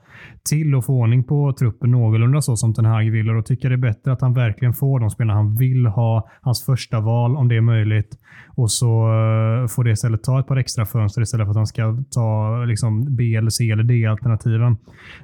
till 0.49 0.75
och 0.75 0.85
få 0.85 0.93
ordning 0.93 1.23
på 1.23 1.53
truppen 1.59 1.91
någorlunda 1.91 2.41
så 2.41 2.55
som 2.55 2.73
Ten 2.73 2.85
Hag 2.85 3.11
vill. 3.11 3.29
Och 3.29 3.35
då 3.35 3.41
tycker 3.41 3.69
jag 3.69 3.79
det 3.79 3.87
är 3.87 3.91
bättre 3.91 4.11
att 4.11 4.21
han 4.21 4.33
verkligen 4.33 4.73
får 4.73 4.99
de 4.99 5.09
spelarna 5.09 5.39
han 5.39 5.55
vill 5.55 5.85
ha, 5.85 6.29
hans 6.41 6.65
första 6.65 6.99
val 6.99 7.37
om 7.37 7.47
det 7.47 7.55
är 7.55 7.61
möjligt. 7.61 8.17
Och 8.55 8.71
så 8.71 8.87
eh, 8.87 9.67
får 9.67 9.83
det 9.83 9.91
istället 9.91 10.23
ta 10.23 10.39
ett 10.39 10.47
par 10.47 10.57
extra 10.57 10.85
fönster 10.85 11.21
istället 11.21 11.45
för 11.45 11.51
att 11.51 11.57
han 11.57 11.67
ska 11.67 12.03
ta 12.11 12.57
liksom, 12.65 13.15
B, 13.15 13.35
eller 13.35 13.49
C 13.49 13.71
eller 13.71 13.83
D-alternativen. 13.83 14.77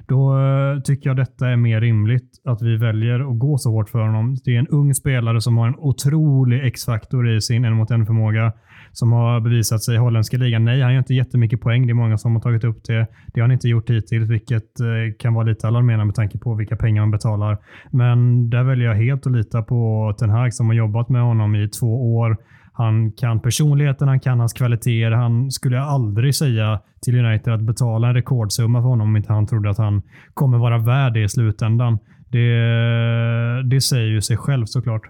Då 0.08 0.38
eh, 0.38 0.80
tycker 0.80 1.10
jag 1.10 1.16
detta 1.16 1.48
är 1.48 1.56
mer 1.56 1.80
rimligt 1.80 2.30
att 2.44 2.62
vi 2.62 2.73
väljer 2.76 3.30
att 3.30 3.38
gå 3.38 3.58
så 3.58 3.70
hårt 3.70 3.88
för 3.88 3.98
honom. 3.98 4.36
Det 4.44 4.54
är 4.54 4.58
en 4.58 4.68
ung 4.68 4.94
spelare 4.94 5.40
som 5.40 5.56
har 5.56 5.68
en 5.68 5.76
otrolig 5.78 6.66
X-faktor 6.66 7.30
i 7.36 7.40
sin 7.40 7.64
en 7.64 7.76
mot 7.76 7.90
en 7.90 8.06
förmåga 8.06 8.52
som 8.92 9.12
har 9.12 9.40
bevisat 9.40 9.82
sig 9.82 9.94
i 9.94 9.98
holländska 9.98 10.36
ligan. 10.36 10.64
Nej, 10.64 10.80
han 10.80 10.92
gör 10.92 10.98
inte 10.98 11.14
jättemycket 11.14 11.60
poäng. 11.60 11.86
Det 11.86 11.92
är 11.92 11.94
många 11.94 12.18
som 12.18 12.34
har 12.34 12.42
tagit 12.42 12.64
upp 12.64 12.84
det. 12.84 13.06
Det 13.26 13.40
har 13.40 13.42
han 13.42 13.52
inte 13.52 13.68
gjort 13.68 13.90
hittills, 13.90 14.30
vilket 14.30 14.80
eh, 14.80 14.86
kan 15.18 15.34
vara 15.34 15.44
lite 15.44 15.68
alarmerande 15.68 16.04
med 16.04 16.14
tanke 16.14 16.38
på 16.38 16.54
vilka 16.54 16.76
pengar 16.76 17.02
han 17.02 17.10
betalar. 17.10 17.58
Men 17.90 18.50
där 18.50 18.62
väljer 18.62 18.88
jag 18.88 18.94
helt 18.94 19.26
att 19.26 19.32
lita 19.32 19.62
på 19.62 20.14
Ten 20.18 20.30
Hag 20.30 20.54
som 20.54 20.66
har 20.66 20.74
jobbat 20.74 21.08
med 21.08 21.22
honom 21.22 21.54
i 21.54 21.68
två 21.68 22.16
år. 22.16 22.36
Han 22.72 23.12
kan 23.12 23.40
personligheten, 23.40 24.08
han 24.08 24.20
kan 24.20 24.40
hans 24.40 24.52
kvaliteter. 24.52 25.10
Han 25.10 25.50
skulle 25.50 25.80
aldrig 25.80 26.34
säga 26.34 26.80
till 27.02 27.24
United 27.24 27.54
att 27.54 27.62
betala 27.62 28.08
en 28.08 28.14
rekordsumma 28.14 28.82
för 28.82 28.88
honom 28.88 29.08
om 29.08 29.16
inte 29.16 29.32
han 29.32 29.46
trodde 29.46 29.70
att 29.70 29.78
han 29.78 30.02
kommer 30.34 30.58
vara 30.58 30.78
värd 30.78 31.12
det 31.12 31.22
i 31.22 31.28
slutändan. 31.28 31.98
Det, 32.34 33.62
det 33.70 33.80
säger 33.80 34.06
ju 34.06 34.20
sig 34.20 34.36
själv 34.36 34.64
såklart. 34.66 35.02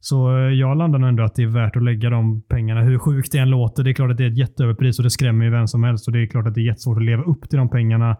Så 0.00 0.36
eh, 0.36 0.52
jag 0.52 0.76
landar 0.76 1.08
ändå 1.08 1.22
att 1.22 1.34
det 1.34 1.42
är 1.42 1.46
värt 1.46 1.76
att 1.76 1.82
lägga 1.82 2.10
de 2.10 2.42
pengarna. 2.42 2.80
Hur 2.82 2.98
sjukt 2.98 3.32
det 3.32 3.38
än 3.38 3.50
låter. 3.50 3.84
Det 3.84 3.90
är 3.90 3.94
klart 3.94 4.10
att 4.10 4.16
det 4.16 4.24
är 4.24 4.30
ett 4.30 4.38
jätteöverpris 4.38 4.98
och 4.98 5.02
det 5.02 5.10
skrämmer 5.10 5.44
ju 5.44 5.50
vem 5.50 5.66
som 5.66 5.84
helst. 5.84 6.06
Och 6.06 6.12
Det 6.12 6.22
är 6.22 6.26
klart 6.26 6.46
att 6.46 6.54
det 6.54 6.60
är 6.60 6.66
jättesvårt 6.66 6.96
att 6.96 7.04
leva 7.04 7.22
upp 7.22 7.48
till 7.50 7.58
de 7.58 7.68
pengarna. 7.68 8.16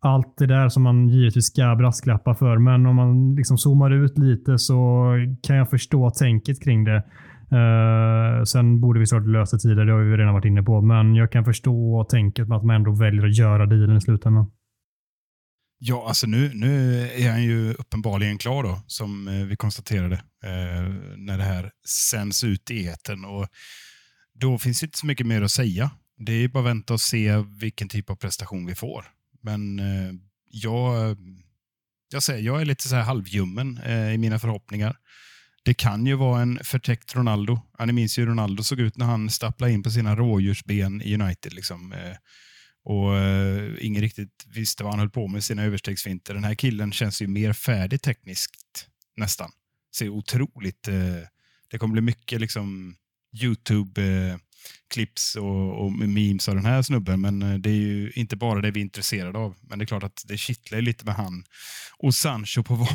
Allt 0.00 0.34
det 0.38 0.46
där 0.46 0.68
som 0.68 0.82
man 0.82 1.08
givetvis 1.08 1.46
ska 1.46 1.74
brasklappa 1.74 2.34
för. 2.34 2.58
Men 2.58 2.86
om 2.86 2.96
man 2.96 3.34
liksom 3.34 3.58
zoomar 3.58 3.90
ut 3.90 4.18
lite 4.18 4.58
så 4.58 5.10
kan 5.46 5.56
jag 5.56 5.70
förstå 5.70 6.10
tänket 6.10 6.64
kring 6.64 6.84
det. 6.84 7.02
Uh, 7.52 8.44
sen 8.44 8.80
borde 8.80 9.00
vi 9.00 9.06
såklart 9.06 9.28
lösa 9.28 9.56
det 9.56 9.60
tidigare, 9.60 9.86
det 9.86 9.92
har 9.92 10.00
vi 10.00 10.16
redan 10.16 10.34
varit 10.34 10.44
inne 10.44 10.62
på. 10.62 10.80
Men 10.80 11.14
jag 11.14 11.32
kan 11.32 11.44
förstå 11.44 12.06
tänket 12.10 12.48
med 12.48 12.56
att 12.56 12.64
man 12.64 12.76
ändå 12.76 12.92
väljer 12.92 13.26
att 13.26 13.38
göra 13.38 13.66
dealen 13.66 13.96
i 13.96 14.00
slutändan. 14.00 14.46
Ja, 15.78 16.08
alltså 16.08 16.26
nu, 16.26 16.54
nu 16.54 17.00
är 17.10 17.30
han 17.30 17.42
ju 17.42 17.74
uppenbarligen 17.74 18.38
klar 18.38 18.62
då, 18.62 18.82
som 18.86 19.28
eh, 19.28 19.46
vi 19.46 19.56
konstaterade 19.56 20.14
eh, 20.44 20.92
när 21.16 21.38
det 21.38 21.44
här 21.44 21.70
sänds 22.10 22.44
ut 22.44 22.70
i 22.70 22.84
eten. 22.86 23.24
Och 23.24 23.48
Då 24.34 24.58
finns 24.58 24.80
det 24.80 24.86
inte 24.86 24.98
så 24.98 25.06
mycket 25.06 25.26
mer 25.26 25.42
att 25.42 25.50
säga. 25.50 25.90
Det 26.18 26.32
är 26.32 26.48
bara 26.48 26.60
att 26.60 26.66
vänta 26.66 26.94
och 26.94 27.00
se 27.00 27.36
vilken 27.60 27.88
typ 27.88 28.10
av 28.10 28.16
prestation 28.16 28.66
vi 28.66 28.74
får. 28.74 29.04
Men 29.42 29.78
eh, 29.78 30.12
jag, 30.50 31.16
jag, 32.12 32.22
säger, 32.22 32.42
jag 32.42 32.60
är 32.60 32.64
lite 32.64 32.88
så 32.88 32.96
här 32.96 33.02
halvljummen 33.02 33.78
eh, 33.78 34.14
i 34.14 34.18
mina 34.18 34.38
förhoppningar. 34.38 34.96
Det 35.64 35.74
kan 35.74 36.06
ju 36.06 36.14
vara 36.14 36.42
en 36.42 36.58
förtäckt 36.64 37.16
Ronaldo. 37.16 37.60
Ja, 37.78 37.84
ni 37.84 37.92
minns 37.92 38.18
ju 38.18 38.22
hur 38.22 38.28
Ronaldo 38.28 38.62
såg 38.62 38.80
ut 38.80 38.96
när 38.96 39.06
han 39.06 39.30
stapplade 39.30 39.72
in 39.72 39.82
på 39.82 39.90
sina 39.90 40.16
rådjursben 40.16 41.02
i 41.02 41.14
United. 41.14 41.52
Liksom. 41.52 41.92
Eh. 41.92 42.16
Eh, 42.86 42.92
och 42.92 43.12
uh, 43.12 43.74
ingen 43.80 44.02
riktigt 44.02 44.46
visste 44.54 44.84
vad 44.84 44.92
han 44.92 45.00
höll 45.00 45.10
på 45.10 45.28
med 45.28 45.44
sina 45.44 45.62
överstegsfinter. 45.62 46.34
Den 46.34 46.44
här 46.44 46.54
killen 46.54 46.92
känns 46.92 47.22
ju 47.22 47.26
mer 47.26 47.52
färdig 47.52 48.02
tekniskt 48.02 48.88
nästan. 49.16 49.50
Ser 49.96 50.08
otroligt... 50.08 50.88
Uh, 50.88 50.94
det 51.70 51.78
kommer 51.78 51.92
bli 51.92 52.00
mycket 52.02 52.40
liksom 52.40 52.96
YouTube-clips 53.42 55.36
och, 55.36 55.84
och 55.84 55.92
memes 55.92 56.48
av 56.48 56.54
den 56.54 56.64
här 56.64 56.82
snubben, 56.82 57.20
men 57.20 57.42
eh, 57.42 57.54
det 57.54 57.70
är 57.70 57.74
ju 57.74 58.12
inte 58.14 58.36
bara 58.36 58.60
det 58.60 58.70
vi 58.70 58.80
är 58.80 58.84
intresserade 58.84 59.38
av. 59.38 59.54
Men 59.60 59.78
det 59.78 59.84
är 59.84 59.86
klart 59.86 60.02
att 60.02 60.22
det 60.26 60.36
kittlar 60.36 60.78
ju 60.78 60.84
lite 60.84 61.04
med 61.04 61.14
han 61.14 61.44
och 61.98 62.14
Sancho 62.14 62.62
på 62.62 62.74
var, 62.74 62.88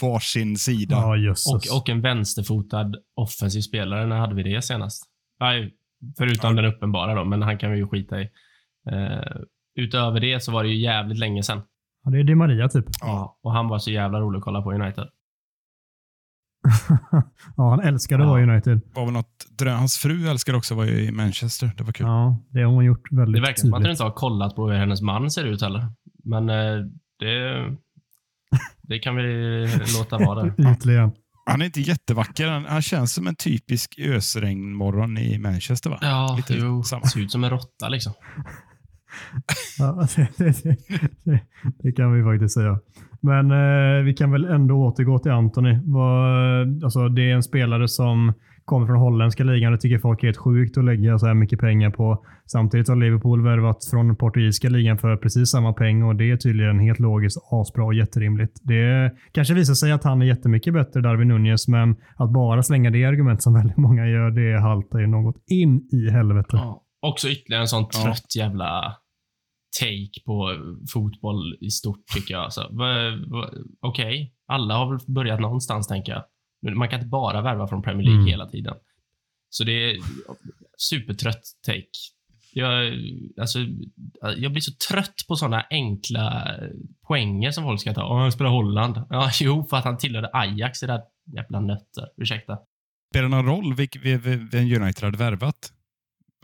varsin 0.00 0.56
sida. 0.56 0.96
Ja. 0.96 1.34
Och, 1.54 1.76
och 1.78 1.88
en 1.88 2.00
vänsterfotad 2.00 2.92
offensiv 3.14 3.60
spelare. 3.60 4.06
När 4.06 4.16
hade 4.16 4.34
vi 4.34 4.42
det 4.42 4.62
senast? 4.62 5.04
Nej, 5.40 5.74
förutom 6.18 6.56
Ja. 6.56 6.62
den 6.62 6.72
uppenbara 6.74 7.14
då, 7.14 7.24
men 7.24 7.42
han 7.42 7.58
kan 7.58 7.72
vi 7.72 7.78
ju 7.78 7.88
skita 7.88 8.20
i. 8.20 8.28
Eh, 8.90 9.40
utöver 9.80 10.20
det 10.20 10.40
så 10.42 10.52
var 10.52 10.62
det 10.62 10.68
ju 10.68 10.76
jävligt 10.80 11.18
länge 11.18 11.42
sedan. 11.42 11.62
Ja, 12.04 12.10
det 12.10 12.18
är 12.18 12.24
Di 12.24 12.34
Maria 12.34 12.68
typ. 12.68 12.84
Ja. 13.00 13.38
Och 13.42 13.52
han 13.52 13.68
var 13.68 13.78
så 13.78 13.90
jävla 13.90 14.20
rolig 14.20 14.38
att 14.38 14.44
kolla 14.44 14.62
på 14.62 14.72
United. 14.72 15.08
ja, 17.56 17.70
han 17.70 17.80
älskade 17.80 18.22
att 18.22 18.26
Ja. 18.26 18.30
vara 18.32 18.42
United. 18.42 18.80
var 18.94 19.04
väl 19.04 19.12
något, 19.14 19.46
hans 19.66 19.96
fru 19.98 20.28
älskar 20.28 20.54
också 20.54 20.74
att 20.74 20.78
vara 20.78 20.88
i 20.88 21.12
Manchester. 21.12 21.70
Det 21.76 21.84
var 21.84 21.92
kul. 21.92 22.06
Ja, 22.06 22.38
det 22.50 22.62
har 22.62 22.72
hon 22.72 22.84
gjort 22.84 23.12
väldigt 23.12 23.34
Det 23.34 23.40
verkar 23.40 23.54
som 23.60 23.74
att 23.74 23.78
tydligt. 23.80 23.90
inte 23.90 24.02
har 24.04 24.10
kollat 24.10 24.54
på 24.56 24.68
hur 24.70 24.78
hennes 24.78 25.02
man 25.02 25.30
ser 25.30 25.44
ut 25.44 25.62
heller. 25.62 25.86
Men 26.24 26.48
eh, 26.50 26.84
det, 27.18 27.66
det 28.82 28.98
kan 28.98 29.16
vi 29.16 29.22
låta 29.98 30.18
vara 30.18 30.42
där. 30.42 30.72
Ytligen. 30.72 31.12
Han 31.46 31.60
är 31.62 31.66
inte 31.66 31.80
jättevacker. 31.80 32.48
Han, 32.48 32.64
han 32.64 32.82
känns 32.82 33.14
som 33.14 33.26
en 33.26 33.34
typisk 33.36 33.98
ösregnmorgon 33.98 35.18
i 35.18 35.38
Manchester. 35.38 35.90
va? 35.90 35.98
Ja, 36.02 36.34
Lite 36.36 36.54
jo. 36.54 36.82
samma. 36.82 37.04
Ser 37.06 37.20
ut 37.20 37.30
som 37.30 37.44
en 37.44 37.50
råtta 37.50 37.88
liksom. 37.88 38.12
Ja, 39.78 40.06
det, 40.16 40.28
det, 40.38 40.76
det, 41.24 41.40
det 41.82 41.92
kan 41.92 42.12
vi 42.12 42.24
faktiskt 42.24 42.54
säga. 42.54 42.78
Men 43.20 43.50
eh, 43.50 44.04
vi 44.04 44.14
kan 44.14 44.30
väl 44.30 44.44
ändå 44.44 44.74
återgå 44.74 45.18
till 45.18 45.32
Anthony. 45.32 45.78
Vad, 45.84 46.84
alltså, 46.84 47.08
det 47.08 47.30
är 47.30 47.34
en 47.34 47.42
spelare 47.42 47.88
som 47.88 48.32
kommer 48.64 48.86
från 48.86 48.96
holländska 48.96 49.44
ligan. 49.44 49.72
Det 49.72 49.78
tycker 49.78 49.98
folk 49.98 50.22
är 50.22 50.26
helt 50.26 50.36
sjukt 50.36 50.78
att 50.78 50.84
lägga 50.84 51.18
så 51.18 51.26
här 51.26 51.34
mycket 51.34 51.60
pengar 51.60 51.90
på. 51.90 52.24
Samtidigt 52.46 52.88
har 52.88 52.96
Liverpool 52.96 53.42
värvat 53.44 53.76
från 53.90 54.16
portugisiska 54.16 54.68
ligan 54.68 54.98
för 54.98 55.16
precis 55.16 55.50
samma 55.50 55.72
peng 55.72 56.02
och 56.02 56.16
det 56.16 56.30
är 56.30 56.36
tydligen 56.36 56.78
helt 56.78 56.98
logiskt, 57.00 57.38
asbra 57.50 57.84
och 57.84 57.94
jätterimligt. 57.94 58.52
Det 58.62 59.12
kanske 59.32 59.54
visar 59.54 59.74
sig 59.74 59.92
att 59.92 60.04
han 60.04 60.22
är 60.22 60.26
jättemycket 60.26 60.74
bättre, 60.74 61.00
Darwin 61.00 61.28
Nunez, 61.28 61.68
men 61.68 61.96
att 62.16 62.32
bara 62.32 62.62
slänga 62.62 62.90
det 62.90 63.04
argument 63.04 63.42
som 63.42 63.54
väldigt 63.60 63.76
många 63.76 64.06
gör, 64.06 64.30
det 64.30 64.60
haltar 64.60 64.98
ju 64.98 65.06
något 65.06 65.36
in 65.46 65.88
i 65.92 66.10
helvete. 66.10 66.48
Ja. 66.52 66.82
Också 67.06 67.28
ytterligare 67.28 67.62
en 67.62 67.68
sån 67.68 67.86
Ja. 67.92 68.02
trött 68.02 68.36
jävla 68.38 68.96
take 69.80 70.24
på 70.26 70.56
fotboll 70.92 71.56
i 71.60 71.70
stort 71.70 72.06
tycker 72.14 72.34
jag. 72.34 72.44
Alltså, 72.44 72.70
Okej, 73.80 74.34
alla 74.46 74.74
har 74.74 74.90
väl 74.90 74.98
börjat 75.06 75.40
någonstans 75.40 75.88
tänker 75.88 76.12
jag. 76.12 76.24
Men 76.62 76.78
man 76.78 76.88
kan 76.88 76.98
inte 76.98 77.08
bara 77.08 77.42
värva 77.42 77.68
från 77.68 77.82
Premier 77.82 78.02
League 78.04 78.20
Mm. 78.20 78.26
hela 78.30 78.46
tiden. 78.46 78.74
Så 79.48 79.64
det 79.64 79.72
är 79.90 79.98
supertrött 80.78 81.42
take. 81.66 81.88
Jag, 82.54 82.92
alltså, 83.40 83.58
jag 84.36 84.52
blir 84.52 84.60
så 84.60 84.72
trött 84.90 85.14
på 85.28 85.36
såna 85.36 85.64
enkla 85.70 86.46
poänger 87.08 87.50
som 87.50 87.64
folk 87.64 87.80
ska 87.80 87.94
ta. 87.94 88.04
Åh, 88.08 88.18
han 88.18 88.32
spelar 88.32 88.50
Holland. 88.50 89.02
Ja, 89.10 89.30
jo, 89.40 89.66
för 89.70 89.76
att 89.76 89.84
han 89.84 89.98
tillhörde 89.98 90.30
Ajax, 90.32 90.80
det 90.80 90.86
där 90.86 91.00
jävla 91.36 91.60
nötter. 91.60 92.08
Ursäkta. 92.16 92.58
Spelar 93.12 93.28
det 93.28 93.36
någon 93.36 93.46
roll 93.46 93.74
vem 94.52 94.82
United 94.82 95.04
hade 95.04 95.18
värvat? 95.18 95.72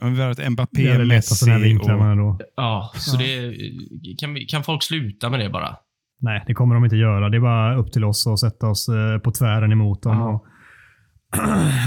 Har 0.01 0.11
vi 0.11 0.17
värvat 0.17 0.37
Det 0.37 0.51
Mbappé, 0.51 0.83
den 0.89 0.97
här 0.97 1.05
Messi 1.05 1.51
vinkeln 1.63 2.01
och... 2.01 2.07
ändå. 2.07 2.39
Ja, 2.57 2.91
så 2.95 3.17
Ja. 3.17 3.27
det... 3.27 3.55
Kan, 4.21 4.35
vi, 4.35 4.45
kan 4.45 4.63
folk 4.63 4.83
sluta 4.83 5.31
med 5.31 5.41
det 5.41 5.51
bara? 5.51 5.77
Nej, 6.21 6.45
det 6.47 6.55
kommer 6.55 6.75
de 6.75 6.85
inte 6.85 6.97
göra. 6.97 7.29
Det 7.29 7.37
är 7.37 7.41
bara 7.41 7.77
upp 7.77 7.93
till 7.93 8.05
oss 8.05 8.27
att 8.27 8.39
sätta 8.41 8.67
oss 8.67 8.89
eh, 8.89 9.19
på 9.19 9.31
tvären 9.31 9.73
emot 9.73 10.03
dem 10.03 10.17
Ja. 10.19 10.29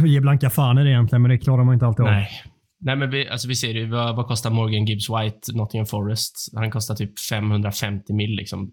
och 0.02 0.08
ge 0.08 0.20
blanka 0.20 0.50
fan 0.50 0.78
i 0.78 0.84
det 0.84 0.90
egentligen, 0.90 1.22
men 1.22 1.32
det 1.32 1.38
klarar 1.38 1.64
man 1.64 1.74
inte 1.74 1.86
alltid 1.86 2.06
av. 2.06 2.12
Nej. 2.12 2.30
Nej, 2.84 2.96
men 2.96 3.10
vi, 3.10 3.30
alltså 3.30 3.48
vi 3.48 3.56
ser 3.56 3.74
ju, 3.74 3.86
vad, 3.90 4.16
vad 4.16 4.28
kostar 4.28 4.50
Morgan 4.52 4.86
Gibbs 4.86 5.10
White, 5.10 5.40
Nottingham 5.58 5.86
Forest? 5.86 6.36
Han 6.56 6.72
kostar 6.72 6.96
typ 6.96 7.20
550 7.30 8.14
mil. 8.14 8.36
Liksom. 8.36 8.72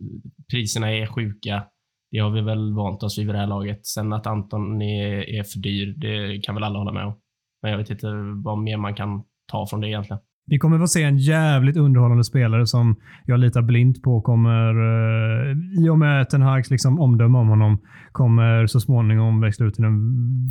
Priserna 0.51 0.91
är 0.93 1.07
sjuka. 1.07 1.63
Det 2.11 2.19
har 2.19 2.31
vi 2.31 2.41
väl 2.41 2.75
vant 2.75 3.03
oss 3.03 3.19
vid 3.19 3.27
vid 3.27 3.35
det 3.35 3.39
här 3.39 3.47
laget. 3.47 3.87
Sen 3.87 4.13
att 4.13 4.27
Anton 4.27 4.83
är, 4.83 5.39
är 5.39 5.43
för 5.43 5.59
dyr, 5.59 5.95
det 5.97 6.41
kan 6.43 6.55
väl 6.55 6.65
alla 6.65 6.79
hålla 6.79 6.93
med 6.93 7.05
om. 7.07 7.15
Men 7.63 7.71
jag 7.71 7.79
vet 7.79 7.91
inte 7.91 8.07
vad 8.45 8.59
mer 8.59 8.77
man 8.77 8.95
kan 8.95 9.23
ta 9.49 9.67
från 9.67 9.81
det 9.81 9.89
egentligen. 9.89 10.21
Vi 10.51 10.59
kommer 10.59 10.79
få 10.79 10.87
se 10.87 11.03
en 11.03 11.19
jävligt 11.19 11.77
underhållande 11.77 12.25
spelare 12.25 12.67
som 12.67 12.97
jag 13.25 13.41
litar 13.41 13.63
blint 13.63 14.03
på 14.03 14.21
kommer, 14.21 14.71
eh, 14.71 15.57
i 15.85 15.89
och 15.89 15.99
med 15.99 16.31
Ten 16.31 16.43
Hags 16.43 16.71
liksom 16.71 17.01
omdöme 17.01 17.39
om 17.39 17.49
honom, 17.49 17.79
kommer 18.13 18.67
så 18.67 18.81
småningom 18.81 19.41
växla 19.41 19.67
ut 19.67 19.75
till 19.75 19.85
en 19.85 19.99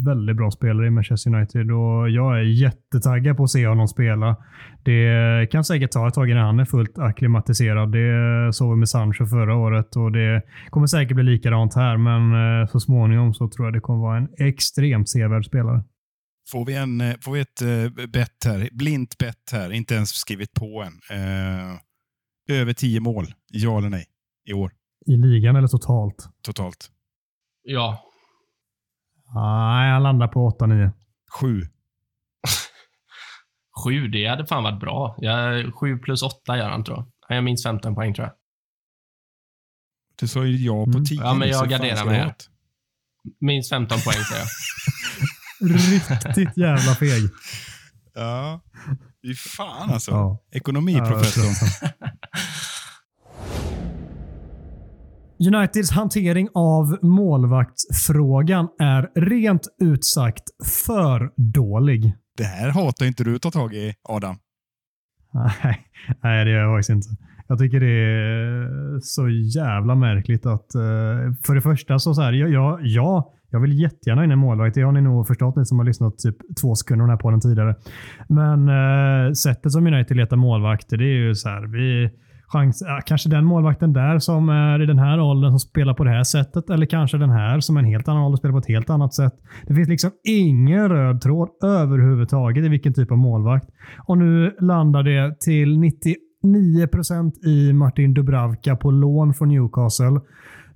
väldigt 0.06 0.38
bra 0.38 0.52
spelare 0.52 0.88
i 0.88 0.90
Manchester 0.90 1.36
United. 1.36 1.72
Och 1.72 2.10
jag 2.10 2.40
är 2.40 2.44
jättetaggad 2.44 3.38
på 3.38 3.44
att 3.44 3.50
se 3.50 3.68
honom 3.68 3.88
spela. 3.88 4.36
Det 4.84 5.52
kan 5.52 5.64
säkert 5.64 5.92
ta 5.92 6.08
ett 6.08 6.14
tag 6.14 6.30
innan 6.30 6.46
han 6.46 6.60
är 6.60 6.66
fullt 6.66 7.00
akklimatiserad. 7.00 7.92
Det 7.92 8.54
såg 8.54 8.70
vi 8.70 8.76
med 8.76 8.90
Sancho 8.90 9.26
förra 9.26 9.56
året 9.56 9.96
och 9.96 10.12
det 10.12 10.42
kommer 10.70 10.88
säkert 10.88 11.16
bli 11.16 11.24
likadant 11.24 11.76
här, 11.76 11.98
men 11.98 12.22
eh, 12.62 12.68
så 12.68 12.80
småningom 12.80 13.34
så 13.34 13.50
tror 13.50 13.68
jag 13.68 13.74
det 13.74 13.80
kommer 13.80 14.00
vara 14.00 14.18
en 14.18 14.28
extremt 14.38 15.10
sevärd 15.10 15.46
spelare. 15.46 15.84
Får 16.52 16.66
vi, 16.66 16.76
en, 16.76 17.02
eh, 17.02 17.16
får 17.22 17.32
vi 17.32 17.40
ett 17.40 17.62
uh, 17.62 18.08
bett 18.08 18.44
här, 18.46 18.70
blint 18.72 19.18
bett 19.18 19.52
här, 19.52 19.72
inte 19.72 19.96
ens 19.96 20.10
skrivit 20.10 20.54
på 20.54 20.82
än. 20.84 21.02
Eh, 21.20 21.80
över 22.60 22.74
tio 22.74 23.00
mål, 23.00 23.26
ja 23.48 23.78
eller 23.78 23.90
nej, 23.90 24.06
i 24.46 24.54
år 24.54 24.72
I 25.06 25.18
ligan 25.18 25.56
eller 25.56 25.68
totalt? 25.68 26.30
totalt. 26.42 26.92
Ja, 27.64 28.04
Nej, 29.36 29.92
han 29.92 30.04
landar 30.04 30.28
på 30.28 30.50
8-9. 30.60 30.92
Sju. 31.40 31.62
sju, 33.84 34.08
det 34.08 34.28
hade 34.28 34.46
fan 34.46 34.64
varit 34.64 34.80
bra. 34.80 35.16
Jag, 35.18 35.74
sju 35.76 35.98
plus 35.98 36.22
åtta 36.22 36.58
gör 36.58 36.70
han, 36.70 36.84
tror 36.84 36.98
jag. 36.98 37.36
Gör 37.36 37.42
minst 37.42 37.64
15 37.66 37.96
poäng, 37.96 38.14
tror 38.14 38.28
jag. 38.28 38.36
Du 40.16 40.28
sa 40.28 40.46
ju 40.46 40.58
ja 40.66 40.86
på 40.86 40.92
Mm. 40.92 41.06
tio. 41.06 41.22
Ja, 41.22 41.34
men 41.34 41.50
jag 41.50 41.70
garderar 41.70 42.06
mig. 42.06 42.34
Minst 43.40 43.70
15 43.70 43.98
poäng, 44.06 44.24
säger 44.24 44.42
jag. 44.42 44.48
Riktigt 45.60 46.58
jävla 46.58 46.96
feg. 46.96 47.30
Ja, 48.16 48.62
fy 49.26 49.34
fan 49.36 49.90
alltså. 49.94 50.12
Ja. 50.12 50.44
Ekonomiprofessorn. 50.52 51.54
Uniteds 55.40 55.92
hantering 55.92 56.48
av 56.54 56.98
målvaktsfrågan 57.02 58.68
är 58.80 59.10
rent 59.30 59.68
ut 59.82 60.06
sagt 60.06 60.44
för 60.88 61.32
dålig. 61.54 62.14
det 62.38 62.44
här 62.44 62.70
hatar 62.70 63.06
inte 63.06 63.24
du 63.24 63.36
att 63.36 63.42
ta 63.42 63.52
tag 63.52 63.74
i, 63.74 63.94
Adam. 64.10 64.36
Nej, 65.34 65.86
nej, 66.24 66.46
det 66.46 66.52
gör 66.52 66.60
jag 66.62 66.78
faktiskt 66.78 66.90
inte. 66.90 67.08
Jag 67.48 67.60
tycker 67.60 67.80
det 67.80 67.88
är 67.88 69.00
så 69.02 69.30
jävla 69.30 69.96
märkligt 69.96 70.46
att... 70.46 70.76
eh, 70.76 70.82
För 71.44 71.56
det 71.56 71.62
första 71.62 72.00
så, 72.00 72.14
så 72.14 72.22
här, 72.22 72.34
ja, 72.34 72.48
ja, 72.48 72.80
ja, 72.82 73.34
jag 73.52 73.60
vill 73.60 73.82
jättegärna 73.82 74.22
ha 74.22 74.26
in 74.26 74.32
en 74.32 74.40
målvakt. 74.40 74.76
Det 74.76 74.82
har 74.82 74.92
ni 74.92 75.02
nog 75.02 75.28
förstått, 75.28 75.56
ni 75.56 75.66
som 75.66 75.78
har 75.78 75.86
lyssnat 75.86 76.18
typ 76.18 76.36
två 76.62 76.76
sekunder 76.76 77.04
på 77.04 77.08
den 77.08 77.10
här 77.10 77.18
podden 77.18 77.42
tidigare. 77.42 77.76
Men 78.30 78.70
eh, 78.70 79.32
sättet 79.32 79.72
som 79.72 79.88
United 79.88 80.18
letar 80.18 80.38
målvakter, 80.38 80.98
det 80.98 81.06
är 81.06 81.18
ju 81.28 81.36
så 81.36 81.50
här. 81.50 81.68
Vi, 81.68 82.10
chans, 82.48 82.84
ja, 82.88 83.02
kanske 83.06 83.30
den 83.30 83.46
målvakten 83.46 83.94
där 83.94 84.20
som 84.20 84.50
är 84.50 84.84
i 84.84 84.86
den 84.86 85.00
här 85.00 85.20
åldern 85.20 85.52
som 85.52 85.60
spelar 85.60 85.94
på 85.94 86.04
det 86.04 86.10
här 86.10 86.24
sättet. 86.24 86.70
Eller 86.70 86.86
kanske 86.86 87.18
den 87.18 87.30
här 87.30 87.60
som 87.60 87.78
är 87.78 87.82
en 87.82 87.88
helt 87.88 88.08
annan 88.08 88.24
ålder 88.24 88.34
och 88.34 88.40
spelar 88.40 88.54
på 88.54 88.60
ett 88.60 88.68
helt 88.68 88.90
annat 88.90 89.14
sätt. 89.14 89.34
Det 89.68 89.76
finns 89.76 89.90
liksom 89.90 90.12
ingen 90.24 90.90
röd 90.90 91.22
tråd 91.22 91.50
överhuvudtaget 91.64 92.66
i 92.66 92.70
vilken 92.70 92.94
typ 92.94 93.12
av 93.12 93.18
målvakt. 93.18 93.70
Och 94.08 94.18
nu 94.18 94.56
landar 94.60 95.04
det 95.04 95.40
till 95.40 95.78
99% 96.44 97.46
i 97.46 97.74
Martin 97.74 98.14
Dubravka 98.14 98.76
på 98.76 98.92
lån 98.92 99.34
från 99.34 99.48
Newcastle. 99.48 100.20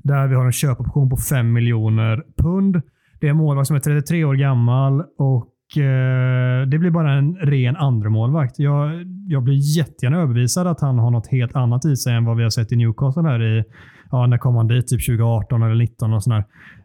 Där 0.04 0.28
vi 0.28 0.36
har 0.36 0.46
en 0.46 0.52
köpoption 0.52 1.10
på 1.10 1.18
5 1.18 1.54
miljoner 1.54 2.24
pund. 2.38 2.82
Det 3.20 3.28
är 3.28 3.32
en 3.32 3.38
målvakt 3.38 3.68
som 3.68 3.76
är 3.76 3.80
33 3.80 4.26
år 4.26 4.36
gammal 4.36 5.04
och 5.18 5.78
eh, 5.78 6.68
det 6.68 6.78
blir 6.78 6.92
bara 6.92 7.14
en 7.14 7.36
ren 7.36 7.76
andra 7.76 8.10
målvakt. 8.10 8.60
Jag, 8.60 8.92
jag 9.28 9.44
blir 9.44 9.78
jättegärna 9.78 10.18
överbevisad 10.18 10.68
att 10.68 10.82
han 10.82 11.00
har 11.00 11.12
något 11.12 11.28
helt 11.28 11.56
annat 11.56 11.86
i 11.86 11.96
sig 11.96 12.16
än 12.16 12.26
vad 12.26 12.38
vi 12.38 12.44
har 12.44 12.50
sett 12.50 12.72
i 12.72 12.76
Newcastle 12.76 13.24
här 13.24 13.44
i, 13.44 13.64
ja, 14.12 14.28
när 14.28 14.38
kom 14.38 14.56
han 14.56 14.68
dit? 14.68 14.88
Typ 14.88 15.06
2018 15.06 15.62
eller 15.62 15.74
2019 15.76 16.14
och 16.14 16.24
sådär. 16.24 16.44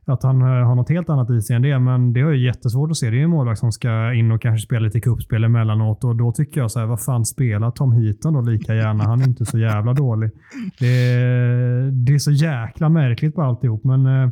Att 0.09 0.22
han 0.22 0.40
eh, 0.42 0.46
har 0.48 0.74
något 0.74 0.88
helt 0.90 1.11
annat 1.11 1.30
i 1.30 1.40
sig 1.42 1.57
än 1.57 1.62
det, 1.62 1.78
men 1.78 2.12
det 2.12 2.20
är 2.20 2.30
ju 2.32 2.44
jättesvårt 2.46 2.90
att 2.90 2.96
se. 2.96 3.11
Det 3.11 3.16
är 3.16 3.18
ju 3.18 3.24
en 3.24 3.30
målvakt 3.30 3.59
som 3.61 3.72
ska 3.72 4.12
in 4.14 4.30
och 4.30 4.42
kanske 4.42 4.66
spela 4.66 4.80
lite 4.80 5.00
cupspel 5.00 5.44
emellanåt 5.44 6.04
och 6.04 6.16
då 6.16 6.32
tycker 6.32 6.61
jag 6.61 6.70
så 6.70 6.78
här, 6.80 6.86
vad 6.86 7.04
fan 7.04 7.24
spelar 7.24 7.70
Tom 7.70 7.92
Heaton 7.92 8.34
då 8.34 8.40
lika 8.40 8.74
gärna? 8.74 9.04
Han 9.04 9.20
är 9.20 9.28
inte 9.28 9.44
så 9.44 9.59
jävla 9.59 9.92
dålig. 9.94 10.30
Det, 10.78 10.86
är- 10.86 11.90
det 12.07 12.14
är 12.14 12.18
så 12.18 12.30
jäkla 12.32 12.88
märkligt 12.88 13.34
på 13.34 13.42
alltihop, 13.42 13.84
men 13.84 14.07
eh, 14.07 14.30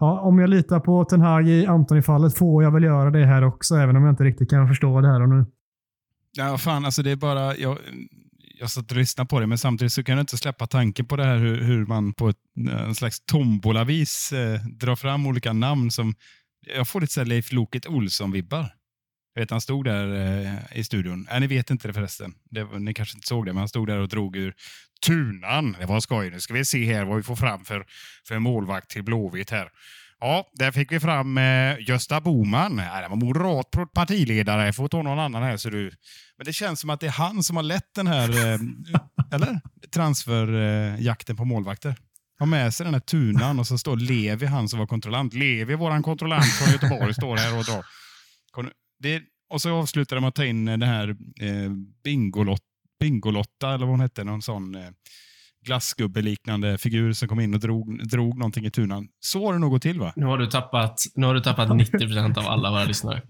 ja, 0.00 0.20
om 0.20 0.38
jag 0.38 0.50
litar 0.50 0.80
på 0.80 1.04
Ten 1.04 1.20
Hag 1.20 1.48
i 1.48 1.66
Antoni-fallet 1.66 2.34
får 2.38 2.62
jag 2.62 2.70
väl 2.70 2.82
göra 2.84 3.10
det 3.10 3.26
här 3.26 3.44
också, 3.44 3.74
även 3.74 3.96
om 3.96 4.02
jag 4.04 4.12
inte 4.12 4.24
riktigt 4.24 4.50
kan 4.50 4.68
förstå 4.68 5.00
det 5.00 5.08
här 5.08 5.22
och 5.22 5.28
nu. 5.28 5.46
Ja, 6.38 6.56
fan, 6.58 6.84
alltså 6.84 7.02
det 7.02 7.10
är 7.10 7.16
bara... 7.16 7.56
Jag, 7.56 7.76
jag 8.60 8.70
satt 8.70 8.90
och 8.90 8.96
lyssnade 8.96 9.28
på 9.28 9.40
det, 9.40 9.46
men 9.46 9.58
samtidigt 9.58 9.92
så 9.92 10.02
kan 10.04 10.16
jag 10.16 10.22
inte 10.22 10.38
släppa 10.38 10.66
tanken 10.66 11.06
på 11.06 11.16
det 11.16 11.24
här 11.24 11.36
hur, 11.36 11.62
hur 11.62 11.86
man 11.86 12.12
på 12.12 12.28
ett, 12.28 12.36
en 12.70 12.94
slags 12.94 13.20
tombolavis 13.20 14.32
eh, 14.32 14.60
drar 14.60 14.96
fram 14.96 15.26
olika 15.26 15.52
namn 15.52 15.90
som... 15.90 16.14
Jag 16.66 16.88
får 16.88 17.00
lite 17.00 17.12
så 17.12 17.20
här 17.20 17.26
Leif 17.26 17.52
Loket 17.52 17.86
Olsson-vibbar. 17.86 18.72
Jag 19.34 19.42
vet, 19.42 19.50
han 19.50 19.60
stod 19.60 19.84
där 19.84 20.36
eh, 20.44 20.78
i 20.78 20.84
studion. 20.84 21.28
Äh, 21.30 21.40
ni 21.40 21.46
vet 21.46 21.70
inte 21.70 21.88
det 21.88 21.94
förresten. 21.94 22.34
Det, 22.50 22.64
ni 22.64 22.94
kanske 22.94 23.16
inte 23.16 23.26
såg 23.26 23.46
det, 23.46 23.52
men 23.52 23.58
han 23.58 23.68
stod 23.68 23.86
där 23.86 23.98
och 23.98 24.08
drog 24.08 24.36
ur 24.36 24.54
tunan. 25.06 25.76
Det 25.80 25.86
var 25.86 26.00
skoj. 26.00 26.30
Nu 26.30 26.40
ska 26.40 26.54
vi 26.54 26.64
se 26.64 26.94
här 26.94 27.04
vad 27.04 27.16
vi 27.16 27.22
får 27.22 27.36
fram 27.36 27.64
för, 27.64 27.86
för 28.28 28.38
målvakt 28.38 28.90
till 28.90 29.02
Blåvitt 29.02 29.50
här. 29.50 29.68
Ja, 30.20 30.50
där 30.52 30.72
fick 30.72 30.92
vi 30.92 31.00
fram 31.00 31.38
eh, 31.38 31.88
Gösta 31.88 32.20
Boman. 32.20 32.76
Nej, 32.76 33.02
det 33.02 33.08
var 33.08 33.16
moderat 33.16 33.92
partiledare. 33.94 34.64
Jag 34.64 34.76
får 34.76 34.88
ta 34.88 35.02
någon 35.02 35.18
annan 35.18 35.42
här. 35.42 35.56
Så 35.56 35.70
du. 35.70 35.92
Men 36.36 36.46
det 36.46 36.52
känns 36.52 36.80
som 36.80 36.90
att 36.90 37.00
det 37.00 37.06
är 37.06 37.10
han 37.10 37.42
som 37.42 37.56
har 37.56 37.62
lett 37.62 37.94
den 37.94 38.06
här 38.06 38.28
eh, 38.30 38.60
eller? 39.32 39.60
transferjakten 39.94 41.36
på 41.36 41.44
målvakter. 41.44 41.96
Har 42.38 42.46
med 42.46 42.74
sig 42.74 42.84
den 42.84 42.94
här 42.94 43.00
tunan 43.00 43.58
och 43.58 43.66
så 43.66 43.78
står 43.78 43.96
Levi, 43.96 44.46
han 44.46 44.68
som 44.68 44.78
var 44.78 44.86
kontrollant. 44.86 45.34
Levi, 45.34 45.74
våran 45.74 46.02
kontrollant 46.02 46.44
från 46.44 46.72
Göteborg, 46.72 47.14
står 47.14 47.36
här 47.36 47.58
och 47.58 47.64
drar. 47.64 47.84
Det, 49.02 49.22
och 49.50 49.62
så 49.62 49.74
avslutar 49.74 50.16
de 50.16 50.20
med 50.20 50.28
att 50.28 50.34
ta 50.34 50.44
in 50.44 50.64
den 50.64 50.82
här 50.82 51.08
eh, 51.40 51.70
Bingolott, 52.04 52.62
Bingolotta, 53.00 53.68
eller 53.68 53.86
vad 53.86 53.88
hon 53.88 54.00
hette, 54.00 54.24
någon 54.24 54.42
sån 54.42 54.74
eh, 54.74 54.90
glassgubbe-liknande 55.66 56.78
figur 56.78 57.12
som 57.12 57.28
kom 57.28 57.40
in 57.40 57.54
och 57.54 57.60
drog, 57.60 58.08
drog 58.08 58.38
någonting 58.38 58.66
i 58.66 58.70
tunan. 58.70 59.08
Så 59.20 59.46
har 59.46 59.52
det 59.52 59.58
nog 59.58 59.70
gått 59.70 59.82
till 59.82 60.00
va? 60.00 60.12
Nu 60.16 60.26
har 60.26 60.38
du 60.38 60.46
tappat, 60.46 61.02
nu 61.14 61.26
har 61.26 61.34
du 61.34 61.40
tappat 61.40 61.68
90% 61.68 62.38
av 62.38 62.46
alla 62.46 62.70
våra 62.70 62.84
lyssnare. 62.84 63.22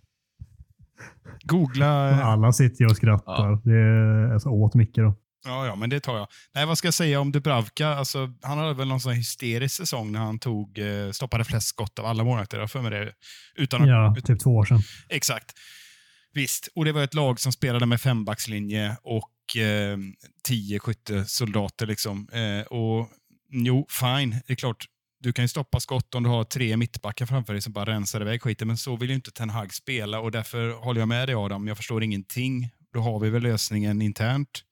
Googla... 1.43 2.22
Alla 2.22 2.53
sitter 2.53 2.85
ju 2.85 2.91
och 2.91 2.97
skrattar. 2.97 3.51
Ja. 3.51 3.61
Det 3.64 3.76
är 3.76 4.33
alltså 4.33 4.49
åt 4.49 4.74
Micke 4.74 4.97
då. 4.97 5.16
Ja, 5.45 5.66
ja, 5.66 5.74
men 5.74 5.91
det 5.91 6.01
tar 6.01 6.16
jag. 6.16 6.28
Nej, 6.55 6.66
vad 6.66 6.78
ska 6.78 6.87
jag 6.87 6.95
säga 6.95 7.20
om 7.20 7.33
Dubravka? 7.33 7.89
Alltså, 7.89 8.33
han 8.43 8.59
hade 8.59 8.74
väl 8.74 8.89
någon 8.89 9.01
sån 9.01 9.12
hysterisk 9.12 9.76
säsong 9.76 10.12
när 10.12 10.20
han 10.20 10.39
tog, 10.39 10.78
eh, 10.78 11.11
stoppade 11.11 11.45
flest 11.45 11.68
skott 11.68 11.99
av 11.99 12.07
alla 12.07 12.24
målvakter. 12.24 12.66
för 12.66 12.83
mig 12.83 12.91
det. 12.91 13.12
Utan 13.57 13.89
ja, 13.89 14.14
ut... 14.18 14.24
typ 14.24 14.41
två 14.41 14.51
år 14.51 14.64
sedan. 14.64 14.81
Exakt. 15.09 15.53
Visst, 16.33 16.68
och 16.74 16.85
det 16.85 16.93
var 16.93 17.03
ett 17.03 17.14
lag 17.14 17.41
som 17.41 17.53
spelade 17.53 17.87
med 17.87 18.01
fembackslinje 18.01 18.97
och 19.03 19.31
eh, 19.57 19.97
tio 20.45 20.79
skyttesoldater. 20.79 21.87
Liksom. 21.87 22.29
Eh, 22.29 22.67
och 22.67 23.09
Jo, 23.53 23.87
fine. 23.89 24.37
Det 24.47 24.53
är 24.53 24.57
klart, 24.57 24.87
du 25.21 25.33
kan 25.33 25.45
ju 25.45 25.49
stoppa 25.49 25.81
skott 25.81 26.15
om 26.15 26.23
du 26.23 26.29
har 26.29 26.45
tre 26.45 26.77
mittbackar 26.77 27.27
framför 27.27 27.53
dig 27.53 27.63
som 27.63 27.73
bara 27.73 27.87
rensar 27.87 28.21
iväg 28.21 28.43
skiten, 28.43 28.69
men 28.69 28.77
så 28.77 28.97
vill 28.97 29.09
ju 29.09 29.15
inte 29.15 29.31
Ten 29.31 29.51
Hag 29.51 29.75
spela 29.75 30.21
och 30.21 30.31
därför 30.31 30.71
håller 30.71 31.01
jag 31.01 31.09
med 31.09 31.29
dig 31.29 31.35
Adam. 31.35 31.69
Jag 31.69 31.77
förstår 31.77 32.03
ingenting. 32.03 32.71
Då 32.93 33.01
har 33.01 33.21
vi 33.21 33.31
väl 33.31 33.43
lösningen 33.43 34.03
internt. 34.03 34.65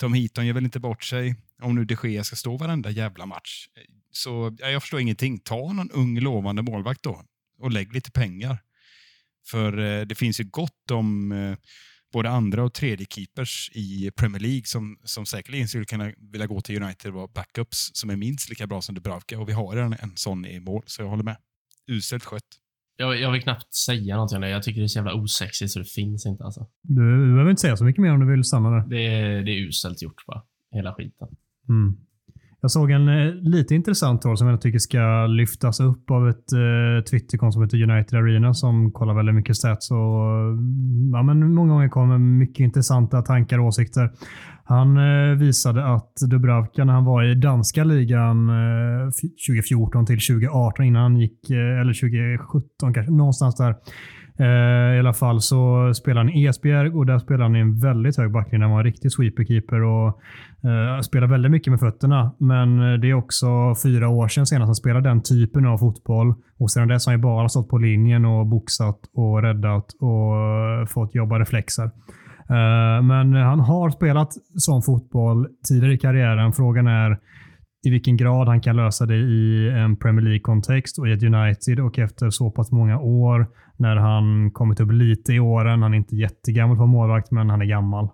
Tom 0.00 0.14
Heaton 0.14 0.46
gör 0.46 0.54
väl 0.54 0.64
inte 0.64 0.80
bort 0.80 1.04
sig 1.04 1.36
om 1.62 1.74
nu 1.74 1.84
de 1.84 1.96
Gea 2.02 2.24
ska 2.24 2.36
stå 2.36 2.56
varenda 2.56 2.90
jävla 2.90 3.26
match. 3.26 3.66
Så 4.10 4.56
ja, 4.58 4.70
jag 4.70 4.82
förstår 4.82 5.00
ingenting. 5.00 5.38
Ta 5.38 5.72
någon 5.72 5.90
ung 5.90 6.20
lovande 6.20 6.62
målvakt 6.62 7.02
då 7.02 7.24
och 7.58 7.70
lägg 7.70 7.92
lite 7.92 8.10
pengar. 8.10 8.58
För 9.46 9.78
eh, 9.78 10.06
det 10.06 10.14
finns 10.14 10.40
ju 10.40 10.44
gott 10.44 10.90
om 10.90 11.32
eh, 11.32 11.56
både 12.12 12.30
andra 12.30 12.64
och 12.64 12.74
tredje 12.74 13.06
keepers 13.10 13.70
i 13.74 14.10
Premier 14.16 14.40
League 14.40 14.64
som, 14.64 14.98
som 15.04 15.26
säkerligen 15.26 15.68
skulle 15.68 15.84
kunna 15.84 16.12
vilja 16.32 16.46
gå 16.46 16.60
till 16.60 16.82
United 16.82 17.08
och 17.10 17.14
vara 17.14 17.28
backups 17.34 17.90
som 17.94 18.10
är 18.10 18.16
minst 18.16 18.50
lika 18.50 18.66
bra 18.66 18.82
som 18.82 18.94
Dubravka. 18.94 19.40
Och 19.40 19.48
vi 19.48 19.52
har 19.52 19.76
redan 19.76 19.92
en 19.92 20.16
sån 20.16 20.46
i 20.46 20.60
mål, 20.60 20.82
så 20.86 21.02
jag 21.02 21.08
håller 21.08 21.24
med. 21.24 21.36
Uselt 21.86 22.24
skött. 22.24 22.42
Jag, 22.96 23.20
jag 23.20 23.32
vill 23.32 23.42
knappt 23.42 23.74
säga 23.74 24.14
någonting 24.14 24.36
om 24.36 24.42
det. 24.42 24.48
Jag 24.48 24.62
tycker 24.62 24.80
det 24.80 24.84
är 24.84 24.88
så 24.88 24.98
jävla 24.98 25.14
osexigt 25.14 25.70
så 25.70 25.78
det 25.78 25.84
finns 25.84 26.26
inte 26.26 26.44
alltså. 26.44 26.66
Du, 26.82 27.26
du 27.26 27.32
behöver 27.32 27.50
inte 27.50 27.60
säga 27.60 27.76
så 27.76 27.84
mycket 27.84 28.02
mer 28.02 28.12
om 28.12 28.20
du 28.20 28.30
vill 28.30 28.44
stanna 28.44 28.70
där. 28.70 28.88
Det 28.88 29.06
är, 29.06 29.42
det 29.42 29.50
är 29.50 29.66
uselt 29.66 30.02
gjort 30.02 30.26
bara. 30.26 30.42
Hela 30.70 30.94
skiten. 30.94 31.28
Mm. 31.68 31.96
Jag 32.60 32.70
såg 32.70 32.90
en 32.90 33.08
eh, 33.08 33.34
lite 33.34 33.74
intressant 33.74 34.22
tråd 34.22 34.38
som 34.38 34.48
jag 34.48 34.60
tycker 34.60 34.78
ska 34.78 35.26
lyftas 35.26 35.80
upp 35.80 36.10
av 36.10 36.28
ett 36.28 36.52
eh, 36.52 37.04
Twitterkonto 37.10 37.52
som 37.52 37.62
heter 37.62 37.90
United 37.90 38.18
Arena 38.18 38.54
som 38.54 38.92
kollar 38.92 39.14
väldigt 39.14 39.34
mycket 39.34 39.56
stats 39.56 39.90
och 39.90 39.96
eh, 39.96 40.56
ja, 41.12 41.22
men 41.22 41.54
många 41.54 41.72
gånger 41.72 41.88
kommer 41.88 42.18
mycket 42.18 42.64
intressanta 42.64 43.22
tankar 43.22 43.58
och 43.58 43.66
åsikter. 43.66 44.10
Han 44.64 44.96
eh, 44.96 45.36
visade 45.36 45.94
att 45.94 46.12
Dubravka 46.30 46.84
när 46.84 46.92
han 46.92 47.04
var 47.04 47.22
i 47.24 47.34
danska 47.34 47.84
ligan 47.84 48.48
eh, 48.48 49.10
2014 49.48 50.06
till 50.06 50.18
2018 50.18 50.84
innan 50.84 51.02
han 51.02 51.16
gick, 51.16 51.50
eh, 51.50 51.80
eller 51.80 51.92
2017 51.92 52.94
kanske, 52.94 53.12
någonstans 53.12 53.56
där. 53.56 53.74
Eh, 54.40 54.96
I 54.96 54.98
alla 54.98 55.12
fall 55.12 55.40
så 55.40 55.92
spelade 55.94 56.20
han 56.20 56.36
i 56.36 56.44
Esbjerg 56.44 56.90
och 56.90 57.06
där 57.06 57.18
spelade 57.18 57.44
han 57.44 57.56
i 57.56 57.60
en 57.60 57.78
väldigt 57.78 58.16
hög 58.16 58.32
backlinje. 58.32 58.64
Han 58.64 58.72
var 58.72 58.78
en 58.78 58.84
riktig 58.84 59.12
sweeperkeeper 59.12 59.82
och 59.82 60.08
eh, 60.70 61.00
spelade 61.00 61.32
väldigt 61.32 61.50
mycket 61.50 61.70
med 61.70 61.80
fötterna. 61.80 62.34
Men 62.38 62.92
eh, 62.92 62.98
det 63.00 63.10
är 63.10 63.14
också 63.14 63.74
fyra 63.82 64.08
år 64.08 64.28
sedan 64.28 64.46
senast 64.46 64.68
han 64.68 64.74
spelade 64.74 65.08
den 65.08 65.22
typen 65.22 65.66
av 65.66 65.78
fotboll. 65.78 66.34
Och 66.58 66.70
sedan 66.70 66.88
dess 66.88 67.06
har 67.06 67.12
han 67.12 67.18
ju 67.20 67.22
bara 67.22 67.48
stått 67.48 67.68
på 67.68 67.78
linjen 67.78 68.24
och 68.24 68.46
boxat 68.46 68.98
och 69.14 69.42
räddat 69.42 69.86
och 70.00 70.36
eh, 70.36 70.86
fått 70.86 71.14
jobba 71.14 71.38
reflexer. 71.38 71.84
Eh, 72.50 73.02
men 73.02 73.32
han 73.32 73.60
har 73.60 73.90
spelat 73.90 74.32
sån 74.54 74.82
fotboll 74.82 75.46
tidigare 75.68 75.94
i 75.94 75.98
karriären. 75.98 76.52
Frågan 76.52 76.86
är 76.86 77.18
i 77.86 77.90
vilken 77.90 78.16
grad 78.16 78.48
han 78.48 78.60
kan 78.60 78.76
lösa 78.76 79.06
det 79.06 79.16
i 79.16 79.68
en 79.68 79.96
Premier 79.96 80.24
League-kontext 80.24 80.98
och 80.98 81.08
i 81.08 81.12
ett 81.12 81.22
United 81.22 81.80
och 81.80 81.98
efter 81.98 82.30
så 82.30 82.50
pass 82.50 82.72
många 82.72 82.98
år 82.98 83.46
när 83.78 83.96
han 83.96 84.50
kommit 84.50 84.80
upp 84.80 84.92
lite 84.92 85.32
i 85.32 85.40
åren. 85.40 85.82
Han 85.82 85.94
är 85.94 85.98
inte 85.98 86.16
jättegammal 86.16 86.76
på 86.76 86.86
målvakt, 86.86 87.30
men 87.30 87.50
han 87.50 87.60
är 87.62 87.66
gammal. 87.66 88.08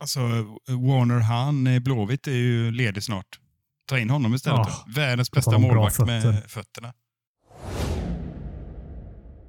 Alltså, 0.00 0.20
Warner 0.68 1.20
han 1.20 1.66
i 1.66 1.80
Blåvitt 1.80 2.26
är 2.26 2.32
ju 2.32 2.70
ledig 2.70 3.02
snart. 3.02 3.40
Ta 3.88 3.98
in 3.98 4.10
honom 4.10 4.34
istället. 4.34 4.66
Ja, 4.68 4.84
Världens 4.94 5.30
bästa 5.30 5.58
målvakt 5.58 5.96
fötter. 5.96 6.32
med 6.32 6.42
fötterna. 6.44 6.92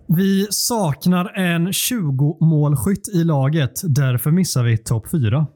Vi 0.07 0.47
saknar 0.49 1.25
en 1.25 1.67
20-målskytt 1.67 3.09
i 3.13 3.23
laget. 3.23 3.71
Därför 3.83 4.31
missar 4.31 4.63
vi 4.63 4.77
topp 4.77 5.11
4. 5.11 5.47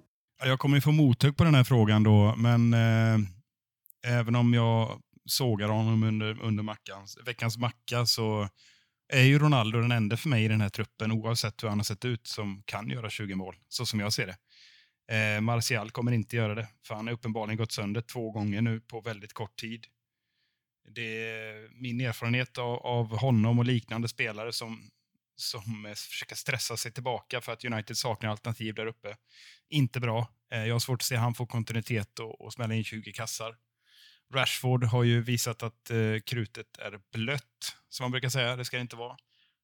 Jag 0.45 0.59
kommer 0.59 0.79
få 0.79 0.91
mothugg 0.91 1.37
på 1.37 1.43
den 1.43 1.55
här 1.55 1.63
frågan 1.63 2.03
då, 2.03 2.35
men 2.37 2.73
eh, 2.73 3.19
även 4.07 4.35
om 4.35 4.53
jag 4.53 4.99
sågar 5.25 5.67
honom 5.67 6.03
under, 6.03 6.41
under 6.43 6.63
mackans, 6.63 7.17
veckans 7.25 7.57
macka 7.57 8.05
så 8.05 8.47
är 9.11 9.23
ju 9.23 9.39
Ronaldo 9.39 9.81
den 9.81 9.91
enda 9.91 10.17
för 10.17 10.29
mig 10.29 10.45
i 10.45 10.47
den 10.47 10.61
här 10.61 10.69
truppen, 10.69 11.11
oavsett 11.11 11.63
hur 11.63 11.69
han 11.69 11.79
har 11.79 11.83
sett 11.83 12.05
ut, 12.05 12.27
som 12.27 12.63
kan 12.65 12.89
göra 12.89 13.09
20 13.09 13.35
mål, 13.35 13.55
så 13.67 13.85
som 13.85 13.99
jag 13.99 14.13
ser 14.13 14.27
det. 14.27 14.37
Eh, 15.15 15.41
Martial 15.41 15.91
kommer 15.91 16.11
inte 16.11 16.35
göra 16.35 16.55
det, 16.55 16.67
för 16.87 16.95
han 16.95 17.07
har 17.07 17.13
uppenbarligen 17.13 17.57
gått 17.57 17.71
sönder 17.71 18.01
två 18.01 18.31
gånger 18.31 18.61
nu 18.61 18.79
på 18.81 19.01
väldigt 19.01 19.33
kort 19.33 19.55
tid. 19.55 19.85
Det 20.89 21.29
är 21.29 21.69
min 21.81 22.01
erfarenhet 22.01 22.57
av, 22.57 22.77
av 22.77 23.17
honom 23.17 23.59
och 23.59 23.65
liknande 23.65 24.07
spelare 24.07 24.53
som, 24.53 24.89
som 25.35 25.93
försöker 25.97 26.35
stressa 26.35 26.77
sig 26.77 26.91
tillbaka 26.91 27.41
för 27.41 27.51
att 27.51 27.65
United 27.65 27.97
saknar 27.97 28.29
alternativ 28.29 28.75
där 28.75 28.85
uppe. 28.85 29.15
Inte 29.69 29.99
bra. 29.99 30.27
Eh, 30.53 30.65
jag 30.65 30.75
har 30.75 30.79
svårt 30.79 31.01
att 31.01 31.05
se 31.05 31.15
han 31.15 31.33
får 31.33 31.45
kontinuitet 31.45 32.19
och, 32.19 32.41
och 32.41 32.53
smälla 32.53 32.73
in 32.73 32.83
20 32.83 33.13
kassar. 33.13 33.55
Rashford 34.33 34.83
har 34.83 35.03
ju 35.03 35.21
visat 35.21 35.63
att 35.63 35.89
eh, 35.89 35.97
krutet 36.25 36.77
är 36.77 36.99
blött, 37.13 37.75
som 37.89 38.03
man 38.03 38.11
brukar 38.11 38.29
säga. 38.29 38.55
Det 38.55 38.65
ska 38.65 38.77
det 38.77 38.81
inte 38.81 38.95
vara. 38.95 39.17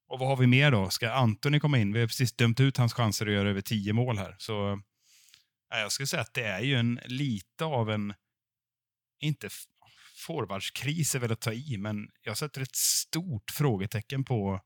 Och 0.07 0.19
vad 0.19 0.29
har 0.29 0.37
vi 0.37 0.47
mer 0.47 0.71
då? 0.71 0.89
Ska 0.89 1.11
Antoni 1.11 1.59
komma 1.59 1.77
in? 1.77 1.93
Vi 1.93 1.99
har 1.99 2.07
precis 2.07 2.33
dömt 2.33 2.59
ut 2.59 2.77
hans 2.77 2.93
chanser 2.93 3.27
att 3.27 3.33
göra 3.33 3.49
över 3.49 3.61
tio 3.61 3.93
mål 3.93 4.17
här. 4.17 4.35
Så 4.39 4.71
eh, 5.73 5.79
jag 5.79 5.91
skulle 5.91 6.07
säga 6.07 6.21
att 6.21 6.33
det 6.33 6.43
är 6.43 6.61
ju 6.61 6.75
en 6.75 6.99
lite 7.05 7.65
av 7.65 7.91
en, 7.91 8.13
inte 9.19 9.49
forwardskris 10.27 11.15
är 11.15 11.19
väl 11.19 11.31
att 11.31 11.41
ta 11.41 11.53
i, 11.53 11.77
men 11.77 12.09
jag 12.21 12.37
sätter 12.37 12.61
ett 12.61 12.75
stort 12.75 13.51
frågetecken 13.51 14.23
på 14.23 14.61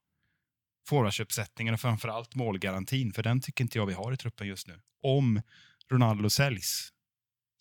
forwardsuppsättningen 0.89 1.73
och 1.73 1.79
framförallt 1.79 2.35
målgarantin, 2.35 3.13
för 3.13 3.23
den 3.23 3.41
tycker 3.41 3.63
inte 3.63 3.77
jag 3.77 3.85
vi 3.85 3.93
har 3.93 4.13
i 4.13 4.17
truppen 4.17 4.47
just 4.47 4.67
nu. 4.67 4.81
Om 5.03 5.41
Ronaldo 5.91 6.29
säljs, 6.29 6.89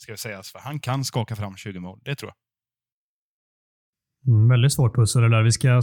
ska 0.02 0.12
jag 0.12 0.18
säga, 0.18 0.40
för 0.52 0.58
han 0.58 0.80
kan 0.80 1.04
skaka 1.04 1.36
fram 1.36 1.56
20 1.56 1.80
mål, 1.80 1.98
det 2.04 2.14
tror 2.14 2.30
jag. 2.30 2.36
Mm, 4.26 4.48
väldigt 4.48 4.72
svårt 4.72 4.96
pussel 4.96 5.22
det 5.22 5.28
där. 5.28 5.42
Vi 5.42 5.52
ska 5.52 5.80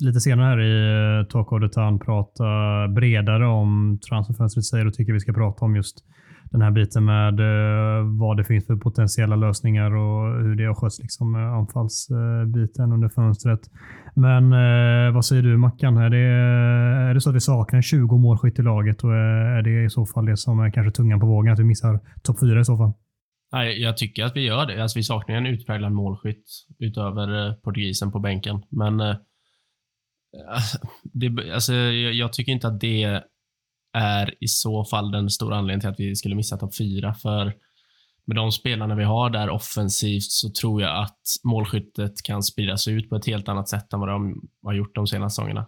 lite 0.00 0.20
senare 0.20 0.46
här 0.46 0.60
i 0.60 1.26
Talk 1.26 1.52
of 1.52 1.62
the 1.62 1.68
Town 1.68 1.98
prata 1.98 2.44
bredare 2.88 3.46
om 3.46 3.98
transferfönstret 4.08 4.64
säger 4.64 4.86
och 4.86 4.94
tycker 4.94 5.12
vi 5.12 5.20
ska 5.20 5.32
prata 5.32 5.64
om 5.64 5.76
just 5.76 6.04
den 6.50 6.62
här 6.62 6.70
biten 6.70 7.04
med 7.04 7.40
eh, 7.40 8.04
vad 8.18 8.36
det 8.36 8.44
finns 8.44 8.66
för 8.66 8.76
potentiella 8.76 9.36
lösningar 9.36 9.90
och 9.96 10.42
hur 10.42 10.56
det 10.56 10.64
har 10.64 10.74
skötts 10.74 10.98
liksom, 10.98 11.34
eh, 11.34 11.52
anfallsbiten 11.52 12.92
under 12.92 13.08
fönstret. 13.08 13.60
Men 14.14 14.52
eh, 14.52 15.14
vad 15.14 15.24
säger 15.24 15.42
du 15.42 15.56
Mackan? 15.56 15.96
Är 15.96 16.10
det, 16.10 16.26
är 17.10 17.14
det 17.14 17.20
så 17.20 17.30
att 17.30 17.36
vi 17.36 17.40
saknar 17.40 17.82
20 17.82 18.18
målskytt 18.18 18.58
i 18.58 18.62
laget 18.62 19.04
och 19.04 19.14
är 19.14 19.62
det 19.62 19.84
i 19.84 19.90
så 19.90 20.06
fall 20.06 20.26
det 20.26 20.36
som 20.36 20.60
är 20.60 20.70
kanske 20.70 20.92
tungan 20.92 21.20
på 21.20 21.26
vågen, 21.26 21.52
att 21.52 21.58
vi 21.58 21.64
missar 21.64 22.00
topp 22.22 22.40
4 22.40 22.60
i 22.60 22.64
så 22.64 22.76
fall? 22.76 22.92
Nej, 23.52 23.82
jag 23.82 23.96
tycker 23.96 24.24
att 24.24 24.36
vi 24.36 24.40
gör 24.40 24.66
det. 24.66 24.82
Alltså, 24.82 24.98
vi 24.98 25.02
saknar 25.02 25.36
en 25.36 25.46
utpräglad 25.46 25.92
målskytt 25.92 26.66
utöver 26.78 27.46
eh, 27.46 27.54
portugisen 27.54 28.12
på 28.12 28.18
bänken. 28.18 28.62
Men 28.68 29.00
eh, 29.00 29.16
alltså, 30.48 30.78
det, 31.02 31.52
alltså, 31.54 31.74
jag, 31.74 32.14
jag, 32.14 32.32
tycker 32.32 32.52
inte 32.52 32.68
att 32.68 32.80
det 32.80 33.22
är 33.92 34.44
i 34.44 34.48
så 34.48 34.84
fall 34.84 35.10
den 35.10 35.30
stora 35.30 35.56
anledningen 35.56 35.80
till 35.80 35.90
att 35.90 36.00
vi 36.00 36.16
skulle 36.16 36.34
missa 36.34 36.56
topp 36.56 36.76
fyra. 36.76 37.14
För 37.14 37.54
med 38.24 38.36
de 38.36 38.52
spelarna 38.52 38.94
vi 38.94 39.04
har 39.04 39.30
där 39.30 39.50
offensivt 39.50 40.30
så 40.30 40.50
tror 40.50 40.82
jag 40.82 41.02
att 41.02 41.22
målskyttet 41.44 42.22
kan 42.24 42.42
spridas 42.42 42.88
ut 42.88 43.08
på 43.08 43.16
ett 43.16 43.26
helt 43.26 43.48
annat 43.48 43.68
sätt 43.68 43.92
än 43.92 44.00
vad 44.00 44.08
de 44.08 44.48
har 44.62 44.72
gjort 44.72 44.94
de 44.94 45.06
senaste 45.06 45.34
säsongerna. 45.34 45.66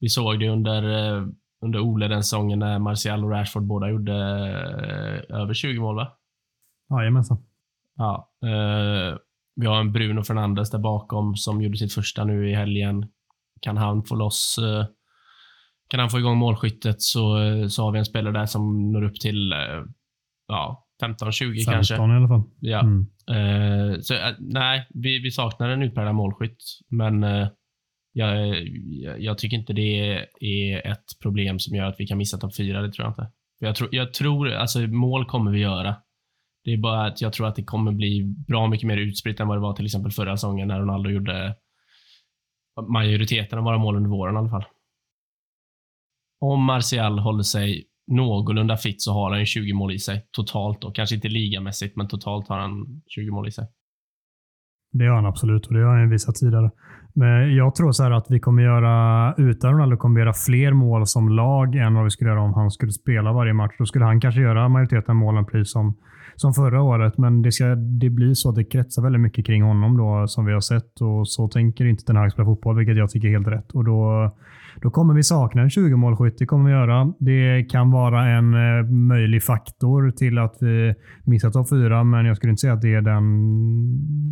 Vi 0.00 0.08
såg 0.08 0.40
det 0.40 0.48
under, 0.48 0.82
eh, 0.82 1.26
under 1.64 1.80
Ole 1.80 2.08
den 2.08 2.22
säsongen 2.22 2.58
när 2.58 2.78
Martial 2.78 3.24
och 3.24 3.30
Rashford 3.30 3.66
båda 3.66 3.90
gjorde 3.90 4.12
eh, 4.12 5.36
över 5.36 5.54
20 5.54 5.80
mål, 5.80 5.96
va? 5.96 6.19
Jajamensan. 6.90 7.38
Ja. 7.96 8.32
Eh, 8.44 9.16
vi 9.56 9.66
har 9.66 9.80
en 9.80 9.92
Bruno 9.92 10.22
Fernandes 10.22 10.70
där 10.70 10.78
bakom 10.78 11.36
som 11.36 11.62
gjorde 11.62 11.76
sitt 11.76 11.94
första 11.94 12.24
nu 12.24 12.50
i 12.50 12.54
helgen. 12.54 13.06
Kan 13.60 13.76
han 13.76 14.04
få 14.04 14.14
loss 14.14 14.58
eh, 14.58 14.86
kan 15.90 16.00
han 16.00 16.10
få 16.10 16.18
igång 16.18 16.38
målskyttet 16.38 17.02
så, 17.02 17.38
eh, 17.42 17.66
så 17.66 17.84
har 17.84 17.92
vi 17.92 17.98
en 17.98 18.04
spelare 18.04 18.32
där 18.32 18.46
som 18.46 18.92
når 18.92 19.02
upp 19.02 19.20
till 19.20 19.52
eh, 19.52 19.58
ja, 20.48 20.86
15-20 21.02 21.64
kanske. 21.64 21.94
15 21.94 22.10
i 22.10 22.16
alla 22.16 22.28
fall. 22.28 22.42
Ja. 22.60 22.80
Mm. 22.80 23.06
Eh, 23.30 24.00
så, 24.00 24.14
eh, 24.14 24.34
nej, 24.38 24.86
vi, 24.90 25.18
vi 25.18 25.30
saknar 25.30 25.68
en 25.68 25.82
utpräglad 25.82 26.14
målskytt, 26.14 26.58
men 26.88 27.24
eh, 27.24 27.48
jag, 28.12 28.56
jag, 28.84 29.20
jag 29.20 29.38
tycker 29.38 29.56
inte 29.56 29.72
det 29.72 30.26
är 30.40 30.86
ett 30.86 31.04
problem 31.22 31.58
som 31.58 31.76
gör 31.76 31.84
att 31.84 31.96
vi 32.00 32.06
kan 32.06 32.18
missa 32.18 32.38
topp 32.38 32.56
fyra. 32.56 32.82
Det 32.82 32.92
tror 32.92 33.06
jag 33.06 33.12
inte. 33.12 33.30
Jag 33.58 33.76
tror, 33.76 33.88
jag 33.92 34.14
tror, 34.14 34.52
alltså 34.52 34.78
mål 34.78 35.24
kommer 35.26 35.50
vi 35.50 35.58
göra. 35.58 35.96
Det 36.64 36.72
är 36.72 36.78
bara 36.78 37.06
att 37.06 37.20
jag 37.20 37.32
tror 37.32 37.46
att 37.46 37.56
det 37.56 37.64
kommer 37.64 37.92
bli 37.92 38.34
bra 38.48 38.68
mycket 38.68 38.86
mer 38.86 38.96
utspritt 38.96 39.40
än 39.40 39.48
vad 39.48 39.56
det 39.56 39.60
var 39.60 39.72
till 39.72 39.84
exempel 39.84 40.12
förra 40.12 40.36
säsongen 40.36 40.68
när 40.68 40.80
Ronaldo 40.80 41.10
gjorde 41.10 41.56
majoriteten 42.88 43.58
av 43.58 43.64
våra 43.64 43.78
mål 43.78 43.96
under 43.96 44.10
våren 44.10 44.34
i 44.34 44.38
alla 44.38 44.50
fall. 44.50 44.64
Om 46.40 46.64
Martial 46.64 47.18
håller 47.18 47.42
sig 47.42 47.84
någorlunda 48.06 48.76
fit 48.76 49.02
så 49.02 49.12
har 49.12 49.30
han 49.30 49.40
ju 49.40 49.46
20 49.46 49.72
mål 49.72 49.92
i 49.92 49.98
sig 49.98 50.26
totalt 50.30 50.84
och 50.84 50.94
Kanske 50.94 51.14
inte 51.14 51.28
ligamässigt, 51.28 51.96
men 51.96 52.08
totalt 52.08 52.48
har 52.48 52.58
han 52.58 53.02
20 53.06 53.30
mål 53.30 53.48
i 53.48 53.50
sig. 53.50 53.66
Det 54.92 55.06
har 55.06 55.14
han 55.14 55.26
absolut 55.26 55.66
och 55.66 55.74
det 55.74 55.80
har 55.80 55.98
han 55.98 56.10
visat 56.10 56.34
tidigare. 56.34 56.70
Men 57.14 57.56
jag 57.56 57.74
tror 57.74 57.92
så 57.92 58.02
här 58.02 58.10
att 58.10 58.26
vi 58.28 58.40
kommer 58.40 58.62
göra, 58.62 59.34
utan 59.38 59.72
Ronaldo, 59.72 59.96
kommer 59.96 60.14
vi 60.14 60.20
göra 60.20 60.32
fler 60.32 60.72
mål 60.72 61.06
som 61.06 61.28
lag 61.28 61.74
än 61.74 61.94
vad 61.94 62.04
vi 62.04 62.10
skulle 62.10 62.30
göra 62.30 62.42
om 62.42 62.54
han 62.54 62.70
skulle 62.70 62.92
spela 62.92 63.32
varje 63.32 63.52
match. 63.52 63.74
Då 63.78 63.86
skulle 63.86 64.04
han 64.04 64.20
kanske 64.20 64.40
göra 64.40 64.68
majoriteten 64.68 65.10
av 65.10 65.16
målen 65.16 65.46
precis 65.46 65.72
som, 65.72 65.96
som 66.40 66.54
förra 66.54 66.82
året, 66.82 67.18
men 67.18 67.42
det, 67.42 67.52
ska, 67.52 67.64
det 67.74 68.10
blir 68.10 68.34
så 68.34 68.48
att 68.48 68.54
det 68.54 68.64
kretsar 68.64 69.02
väldigt 69.02 69.20
mycket 69.20 69.46
kring 69.46 69.62
honom 69.62 69.96
då, 69.96 70.26
som 70.28 70.44
vi 70.44 70.52
har 70.52 70.60
sett. 70.60 71.00
och 71.00 71.28
Så 71.28 71.48
tänker 71.48 71.84
inte 71.84 72.04
den 72.06 72.16
här 72.16 72.28
spela 72.28 72.46
fotboll, 72.46 72.76
vilket 72.76 72.96
jag 72.96 73.10
tycker 73.10 73.28
är 73.28 73.32
helt 73.32 73.48
rätt. 73.48 73.72
Och 73.72 73.84
då, 73.84 74.30
då 74.82 74.90
kommer 74.90 75.14
vi 75.14 75.22
sakna 75.22 75.62
en 75.62 75.68
20-målskytt. 75.68 76.38
Det 76.38 76.46
kommer 76.46 76.64
vi 76.64 76.70
göra. 76.70 77.12
Det 77.18 77.64
kan 77.70 77.90
vara 77.90 78.28
en 78.28 78.54
eh, 78.54 78.84
möjlig 78.90 79.42
faktor 79.42 80.10
till 80.10 80.38
att 80.38 80.56
vi 80.60 80.94
missar 81.24 81.50
topp 81.50 81.68
fyra, 81.68 82.04
men 82.04 82.26
jag 82.26 82.36
skulle 82.36 82.50
inte 82.50 82.60
säga 82.60 82.72
att 82.72 82.82
det 82.82 82.94
är 82.94 83.02
den 83.02 83.24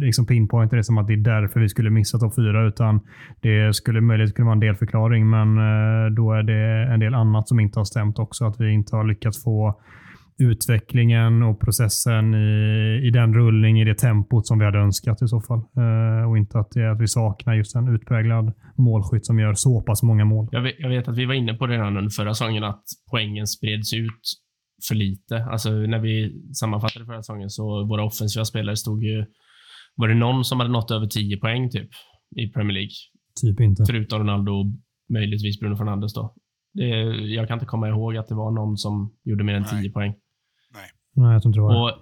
liksom 0.00 0.26
pinpointer 0.26 0.76
det 0.76 0.84
som 0.84 0.98
att 0.98 1.06
det 1.06 1.12
är 1.12 1.16
därför 1.16 1.60
vi 1.60 1.68
skulle 1.68 1.90
missa 1.90 2.18
topp 2.18 2.34
fyra, 2.34 2.66
utan 2.66 3.00
det 3.40 3.74
skulle 3.74 4.00
möjligtvis 4.00 4.36
kunna 4.36 4.46
vara 4.46 4.54
en 4.54 4.60
delförklaring, 4.60 5.30
men 5.30 5.58
eh, 5.58 6.10
då 6.16 6.32
är 6.32 6.42
det 6.42 6.92
en 6.92 7.00
del 7.00 7.14
annat 7.14 7.48
som 7.48 7.60
inte 7.60 7.80
har 7.80 7.84
stämt 7.84 8.18
också. 8.18 8.44
Att 8.44 8.60
vi 8.60 8.72
inte 8.72 8.96
har 8.96 9.04
lyckats 9.04 9.44
få 9.44 9.80
utvecklingen 10.38 11.42
och 11.42 11.60
processen 11.60 12.34
i, 12.34 13.00
i 13.06 13.10
den 13.10 13.34
rullning, 13.34 13.80
i 13.80 13.84
det 13.84 13.94
tempot 13.94 14.46
som 14.46 14.58
vi 14.58 14.64
hade 14.64 14.78
önskat 14.78 15.22
i 15.22 15.28
så 15.28 15.40
fall. 15.40 15.58
Eh, 15.58 16.30
och 16.30 16.38
inte 16.38 16.58
att, 16.58 16.70
det, 16.70 16.90
att 16.90 17.00
vi 17.00 17.06
saknar 17.06 17.54
just 17.54 17.76
en 17.76 17.94
utpräglad 17.94 18.52
målskytt 18.76 19.26
som 19.26 19.38
gör 19.38 19.54
så 19.54 19.82
pass 19.82 20.02
många 20.02 20.24
mål. 20.24 20.48
Jag 20.52 20.62
vet, 20.62 20.74
jag 20.78 20.88
vet 20.88 21.08
att 21.08 21.16
vi 21.16 21.24
var 21.24 21.34
inne 21.34 21.54
på 21.54 21.66
det 21.66 21.74
redan 21.74 21.96
under 21.96 22.10
förra 22.10 22.34
säsongen, 22.34 22.64
att 22.64 22.84
poängen 23.10 23.46
spreds 23.46 23.94
ut 23.94 24.22
för 24.88 24.94
lite. 24.94 25.44
Alltså 25.44 25.70
när 25.70 25.98
vi 25.98 26.42
sammanfattade 26.54 27.06
förra 27.06 27.22
säsongen 27.22 27.50
så 27.50 27.86
våra 27.86 28.04
offensiva 28.04 28.44
spelare 28.44 28.76
stod 28.76 29.04
ju... 29.04 29.26
Var 29.96 30.08
det 30.08 30.14
någon 30.14 30.44
som 30.44 30.60
hade 30.60 30.72
nått 30.72 30.90
över 30.90 31.06
10 31.06 31.36
poäng 31.36 31.70
typ 31.70 31.88
i 32.36 32.48
Premier 32.48 32.74
League? 32.74 32.96
Typ 33.42 33.60
inte. 33.60 33.84
Förutom 33.86 34.18
Ronaldo 34.18 34.52
och 34.52 34.66
möjligtvis 35.12 35.60
Bruno 35.60 35.76
Fernandes 35.76 36.14
då. 36.14 36.34
Det, 36.74 36.86
jag 37.36 37.48
kan 37.48 37.54
inte 37.54 37.66
komma 37.66 37.88
ihåg 37.88 38.16
att 38.16 38.28
det 38.28 38.34
var 38.34 38.50
någon 38.50 38.76
som 38.76 39.14
gjorde 39.24 39.44
mer 39.44 39.54
än 39.54 39.64
10 39.64 39.78
Nej. 39.78 39.92
poäng. 39.92 40.14
Nej, 41.18 41.32
jag 41.32 41.42
tror 41.42 41.50
inte 41.50 41.58
det 41.58 41.62
var 41.62 41.88
det. 41.88 41.92
Och 41.92 42.00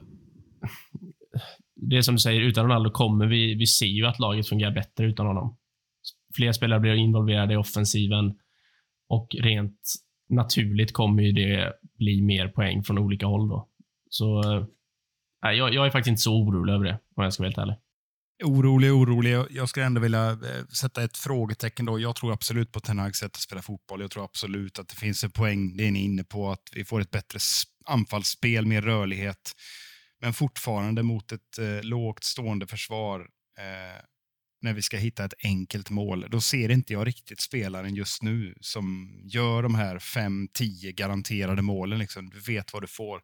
det 1.76 1.96
är 1.96 2.02
som 2.02 2.14
du 2.14 2.18
säger, 2.18 2.40
utan 2.40 2.64
Ronaldo 2.64 2.90
kommer 2.90 3.26
vi, 3.26 3.54
vi 3.54 3.66
ser 3.66 3.86
ju 3.86 4.06
att 4.06 4.18
laget 4.18 4.48
fungerar 4.48 4.74
bättre 4.74 5.06
utan 5.06 5.26
honom. 5.26 5.56
Fler 6.36 6.52
spelare 6.52 6.80
blir 6.80 6.94
involverade 6.94 7.54
i 7.54 7.56
offensiven 7.56 8.34
och 9.08 9.28
rent 9.40 9.80
naturligt 10.28 10.92
kommer 10.92 11.22
ju 11.22 11.32
det 11.32 11.72
bli 11.98 12.22
mer 12.22 12.48
poäng 12.48 12.82
från 12.82 12.98
olika 12.98 13.26
håll 13.26 13.48
då. 13.48 13.68
Så 14.08 14.52
eh, 14.52 14.64
nej, 15.42 15.56
jag, 15.56 15.74
jag 15.74 15.86
är 15.86 15.90
faktiskt 15.90 16.10
inte 16.10 16.22
så 16.22 16.36
orolig 16.36 16.72
över 16.72 16.84
det, 16.84 16.98
om 17.16 17.24
jag 17.24 17.32
ska 17.32 17.42
vara 17.42 17.48
helt 17.48 17.58
ärlig. 17.58 17.76
Orolig, 18.44 18.92
orolig. 18.92 19.44
Jag 19.50 19.68
skulle 19.68 19.86
ändå 19.86 20.00
vilja 20.00 20.30
eh, 20.30 20.66
sätta 20.66 21.04
ett 21.04 21.16
frågetecken. 21.16 21.86
då. 21.86 22.00
Jag 22.00 22.16
tror 22.16 22.32
absolut 22.32 22.72
på 22.72 22.80
Ten 22.80 22.98
Hags 22.98 23.18
sätt 23.18 23.36
att 23.36 23.40
spela 23.40 23.62
fotboll. 23.62 24.00
Jag 24.00 24.10
tror 24.10 24.24
absolut 24.24 24.78
att 24.78 24.88
det 24.88 24.96
finns 24.96 25.24
en 25.24 25.30
poäng, 25.30 25.76
det 25.76 25.86
är 25.86 25.90
ni 25.90 26.04
inne 26.04 26.24
på, 26.24 26.50
att 26.50 26.62
vi 26.72 26.84
får 26.84 27.00
ett 27.00 27.10
bättre 27.10 27.38
anfallsspel, 27.84 28.66
mer 28.66 28.82
rörlighet. 28.82 29.52
Men 30.20 30.34
fortfarande 30.34 31.02
mot 31.02 31.32
ett 31.32 31.58
eh, 31.58 31.82
lågt 31.82 32.24
stående 32.24 32.66
försvar 32.66 33.20
eh, 33.58 34.02
när 34.62 34.72
vi 34.72 34.82
ska 34.82 34.96
hitta 34.96 35.24
ett 35.24 35.34
enkelt 35.44 35.90
mål. 35.90 36.26
Då 36.30 36.40
ser 36.40 36.70
inte 36.70 36.92
jag 36.92 37.06
riktigt 37.06 37.40
spelaren 37.40 37.94
just 37.94 38.22
nu 38.22 38.54
som 38.60 39.14
gör 39.24 39.62
de 39.62 39.74
här 39.74 39.98
5-10 39.98 40.92
garanterade 40.92 41.62
målen. 41.62 41.98
Liksom. 41.98 42.30
Du 42.30 42.40
vet 42.40 42.72
vad 42.72 42.82
du 42.82 42.86
får. 42.88 43.20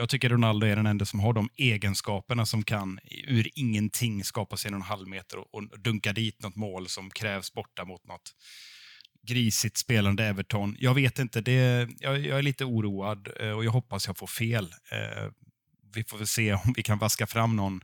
Jag 0.00 0.08
tycker 0.08 0.28
Ronaldo 0.28 0.66
är 0.66 0.76
den 0.76 0.86
enda 0.86 1.04
som 1.04 1.20
har 1.20 1.32
de 1.32 1.48
egenskaperna 1.56 2.46
som 2.46 2.62
kan 2.62 2.98
ur 3.26 3.48
ingenting 3.54 4.24
skapa 4.24 4.56
sig 4.56 4.70
någon 4.70 4.82
halvmeter 4.82 5.38
och, 5.38 5.54
och 5.54 5.80
dunka 5.80 6.12
dit 6.12 6.42
något 6.42 6.56
mål 6.56 6.88
som 6.88 7.10
krävs 7.10 7.52
borta 7.52 7.84
mot 7.84 8.04
något 8.06 8.34
grisigt 9.28 9.76
spelande 9.76 10.24
Everton. 10.24 10.76
Jag 10.78 10.94
vet 10.94 11.18
inte, 11.18 11.40
det, 11.40 11.88
jag, 11.98 12.26
jag 12.26 12.38
är 12.38 12.42
lite 12.42 12.64
oroad 12.64 13.28
eh, 13.40 13.50
och 13.50 13.64
jag 13.64 13.70
hoppas 13.70 14.06
jag 14.06 14.18
får 14.18 14.26
fel. 14.26 14.64
Eh, 14.64 15.30
vi 15.94 16.04
får 16.04 16.18
väl 16.18 16.26
se 16.26 16.52
om 16.64 16.72
vi 16.76 16.82
kan 16.82 16.98
vaska 16.98 17.26
fram 17.26 17.56
någon, 17.56 17.80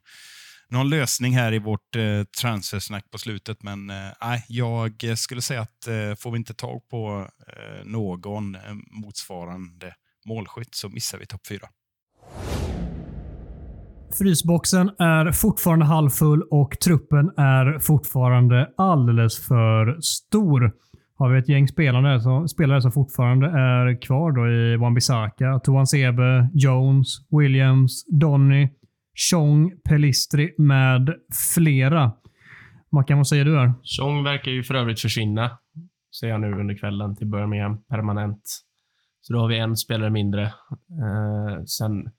någon 0.68 0.90
lösning 0.90 1.36
här 1.36 1.54
i 1.54 1.58
vårt 1.58 1.96
eh, 1.96 2.24
transfersnack 2.24 3.10
på 3.10 3.18
slutet. 3.18 3.62
Men 3.62 3.90
eh, 3.90 4.10
nej, 4.20 4.44
jag 4.48 5.18
skulle 5.18 5.42
säga 5.42 5.60
att 5.60 5.86
eh, 5.86 6.14
får 6.14 6.30
vi 6.30 6.36
inte 6.36 6.54
tag 6.54 6.88
på 6.88 7.30
eh, 7.48 7.84
någon 7.84 8.54
eh, 8.54 8.74
motsvarande 8.90 9.94
målskytt 10.26 10.74
så 10.74 10.88
missar 10.88 11.18
vi 11.18 11.26
topp 11.26 11.46
fyra. 11.46 11.68
Frysboxen 14.18 14.90
är 14.98 15.32
fortfarande 15.32 15.84
halvfull 15.84 16.42
och 16.50 16.70
truppen 16.84 17.30
är 17.36 17.78
fortfarande 17.78 18.70
alldeles 18.76 19.46
för 19.46 20.00
stor. 20.00 20.72
Har 21.16 21.30
vi 21.30 21.38
ett 21.38 21.48
gäng 21.48 21.68
spelare 21.68 22.20
som, 22.20 22.48
spelare 22.48 22.82
som 22.82 22.92
fortfarande 22.92 23.46
är 23.46 24.02
kvar 24.02 24.32
då 24.32 24.48
i 24.48 24.76
Wan-Bissaka, 24.76 25.60
Toan 25.64 25.86
Sebe, 25.86 26.50
Jones, 26.54 27.06
Williams, 27.30 28.04
Donny, 28.20 28.68
Chong, 29.30 29.72
Pelistri 29.88 30.54
med 30.58 31.14
flera. 31.54 32.12
Mackan, 32.92 33.16
vad 33.16 33.28
säger 33.28 33.44
du 33.44 33.58
här? 33.58 33.72
Chong 33.82 34.24
verkar 34.24 34.50
ju 34.50 34.62
för 34.62 34.74
övrigt 34.74 35.00
försvinna, 35.00 35.50
ser 36.20 36.28
jag 36.28 36.40
nu 36.40 36.52
under 36.52 36.74
kvällen 36.78 37.16
till 37.16 37.26
Birmingham 37.26 37.84
permanent. 37.84 38.42
Så 39.20 39.32
då 39.32 39.38
har 39.38 39.48
vi 39.48 39.58
en 39.58 39.76
spelare 39.76 40.10
mindre. 40.10 40.42
Eh, 40.42 41.64
sen, 41.66 42.10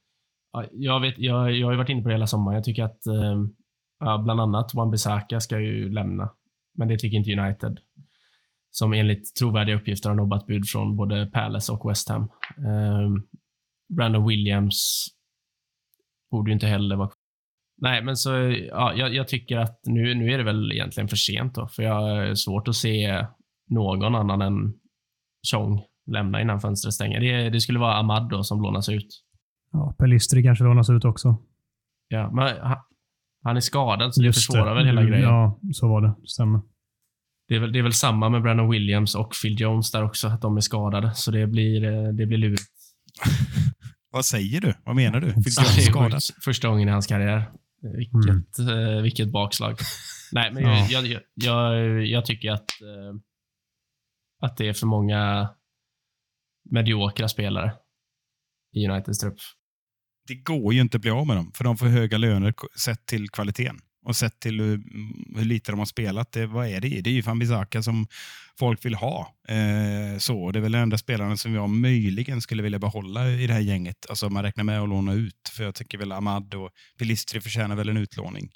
jag, 0.72 1.00
vet, 1.00 1.14
jag, 1.18 1.52
jag 1.52 1.68
har 1.68 1.72
ju 1.72 1.78
varit 1.78 1.90
inne 1.90 2.02
på 2.02 2.10
det 2.10 2.16
hela 2.16 2.28
sommaren. 2.28 2.56
Jag 2.56 2.64
tycker 2.64 2.84
att 2.84 3.08
eh, 3.08 4.24
bland 4.24 4.42
annat 4.42 4.74
Wan-Bissaka 4.74 5.40
ska 5.40 5.60
ju 5.60 5.90
lämna. 5.90 6.30
Men 6.78 6.88
det 6.88 6.98
tycker 6.98 7.18
inte 7.18 7.32
United. 7.32 7.80
Som 8.72 8.94
enligt 8.94 9.36
trovärdiga 9.36 9.76
uppgifter 9.76 10.10
har 10.10 10.16
nobbat 10.16 10.48
bud 10.48 10.68
från 10.68 10.96
både 10.96 11.26
Palace 11.26 11.72
och 11.72 11.90
West 11.90 12.10
Ham. 12.10 12.22
Eh, 12.58 13.10
Brandon 13.98 14.28
Williams 14.28 15.08
borde 16.32 16.52
ju 16.52 16.54
inte 16.54 16.68
heller 16.68 16.96
vara 16.96 17.10
Nej, 17.78 18.04
men 18.04 18.18
så 18.18 18.30
ja, 18.70 18.94
jag, 18.94 19.14
jag 19.14 19.28
tycker 19.28 19.58
att 19.58 19.80
nu, 19.86 20.14
nu 20.14 20.34
är 20.34 20.38
det 20.38 20.44
väl 20.44 20.72
egentligen 20.72 21.08
för 21.08 21.16
sent 21.16 21.56
då, 21.56 21.68
för 21.68 21.84
jag 21.84 21.94
har 21.94 22.36
svårt 22.36 22.68
att 22.68 22.76
se 22.76 23.26
någon 23.70 24.16
annan 24.16 24.42
än 24.42 24.74
Chong 25.52 25.84
lämna 26.12 26.42
innan 26.42 26.62
fönstret 26.62 26.94
stänger. 26.94 27.20
Det, 27.20 27.50
det 27.50 27.62
skulle 27.62 27.80
vara 27.80 27.96
Ahmad 27.96 28.30
då 28.30 28.44
som 28.44 28.62
lånas 28.62 28.90
ut. 28.90 29.08
Ja, 29.76 29.96
Pelistri 30.00 30.44
kanske 30.44 30.64
lånas 30.64 30.90
ut 30.90 31.06
också. 31.06 31.38
Ja, 32.08 32.32
men 32.32 32.58
han, 32.62 32.78
han 33.44 33.58
är 33.58 33.62
skadad, 33.62 34.14
så 34.16 34.22
det 34.22 34.26
Just 34.26 34.38
försvårar 34.46 34.76
väl 34.76 34.86
hela 34.86 35.04
grejen. 35.04 35.30
Ja, 35.30 35.60
så 35.74 35.88
var 35.88 36.02
det. 36.02 36.16
Stämmer. 36.28 36.62
Det, 37.48 37.56
är 37.56 37.60
väl, 37.60 37.72
det 37.72 37.80
är 37.80 37.84
väl 37.84 37.94
samma 37.94 38.30
med 38.30 38.42
Brandon 38.42 38.70
Williams 38.70 39.16
och 39.16 39.34
Phil 39.44 39.62
Jones 39.62 39.92
där 39.92 40.04
också, 40.04 40.28
att 40.28 40.42
de 40.42 40.58
är 40.58 40.62
skadade. 40.62 41.12
Så 41.16 41.32
det 41.32 41.48
blir, 41.48 41.84
eh, 41.84 42.14
det 42.14 42.26
blir 42.26 42.38
lurigt. 42.38 42.62
Vad 44.12 44.26
säger 44.26 44.62
du? 44.62 44.74
Vad 44.86 44.96
menar 44.96 45.22
du? 45.22 45.28
Det 45.36 45.48
är 45.48 45.82
skadad? 45.82 46.22
Första 46.46 46.68
gången 46.68 46.88
i 46.88 46.92
hans 46.92 47.08
karriär. 47.08 47.52
Vilket, 47.82 48.60
eh, 48.60 49.02
vilket 49.02 49.32
bakslag. 49.32 49.78
Nej, 50.32 50.54
men 50.54 50.64
Ja. 50.64 50.88
jag, 50.90 51.06
jag, 51.06 51.22
jag, 51.34 52.06
jag 52.06 52.26
tycker 52.26 52.52
att, 52.52 52.82
eh, 52.82 53.20
att 54.42 54.58
det 54.58 54.68
är 54.70 54.74
för 54.74 54.88
många 54.88 55.50
mediokra 56.72 57.28
spelare 57.28 57.74
i 58.74 58.88
Uniteds 58.88 59.20
trupp. 59.20 59.38
Det 60.28 60.36
går 60.36 60.74
ju 60.74 60.82
inte 60.82 60.98
att 60.98 61.02
bli 61.02 61.12
av 61.12 61.28
med 61.28 61.36
dem, 61.36 61.52
för 61.56 61.64
de 61.64 61.78
får 61.78 61.86
höga 61.86 62.18
löner 62.18 62.54
sett 62.78 63.06
till 63.06 63.30
kvaliteten. 63.30 63.80
Och 64.06 64.16
sett 64.16 64.40
till 64.40 64.60
hur, 64.60 64.84
hur 65.38 65.46
lite 65.46 65.72
de 65.72 65.80
har 65.80 65.86
spelat, 65.86 66.32
det, 66.32 66.46
vad 66.46 66.68
är 66.68 66.82
det? 66.82 67.02
Det 67.02 67.10
är 67.10 67.14
ju 67.14 67.24
Fambisaka 67.24 67.84
som 67.84 68.08
folk 68.60 68.86
vill 68.86 68.96
ha. 68.96 69.36
Eh, 69.48 70.18
så 70.18 70.52
Det 70.52 70.60
är 70.60 70.62
väl 70.62 70.72
den 70.72 70.82
enda 70.82 70.98
spelaren 70.98 71.38
som 71.38 71.54
jag 71.54 71.70
möjligen 71.70 72.42
skulle 72.42 72.64
vilja 72.64 72.80
behålla 72.80 73.30
i 73.30 73.48
det 73.48 73.54
här 73.54 73.60
gänget. 73.60 74.06
Alltså 74.10 74.30
man 74.30 74.44
räknar 74.44 74.64
med 74.64 74.82
att 74.82 74.90
låna 74.90 75.14
ut. 75.14 75.52
För 75.52 75.64
jag 75.64 75.76
tycker 75.76 75.98
väl 75.98 76.12
Ahmad 76.12 76.54
och 76.54 76.70
Pilistri 76.98 77.42
förtjänar 77.42 77.76
väl 77.76 77.90
en 77.90 77.98
utlåning. 77.98 78.52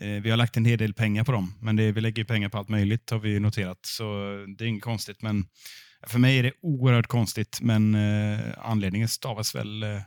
Eh, 0.00 0.22
vi 0.22 0.30
har 0.30 0.36
lagt 0.36 0.56
en 0.56 0.64
hel 0.64 0.78
del 0.78 0.94
pengar 0.94 1.24
på 1.24 1.32
dem, 1.32 1.54
men 1.60 1.76
det, 1.76 1.92
vi 1.92 2.00
lägger 2.00 2.24
pengar 2.24 2.48
på 2.48 2.58
allt 2.58 2.68
möjligt 2.68 3.10
har 3.10 3.18
vi 3.18 3.40
noterat. 3.40 3.78
Så 3.82 4.04
det 4.58 4.64
är 4.64 4.68
inget 4.68 4.82
konstigt. 4.82 5.22
Men 5.22 5.46
för 6.06 6.18
mig 6.18 6.38
är 6.38 6.42
det 6.42 6.52
oerhört 6.62 7.06
konstigt, 7.06 7.58
men 7.60 7.94
eh, 7.94 8.38
anledningen 8.58 9.08
stavas 9.08 9.54
väl 9.54 9.82
eh, 9.82 10.00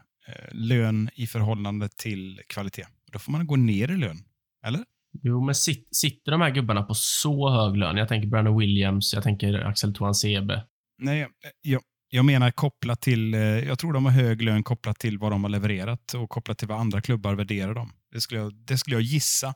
lön 0.52 1.10
i 1.16 1.28
förhållande 1.28 1.90
till 1.90 2.42
kvalitet. 2.48 2.86
Då 3.12 3.20
får 3.20 3.32
man 3.32 3.48
gå 3.48 3.56
ner 3.56 3.92
i 3.92 3.98
lön, 3.98 4.18
eller? 4.66 4.84
Jo, 5.22 5.46
men 5.46 5.56
sit, 5.56 5.88
sitter 5.92 6.32
de 6.32 6.42
här 6.42 6.52
gubbarna 6.52 6.84
på 6.84 6.94
så 6.94 7.50
hög 7.50 7.78
lön? 7.78 7.98
Jag 7.98 8.08
tänker 8.08 8.28
Brandon 8.28 8.60
Williams, 8.60 9.14
jag 9.14 9.24
tänker 9.24 9.54
Axel 9.54 9.94
Toan 9.94 10.16
Sebe. 10.16 10.64
Nej, 10.98 11.28
jag, 11.62 11.82
jag 12.10 12.26
menar 12.26 12.52
kopplat 12.52 13.02
till, 13.02 13.34
eh, 13.34 13.42
jag 13.42 13.80
tror 13.80 13.94
de 13.94 14.06
har 14.06 14.12
hög 14.12 14.42
lön 14.42 14.64
kopplat 14.64 15.00
till 15.00 15.18
vad 15.18 15.32
de 15.32 15.44
har 15.44 15.50
levererat 15.50 16.14
och 16.14 16.30
kopplat 16.30 16.58
till 16.58 16.68
vad 16.68 16.80
andra 16.80 17.02
klubbar 17.02 17.36
värderar 17.36 17.74
dem. 17.74 17.92
Det 18.12 18.22
skulle 18.22 18.40
jag, 18.42 18.54
det 18.56 18.78
skulle 18.78 18.96
jag 18.96 19.04
gissa. 19.04 19.54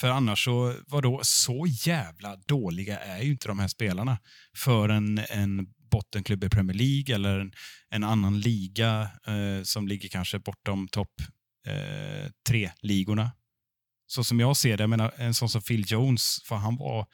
För 0.00 0.08
annars 0.08 0.44
så, 0.44 0.74
vadå, 0.86 1.20
så 1.22 1.66
jävla 1.86 2.36
dåliga 2.36 2.98
är 2.98 3.22
ju 3.22 3.30
inte 3.30 3.48
de 3.48 3.58
här 3.58 3.68
spelarna 3.68 4.18
för 4.56 4.88
en, 4.88 5.18
en 5.18 5.66
bottenklubb 5.90 6.44
i 6.44 6.48
Premier 6.48 6.76
League 6.76 7.14
eller 7.14 7.38
en, 7.40 7.52
en 7.90 8.04
annan 8.04 8.40
liga 8.40 9.10
eh, 9.26 9.62
som 9.62 9.88
ligger 9.88 10.08
kanske 10.08 10.38
bortom 10.38 10.88
topp 10.88 11.20
eh, 11.66 12.30
tre-ligorna. 12.48 13.30
Så 14.06 14.24
som 14.24 14.40
jag 14.40 14.56
ser 14.56 14.76
det, 14.76 14.82
jag 14.82 14.90
menar, 14.90 15.12
en 15.16 15.34
sån 15.34 15.48
som 15.48 15.62
Phil 15.62 15.84
Jones, 15.86 16.42
för 16.44 16.56
han 16.56 16.76
var 16.76 17.06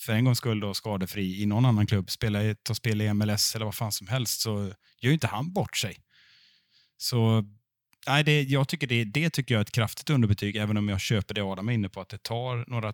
för 0.00 0.12
en 0.12 0.24
gångs 0.24 0.38
skull 0.38 0.60
då 0.60 0.74
skadefri 0.74 1.42
i 1.42 1.46
någon 1.46 1.64
annan 1.64 1.86
klubb, 1.86 2.10
spela, 2.10 2.54
ta 2.62 2.74
spel 2.74 3.02
i 3.02 3.14
MLS 3.14 3.54
eller 3.54 3.64
vad 3.64 3.74
fan 3.74 3.92
som 3.92 4.06
helst, 4.06 4.40
så 4.40 4.72
gör 5.00 5.10
ju 5.10 5.12
inte 5.12 5.26
han 5.26 5.52
bort 5.52 5.76
sig. 5.76 5.96
Så 6.96 7.44
nej, 8.08 8.24
det, 8.24 8.42
jag 8.42 8.68
tycker 8.68 8.86
det, 8.86 9.04
det 9.04 9.30
tycker 9.30 9.54
jag 9.54 9.60
är 9.60 9.62
ett 9.62 9.72
kraftigt 9.72 10.10
underbetyg, 10.10 10.56
även 10.56 10.76
om 10.76 10.88
jag 10.88 11.00
köper 11.00 11.34
det 11.34 11.42
Adam 11.42 11.68
är 11.68 11.72
inne 11.72 11.88
på, 11.88 12.00
att 12.00 12.08
det 12.08 12.22
tar 12.22 12.70
några 12.70 12.92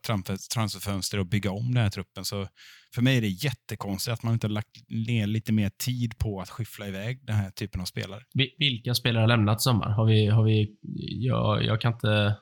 transferfönster 0.55 1.19
att 1.19 1.27
bygga 1.27 1.51
om 1.51 1.75
den 1.75 1.83
här 1.83 1.91
truppen. 1.91 2.25
Så 2.25 2.49
för 2.95 3.03
mig 3.03 3.17
är 3.17 3.21
det 3.21 3.29
jättekonstigt 3.29 4.13
att 4.13 4.23
man 4.23 4.33
inte 4.33 4.47
har 4.47 4.53
lagt 4.53 4.89
ner 4.89 5.27
lite 5.27 5.53
mer 5.53 5.71
tid 5.85 6.19
på 6.19 6.41
att 6.41 6.51
skyffla 6.51 6.89
iväg 6.89 7.27
den 7.27 7.37
här 7.37 7.51
typen 7.51 7.81
av 7.81 7.85
spelare. 7.85 8.21
Vilka 8.59 8.95
spelare 8.95 9.21
har 9.21 9.29
lämnat 9.29 9.61
sommar? 9.61 9.91
Har 9.91 10.07
vi, 10.07 10.27
har 10.27 10.45
vi, 10.45 10.77
jag, 11.21 11.65
jag 11.65 11.81
kan 11.81 11.93
inte 11.93 12.37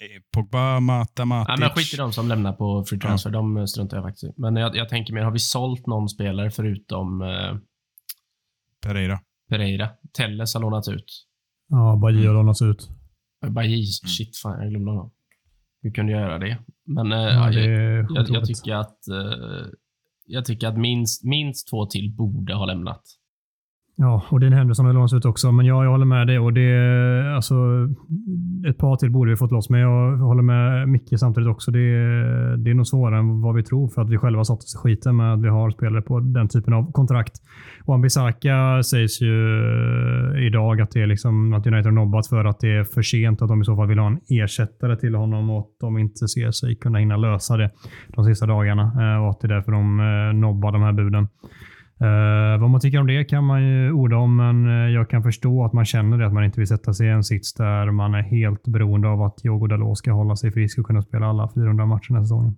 Eh, 0.00 0.20
Pogba, 0.34 0.80
Mata, 0.80 1.24
Matic. 1.24 1.48
Nej, 1.48 1.58
men 1.58 1.70
skit 1.70 1.94
i 1.94 1.96
de 1.96 2.12
som 2.12 2.28
lämnar 2.28 2.52
på 2.52 2.84
free 2.84 3.00
transfer. 3.00 3.30
Ja. 3.30 3.32
De 3.32 3.68
struntar 3.68 3.96
jag 3.96 4.04
faktiskt 4.04 4.24
i. 4.24 4.32
Men 4.36 4.56
jag, 4.56 4.76
jag, 4.76 4.88
tänker 4.88 5.14
mer, 5.14 5.22
har 5.22 5.32
vi 5.32 5.38
sålt 5.38 5.86
någon 5.86 6.08
spelare 6.08 6.50
förutom 6.50 7.22
eh, 7.22 7.56
Pereira? 8.86 9.20
Pereira. 9.48 9.88
Telles 10.16 10.54
har 10.54 10.60
lånats 10.60 10.88
ut. 10.88 11.27
Ja, 11.68 11.96
Bajy 11.96 12.26
har 12.26 12.34
lånats 12.34 12.62
ut. 12.62 12.90
Bajy, 13.48 13.74
mm. 13.74 14.08
shit 14.08 14.36
fan, 14.36 14.62
jag 14.62 14.70
glömde 14.70 14.90
honom. 14.90 15.10
Hur 15.82 15.90
kunde 15.90 16.12
jag 16.12 16.20
göra 16.20 16.38
det? 16.38 16.58
Men 16.84 17.12
eh, 17.12 17.18
ja, 17.18 17.50
det 17.50 17.64
jag, 17.64 18.06
jag, 18.10 18.30
jag, 18.30 18.44
tycker 18.44 18.74
att 18.74 19.08
eh, 19.08 19.66
jag 20.26 20.44
tycker 20.44 20.68
att 20.68 20.78
minst, 20.78 21.24
minst 21.24 21.68
två 21.68 21.86
till 21.86 22.12
borde 22.12 22.54
ha 22.54 22.66
lämnat. 22.66 23.02
Ja, 24.00 24.24
och 24.30 24.40
din 24.40 24.52
Henderson 24.52 24.86
har 24.86 24.92
lånats 24.92 25.12
ut 25.12 25.24
också. 25.24 25.52
Men 25.52 25.66
ja, 25.66 25.84
jag 25.84 25.90
håller 25.90 26.04
med 26.04 26.26
dig. 26.26 26.38
Och 26.38 26.52
det, 26.52 27.34
alltså, 27.34 27.54
ett 28.68 28.78
par 28.78 28.96
till 28.96 29.10
borde 29.10 29.30
vi 29.30 29.36
fått 29.36 29.50
loss, 29.50 29.70
men 29.70 29.80
jag 29.80 30.16
håller 30.16 30.42
med 30.42 30.88
Micke 30.88 31.18
samtidigt 31.18 31.48
också. 31.48 31.70
Det, 31.70 31.78
det 32.56 32.70
är 32.70 32.74
nog 32.74 32.86
svårare 32.86 33.18
än 33.18 33.40
vad 33.40 33.54
vi 33.54 33.62
tror 33.62 33.88
för 33.88 34.02
att 34.02 34.10
vi 34.10 34.18
själva 34.18 34.44
satt 34.44 34.58
oss 34.58 34.74
i 34.74 34.78
skiten 34.78 35.16
med 35.16 35.32
att 35.32 35.42
vi 35.42 35.48
har 35.48 35.70
spelare 35.70 36.02
på 36.02 36.20
den 36.20 36.48
typen 36.48 36.72
av 36.74 36.92
kontrakt. 36.92 37.32
Och 37.84 37.94
Ambisaka 37.94 38.82
sägs 38.82 39.22
ju 39.22 39.34
idag 40.46 40.80
att, 40.80 40.90
det 40.90 41.02
är 41.02 41.06
liksom, 41.06 41.52
att 41.52 41.66
United 41.66 41.84
har 41.84 41.92
nobbat 41.92 42.26
för 42.26 42.44
att 42.44 42.60
det 42.60 42.76
är 42.76 42.84
för 42.84 43.02
sent 43.02 43.40
och 43.40 43.44
att 43.44 43.48
de 43.48 43.62
i 43.62 43.64
så 43.64 43.76
fall 43.76 43.88
vill 43.88 43.98
ha 43.98 44.06
en 44.06 44.20
ersättare 44.28 44.96
till 44.96 45.14
honom 45.14 45.50
och 45.50 45.58
att 45.58 45.80
de 45.80 45.98
inte 45.98 46.28
ser 46.28 46.50
sig 46.50 46.76
kunna 46.76 46.98
hinna 46.98 47.16
lösa 47.16 47.56
det 47.56 47.70
de 48.08 48.24
sista 48.24 48.46
dagarna. 48.46 48.82
Eh, 48.82 49.24
och 49.24 49.30
att 49.30 49.40
det 49.40 49.46
är 49.46 49.54
därför 49.54 49.72
de 49.72 50.00
eh, 50.00 50.40
nobbar 50.40 50.72
de 50.72 50.82
här 50.82 50.92
buden. 50.92 51.28
Uh, 52.02 52.60
vad 52.60 52.70
man 52.70 52.80
tycker 52.80 53.00
om 53.00 53.06
det 53.06 53.24
kan 53.24 53.44
man 53.44 53.62
ju 53.62 53.92
orda 53.92 54.16
om, 54.16 54.36
men 54.36 54.66
eh, 54.66 54.94
jag 54.94 55.10
kan 55.10 55.22
förstå 55.22 55.64
att 55.64 55.72
man 55.72 55.84
känner 55.84 56.18
det, 56.18 56.26
att 56.26 56.32
man 56.32 56.44
inte 56.44 56.60
vill 56.60 56.68
sätta 56.68 56.94
sig 56.94 57.06
i 57.06 57.10
en 57.10 57.24
sits 57.24 57.54
där 57.54 57.90
man 57.90 58.14
är 58.14 58.22
helt 58.22 58.62
beroende 58.62 59.08
av 59.08 59.22
att 59.22 59.36
Diogo 59.36 59.66
Dalot 59.66 59.98
ska 59.98 60.12
hålla 60.12 60.36
sig 60.36 60.52
frisk 60.52 60.78
och 60.78 60.86
kunna 60.86 61.02
spela 61.02 61.26
alla 61.26 61.52
400 61.54 61.86
matcher 61.86 62.08
den 62.08 62.16
här 62.16 62.24
säsongen. 62.24 62.56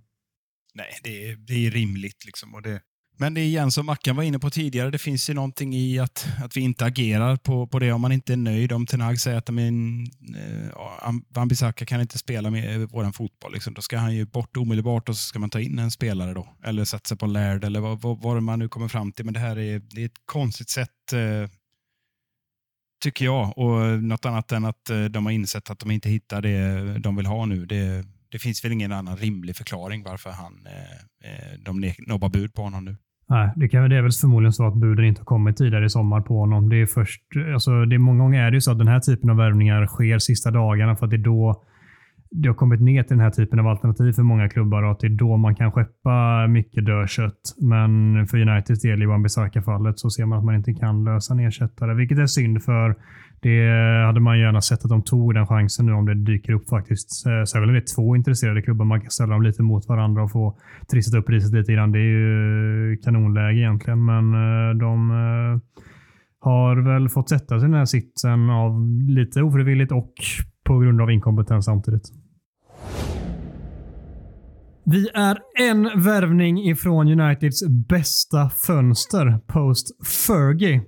Nej, 0.74 0.86
det 1.04 1.28
är, 1.28 1.36
det 1.36 1.66
är 1.66 1.70
rimligt. 1.70 2.24
Liksom, 2.26 2.54
och 2.54 2.62
det, 2.62 2.80
men 3.20 3.34
det 3.34 3.40
är 3.40 3.44
igen 3.44 3.70
som 3.70 3.86
Mackan 3.86 4.16
var 4.16 4.22
inne 4.22 4.38
på 4.38 4.50
tidigare, 4.50 4.90
det 4.90 4.98
finns 4.98 5.30
ju 5.30 5.34
någonting 5.34 5.74
i 5.74 5.98
att, 5.98 6.28
att 6.44 6.56
vi 6.56 6.60
inte 6.60 6.84
agerar 6.84 7.36
på, 7.36 7.66
på 7.66 7.78
det 7.78 7.92
om 7.92 8.00
man 8.00 8.12
inte 8.12 8.32
är 8.32 8.36
nöjd. 8.36 8.72
Om 8.72 8.86
Tenag 8.86 9.20
säger 9.20 9.38
att 9.38 9.48
men, 9.50 10.06
eh, 11.36 11.44
Bissaka 11.46 11.86
kan 11.86 12.00
inte 12.00 12.18
spela 12.18 12.50
med 12.50 12.82
eh, 12.82 12.88
vår 12.90 13.12
fotboll, 13.12 13.52
liksom, 13.52 13.74
då 13.74 13.82
ska 13.82 13.98
han 13.98 14.14
ju 14.14 14.26
bort 14.26 14.56
omedelbart 14.56 15.08
och 15.08 15.16
så 15.16 15.24
ska 15.24 15.38
man 15.38 15.50
ta 15.50 15.60
in 15.60 15.78
en 15.78 15.90
spelare 15.90 16.34
då. 16.34 16.48
Eller 16.64 16.84
satsa 16.84 17.16
på 17.16 17.26
Laird 17.26 17.64
eller 17.64 17.80
vad, 17.80 18.00
vad, 18.00 18.22
vad, 18.22 18.42
man 18.42 18.58
nu 18.58 18.68
kommer 18.68 18.88
fram 18.88 19.12
till. 19.12 19.24
Men 19.24 19.34
det 19.34 19.40
här 19.40 19.58
är, 19.58 19.78
det 19.78 20.02
är 20.02 20.06
ett 20.06 20.26
konstigt 20.26 20.70
sätt 20.70 21.12
eh, 21.12 21.50
tycker 23.02 23.24
jag. 23.24 23.58
Och 23.58 24.02
något 24.02 24.24
annat 24.24 24.52
än 24.52 24.64
att 24.64 24.90
eh, 24.90 25.04
de 25.04 25.26
har 25.26 25.32
insett 25.32 25.70
att 25.70 25.78
de 25.78 25.90
inte 25.90 26.08
hittar 26.08 26.42
det 26.42 26.98
de 26.98 27.16
vill 27.16 27.26
ha 27.26 27.46
nu. 27.46 27.66
Det, 27.66 28.04
det 28.28 28.38
finns 28.38 28.64
väl 28.64 28.72
ingen 28.72 28.92
annan 28.92 29.16
rimlig 29.16 29.56
förklaring 29.56 30.02
varför 30.02 30.30
han, 30.30 30.66
eh, 30.66 31.30
eh 31.30 31.58
de 31.58 31.94
nobbar 31.98 32.28
bud 32.28 32.54
på 32.54 32.62
honom 32.62 32.84
nu. 32.84 32.96
Nej, 33.30 33.50
det, 33.56 33.68
kan, 33.68 33.90
det 33.90 33.96
är 33.96 34.02
väl 34.02 34.10
förmodligen 34.10 34.52
så 34.52 34.66
att 34.66 34.74
buden 34.74 35.04
inte 35.04 35.20
har 35.20 35.24
kommit 35.24 35.56
tidigare 35.56 35.84
i 35.84 35.88
sommar 35.88 36.20
på 36.20 36.38
honom. 36.38 36.68
Det 36.68 36.76
är 36.76 36.86
först, 36.86 37.22
alltså 37.54 37.84
det 37.84 37.96
är 37.96 37.98
många 37.98 38.22
gånger 38.22 38.46
är 38.46 38.50
det 38.50 38.56
ju 38.56 38.60
så 38.60 38.72
att 38.72 38.78
den 38.78 38.88
här 38.88 39.00
typen 39.00 39.30
av 39.30 39.36
värvningar 39.36 39.86
sker 39.86 40.18
sista 40.18 40.50
dagarna 40.50 40.96
för 40.96 41.06
att 41.06 41.10
det 41.10 41.16
är 41.16 41.24
då 41.24 41.64
det 42.30 42.48
har 42.48 42.54
kommit 42.54 42.80
ner 42.80 43.02
till 43.02 43.16
den 43.16 43.24
här 43.24 43.30
typen 43.30 43.58
av 43.58 43.66
alternativ 43.66 44.12
för 44.12 44.22
många 44.22 44.48
klubbar 44.48 44.82
och 44.82 44.90
att 44.90 45.00
det 45.00 45.06
är 45.06 45.10
då 45.10 45.36
man 45.36 45.54
kan 45.54 45.72
skeppa 45.72 46.46
mycket 46.46 46.86
dödkött. 46.86 47.40
Men 47.62 47.90
för 48.26 48.38
Uniteds 48.38 48.82
del 48.82 49.02
i 49.02 49.06
Wan-Bissaka-fallet 49.06 49.98
så 49.98 50.10
ser 50.10 50.26
man 50.26 50.38
att 50.38 50.44
man 50.44 50.54
inte 50.54 50.74
kan 50.74 51.04
lösa 51.04 51.34
en 51.34 51.40
ersättare, 51.40 51.94
vilket 51.94 52.18
är 52.18 52.26
synd 52.26 52.62
för 52.62 52.96
det 53.42 53.68
hade 54.06 54.20
man 54.20 54.38
gärna 54.38 54.60
sett 54.60 54.84
att 54.84 54.88
de 54.90 55.02
tog 55.02 55.34
den 55.34 55.46
chansen 55.46 55.86
nu 55.86 55.92
om 55.92 56.06
det 56.06 56.14
dyker 56.14 56.52
upp 56.52 56.68
faktiskt. 56.68 57.26
Eh, 57.26 57.44
Särskilt 57.44 57.68
om 57.68 57.72
det 57.72 57.78
är 57.78 57.94
två 57.96 58.16
intresserade 58.16 58.62
klubbar. 58.62 58.84
Man 58.84 59.00
kan 59.00 59.10
ställa 59.10 59.32
dem 59.32 59.42
lite 59.42 59.62
mot 59.62 59.88
varandra 59.88 60.22
och 60.22 60.30
få 60.30 60.58
trissat 60.90 61.14
upp 61.14 61.26
priset 61.26 61.52
lite 61.52 61.72
grann. 61.72 61.92
Det 61.92 61.98
är 61.98 62.02
ju 62.02 62.96
kanonläge 62.96 63.58
egentligen, 63.58 64.04
men 64.04 64.34
eh, 64.34 64.76
de 64.78 65.10
eh, 65.10 65.80
har 66.40 66.76
väl 66.76 67.08
fått 67.08 67.28
sätta 67.28 67.60
sig 67.60 67.68
i 67.68 67.70
den 67.70 67.78
här 67.78 67.84
sitsen 67.84 68.50
av 68.50 68.86
lite 69.08 69.42
ofrivilligt 69.42 69.92
och 69.92 70.12
på 70.64 70.78
grund 70.78 71.00
av 71.00 71.10
inkompetens 71.10 71.64
samtidigt. 71.64 72.02
Vi 74.84 75.08
är 75.14 75.38
en 75.58 75.82
värvning 75.82 76.58
ifrån 76.58 77.20
Uniteds 77.20 77.68
bästa 77.88 78.50
fönster 78.66 79.38
post 79.46 79.86
Fergie. 80.26 80.82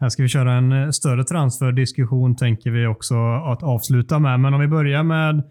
Här 0.00 0.08
ska 0.08 0.22
vi 0.22 0.28
köra 0.28 0.52
en 0.52 0.72
eh, 0.72 0.90
större 0.90 1.24
transferdiskussion 1.24 2.36
tänker 2.36 2.70
vi 2.70 2.86
också 2.86 3.14
att 3.34 3.62
avsluta 3.62 4.18
med. 4.18 4.40
Men 4.40 4.54
om 4.54 4.60
vi 4.60 4.68
börjar 4.68 5.02
med 5.02 5.42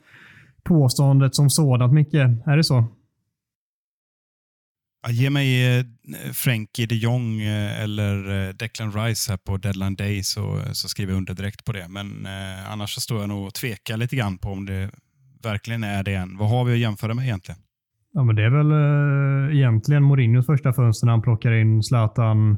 påståendet 0.64 1.36
som 1.36 1.50
sådant, 1.50 1.94
Micke. 1.94 2.14
Är 2.46 2.58
det 2.58 2.64
så? 2.64 2.88
Ja, 5.04 5.12
ge 5.12 5.30
mig 5.30 5.78
eh, 5.78 5.86
Frankie 6.34 6.86
de 6.86 6.96
Jong 6.96 7.42
eh, 7.42 7.84
eller 7.84 8.54
Declan 8.54 8.92
Rice 8.92 9.32
här 9.32 9.38
på 9.38 9.58
deadline 9.58 9.96
day 9.96 10.24
så, 10.24 10.62
så 10.72 10.88
skriver 10.88 11.14
jag 11.14 11.18
under 11.18 11.34
direkt 11.34 11.66
på 11.66 11.72
det. 11.72 11.88
Men 11.90 12.26
eh, 12.26 12.72
annars 12.72 12.90
så 12.96 13.02
står 13.02 13.20
jag 13.20 13.30
nog 13.30 13.48
och 13.48 13.54
tvekar 13.54 13.98
lite 13.98 14.16
grann 14.16 14.38
på 14.38 14.50
om 14.50 14.66
det 14.66 14.90
verkligen 15.44 15.84
är 15.84 16.04
det 16.04 16.14
än. 16.14 16.38
Vad 16.38 16.50
har 16.50 16.66
vi 16.66 16.74
att 16.74 16.80
jämföra 16.80 17.14
med 17.14 17.26
egentligen? 17.26 17.62
Ja, 18.14 18.24
men 18.24 18.36
det 18.36 18.44
är 18.44 18.50
väl 18.50 18.72
eh, 18.72 19.58
egentligen 19.58 20.04
Mourinhos 20.04 20.46
första 20.46 20.74
fönster 20.74 21.06
när 21.06 21.12
han 21.12 21.22
plockar 21.22 21.52
in 21.52 21.84
Zlatan, 21.84 22.58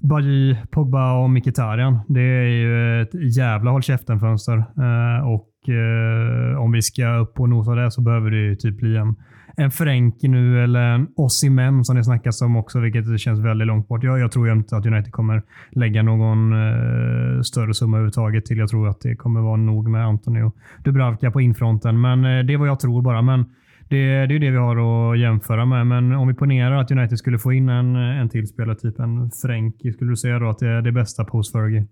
Bajy, 0.00 0.56
Pogba 0.70 1.12
och 1.12 1.30
Mkhitaryan. 1.30 1.98
Det 2.08 2.20
är 2.20 2.46
ju 2.46 3.02
ett 3.02 3.36
jävla 3.36 3.70
håll 3.70 3.82
käften-fönster. 3.82 4.56
Eh, 4.58 5.28
och 5.28 5.68
eh, 5.68 6.60
om 6.60 6.72
vi 6.72 6.82
ska 6.82 7.16
upp 7.16 7.40
och 7.40 7.48
nosa 7.48 7.74
det 7.74 7.90
så 7.90 8.02
behöver 8.02 8.30
det 8.30 8.36
ju 8.36 8.54
typ 8.54 8.76
bli 8.76 8.96
en, 8.96 9.16
en 9.56 9.70
Frenkie 9.70 10.30
nu 10.30 10.64
eller 10.64 10.80
en 10.80 11.06
Osimhen 11.16 11.84
som 11.84 11.96
det 11.96 12.04
snackas 12.04 12.42
om 12.42 12.56
också, 12.56 12.80
vilket 12.80 13.20
känns 13.20 13.40
väldigt 13.40 13.66
långt 13.66 13.88
bort. 13.88 14.04
Jag, 14.04 14.18
jag 14.18 14.32
tror 14.32 14.52
inte 14.52 14.76
att 14.76 14.86
United 14.86 15.12
kommer 15.12 15.42
lägga 15.70 16.02
någon 16.02 16.52
eh, 16.52 17.40
större 17.40 17.74
summa 17.74 17.96
överhuvudtaget 17.96 18.46
till. 18.46 18.58
Jag 18.58 18.68
tror 18.68 18.88
att 18.88 19.00
det 19.00 19.16
kommer 19.16 19.40
vara 19.40 19.56
nog 19.56 19.88
med 19.88 20.06
Antonio 20.06 20.52
Dubravka 20.84 21.30
på 21.30 21.40
infronten, 21.40 22.00
men 22.00 22.24
eh, 22.24 22.44
det 22.44 22.52
är 22.52 22.58
vad 22.58 22.68
jag 22.68 22.80
tror 22.80 23.02
bara. 23.02 23.22
Men 23.22 23.44
det, 23.88 24.26
det 24.26 24.34
är 24.34 24.38
det 24.38 24.50
vi 24.50 24.56
har 24.56 25.12
att 25.12 25.18
jämföra 25.18 25.66
med. 25.66 25.86
Men 25.86 26.12
om 26.12 26.28
vi 26.28 26.34
ponerar 26.34 26.72
att 26.72 26.90
United 26.90 27.18
skulle 27.18 27.38
få 27.38 27.52
in 27.52 27.68
en, 27.68 27.96
en 27.96 28.28
till 28.28 28.48
spelare, 28.48 28.78
typ 28.78 28.98
en 28.98 29.30
Frenkie, 29.30 29.92
skulle 29.92 30.10
du 30.10 30.16
säga 30.16 30.38
då 30.38 30.48
att 30.50 30.58
det 30.58 30.68
är 30.68 30.82
det 30.82 30.92
bästa 30.92 31.24
post 31.24 31.52
Fergie? 31.52 31.86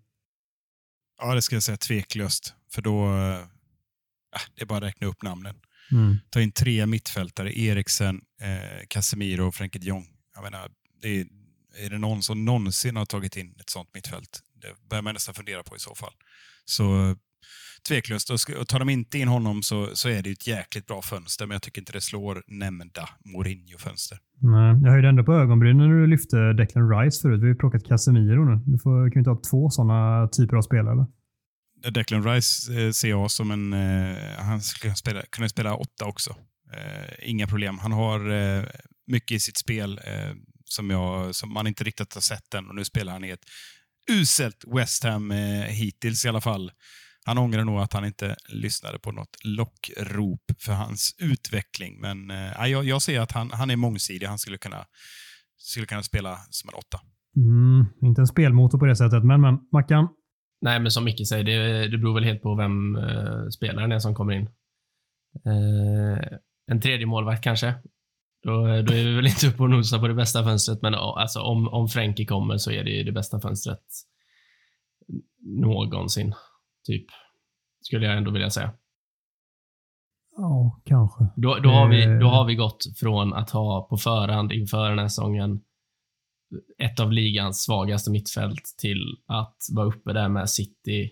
Ja, 1.20 1.34
det 1.34 1.42
ska 1.42 1.56
jag 1.56 1.62
säga 1.62 1.76
tveklöst. 1.76 2.54
För 2.74 2.82
då... 2.82 3.06
Äh, 3.06 3.38
det 4.54 4.62
är 4.62 4.66
bara 4.66 4.76
att 4.76 4.84
räkna 4.84 5.06
upp 5.06 5.22
namnen. 5.22 5.56
Mm. 5.92 6.16
Ta 6.30 6.40
in 6.40 6.52
tre 6.52 6.86
mittfältare, 6.86 7.58
Eriksen, 7.58 8.20
eh, 8.40 8.86
Casemiro 8.88 9.46
och 9.46 9.54
Frenkie 9.54 9.80
de 9.80 9.86
Jong. 9.86 10.06
Jag 10.34 10.42
menar, 10.42 10.70
det 11.02 11.20
är, 11.20 11.26
är 11.78 11.90
det 11.90 11.98
någon 11.98 12.22
som 12.22 12.44
någonsin 12.44 12.96
har 12.96 13.04
tagit 13.04 13.36
in 13.36 13.54
ett 13.60 13.70
sånt 13.70 13.94
mittfält? 13.94 14.40
Det 14.62 14.88
börjar 14.88 15.02
man 15.02 15.14
nästan 15.14 15.34
fundera 15.34 15.62
på 15.62 15.76
i 15.76 15.78
så 15.78 15.94
fall. 15.94 16.12
Så 16.64 17.16
tveklöst, 17.88 18.30
och, 18.30 18.68
tar 18.68 18.78
de 18.78 18.88
inte 18.88 19.18
in 19.18 19.28
honom 19.28 19.62
så, 19.62 19.88
så 19.94 20.08
är 20.08 20.22
det 20.22 20.28
ju 20.28 20.32
ett 20.32 20.46
jäkligt 20.46 20.86
bra 20.86 21.02
fönster, 21.02 21.46
men 21.46 21.54
jag 21.54 21.62
tycker 21.62 21.80
inte 21.80 21.92
det 21.92 22.00
slår 22.00 22.42
nämnda 22.46 23.08
Mourinho-fönster. 23.24 24.18
Nej, 24.40 24.80
jag 24.82 24.90
höjde 24.90 25.08
ändå 25.08 25.24
på 25.24 25.32
ögonbrynen 25.32 25.88
när 25.88 25.94
du 25.94 26.06
lyfte 26.06 26.52
Declan 26.52 26.90
Rice 26.90 27.22
förut. 27.22 27.40
Vi 27.40 27.44
har 27.44 27.48
ju 27.48 27.54
plockat 27.54 27.84
Casemiro 27.84 28.44
nu. 28.44 28.62
Du 28.66 28.78
får, 28.78 29.10
kan 29.10 29.14
vi 29.14 29.18
inte 29.18 29.30
ha 29.30 29.40
två 29.50 29.70
sådana 29.70 30.28
typer 30.28 30.56
av 30.56 30.62
spelare? 30.62 31.06
Declan 31.90 32.24
Rice 32.24 32.80
eh, 32.80 32.90
ser 32.90 33.08
jag 33.08 33.30
som 33.30 33.50
en... 33.50 33.72
Eh, 33.72 34.16
han 34.38 34.60
skulle 34.60 34.94
spela, 34.94 35.22
kunna 35.22 35.48
spela 35.48 35.74
åtta 35.74 36.04
också. 36.04 36.30
Eh, 36.72 37.30
inga 37.30 37.46
problem. 37.46 37.78
Han 37.78 37.92
har 37.92 38.20
mycket 39.06 39.36
i 39.36 39.40
sitt 39.40 39.58
spel 39.58 40.00
som, 40.64 40.90
jag, 40.90 41.34
som 41.34 41.52
man 41.52 41.66
inte 41.66 41.84
riktigt 41.84 42.14
har 42.14 42.20
sett 42.20 42.54
än 42.54 42.68
och 42.68 42.74
nu 42.74 42.84
spelar 42.84 43.12
han 43.12 43.24
i 43.24 43.30
ett 43.30 43.44
uselt 44.10 44.64
West 44.76 45.04
Ham 45.04 45.30
hittills 45.68 46.24
i 46.24 46.28
alla 46.28 46.40
fall. 46.40 46.70
Han 47.26 47.38
ångrar 47.38 47.64
nog 47.64 47.78
att 47.78 47.92
han 47.92 48.04
inte 48.04 48.36
lyssnade 48.48 48.98
på 48.98 49.12
något 49.12 49.36
lockrop 49.44 50.52
för 50.58 50.72
hans 50.72 51.16
utveckling. 51.18 52.00
Men 52.00 52.30
eh, 52.30 52.66
jag, 52.66 52.84
jag 52.84 53.02
ser 53.02 53.20
att 53.20 53.32
han, 53.32 53.50
han 53.50 53.70
är 53.70 53.76
mångsidig. 53.76 54.26
Han 54.26 54.38
skulle 54.38 54.58
kunna, 54.58 54.84
skulle 55.58 55.86
kunna 55.86 56.02
spela 56.02 56.36
som 56.50 56.68
en 56.68 56.74
åtta. 56.74 57.00
Mm, 57.36 57.86
inte 58.02 58.20
en 58.20 58.26
spelmotor 58.26 58.78
på 58.78 58.86
det 58.86 58.96
sättet, 58.96 59.24
men, 59.24 59.40
men 59.40 59.58
Mackan. 59.72 60.08
Nej, 60.60 60.80
men 60.80 60.90
som 60.90 61.04
Micke 61.04 61.28
säger, 61.28 61.44
det, 61.44 61.88
det 61.88 61.98
beror 61.98 62.14
väl 62.14 62.24
helt 62.24 62.42
på 62.42 62.54
vem 62.54 62.96
eh, 62.96 63.48
spelaren 63.48 63.92
är 63.92 63.98
som 63.98 64.14
kommer 64.14 64.32
in. 64.32 64.48
Eh, 65.46 66.38
en 66.70 66.80
tredje 66.80 67.06
målvakt 67.06 67.44
kanske. 67.44 67.74
Då, 68.42 68.66
då 68.66 68.92
är 68.92 69.04
vi 69.04 69.14
väl 69.14 69.26
inte 69.26 69.48
uppe 69.48 69.62
och 69.62 69.70
nosar 69.70 69.98
på 69.98 70.08
det 70.08 70.14
bästa 70.14 70.44
fönstret, 70.44 70.82
men 70.82 70.94
alltså, 70.94 71.40
om, 71.40 71.68
om 71.68 71.88
Frenkie 71.88 72.26
kommer 72.26 72.58
så 72.58 72.70
är 72.70 72.84
det 72.84 72.90
ju 72.90 73.04
det 73.04 73.12
bästa 73.12 73.40
fönstret 73.40 73.82
någonsin. 75.46 76.34
Typ. 76.86 77.06
Skulle 77.80 78.06
jag 78.06 78.16
ändå 78.16 78.30
vilja 78.30 78.50
säga. 78.50 78.72
Ja, 80.36 80.80
kanske. 80.84 81.26
Då, 81.36 81.54
då, 81.62 81.68
har 81.68 81.88
vi, 81.88 82.04
Eh. 82.04 82.18
då 82.18 82.26
har 82.26 82.44
vi 82.44 82.54
gått 82.54 82.84
från 82.96 83.34
att 83.34 83.50
ha 83.50 83.86
på 83.90 83.96
förhand 83.96 84.52
inför 84.52 84.88
den 84.88 84.98
här 84.98 85.08
säsongen 85.08 85.60
ett 86.78 87.00
av 87.00 87.12
ligans 87.12 87.62
svagaste 87.64 88.10
mittfält 88.10 88.64
till 88.78 89.16
att 89.26 89.56
vara 89.72 89.86
uppe 89.86 90.12
där 90.12 90.28
med 90.28 90.50
City 90.50 91.10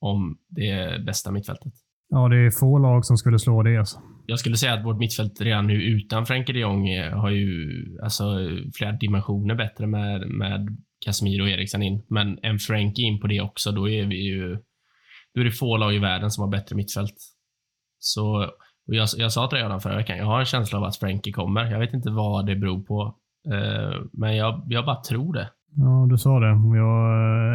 om 0.00 0.38
det 0.48 1.04
bästa 1.06 1.30
mittfältet. 1.30 1.72
Ja, 2.08 2.28
det 2.28 2.36
är 2.36 2.50
få 2.50 2.78
lag 2.78 3.04
som 3.04 3.16
skulle 3.16 3.38
slå 3.38 3.62
det. 3.62 3.76
Alltså. 3.76 4.00
Jag 4.26 4.38
skulle 4.38 4.56
säga 4.56 4.74
att 4.74 4.84
vårt 4.84 4.98
mittfält 4.98 5.40
redan 5.40 5.66
nu 5.66 5.82
utan 5.82 6.26
Frenkie 6.26 6.52
de 6.54 6.60
Jong 6.60 6.88
eh, 6.88 7.18
har 7.18 7.30
ju 7.30 7.68
alltså, 8.02 8.24
flera 8.74 8.92
dimensioner 8.92 9.54
bättre 9.54 9.86
med, 9.86 10.28
med 10.30 10.76
Casemiro 11.04 11.42
och 11.42 11.48
Eriksen 11.48 11.82
in. 11.82 12.02
Men 12.08 12.38
en 12.42 12.58
Frenkie 12.58 13.06
in 13.06 13.20
på 13.20 13.26
det 13.26 13.40
också, 13.40 13.72
då 13.72 13.88
är 13.88 14.06
vi 14.06 14.26
ju... 14.26 14.58
Då 15.34 15.40
är 15.40 15.44
det 15.44 15.50
få 15.50 15.76
lag 15.76 15.94
i 15.94 15.98
världen 15.98 16.30
som 16.30 16.42
har 16.42 16.50
bättre 16.50 16.76
mittfält. 16.76 17.14
Så, 17.98 18.50
jag, 18.84 19.08
jag 19.16 19.32
sa 19.32 19.48
till 19.48 19.56
dig 19.56 19.64
redan 19.64 19.80
förra 19.80 19.96
veckan, 19.96 20.18
jag 20.18 20.26
har 20.26 20.40
en 20.40 20.46
känsla 20.46 20.78
av 20.78 20.84
att 20.84 20.96
Frenkie 20.96 21.32
kommer. 21.32 21.70
Jag 21.70 21.78
vet 21.78 21.94
inte 21.94 22.10
vad 22.10 22.46
det 22.46 22.56
beror 22.56 22.82
på. 22.82 23.16
Eh, 23.52 24.00
men 24.12 24.36
jag, 24.36 24.66
jag 24.68 24.84
bara 24.84 25.02
tror 25.02 25.34
det. 25.34 25.50
Ja, 25.76 26.06
du 26.10 26.18
sa 26.18 26.40
det. 26.40 26.46
Jag 26.76 27.12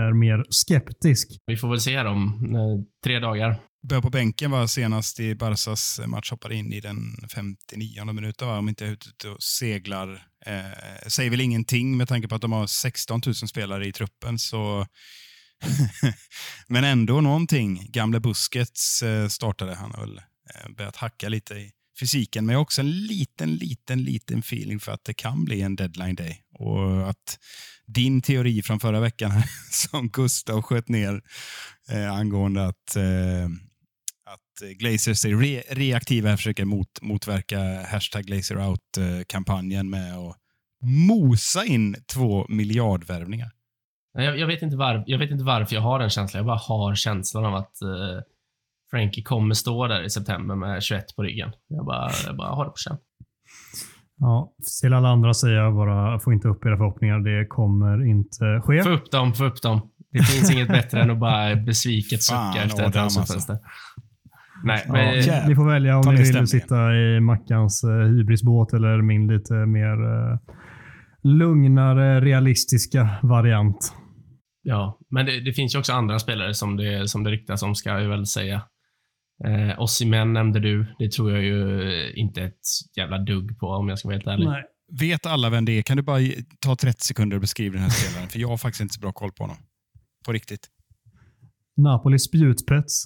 är 0.08 0.14
mer 0.14 0.46
skeptisk. 0.50 1.42
Vi 1.46 1.58
får 1.58 1.70
väl 1.70 1.80
se 1.80 2.00
om 2.00 2.56
eh, 2.56 2.86
tre 3.04 3.20
dagar. 3.20 3.56
Började 3.88 4.04
på 4.04 4.10
bänken 4.10 4.52
var 4.52 4.68
senast 4.68 5.20
i 5.20 5.36
Barsas 5.36 6.02
match, 6.06 6.32
hoppade 6.32 6.56
in 6.56 6.74
i 6.74 6.80
den 6.80 7.28
59 7.34 8.14
minuten, 8.14 8.48
va? 8.48 8.58
om 8.58 8.70
inte 8.70 8.84
jag 8.84 8.90
är 8.90 8.94
ute 8.94 9.30
och 9.30 9.44
seglar. 9.44 10.28
Eh, 10.46 11.08
säger 11.08 11.30
väl 11.30 11.42
ingenting 11.42 11.98
med 11.98 12.08
tanke 12.08 12.28
på 12.28 12.36
att 12.36 12.42
de 12.42 12.52
har 12.52 12.68
16 12.68 13.22
000 13.26 13.36
spelare 13.36 13.88
i 13.88 13.94
truppen, 13.94 14.40
så 14.40 14.86
men 16.68 16.84
ändå 16.84 17.22
någonting. 17.22 17.88
Gamle 17.90 18.20
Buskets 18.20 19.04
eh, 19.04 19.28
startade, 19.28 19.76
han 19.76 19.92
har 19.92 20.02
väl 20.02 20.18
eh, 20.18 20.72
börjat 20.78 20.96
hacka 20.96 21.30
lite 21.30 21.54
i 21.54 21.72
fysiken, 22.00 22.46
men 22.46 22.54
jag 22.54 22.60
har 22.60 22.64
också 22.64 22.82
en 22.82 22.92
liten, 22.92 23.56
liten, 23.56 24.04
liten 24.04 24.40
feeling 24.40 24.80
för 24.80 24.92
att 24.92 25.06
det 25.06 25.14
kan 25.14 25.46
bli 25.46 25.62
en 25.62 25.76
deadline 25.76 26.16
day. 26.16 26.42
Och 26.60 27.10
att 27.10 27.40
din 27.86 28.22
teori 28.22 28.62
från 28.62 28.80
förra 28.80 29.00
veckan 29.00 29.32
som 29.72 30.10
Gustav 30.10 30.62
sköt 30.62 30.90
ner 30.90 31.22
eh, 31.90 32.14
angående 32.14 32.68
att, 32.68 32.96
eh, 32.96 33.50
att 34.34 34.70
Glazers 34.80 35.26
är 35.26 35.36
re 35.36 35.62
reaktiva 35.70 36.34
och 36.34 36.40
försöker 36.40 36.66
mot, 36.66 37.02
motverka 37.02 37.60
hashtag 37.92 38.24
Glazer 38.24 38.70
out-kampanjen 38.70 39.90
med 39.90 40.18
att 40.18 40.36
mosa 41.08 41.66
in 41.66 41.96
två 42.14 42.46
miljardvärvningar. 42.50 43.52
Nej, 44.14 44.26
Jag, 44.26 44.40
jag, 44.40 44.48
vet 44.48 44.62
inte 44.62 44.78
var, 44.78 45.04
jag 45.08 45.20
vet 45.20 45.32
inte 45.32 45.44
varför 45.44 45.76
jag 45.76 45.82
har 45.82 46.00
den 46.00 46.10
känslan. 46.10 46.40
Jag 46.40 46.46
bara 46.46 46.58
har 46.58 46.96
känslan 46.96 47.46
av 47.46 47.56
att 47.56 47.82
eh, 47.82 48.22
Frankie 48.92 49.24
kommer 49.24 49.54
stå 49.56 49.88
där 49.88 50.04
i 50.04 50.10
september 50.10 50.56
med 50.56 50.84
21 50.84 51.16
på 51.16 51.24
ryggen. 51.24 51.52
Jag 51.68 51.86
bara, 51.86 52.12
jag 52.26 52.38
bara 52.38 52.50
har 52.50 52.66
det 52.66 52.72
på 52.72 52.78
känn. 52.78 52.98
Ja, 54.20 54.54
till 54.82 54.94
alla 54.94 55.10
andra 55.10 55.34
säger 55.34 55.56
jag 55.56 55.76
bara, 55.76 56.20
få 56.20 56.34
inte 56.34 56.48
upp 56.48 56.66
era 56.66 56.78
förhoppningar. 56.78 57.20
Det 57.20 57.48
kommer 57.48 58.06
inte 58.06 58.62
ske. 58.64 58.84
Få 58.84 58.90
upp 58.90 59.12
dem, 59.12 59.34
få 59.34 59.46
upp 59.46 59.62
dem. 59.62 59.92
Det 60.12 60.24
finns 60.24 60.52
inget 60.52 60.68
bättre 60.68 61.02
än 61.02 61.12
att 61.12 61.20
bara 61.20 61.56
besviket 61.56 62.26
Fan, 62.26 62.54
sucka 62.54 62.66
efter 62.66 62.84
ett 62.84 62.96
Adam, 62.96 63.04
alltså. 63.04 63.60
Nej, 64.64 64.84
Ja, 64.88 64.94
men, 64.94 65.16
jävlar. 65.16 65.50
ni 65.50 65.56
får 65.56 65.66
välja 65.68 65.98
om 65.98 66.04
Ta 66.04 66.12
ni 66.12 66.18
vill 66.18 66.26
stämningen. 66.26 66.48
sitta 66.48 66.96
i 66.96 67.20
Mackans 67.20 67.84
eh, 67.84 67.90
hybrisbåt 68.08 68.74
eller 68.74 69.02
min 69.02 69.28
lite 69.28 69.54
mer 69.54 70.04
eh, 70.04 70.40
lugnare, 71.24 72.22
realistiska 72.22 73.10
variant. 73.24 73.94
ja, 74.64 75.00
men 75.10 75.26
det, 75.26 75.40
det 75.40 75.54
finns 75.54 75.76
ju 75.76 75.80
också 75.80 75.94
andra 75.94 76.20
spelare 76.20 76.54
som 76.54 76.78
det, 76.78 77.08
som 77.10 77.24
det 77.24 77.32
ryktas 77.32 77.64
om, 77.64 77.76
ska 77.76 77.90
jag 78.00 78.10
väl 78.10 78.26
säga. 78.26 78.62
Eh, 79.46 79.82
Osimhen 79.82 80.34
nämnde 80.34 80.60
du. 80.60 80.86
Det 81.00 81.12
tror 81.12 81.32
jag 81.32 81.44
ju 81.44 82.12
inte 82.16 82.42
ett 82.42 82.60
jävla 82.98 83.18
dugg 83.18 83.60
på 83.60 83.68
om 83.68 83.90
jag 83.90 84.00
ska 84.00 84.08
vara 84.08 84.16
helt 84.16 84.28
ärlig. 84.28 84.46
Nej. 84.48 84.64
Vet 85.00 85.26
alla 85.26 85.50
vem 85.50 85.66
det 85.66 85.72
är? 85.72 85.82
Kan 85.82 85.98
du 85.98 86.04
bara 86.04 86.20
ta 86.60 86.76
30 86.76 87.02
sekunder 87.06 87.38
och 87.38 87.42
beskriva 87.42 87.74
den 87.74 87.82
här 87.82 87.90
spelaren? 87.90 88.30
För 88.30 88.40
jag 88.40 88.48
har 88.48 88.58
faktiskt 88.58 88.82
inte 88.82 88.94
så 88.94 89.02
bra 89.02 89.12
koll 89.12 89.32
på 89.32 89.44
honom. 89.44 89.58
På 90.26 90.32
riktigt. 90.34 90.68
Napolis 91.78 92.24
spjutspets. 92.24 93.04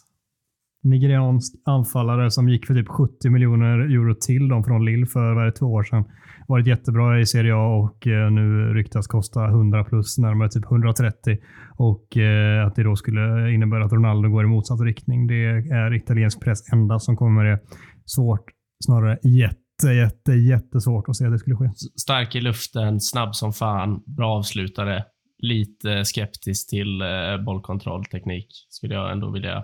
Nigeriansk 0.83 1.53
anfallare 1.65 2.31
som 2.31 2.49
gick 2.49 2.67
för 2.67 2.73
typ 2.73 2.87
70 2.87 3.29
miljoner 3.29 3.79
euro 3.79 4.15
till 4.15 4.47
dem 4.47 4.63
från 4.63 4.85
Lille 4.85 5.05
för 5.05 5.33
vad 5.33 5.45
det, 5.45 5.51
två 5.51 5.65
år 5.65 5.83
sedan. 5.83 6.03
Varit 6.47 6.67
jättebra 6.67 7.19
i 7.19 7.25
Serie 7.25 7.55
A 7.55 7.75
och 7.75 8.07
eh, 8.07 8.31
nu 8.31 8.73
ryktas 8.73 9.07
kosta 9.07 9.45
100 9.45 9.83
plus, 9.83 10.17
närmare 10.17 10.49
typ 10.49 10.65
130. 10.71 11.37
Och 11.77 12.17
eh, 12.17 12.67
att 12.67 12.75
det 12.75 12.83
då 12.83 12.95
skulle 12.95 13.51
innebära 13.51 13.85
att 13.85 13.93
Ronaldo 13.93 14.29
går 14.29 14.43
i 14.43 14.47
motsatt 14.47 14.81
riktning. 14.81 15.27
Det 15.27 15.45
är 15.71 15.93
italiensk 15.93 16.43
press 16.43 16.73
enda 16.73 16.99
som 16.99 17.15
kommer 17.17 17.43
med 17.43 17.51
det. 17.51 17.59
Svårt, 18.05 18.45
snarare 18.85 19.17
jätte, 19.23 19.87
jätte, 19.87 20.31
jättesvårt 20.31 21.09
att 21.09 21.15
se 21.15 21.25
att 21.25 21.31
det 21.31 21.39
skulle 21.39 21.55
ske. 21.55 21.69
Stark 22.01 22.35
i 22.35 22.41
luften, 22.41 22.99
snabb 22.99 23.35
som 23.35 23.53
fan, 23.53 24.03
bra 24.05 24.37
avslutare. 24.37 25.03
Lite 25.43 26.05
skeptisk 26.05 26.69
till 26.69 27.01
eh, 27.01 27.07
bollkontrollteknik, 27.45 28.47
skulle 28.69 28.93
jag 28.93 29.11
ändå 29.11 29.31
vilja 29.31 29.63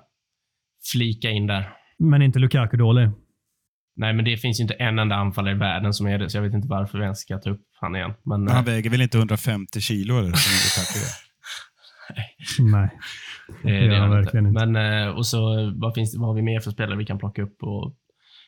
flika 0.91 1.29
in 1.29 1.47
där. 1.47 1.69
Men 1.99 2.21
inte 2.21 2.39
Lukaku 2.39 2.77
dålig. 2.77 3.09
Nej, 3.95 4.13
men 4.13 4.25
det 4.25 4.37
finns 4.37 4.59
ju 4.59 4.61
inte 4.61 4.73
en 4.73 4.99
enda 4.99 5.15
anfallare 5.15 5.55
i 5.55 5.57
världen 5.57 5.93
som 5.93 6.07
är 6.07 6.19
det, 6.19 6.29
så 6.29 6.37
jag 6.37 6.43
vet 6.43 6.53
inte 6.53 6.67
varför 6.67 6.97
vi 6.97 7.03
ens 7.03 7.19
ska 7.19 7.37
ta 7.37 7.49
upp 7.49 7.61
han 7.81 7.95
igen. 7.95 8.13
Men, 8.25 8.43
Men 8.43 8.53
han 8.53 8.63
eh, 8.67 8.73
väger 8.73 8.89
väl 8.89 9.01
inte 9.01 9.17
150 9.17 9.81
kilo? 9.81 10.17
Eller, 10.19 10.31
som 10.33 10.53
Lukaku 10.53 10.99
gör? 10.99 11.27
Nej. 12.71 12.89
det, 13.63 13.69
gör 13.69 13.79
det 13.89 13.95
han 13.95 13.95
är 13.95 13.99
han 13.99 14.09
verkligen 14.23 14.47
inte. 14.47 14.65
Men, 14.65 15.03
eh, 15.07 15.09
och 15.15 15.27
så, 15.27 15.73
vad, 15.75 15.93
finns, 15.95 16.11
det- 16.13 16.19
vad 16.19 16.27
har 16.29 16.35
vi 16.35 16.41
mer 16.41 16.59
för 16.59 16.71
spelare 16.71 16.97
vi 16.97 17.05
kan 17.05 17.17
plocka 17.17 17.41
upp? 17.41 17.63
Och 17.63 17.95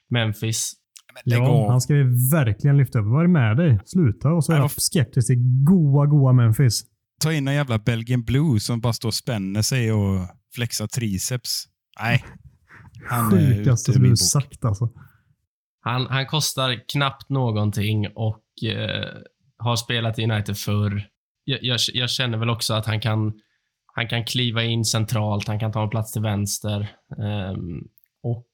Memphis. 0.09 0.73
Men 1.13 1.21
Ja, 1.25 1.69
han 1.71 1.81
ska 1.81 1.93
vi 1.93 2.03
verkligen 2.31 2.77
lyfta 2.77 2.99
upp. 2.99 3.05
Vad 3.05 3.19
är 3.19 3.23
det 3.27 3.33
med 3.33 3.57
dig? 3.57 3.79
Sluta 3.85 4.29
och 4.29 4.45
så 4.45 4.53
är 4.53 4.57
jag 4.57 4.71
skeptisk 4.71 5.27
till 5.27 5.37
goa, 5.63 6.05
goa 6.05 6.33
Memphis. 6.33 6.81
Ta 7.23 7.33
in 7.33 7.47
en 7.47 7.53
jävla 7.53 7.77
Belgian 7.79 8.23
Blue 8.23 8.59
som 8.59 8.81
bara 8.81 8.93
står 8.93 9.09
och 9.09 9.13
spänner 9.13 9.61
sig 9.61 9.91
och 9.91 10.27
flexar 10.55 10.87
triceps. 10.87 11.65
Nej. 11.99 12.25
Han 13.09 13.31
Sjukaste 13.31 13.93
som 13.93 14.03
du 14.03 14.15
sagt 14.15 14.65
alltså. 14.65 14.89
Han, 15.81 16.07
han 16.07 16.25
kostar 16.25 16.83
knappt 16.93 17.29
någonting 17.29 18.07
och 18.15 18.43
eh, 18.63 19.07
har 19.57 19.75
spelat 19.75 20.19
i 20.19 20.23
United 20.23 20.57
förr. 20.57 21.07
Jag, 21.43 21.59
jag, 21.61 21.79
jag 21.93 22.09
känner 22.09 22.37
väl 22.37 22.49
också 22.49 22.73
att 22.73 22.85
han 22.85 22.99
kan, 22.99 23.33
han 23.93 24.07
kan 24.07 24.25
kliva 24.25 24.63
in 24.63 24.85
centralt, 24.85 25.47
han 25.47 25.59
kan 25.59 25.71
ta 25.71 25.83
en 25.83 25.89
plats 25.89 26.13
till 26.13 26.21
vänster. 26.21 26.87
Ehm, 27.17 27.87
och 28.23 28.47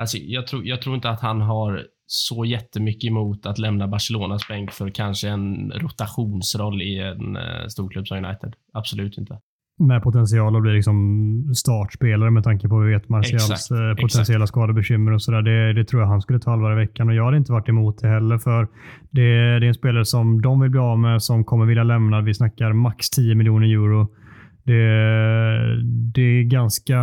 alltså, 0.00 0.18
jag, 0.18 0.46
tror, 0.46 0.66
jag 0.66 0.82
tror 0.82 0.94
inte 0.94 1.10
att 1.10 1.20
han 1.20 1.40
har 1.40 1.86
så 2.06 2.44
jättemycket 2.44 3.08
emot 3.08 3.46
att 3.46 3.58
lämna 3.58 3.88
Barcelonas 3.88 4.48
bänk 4.48 4.72
för 4.72 4.90
kanske 4.90 5.28
en 5.28 5.72
rotationsroll 5.72 6.82
i 6.82 6.98
en 6.98 7.36
eh, 7.36 7.66
storklubb 7.68 8.08
som 8.08 8.24
United. 8.24 8.54
Absolut 8.72 9.18
inte. 9.18 9.40
Med 9.78 10.02
potential 10.02 10.56
att 10.56 10.62
bli 10.62 10.72
liksom 10.72 10.96
startspelare 11.54 12.30
med 12.30 12.44
tanke 12.44 12.68
på 12.68 12.78
vi 12.78 12.92
vet 12.92 13.08
Martials 13.08 13.50
Exakt, 13.50 13.70
eh, 13.70 14.02
potentiella 14.02 14.46
skadebekymmer 14.46 15.12
och 15.12 15.22
sådär. 15.22 15.42
Det, 15.42 15.72
det 15.72 15.84
tror 15.84 16.02
jag 16.02 16.08
han 16.08 16.20
skulle 16.20 16.38
ta 16.38 16.72
i 16.72 16.74
veckan 16.74 17.08
och 17.08 17.14
jag 17.14 17.24
hade 17.24 17.36
inte 17.36 17.52
varit 17.52 17.68
emot 17.68 17.98
det 17.98 18.08
heller 18.08 18.38
för 18.38 18.68
det, 19.10 19.58
det 19.58 19.66
är 19.66 19.68
en 19.68 19.74
spelare 19.74 20.04
som 20.04 20.42
de 20.42 20.60
vill 20.60 20.70
bli 20.70 20.80
av 20.80 20.98
med, 20.98 21.22
som 21.22 21.44
kommer 21.44 21.66
vilja 21.66 21.82
lämna. 21.82 22.20
Vi 22.20 22.34
snackar 22.34 22.72
max 22.72 23.10
10 23.10 23.34
miljoner 23.34 23.66
euro. 23.66 24.08
Det, 24.64 24.82
det 26.14 26.22
är 26.22 26.42
ganska 26.42 27.00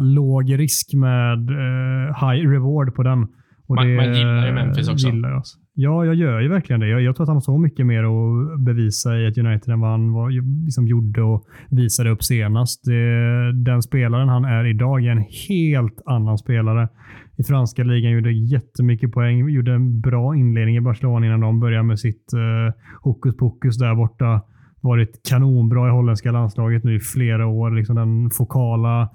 låg 0.00 0.58
risk 0.58 0.94
med 0.94 1.50
eh, 1.50 2.28
high 2.28 2.50
reward 2.50 2.94
på 2.94 3.02
den. 3.02 3.22
Och 3.68 3.74
Man- 3.74 3.86
det 3.88 3.96
man 3.96 4.14
gillar 4.14 4.46
ju 4.46 4.52
Memphis 4.52 4.88
också. 4.88 5.08
Gillar 5.08 5.28
jag, 5.28 5.36
alltså. 5.36 5.58
Ja, 5.78 6.04
jag 6.04 6.14
gör 6.14 6.40
ju 6.40 6.48
verkligen 6.48 6.80
det. 6.80 6.88
Jag, 6.88 7.00
jag 7.02 7.16
tror 7.16 7.24
att 7.24 7.28
han 7.28 7.36
har 7.36 7.40
så 7.40 7.58
mycket 7.58 7.86
mer 7.86 8.04
att 8.04 8.60
bevisa 8.60 9.18
i 9.18 9.26
ett 9.26 9.38
United 9.38 9.72
än 9.74 9.80
vad 9.80 9.90
han 9.90 10.12
var, 10.12 10.30
liksom 10.64 10.86
gjorde 10.86 11.22
och 11.22 11.46
visade 11.70 12.10
upp 12.10 12.24
senast. 12.24 12.84
Det, 12.84 13.52
den 13.52 13.82
spelaren 13.82 14.28
han 14.28 14.44
är 14.44 14.64
idag 14.64 15.04
är 15.04 15.10
en 15.10 15.24
helt 15.48 16.02
annan 16.06 16.38
spelare. 16.38 16.88
I 17.36 17.44
franska 17.44 17.84
ligan 17.84 18.12
gjorde 18.12 18.32
jättemycket 18.32 19.12
poäng, 19.12 19.48
gjorde 19.48 19.72
en 19.72 20.00
bra 20.00 20.36
inledning 20.36 20.76
i 20.76 20.80
Barcelona 20.80 21.26
innan 21.26 21.40
de 21.40 21.60
började 21.60 21.82
med 21.82 21.98
sitt 21.98 22.32
eh, 22.32 22.74
hokus 23.02 23.36
pokus 23.36 23.78
där 23.78 23.94
borta. 23.94 24.40
Varit 24.80 25.20
kanonbra 25.28 25.88
i 25.88 25.90
holländska 25.90 26.32
landslaget 26.32 26.84
nu 26.84 26.94
i 26.96 27.00
flera 27.00 27.46
år. 27.46 27.70
Liksom 27.70 27.96
den 27.96 28.30
fokala, 28.30 29.08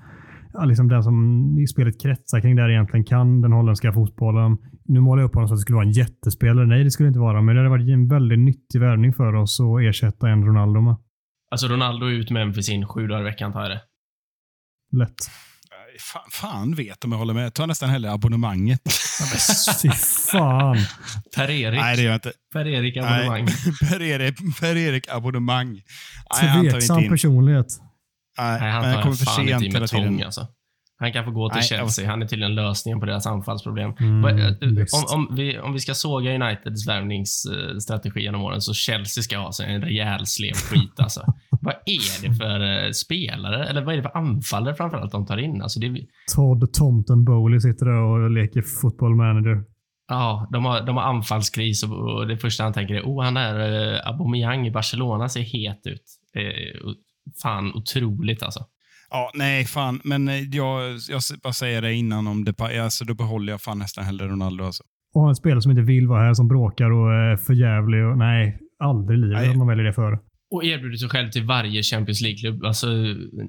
liksom 0.65 0.87
den 0.87 1.03
som 1.03 1.57
i 1.59 1.67
spelet 1.67 2.01
kretsar 2.01 2.41
kring 2.41 2.55
där 2.55 2.69
egentligen 2.69 3.03
kan 3.03 3.41
den 3.41 3.51
holländska 3.51 3.91
fotbollen. 3.91 4.57
Nu 4.91 4.99
målar 4.99 5.21
jag 5.21 5.27
upp 5.29 5.35
honom 5.35 5.47
så 5.47 5.53
att 5.53 5.57
det 5.57 5.61
skulle 5.61 5.75
vara 5.75 5.85
en 5.85 5.91
jättespelare. 5.91 6.65
Nej, 6.65 6.83
det 6.83 6.91
skulle 6.91 7.07
det 7.07 7.09
inte 7.09 7.19
vara, 7.19 7.41
men 7.41 7.55
det 7.55 7.61
hade 7.61 7.69
varit 7.69 7.89
en 7.89 8.07
väldigt 8.07 8.39
nyttig 8.39 8.79
värvning 8.79 9.13
för 9.13 9.35
oss 9.35 9.59
att 9.59 9.81
ersätta 9.81 10.29
en 10.29 10.45
Ronaldo 10.45 10.81
med. 10.81 10.95
Alltså 11.51 11.67
Ronaldo 11.67 12.05
ut 12.09 12.29
Memphis 12.31 12.69
in 12.69 12.87
sju 12.87 13.07
dagar 13.07 13.21
i 13.21 13.23
veckan 13.23 13.53
tar 13.53 13.61
jag 13.61 13.69
det. 13.69 13.81
Lätt. 14.97 15.15
Fan, 15.99 16.21
fan 16.31 16.75
vet 16.75 17.05
om 17.05 17.11
jag 17.11 17.19
håller 17.19 17.33
med. 17.33 17.45
Jag 17.45 17.53
tar 17.53 17.67
nästan 17.67 17.89
hellre 17.89 18.11
abonnemanget. 18.11 18.81
Fy 19.81 19.89
fan. 20.31 20.77
Per-Erik. 21.35 21.79
Nej, 21.79 21.95
det 21.95 22.01
gör 22.01 22.09
jag 22.09 22.17
inte. 22.17 22.31
Per-Erik 22.53 22.97
abonnemang. 22.97 23.47
Per-Erik 24.59 25.09
abonnemang. 25.09 25.69
Nej, 25.71 26.49
han 26.49 26.57
tar 26.57 26.59
inte 26.59 26.71
Tveksam 26.71 27.09
personlighet. 27.09 27.67
Nej, 28.37 28.71
han 28.71 28.81
men 28.81 28.95
tar 28.95 29.01
kommer 29.01 29.15
för 29.15 29.25
sent 29.25 29.49
hela 29.49 29.79
med 29.79 29.89
tiden. 29.89 30.07
tång 30.07 30.21
alltså. 30.21 30.47
Han 31.01 31.13
kan 31.13 31.25
få 31.25 31.31
gå 31.31 31.49
till 31.49 31.55
Nej, 31.55 31.63
Chelsea. 31.63 32.09
Han 32.09 32.21
är 32.21 32.27
tydligen 32.27 32.55
lösningen 32.55 32.99
på 32.99 33.05
deras 33.05 33.27
anfallsproblem. 33.27 33.93
Mm, 33.99 34.39
eh, 34.39 34.53
visst. 34.61 35.13
om, 35.13 35.19
om, 35.29 35.35
vi, 35.35 35.59
om 35.59 35.73
vi 35.73 35.79
ska 35.79 35.93
såga 35.93 36.35
Uniteds 36.35 36.87
värvningsstrategi 36.87 38.19
genom 38.21 38.41
åren 38.41 38.61
så 38.61 38.73
Chelsea 38.73 39.21
ska 39.21 39.37
ha 39.37 39.51
sig 39.51 39.73
en 39.73 39.81
rejäl 39.81 40.25
slev 40.25 40.53
skit 40.53 40.99
alltså. 40.99 41.33
vad 41.61 41.73
är 41.85 42.21
det 42.29 42.35
för 42.35 42.85
eh, 42.85 42.91
spelare, 42.91 43.65
eller 43.65 43.81
vad 43.81 43.93
är 43.93 43.97
det 43.97 44.03
för 44.03 44.17
anfallare 44.17 44.75
framförallt 44.75 45.11
de 45.11 45.25
tar 45.25 45.37
in? 45.37 45.61
Alltså 45.61 45.79
det, 45.79 45.87
är- 45.87 46.05
Todd 46.35 46.73
Tomten 46.73 47.23
Bowley 47.25 47.59
sitter 47.59 47.85
där 47.85 48.01
och 48.01 48.31
leker 48.31 48.61
football 48.61 49.15
manager. 49.15 49.63
ja, 50.07 50.47
de, 50.51 50.65
har, 50.65 50.81
de 50.81 50.97
har 50.97 51.03
anfallskris 51.03 51.83
och, 51.83 52.27
det 52.27 52.37
första 52.37 52.63
han 52.63 52.73
tänker 52.73 52.95
är 52.95 53.01
oh, 53.01 53.23
han 53.23 53.33
där 53.33 53.93
eh, 53.93 54.07
Aubameyang 54.07 54.67
i 54.67 54.71
Barcelona 54.71 55.29
ser 55.29 55.41
het 55.41 55.87
ut. 55.87 56.03
Eh, 56.35 56.91
fan 57.41 57.73
otroligt 57.75 58.43
alltså. 58.43 58.65
Ja, 59.11 59.31
nej, 59.33 59.65
fan. 59.65 60.01
Men 60.03 60.27
eh, 60.27 60.35
jag, 60.35 60.97
jag 61.09 61.21
bara 61.43 61.53
säger 61.53 61.81
det 61.81 61.93
innan 61.93 62.27
om 62.27 62.43
Depay. 62.45 62.77
Alltså, 62.77 63.05
då 63.05 63.13
behåller 63.13 63.53
jag 63.53 63.61
fan 63.61 63.79
nästan 63.79 64.03
hellre 64.03 64.27
Ronaldo. 64.27 64.63
Alltså. 64.63 64.83
Och 65.13 65.29
en 65.29 65.35
spelare 65.35 65.61
som 65.61 65.71
inte 65.71 65.83
vill 65.83 66.07
vara 66.07 66.23
här, 66.23 66.33
som 66.33 66.47
bråkar 66.47 66.91
och 66.91 67.13
är 67.13 67.37
för 67.37 67.53
jävlig. 67.53 68.05
Och, 68.05 68.17
nej, 68.17 68.57
aldrig 68.83 69.19
i 69.19 69.21
livet 69.21 69.57
man 69.57 69.67
väljer 69.67 69.85
det 69.85 69.93
före. 69.93 70.19
Och 70.51 70.63
erbjuder 70.63 70.97
sig 70.97 71.09
själv 71.09 71.29
till 71.29 71.45
varje 71.45 71.83
Champions 71.83 72.21
League-klubb. 72.21 72.63
Alltså, 72.65 72.87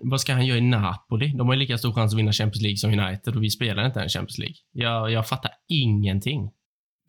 vad 0.02 0.20
ska 0.20 0.32
han 0.32 0.46
göra 0.46 0.58
i 0.58 0.60
Napoli? 0.60 1.34
De 1.38 1.46
har 1.46 1.54
ju 1.54 1.60
lika 1.60 1.78
stor 1.78 1.92
chans 1.92 2.12
att 2.12 2.18
vinna 2.18 2.32
Champions 2.32 2.62
League 2.62 2.76
som 2.76 2.90
United 2.90 3.36
och 3.36 3.42
vi 3.42 3.50
spelar 3.50 3.86
inte 3.86 3.98
ens 3.98 4.12
Champions 4.12 4.38
League. 4.38 4.56
Jag, 4.72 5.10
jag 5.10 5.28
fattar 5.28 5.50
ingenting. 5.68 6.50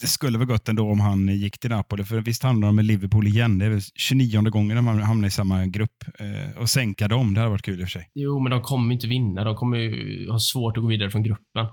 Det 0.03 0.07
skulle 0.07 0.37
vara 0.37 0.45
gott 0.45 0.69
ändå 0.69 0.91
om 0.91 0.99
han 0.99 1.27
gick 1.27 1.59
till 1.59 1.69
Napoli, 1.69 2.03
för 2.03 2.21
visst 2.21 2.43
handlar 2.43 2.67
det 2.67 2.69
om 2.69 2.79
Liverpool 2.79 3.27
igen. 3.27 3.57
Det 3.57 3.65
är 3.65 3.69
väl 3.69 3.81
29 3.95 4.41
gången 4.41 4.83
man 4.83 4.99
hamnar 4.99 5.27
i 5.27 5.31
samma 5.31 5.65
grupp. 5.65 6.03
Eh, 6.19 6.57
och 6.57 6.69
sänka 6.69 7.07
dem, 7.07 7.33
det 7.33 7.39
hade 7.39 7.51
varit 7.51 7.61
kul 7.61 7.81
i 7.81 7.83
och 7.83 7.87
för 7.87 7.91
sig. 7.91 8.09
Jo, 8.13 8.39
men 8.39 8.51
de 8.51 8.61
kommer 8.61 8.93
inte 8.93 9.07
vinna. 9.07 9.43
De 9.43 9.55
kommer 9.55 9.77
ju 9.77 10.31
ha 10.31 10.39
svårt 10.39 10.77
att 10.77 10.83
gå 10.83 10.89
vidare 10.89 11.11
från 11.11 11.23
gruppen. 11.23 11.67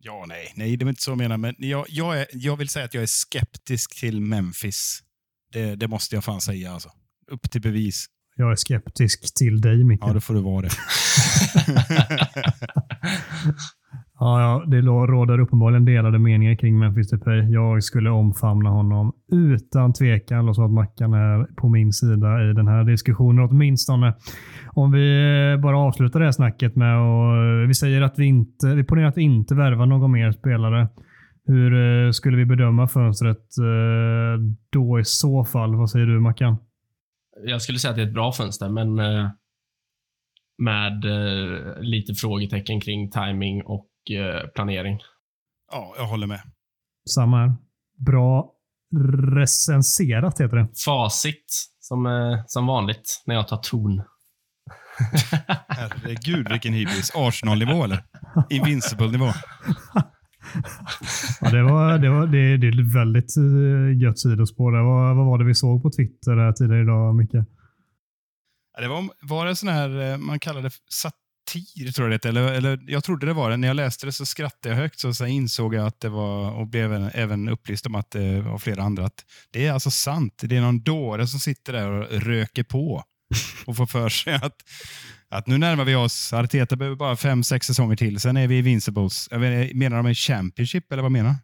Ja, 0.00 0.24
nej, 0.28 0.52
nej, 0.56 0.76
det 0.76 0.84
var 0.84 0.90
inte 0.90 1.02
så 1.02 1.10
jag 1.10 1.18
menar. 1.18 1.36
Men 1.36 1.54
jag, 1.58 1.86
jag, 1.88 2.20
är, 2.20 2.26
jag 2.32 2.56
vill 2.56 2.68
säga 2.68 2.84
att 2.84 2.94
jag 2.94 3.02
är 3.02 3.06
skeptisk 3.06 4.00
till 4.00 4.20
Memphis. 4.20 5.00
Det, 5.52 5.74
det 5.74 5.88
måste 5.88 6.14
jag 6.14 6.24
fan 6.24 6.40
säga 6.40 6.72
alltså. 6.72 6.88
Upp 7.30 7.50
till 7.50 7.60
bevis. 7.60 8.06
Jag 8.36 8.52
är 8.52 8.56
skeptisk 8.56 9.34
till 9.34 9.60
dig, 9.60 9.84
Micke. 9.84 10.00
Ja, 10.02 10.12
då 10.12 10.20
får 10.20 10.34
du 10.34 10.40
vara 10.40 10.62
det. 10.62 10.70
Ja, 14.24 14.40
ja, 14.40 14.64
det 14.66 14.80
råder 14.80 15.38
uppenbarligen 15.40 15.84
delade 15.84 16.18
meningar 16.18 16.54
kring 16.54 16.78
Memphis 16.78 17.10
Depay. 17.10 17.52
Jag 17.52 17.84
skulle 17.84 18.10
omfamna 18.10 18.70
honom 18.70 19.12
utan 19.32 19.92
tvekan. 19.92 20.46
Låt 20.46 20.56
så 20.56 20.64
att 20.64 20.70
Mackan 20.70 21.14
är 21.14 21.54
på 21.54 21.68
min 21.68 21.92
sida 21.92 22.50
i 22.50 22.52
den 22.52 22.68
här 22.68 22.84
diskussionen 22.84 23.48
åtminstone. 23.50 24.14
Om 24.72 24.92
vi 24.92 25.06
eh, 25.52 25.60
bara 25.60 25.78
avslutar 25.78 26.20
det 26.20 26.24
här 26.24 26.32
snacket 26.32 26.76
med 26.76 26.98
och 26.98 27.36
eh, 27.36 27.68
vi 27.68 27.74
säger 27.74 28.02
att 28.02 28.18
vi 28.18 28.26
inte, 28.26 28.74
vi 28.74 28.84
ponerar 28.84 29.08
att 29.08 29.16
vi 29.16 29.22
inte 29.22 29.54
värvar 29.54 29.86
någon 29.86 30.12
mer 30.12 30.32
spelare. 30.32 30.88
Hur 31.46 31.74
eh, 31.74 32.10
skulle 32.10 32.36
vi 32.36 32.44
bedöma 32.44 32.88
fönstret 32.88 33.46
då 34.70 35.00
i 35.00 35.04
så 35.04 35.44
fall? 35.44 35.76
Vad 35.76 35.90
säger 35.90 36.06
du 36.06 36.20
Mackan? 36.20 36.56
Jag 37.44 37.62
skulle 37.62 37.78
säga 37.78 37.90
att 37.90 37.96
det 37.96 38.02
är 38.02 38.06
ett 38.06 38.14
bra 38.14 38.32
fönster, 38.32 38.68
men 38.68 38.94
med 40.58 41.04
lite 41.80 42.14
frågetecken 42.14 42.80
kring 42.80 43.10
timing 43.10 43.62
och 43.62 43.88
planering. 44.54 45.00
Ja, 45.72 45.94
jag 45.96 46.06
håller 46.06 46.26
med. 46.26 46.40
Samma 47.14 47.36
här. 47.40 47.56
Bra 48.06 48.52
recenserat 49.36 50.40
heter 50.40 50.56
det. 50.56 50.68
Facit, 50.84 51.44
som, 51.80 52.06
eh, 52.06 52.44
som 52.46 52.66
vanligt, 52.66 53.22
när 53.26 53.34
jag 53.34 53.48
tar 53.48 53.56
ton. 53.56 54.02
Herregud, 55.68 56.48
vilken 56.50 56.72
hybris. 56.72 57.12
Arsenal-nivå 57.14 57.84
eller? 57.84 58.04
Invincible-nivå. 58.50 59.26
Ja, 61.40 61.50
det, 61.50 61.62
var, 61.62 61.98
det, 61.98 62.10
var, 62.10 62.26
det, 62.26 62.56
det 62.56 62.66
är 62.66 62.94
väldigt 62.94 63.36
eh, 63.36 64.02
gött 64.02 64.18
sidospår. 64.18 64.72
Vad, 64.72 65.16
vad 65.16 65.26
var 65.26 65.38
det 65.38 65.44
vi 65.44 65.54
såg 65.54 65.82
på 65.82 65.90
Twitter 65.90 66.52
tidigare 66.52 66.82
idag, 66.82 67.14
Micke? 67.14 67.34
Ja, 68.74 68.82
Det 68.82 68.88
var, 68.88 69.08
var 69.22 69.46
det 69.46 69.56
sån 69.56 69.68
här, 69.68 70.12
eh, 70.12 70.18
man 70.18 70.38
kallar 70.38 70.62
det 70.62 70.70
satir, 71.48 71.92
tror 71.92 72.10
jag 72.10 72.20
det 72.20 72.28
eller, 72.28 72.52
eller 72.52 72.80
Jag 72.86 73.04
trodde 73.04 73.26
det 73.26 73.32
var 73.32 73.50
det. 73.50 73.56
När 73.56 73.68
jag 73.68 73.74
läste 73.74 74.06
det 74.06 74.12
så 74.12 74.26
skrattade 74.26 74.74
jag 74.74 74.82
högt, 74.82 75.00
så, 75.00 75.14
sen 75.14 75.28
insåg 75.28 75.74
jag 75.74 75.86
att 75.86 76.00
det 76.00 76.08
var, 76.08 76.50
och 76.50 76.66
blev 76.66 77.10
även, 77.14 77.48
upplyst 77.48 77.86
om 77.86 77.94
att 77.94 78.10
det 78.10 78.40
var 78.40 78.58
flera 78.58 78.82
andra, 78.82 79.06
att 79.06 79.24
det 79.50 79.66
är 79.66 79.72
alltså 79.72 79.90
sant. 79.90 80.34
Det 80.42 80.56
är 80.56 80.60
någon 80.60 80.82
dåre 80.82 81.26
som 81.26 81.40
sitter 81.40 81.72
där 81.72 81.90
och 81.90 82.22
röker 82.22 82.62
på 82.62 83.04
och 83.66 83.76
får 83.76 83.86
för 83.86 84.08
sig 84.08 84.34
att, 84.34 84.56
att 85.28 85.46
nu 85.46 85.58
närmar 85.58 85.84
vi 85.84 85.94
oss, 85.94 86.32
Arteta 86.32 86.76
behöver 86.76 86.96
bara 86.96 87.16
fem, 87.16 87.44
sex 87.44 87.66
säsonger 87.66 87.96
till, 87.96 88.20
sen 88.20 88.36
är 88.36 88.48
vi 88.48 88.58
Invincibles. 88.58 89.28
Jag 89.30 89.40
menar 89.76 89.96
de 89.96 90.06
en 90.06 90.14
Championship, 90.14 90.92
eller 90.92 91.02
vad 91.02 91.12
menar 91.12 91.34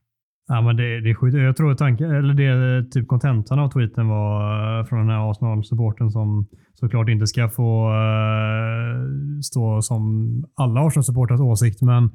Ja, 0.49 0.61
men 0.61 0.77
det, 0.77 1.01
det 1.01 1.11
är 1.11 1.15
sjukt. 1.15 1.37
Jag 1.37 1.57
tror 1.57 1.75
tanken, 1.75 2.11
eller 2.11 2.35
det 2.35 2.91
typ 2.91 3.09
kontentan 3.09 3.59
av 3.59 3.71
tweeten 3.71 4.09
var 4.09 4.79
eh, 4.79 4.85
från 4.85 4.99
den 4.99 5.09
här 5.09 5.31
Arsenal-supporten 5.31 6.11
som 6.11 6.47
såklart 6.75 7.09
inte 7.09 7.27
ska 7.27 7.49
få 7.49 7.91
eh, 7.91 9.41
stå 9.43 9.83
som 9.83 10.03
alla 10.55 10.81
Arsenal-supporters 10.81 11.41
åsikt, 11.41 11.83
men 11.83 12.11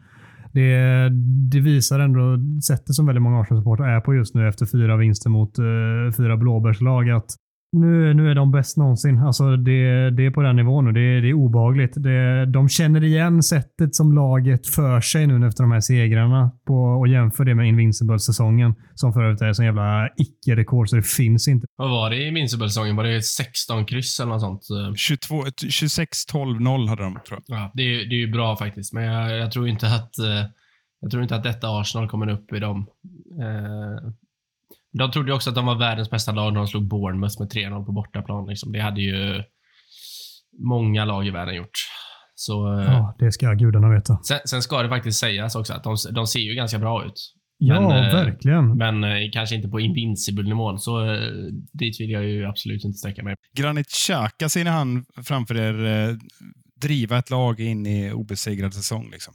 det, 0.54 1.10
det 1.52 1.60
visar 1.60 2.00
ändå 2.00 2.38
sättet 2.68 2.96
som 2.96 3.06
väldigt 3.06 3.22
många 3.22 3.42
Arsenal-supportrar 3.42 3.88
är 3.88 4.00
på 4.00 4.14
just 4.14 4.36
nu 4.36 4.48
efter 4.48 4.66
fyra 4.66 4.98
vinster 4.98 5.30
mot 5.30 5.60
uh, 5.60 6.12
fyra 6.18 6.38
blåbärslag. 6.38 7.10
Att 7.10 7.30
nu, 7.74 8.14
nu 8.14 8.32
är 8.32 8.36
de 8.36 8.52
bäst 8.52 8.78
någonsin. 8.78 9.20
Alltså 9.20 9.58
det, 9.58 10.10
det 10.10 10.26
är 10.26 10.32
på 10.32 10.42
den 10.42 10.56
nivån 10.56 10.86
nu. 10.86 10.92
Det, 10.92 11.22
det 11.22 11.30
är 11.30 11.34
obehagligt. 11.34 11.94
Det, 11.96 12.46
de 12.46 12.70
känner 12.70 13.04
igen 13.04 13.44
sättet 13.44 13.96
som 13.96 14.14
laget 14.14 14.68
för 14.68 15.02
sig 15.02 15.28
nu 15.28 15.48
efter 15.48 15.64
de 15.64 15.72
här 15.72 15.82
segrarna 15.82 16.52
på, 16.68 16.76
och 16.76 17.08
jämför 17.08 17.46
det 17.46 17.56
med 17.56 17.68
Invincible-säsongen 17.68 18.76
som 18.96 19.14
för 19.14 19.24
övrigt 19.24 19.42
är 19.42 19.54
så 19.54 19.64
jävla 19.64 20.10
icke-rekord 20.18 20.90
så 20.90 20.96
det 20.96 21.08
finns 21.08 21.48
inte. 21.48 21.68
Vad 21.76 21.90
var 21.90 22.10
det 22.10 22.16
i 22.16 22.28
Invincible-säsongen? 22.28 22.96
Var 22.96 23.04
det 23.04 23.22
16 23.22 23.86
kryss 23.86 24.20
eller 24.20 24.32
något 24.32 24.42
sånt? 24.42 24.62
Eh, 24.70 24.94
22, 24.96 25.36
26-12-0 25.36 26.90
hade 26.90 27.04
de, 27.04 27.14
tror 27.28 27.42
jag. 27.48 27.58
Ja, 27.58 27.72
det, 27.74 27.84
är, 27.84 28.10
det 28.10 28.16
är 28.16 28.20
ju 28.20 28.32
bra 28.32 28.58
faktiskt, 28.58 28.94
men 28.94 29.04
jag, 29.04 29.38
jag 29.38 29.52
tror 29.52 29.68
inte 29.68 29.88
att 29.88 30.20
eh, 30.20 30.46
jag 31.04 31.12
tror 31.12 31.24
inte 31.24 31.36
att 31.36 31.44
detta 31.44 31.80
Arsenal 31.80 32.10
kommer 32.10 32.30
upp 32.30 32.54
i 32.54 32.60
dem. 32.60 32.86
Eh, 33.42 34.12
de 34.94 35.12
trodde 35.12 35.34
också 35.34 35.50
att 35.50 35.56
de 35.56 35.66
var 35.66 35.76
världens 35.80 36.10
bästa 36.10 36.32
lag 36.32 36.54
när 36.54 36.60
de 36.60 36.68
slog 36.68 36.88
Bournemouth 36.88 37.40
med 37.40 37.50
3-0 37.52 37.86
på 37.86 37.92
bortaplan. 37.92 38.46
Liksom. 38.48 38.72
Det 38.72 38.80
hade 38.80 39.02
ju 39.02 39.44
många 40.64 41.06
lag 41.06 41.28
i 41.28 41.30
världen 41.32 41.56
gjort. 41.56 41.78
Så, 42.36 42.80
eh, 42.80 42.86
Ja, 42.86 43.16
det 43.20 43.32
ska 43.32 43.54
gudarna 43.54 43.90
veta. 43.90 44.18
sen, 44.24 44.40
sen 44.46 44.62
ska 44.62 44.84
det 44.84 44.90
faktiskt 44.90 45.20
sägas 45.20 45.56
också 45.56 45.74
att 45.74 45.84
de, 45.84 45.96
de 46.12 46.28
ser 46.28 46.40
ju 46.40 46.56
ganska 46.56 46.80
bra 46.80 47.06
ut. 47.06 47.34
Ja, 47.58 47.82
Men, 47.82 47.92
eh, 48.06 48.14
verkligen. 48.14 48.78
Men 48.78 49.04
eh, 49.04 49.30
kanske 49.34 49.56
inte 49.56 49.68
på 49.68 49.80
invincible-nivån, 49.80 50.80
så 50.80 51.06
dit 51.74 52.00
vill 52.00 52.10
jag 52.10 52.24
ju 52.26 52.46
absolut 52.46 52.84
inte 52.84 52.98
sträcka 52.98 53.24
mig. 53.24 53.36
Granit 53.58 53.88
Xhaka 53.88 54.50
ser 54.50 54.64
ni 54.64 54.70
han 54.70 55.06
framför 55.24 55.56
er 55.58 56.18
driva 56.82 57.18
ett 57.18 57.30
lag 57.30 57.60
in 57.60 57.86
i 57.86 58.12
obesegrad 58.14 58.74
säsong? 58.74 59.10
Liksom. 59.12 59.34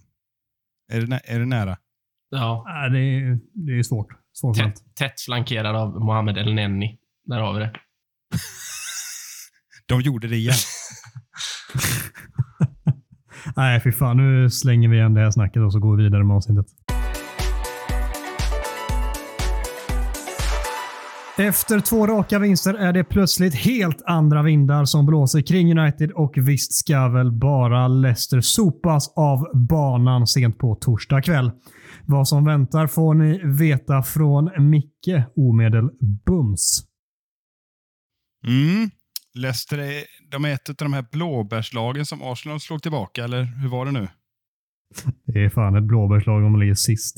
Är, 0.93 1.01
det, 1.01 1.07
nä- 1.07 1.21
är 1.25 1.39
det 1.39 1.47
nära? 1.47 1.77
Ja, 2.31 2.65
Nej, 2.69 2.91
det, 2.91 2.99
är, 2.99 3.39
det 3.67 3.79
är 3.79 3.83
svårt. 3.83 4.07
Tätt, 4.57 4.75
tätt 4.99 5.21
flankerad 5.21 5.77
av 5.77 6.01
Mohamed 6.01 6.39
El 6.39 6.55
Nenni. 6.55 6.99
Där 7.25 7.41
har 7.41 7.53
vi 7.53 7.61
det. 7.61 7.73
De 9.89 10.01
gjorde 10.01 10.29
det 10.29 10.37
igen. 10.37 10.55
Nej, 13.57 13.81
fy 13.81 13.93
fan. 13.93 14.17
Nu 14.17 14.51
slänger 14.51 14.89
vi 14.89 14.97
igen 14.97 15.15
det 15.15 15.21
här 15.21 15.31
snacket 15.31 15.63
och 15.63 15.73
så 15.73 15.79
går 15.79 15.97
vi 15.97 16.03
vidare 16.03 16.25
med 16.25 16.37
avsnittet. 16.37 16.67
Efter 21.39 21.81
två 21.81 22.07
raka 22.07 22.39
vinster 22.39 22.75
är 22.75 22.93
det 22.93 23.05
plötsligt 23.05 23.55
helt 23.55 24.03
andra 24.07 24.43
vindar 24.43 24.85
som 24.85 25.07
blåser 25.07 25.41
kring 25.41 25.79
United 25.79 26.11
och 26.11 26.35
visst 26.37 26.73
ska 26.73 27.09
väl 27.09 27.33
bara 27.33 27.89
Leicester 27.89 28.41
sopas 28.41 29.13
av 29.17 29.67
banan 29.69 30.27
sent 30.27 30.59
på 30.59 30.75
torsdag 30.75 31.23
kväll. 31.23 31.51
Vad 32.11 32.29
som 32.29 32.45
väntar 32.45 32.87
får 32.87 33.15
ni 33.15 33.41
veta 33.45 34.03
från 34.03 34.71
Micke 34.71 35.25
omedelbums. 35.37 36.85
Mm. 38.47 38.91
Leicester 39.35 39.79
är, 39.79 40.05
de 40.31 40.45
är 40.45 40.53
ett 40.53 40.69
av 40.69 40.75
de 40.75 40.93
här 40.93 41.07
blåbärslagen 41.13 42.07
som 42.07 42.23
Arsenal 42.23 42.61
slog 42.61 42.83
tillbaka, 42.83 43.25
eller 43.25 43.43
hur 43.43 43.69
var 43.69 43.85
det 43.85 43.93
nu? 43.93 44.09
Det 45.27 45.45
är 45.45 45.49
fan 45.49 45.77
ett 45.77 45.85
blåbärslag 45.85 46.45
om 46.45 46.53
man 46.53 46.61
ligger 46.61 46.75
sist. 46.75 47.17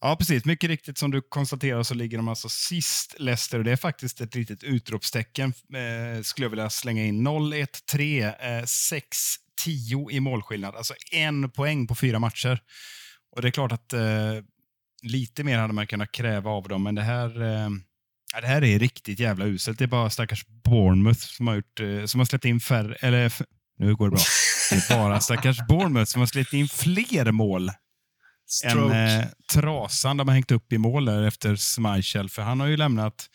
Ja, 0.00 0.16
precis. 0.18 0.44
Mycket 0.44 0.70
riktigt 0.70 0.98
som 0.98 1.10
du 1.10 1.20
konstaterar 1.20 1.82
så 1.82 1.94
ligger 1.94 2.16
de 2.16 2.28
alltså 2.28 2.48
sist, 2.48 3.14
Leicester. 3.18 3.58
Och 3.58 3.64
det 3.64 3.72
är 3.72 3.76
faktiskt 3.76 4.20
ett 4.20 4.34
litet 4.34 4.62
utropstecken, 4.62 5.52
eh, 5.74 6.22
skulle 6.22 6.44
jag 6.44 6.50
vilja 6.50 6.70
slänga 6.70 7.04
in. 7.04 7.22
0-1-3, 7.22 8.22
eh, 8.22 8.64
6-10 8.64 10.10
i 10.10 10.20
målskillnad. 10.20 10.74
Alltså 10.74 10.94
en 11.12 11.50
poäng 11.50 11.86
på 11.86 11.94
fyra 11.94 12.18
matcher. 12.18 12.60
Och 13.36 13.42
det 13.42 13.48
är 13.48 13.52
klart 13.52 13.72
att 13.72 13.92
eh, 13.92 14.00
lite 15.02 15.44
mer 15.44 15.58
hade 15.58 15.72
man 15.72 15.86
kunnat 15.86 16.12
kräva 16.12 16.50
av 16.50 16.68
dem, 16.68 16.82
men 16.82 16.94
det 16.94 17.02
här, 17.02 17.42
eh, 17.42 17.70
det 18.40 18.46
här 18.46 18.64
är 18.64 18.78
riktigt 18.78 19.18
jävla 19.18 19.44
uselt. 19.44 19.78
Det 19.78 19.84
är 19.84 19.88
bara 19.88 20.10
stackars 20.10 20.46
Bournemouth 20.46 21.20
som 21.20 21.46
har, 21.46 21.54
gjort, 21.54 21.80
eh, 21.80 22.04
som 22.04 22.20
har 22.20 22.24
släppt 22.24 22.44
in 22.44 22.60
färre, 22.60 22.94
eller 22.94 23.32
nu 23.78 23.96
går 23.96 24.06
det 24.06 24.10
bra. 24.10 24.24
Det 24.70 24.76
är 24.76 24.98
bara 24.98 25.20
stackars 25.20 25.58
Bournemouth 25.68 26.10
som 26.10 26.20
har 26.20 26.26
släppt 26.26 26.52
in 26.52 26.68
fler 26.68 27.32
mål 27.32 27.70
en 28.64 28.92
eh, 28.92 29.24
trasan 29.52 30.16
de 30.16 30.28
har 30.28 30.34
hängt 30.34 30.50
upp 30.50 30.72
i 30.72 30.78
mål 30.78 31.04
där 31.04 31.22
efter 31.22 31.56
Schmeichel, 31.56 32.28
för 32.28 32.42
han 32.42 32.60
har 32.60 32.66
ju 32.66 32.76
lämnat. 32.76 33.30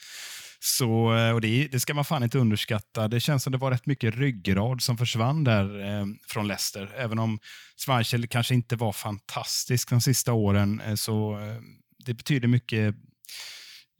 Så, 0.67 1.15
eh, 1.15 1.31
och 1.31 1.41
det, 1.41 1.67
det 1.67 1.79
ska 1.79 1.93
man 1.93 2.05
fan 2.05 2.23
inte 2.23 2.37
underskatta. 2.37 3.07
Det 3.07 3.19
känns 3.19 3.43
som 3.43 3.51
det 3.51 3.57
var 3.57 3.71
rätt 3.71 3.85
mycket 3.85 4.15
ryggrad 4.15 4.81
som 4.81 4.97
försvann 4.97 5.43
där 5.43 5.83
eh, 5.85 6.05
från 6.27 6.47
Leicester. 6.47 6.91
Även 6.97 7.19
om 7.19 7.39
Schmeichel 7.85 8.27
kanske 8.27 8.53
inte 8.53 8.75
var 8.75 8.91
fantastisk 8.91 9.89
de 9.89 10.01
sista 10.01 10.33
åren, 10.33 10.81
eh, 10.81 10.95
så 10.95 11.39
eh, 11.39 11.61
det 12.05 12.13
betyder 12.13 12.47
mycket 12.47 12.95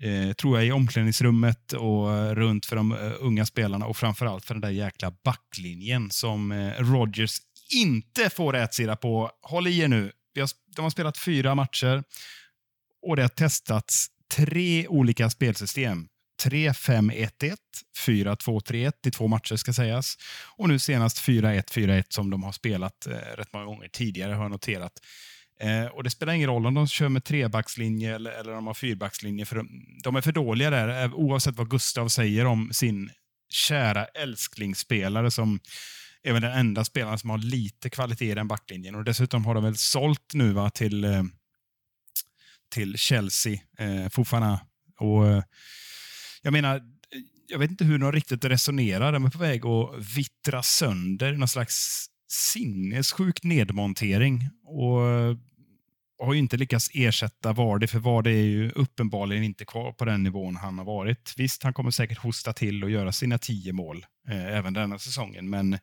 eh, 0.02 0.34
tror 0.34 0.58
jag, 0.58 0.68
i 0.68 0.72
omklädningsrummet 0.72 1.74
och 1.74 2.14
eh, 2.14 2.36
runt 2.36 2.66
för 2.66 2.76
de 2.76 2.92
eh, 2.92 3.12
unga 3.20 3.46
spelarna 3.46 3.86
och 3.86 3.98
framförallt 3.98 4.46
för 4.46 4.54
den 4.54 4.62
där 4.62 4.70
jäkla 4.70 5.14
backlinjen 5.24 6.12
som 6.12 6.52
eh, 6.52 6.72
Rodgers 6.80 7.38
inte 7.74 8.30
får 8.30 8.54
rätsida 8.54 8.96
på. 8.96 9.32
Håll 9.42 9.68
i 9.68 9.80
er 9.80 9.88
nu. 9.88 10.12
Vi 10.34 10.42
har, 10.42 10.50
de 10.76 10.82
har 10.82 10.90
spelat 10.90 11.18
fyra 11.18 11.56
matcher 11.56 12.04
och 13.08 13.16
det 13.16 13.22
har 13.22 13.30
testats 13.30 14.08
tre 14.36 14.88
olika 14.88 15.30
spelsystem. 15.30 16.08
3-5-1-1, 16.44 17.56
4-2-3-1 18.08 18.92
i 19.08 19.12
två 19.12 19.28
matcher 19.28 19.56
ska 19.56 19.74
sägas. 19.74 20.16
Och 20.58 20.70
nu 20.70 20.80
senast 20.80 21.28
4-1-4-1 21.28 22.04
som 22.10 22.30
de 22.30 22.44
har 22.44 22.52
spelat 22.52 23.08
eh, 23.08 23.12
rätt 23.12 23.54
många 23.54 23.66
gånger 23.66 23.88
tidigare 23.88 24.34
har 24.34 24.44
jag 24.44 24.52
noterat. 24.52 24.94
Eh, 25.60 25.86
och 25.86 26.04
Det 26.04 26.10
spelar 26.10 26.34
ingen 26.34 26.50
roll 26.50 26.66
om 26.66 26.74
de 26.74 26.88
kör 26.88 27.10
med 27.10 27.24
trebackslinje 27.24 28.16
eller, 28.16 28.32
eller 28.32 28.52
om 28.52 28.56
de 28.56 28.68
har 28.68 28.74
fyrbackslinje, 28.74 29.46
för 29.46 29.56
de, 29.56 29.70
de 30.04 30.16
är 30.16 30.22
för 30.22 30.32
dåliga 30.32 30.70
där, 30.70 31.04
eh, 31.04 31.14
oavsett 31.14 31.56
vad 31.56 31.70
Gustav 31.70 32.08
säger 32.08 32.46
om 32.46 32.70
sin 32.74 33.10
kära 33.50 34.06
älsklingsspelare 34.06 35.32
som 35.32 35.60
är 36.24 36.34
väl 36.34 36.42
den 36.42 36.52
enda 36.52 36.86
spelaren 36.86 37.20
som 37.20 37.30
har 37.30 37.38
lite 37.38 37.90
kvalitet 37.90 38.32
i 38.32 38.36
den 38.36 38.48
backlinjen. 38.48 38.96
Och 38.96 39.04
Dessutom 39.04 39.46
har 39.46 39.56
de 39.56 39.64
väl 39.64 39.78
sålt 39.78 40.34
nu 40.34 40.54
va, 40.54 40.70
till, 40.70 41.04
eh, 41.04 41.24
till 42.70 42.98
Chelsea, 42.98 43.60
eh, 43.78 44.10
Fofana. 44.10 44.60
Och, 45.00 45.28
eh, 45.28 45.44
jag 46.46 46.52
menar, 46.52 46.82
jag 47.48 47.60
vet 47.60 47.72
inte 47.72 47.86
hur 47.86 48.00
de 48.00 48.12
riktigt 48.12 48.46
resonerar. 48.46 49.12
De 49.12 49.26
är 49.26 49.30
på 49.30 49.38
väg 49.38 49.66
att 49.66 50.18
vittra 50.18 50.64
sönder 50.64 51.34
i 51.34 51.38
någon 51.38 51.48
slags 51.48 52.06
sinnessjuk 52.28 53.44
nedmontering. 53.44 54.50
Och 54.64 55.02
och 56.18 56.26
har 56.26 56.34
ju 56.34 56.40
inte 56.40 56.58
lyckats 56.58 56.90
ersätta 56.94 57.54
Vardy, 57.54 57.88
för 57.88 58.00
Vardy 58.00 58.30
är 58.30 58.46
ju 58.46 58.72
uppenbarligen 58.72 59.44
inte 59.44 59.66
kvar 59.66 59.92
på 59.92 60.06
den 60.06 60.24
nivån 60.24 60.56
han 60.56 60.78
har 60.78 60.86
varit. 60.86 61.34
Visst, 61.38 61.64
han 61.64 61.74
kommer 61.74 61.92
säkert 61.92 62.18
hosta 62.18 62.54
till 62.54 62.84
och 62.84 62.90
göra 62.90 63.12
sina 63.12 63.38
tio 63.38 63.74
mål 63.74 64.06
eh, 64.30 64.46
även 64.46 64.74
denna 64.74 65.00
säsongen, 65.00 65.50
men 65.50 65.78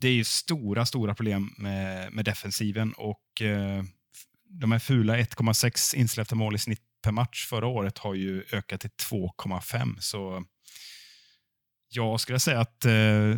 det 0.00 0.08
är 0.08 0.12
ju 0.12 0.24
stora, 0.24 0.86
stora 0.86 1.14
problem 1.14 1.54
med, 1.58 2.12
med 2.12 2.24
defensiven 2.24 2.92
och 2.92 3.42
eh, 3.42 3.84
de 4.48 4.72
här 4.72 4.78
fula 4.78 5.16
1,6 5.16 5.96
insläppta 5.96 6.34
mål 6.34 6.54
i 6.54 6.58
snitt 6.58 6.82
per 7.06 7.12
match 7.12 7.46
förra 7.46 7.66
året 7.66 7.98
har 7.98 8.14
ju 8.14 8.44
ökat 8.52 8.80
till 8.80 8.90
2,5. 8.90 9.96
Så 10.00 10.44
jag 11.88 12.20
skulle 12.20 12.38
säga 12.38 12.60
att 12.60 12.84
eh, 12.84 12.90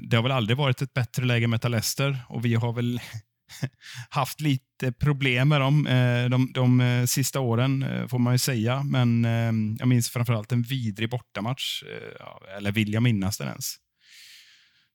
det 0.02 0.16
har 0.16 0.22
väl 0.22 0.32
aldrig 0.32 0.56
varit 0.56 0.82
ett 0.82 0.94
bättre 0.94 1.24
läge 1.24 1.40
med 1.40 1.50
möta 1.50 1.68
Leicester 1.68 2.18
och 2.28 2.44
vi 2.44 2.54
har 2.54 2.72
väl 2.72 3.00
haft 4.10 4.40
lite 4.40 4.92
problem 4.92 5.48
med 5.48 5.60
dem 5.60 5.86
eh, 5.86 6.28
de, 6.28 6.52
de 6.54 6.80
eh, 6.80 7.04
sista 7.04 7.40
åren, 7.40 7.84
får 8.08 8.18
man 8.18 8.34
ju 8.34 8.38
säga. 8.38 8.82
Men 8.82 9.24
jag 9.78 9.88
minns 9.88 10.10
framförallt 10.10 10.52
en 10.52 10.62
vidrig 10.62 11.10
bortamatch. 11.10 11.82
Eller 12.56 12.72
vill 12.72 12.92
jag 12.92 13.02
minnas 13.02 13.38
den 13.38 13.48
ens? 13.48 13.76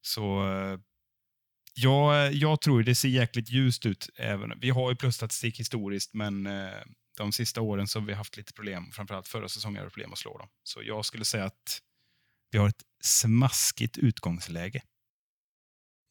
Så 0.02 0.44
jag, 1.74 2.34
jag 2.34 2.62
tror 2.62 2.84
det 2.84 2.96
ser 2.96 3.10
jäkligt 3.10 3.50
ljust 3.50 3.86
ut. 3.86 4.10
Även. 4.18 4.60
Vi 4.60 4.70
har 4.70 4.90
ju 4.90 4.96
plusstatistik 4.96 5.60
historiskt, 5.60 6.14
men 6.14 6.48
de 7.18 7.32
sista 7.32 7.62
åren 7.62 7.88
så 7.88 8.00
har 8.00 8.08
vi 8.08 8.14
haft 8.14 8.38
lite 8.38 8.54
problem. 8.54 8.84
Framförallt 8.92 9.28
förra 9.28 9.48
säsongen 9.48 9.78
hade 9.78 9.88
vi 9.88 9.92
problem 9.92 10.12
att 10.12 10.18
slå 10.18 10.38
dem. 10.38 10.48
Så 10.64 10.80
jag 10.84 11.06
skulle 11.06 11.26
säga 11.26 11.46
att 11.46 11.80
vi 12.52 12.58
har 12.58 12.68
ett 12.68 12.84
smaskigt 13.04 13.98
utgångsläge. 13.98 14.82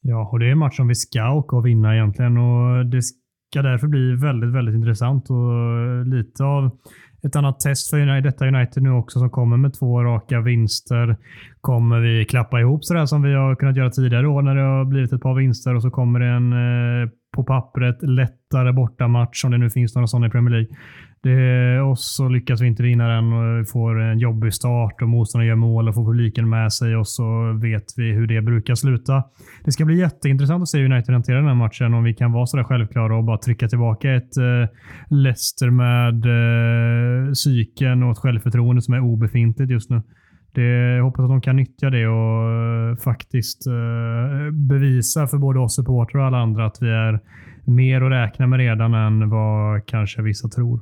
Ja, 0.01 0.29
och 0.31 0.39
det 0.39 0.45
är 0.45 0.51
en 0.51 0.57
match 0.57 0.75
som 0.75 0.87
vi 0.87 0.95
ska 0.95 1.31
åka 1.31 1.55
och 1.55 1.65
vinna 1.65 1.95
egentligen 1.95 2.37
och 2.37 2.85
det 2.85 3.01
ska 3.01 3.61
därför 3.61 3.87
bli 3.87 4.15
väldigt, 4.15 4.53
väldigt 4.53 4.75
intressant 4.75 5.29
och 5.29 6.05
lite 6.05 6.43
av 6.43 6.79
ett 7.27 7.35
annat 7.35 7.59
test 7.59 7.89
för 7.89 8.21
detta 8.21 8.47
United 8.47 8.83
nu 8.83 8.91
också 8.91 9.19
som 9.19 9.29
kommer 9.29 9.57
med 9.57 9.73
två 9.73 10.03
raka 10.03 10.41
vinster. 10.41 11.17
Kommer 11.61 11.99
vi 11.99 12.25
klappa 12.25 12.59
ihop 12.59 12.85
sådär 12.85 13.05
som 13.05 13.21
vi 13.21 13.33
har 13.33 13.55
kunnat 13.55 13.77
göra 13.77 13.89
tidigare 13.89 14.27
år 14.27 14.41
när 14.41 14.55
det 14.55 14.61
har 14.61 14.85
blivit 14.85 15.13
ett 15.13 15.21
par 15.21 15.35
vinster 15.35 15.75
och 15.75 15.81
så 15.81 15.91
kommer 15.91 16.19
det 16.19 16.27
en 16.27 16.53
eh, 16.53 17.09
på 17.33 17.43
pappret 17.43 17.97
lättare 18.01 18.73
bortamatch 18.73 19.45
om 19.45 19.51
det 19.51 19.57
nu 19.57 19.69
finns 19.69 19.95
några 19.95 20.07
sådana 20.07 20.27
i 20.27 20.29
Premier 20.29 20.51
League. 20.51 20.77
Det, 21.23 21.81
och 21.81 21.99
så 21.99 22.29
lyckas 22.29 22.61
vi 22.61 22.67
inte 22.67 22.83
vinna 22.83 23.07
den 23.07 23.33
och 23.33 23.59
vi 23.59 23.65
får 23.65 24.01
en 24.01 24.19
jobbig 24.19 24.53
start 24.53 25.01
och 25.01 25.09
motståndaren 25.09 25.47
gör 25.47 25.55
mål 25.55 25.89
och 25.89 25.95
får 25.95 26.05
publiken 26.05 26.49
med 26.49 26.73
sig 26.73 26.95
och 26.95 27.07
så 27.07 27.53
vet 27.61 27.83
vi 27.97 28.11
hur 28.11 28.27
det 28.27 28.41
brukar 28.41 28.75
sluta. 28.75 29.23
Det 29.63 29.71
ska 29.71 29.85
bli 29.85 29.99
jätteintressant 29.99 30.61
att 30.61 30.69
se 30.69 30.77
hur 30.77 30.91
United 30.91 31.13
hanterar 31.13 31.37
den 31.37 31.47
här 31.47 31.55
matchen. 31.55 31.93
Om 31.93 32.03
vi 32.03 32.13
kan 32.13 32.31
vara 32.31 32.45
sådär 32.45 32.63
självklara 32.63 33.17
och 33.17 33.23
bara 33.23 33.37
trycka 33.37 33.67
tillbaka 33.67 34.15
ett 34.15 34.37
eh, 34.37 34.69
Leicester 35.09 35.69
med 35.69 36.25
eh, 36.25 37.31
psyken 37.31 38.03
och 38.03 38.11
ett 38.11 38.17
självförtroende 38.17 38.81
som 38.81 38.93
är 38.93 38.99
obefintligt 38.99 39.71
just 39.71 39.89
nu. 39.89 40.01
Det, 40.55 40.95
jag 40.97 41.03
hoppas 41.03 41.23
att 41.23 41.29
de 41.29 41.41
kan 41.41 41.55
nyttja 41.55 41.89
det 41.89 42.07
och 42.07 42.51
eh, 42.51 42.95
faktiskt 42.95 43.67
eh, 43.67 44.51
bevisa 44.51 45.27
för 45.27 45.37
både 45.37 45.59
oss 45.59 45.75
supportrar 45.75 46.21
och 46.21 46.27
alla 46.27 46.37
andra 46.37 46.65
att 46.65 46.77
vi 46.81 46.89
är 46.89 47.19
mer 47.65 48.01
att 48.01 48.11
räkna 48.11 48.47
med 48.47 48.59
redan 48.59 48.93
än 48.93 49.29
vad 49.29 49.85
kanske 49.85 50.21
vissa 50.21 50.49
tror. 50.49 50.81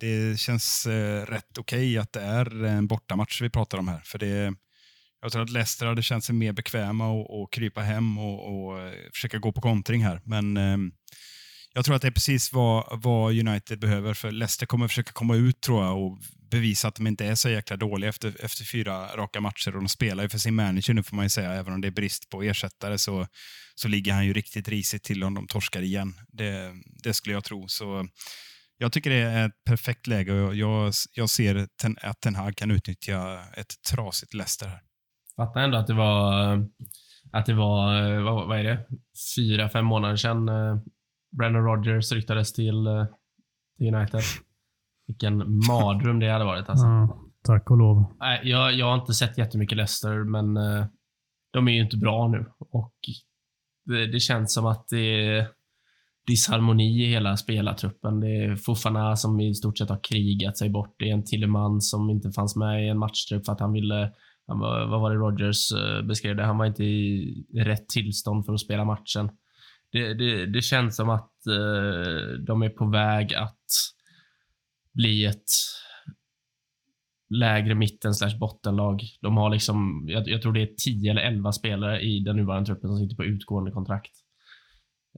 det 0.00 0.38
känns 0.38 0.86
eh, 0.86 1.26
rätt 1.26 1.58
okej 1.58 1.98
att 1.98 2.12
det 2.12 2.20
är 2.20 2.64
en 2.64 2.86
bortamatch 2.86 3.42
vi 3.42 3.50
pratar 3.50 3.78
om 3.78 3.88
här. 3.88 4.00
För 4.04 4.18
det, 4.18 4.54
jag 5.22 5.32
tror 5.32 5.42
att 5.42 5.50
Leicester 5.50 5.86
hade 5.86 6.02
känt 6.02 6.24
sig 6.24 6.34
mer 6.34 6.52
bekväma 6.52 7.08
och, 7.08 7.42
och 7.42 7.52
krypa 7.52 7.80
hem 7.80 8.18
och, 8.18 8.68
och 8.68 8.80
eh, 8.80 8.92
försöka 9.14 9.38
gå 9.38 9.52
på 9.52 9.60
kontring 9.60 10.04
här. 10.04 10.20
Men 10.24 10.56
eh, 10.56 10.76
jag 11.74 11.84
tror 11.84 11.96
att 11.96 12.02
det 12.02 12.08
är 12.08 12.12
precis 12.12 12.52
vad, 12.52 13.00
vad 13.02 13.38
United 13.38 13.80
behöver. 13.80 14.14
För 14.14 14.30
Leicester 14.30 14.66
kommer 14.66 14.88
försöka 14.88 15.12
komma 15.12 15.36
ut 15.36 15.60
tror 15.60 15.84
jag 15.84 15.98
och 15.98 16.18
bevisa 16.50 16.88
att 16.88 16.94
de 16.94 17.06
inte 17.06 17.26
är 17.26 17.34
så 17.34 17.48
jäkla 17.48 17.76
dåliga 17.76 18.10
efter, 18.10 18.44
efter 18.44 18.64
fyra 18.64 19.16
raka 19.16 19.40
matcher. 19.40 19.76
Och 19.76 19.82
de 19.82 19.88
spelar 19.88 20.22
ju 20.22 20.28
för 20.28 20.38
sin 20.38 20.54
manager 20.54 20.94
nu 20.94 21.02
får 21.02 21.16
man 21.16 21.24
ju 21.24 21.28
säga. 21.28 21.52
Även 21.52 21.74
om 21.74 21.80
det 21.80 21.88
är 21.88 21.92
brist 21.92 22.30
på 22.30 22.42
ersättare 22.42 22.98
så, 22.98 23.26
så 23.74 23.88
ligger 23.88 24.12
han 24.12 24.26
ju 24.26 24.32
riktigt 24.32 24.68
risigt 24.68 25.04
till 25.04 25.24
om 25.24 25.34
de 25.34 25.46
torskar 25.46 25.82
igen. 25.82 26.14
Det, 26.28 26.72
det 27.04 27.14
skulle 27.14 27.34
jag 27.34 27.44
tro. 27.44 27.68
Så 27.68 28.08
Jag 28.78 28.92
tycker 28.92 29.10
det 29.10 29.16
är 29.16 29.46
ett 29.46 29.64
perfekt 29.64 30.06
läge 30.06 30.32
och 30.32 30.54
jag, 30.54 30.92
jag 31.12 31.30
ser 31.30 31.68
ten, 31.82 31.96
att 32.02 32.20
Ten 32.20 32.34
Hag 32.34 32.56
kan 32.56 32.70
utnyttja 32.70 33.44
ett 33.56 33.82
trasigt 33.90 34.34
Leicester 34.34 34.66
här. 34.68 34.80
Fattar 35.36 35.60
ändå 35.60 35.78
att 35.78 35.86
det 35.86 35.94
var, 35.94 36.56
att 37.32 37.46
det 37.46 37.54
var, 37.54 38.20
vad, 38.20 38.48
vad 38.48 38.58
är 38.58 38.64
det, 38.64 38.86
fyra, 39.36 39.70
fem 39.70 39.84
månader 39.84 40.16
sedan 40.16 40.48
eh, 40.48 40.76
Brandon 41.38 41.64
Rogers 41.64 42.12
ryktades 42.12 42.52
till, 42.52 42.86
eh, 42.86 43.06
till 43.78 43.94
United. 43.94 44.22
Vilken 45.06 45.36
mardröm 45.68 46.18
det 46.18 46.28
hade 46.28 46.44
varit 46.44 46.68
alltså. 46.68 46.86
Ja, 46.86 47.18
tack 47.42 47.70
och 47.70 47.78
lov. 47.78 48.04
Nej, 48.20 48.40
jag, 48.44 48.74
jag 48.74 48.86
har 48.86 49.00
inte 49.00 49.14
sett 49.14 49.38
jättemycket 49.38 49.76
Leicester, 49.76 50.24
men 50.24 50.56
eh, 50.56 50.86
de 51.52 51.68
är 51.68 51.72
ju 51.72 51.82
inte 51.82 51.96
bra 51.96 52.28
nu. 52.28 52.46
Och 52.58 52.94
det, 53.84 54.06
det 54.06 54.20
känns 54.20 54.54
som 54.54 54.66
att 54.66 54.88
det 54.88 55.26
är 55.26 55.48
disharmoni 56.26 57.04
i 57.04 57.08
hela 57.08 57.36
spelartruppen. 57.36 58.20
Det 58.20 58.44
är 58.44 58.56
Fofana 58.56 59.16
som 59.16 59.40
i 59.40 59.54
stort 59.54 59.78
sett 59.78 59.88
har 59.88 60.00
krigat 60.02 60.58
sig 60.58 60.70
bort. 60.70 60.94
Det 60.98 61.10
är 61.10 61.12
en 61.12 61.24
Tilleman 61.24 61.80
som 61.80 62.10
inte 62.10 62.32
fanns 62.32 62.56
med 62.56 62.84
i 62.84 62.88
en 62.88 62.98
matchtrupp 62.98 63.46
för 63.46 63.52
att 63.52 63.60
han 63.60 63.72
ville 63.72 64.12
han 64.46 64.58
var, 64.58 64.86
vad 64.86 65.00
var 65.00 65.10
det 65.10 65.16
Rogers 65.16 65.72
eh, 65.72 66.02
beskrev 66.02 66.36
det? 66.36 66.44
Han 66.44 66.58
var 66.58 66.66
inte 66.66 66.84
i 66.84 67.44
rätt 67.54 67.88
tillstånd 67.88 68.46
för 68.46 68.52
att 68.52 68.60
spela 68.60 68.84
matchen. 68.84 69.30
Det, 69.92 70.14
det, 70.14 70.46
det 70.46 70.62
känns 70.62 70.96
som 70.96 71.10
att 71.10 71.46
eh, 71.46 72.40
de 72.46 72.62
är 72.62 72.68
på 72.68 72.86
väg 72.86 73.34
att 73.34 73.55
bli 74.96 75.24
ett 75.24 75.50
lägre 77.28 77.74
mitten 77.74 78.14
slash 78.14 78.38
bottenlag. 78.38 79.02
De 79.20 79.36
har 79.36 79.50
liksom, 79.50 80.04
jag, 80.08 80.28
jag, 80.28 80.42
tror 80.42 80.52
det 80.52 80.62
är 80.62 80.74
10 80.84 81.10
eller 81.10 81.22
11 81.22 81.52
spelare 81.52 82.00
i 82.00 82.20
den 82.20 82.36
nuvarande 82.36 82.66
truppen 82.66 82.90
som 82.90 82.98
sitter 82.98 83.16
på 83.16 83.24
utgående 83.24 83.70
kontrakt. 83.70 84.12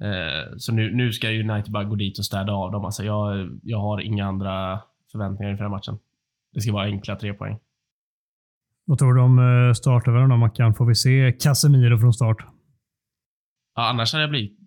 Eh, 0.00 0.56
så 0.56 0.72
nu, 0.72 0.94
nu 0.94 1.12
ska 1.12 1.28
United 1.28 1.72
bara 1.72 1.84
gå 1.84 1.94
dit 1.94 2.18
och 2.18 2.24
städa 2.24 2.52
av 2.52 2.72
dem. 2.72 2.84
Alltså 2.84 3.04
jag, 3.04 3.58
jag 3.62 3.78
har 3.78 4.00
inga 4.00 4.26
andra 4.26 4.80
förväntningar 5.12 5.50
inför 5.50 5.64
den 5.64 5.70
matchen. 5.70 5.98
Det 6.52 6.60
ska 6.60 6.72
vara 6.72 6.84
enkla 6.84 7.16
tre 7.16 7.34
poäng. 7.34 7.58
Vad 8.84 8.98
tror 8.98 9.14
du 9.14 9.20
om 9.20 9.38
eh, 9.38 9.72
startelvan 9.72 10.28
då, 10.28 10.36
Mackan? 10.36 10.74
Får 10.74 10.86
vi 10.86 10.94
se 10.94 11.32
Casemiro 11.32 11.98
från 11.98 12.12
start? 12.12 12.46
Ja, 13.74 13.88
annars 13.88 14.12
hade 14.12 14.22
jag 14.22 14.30
blivit 14.30 14.58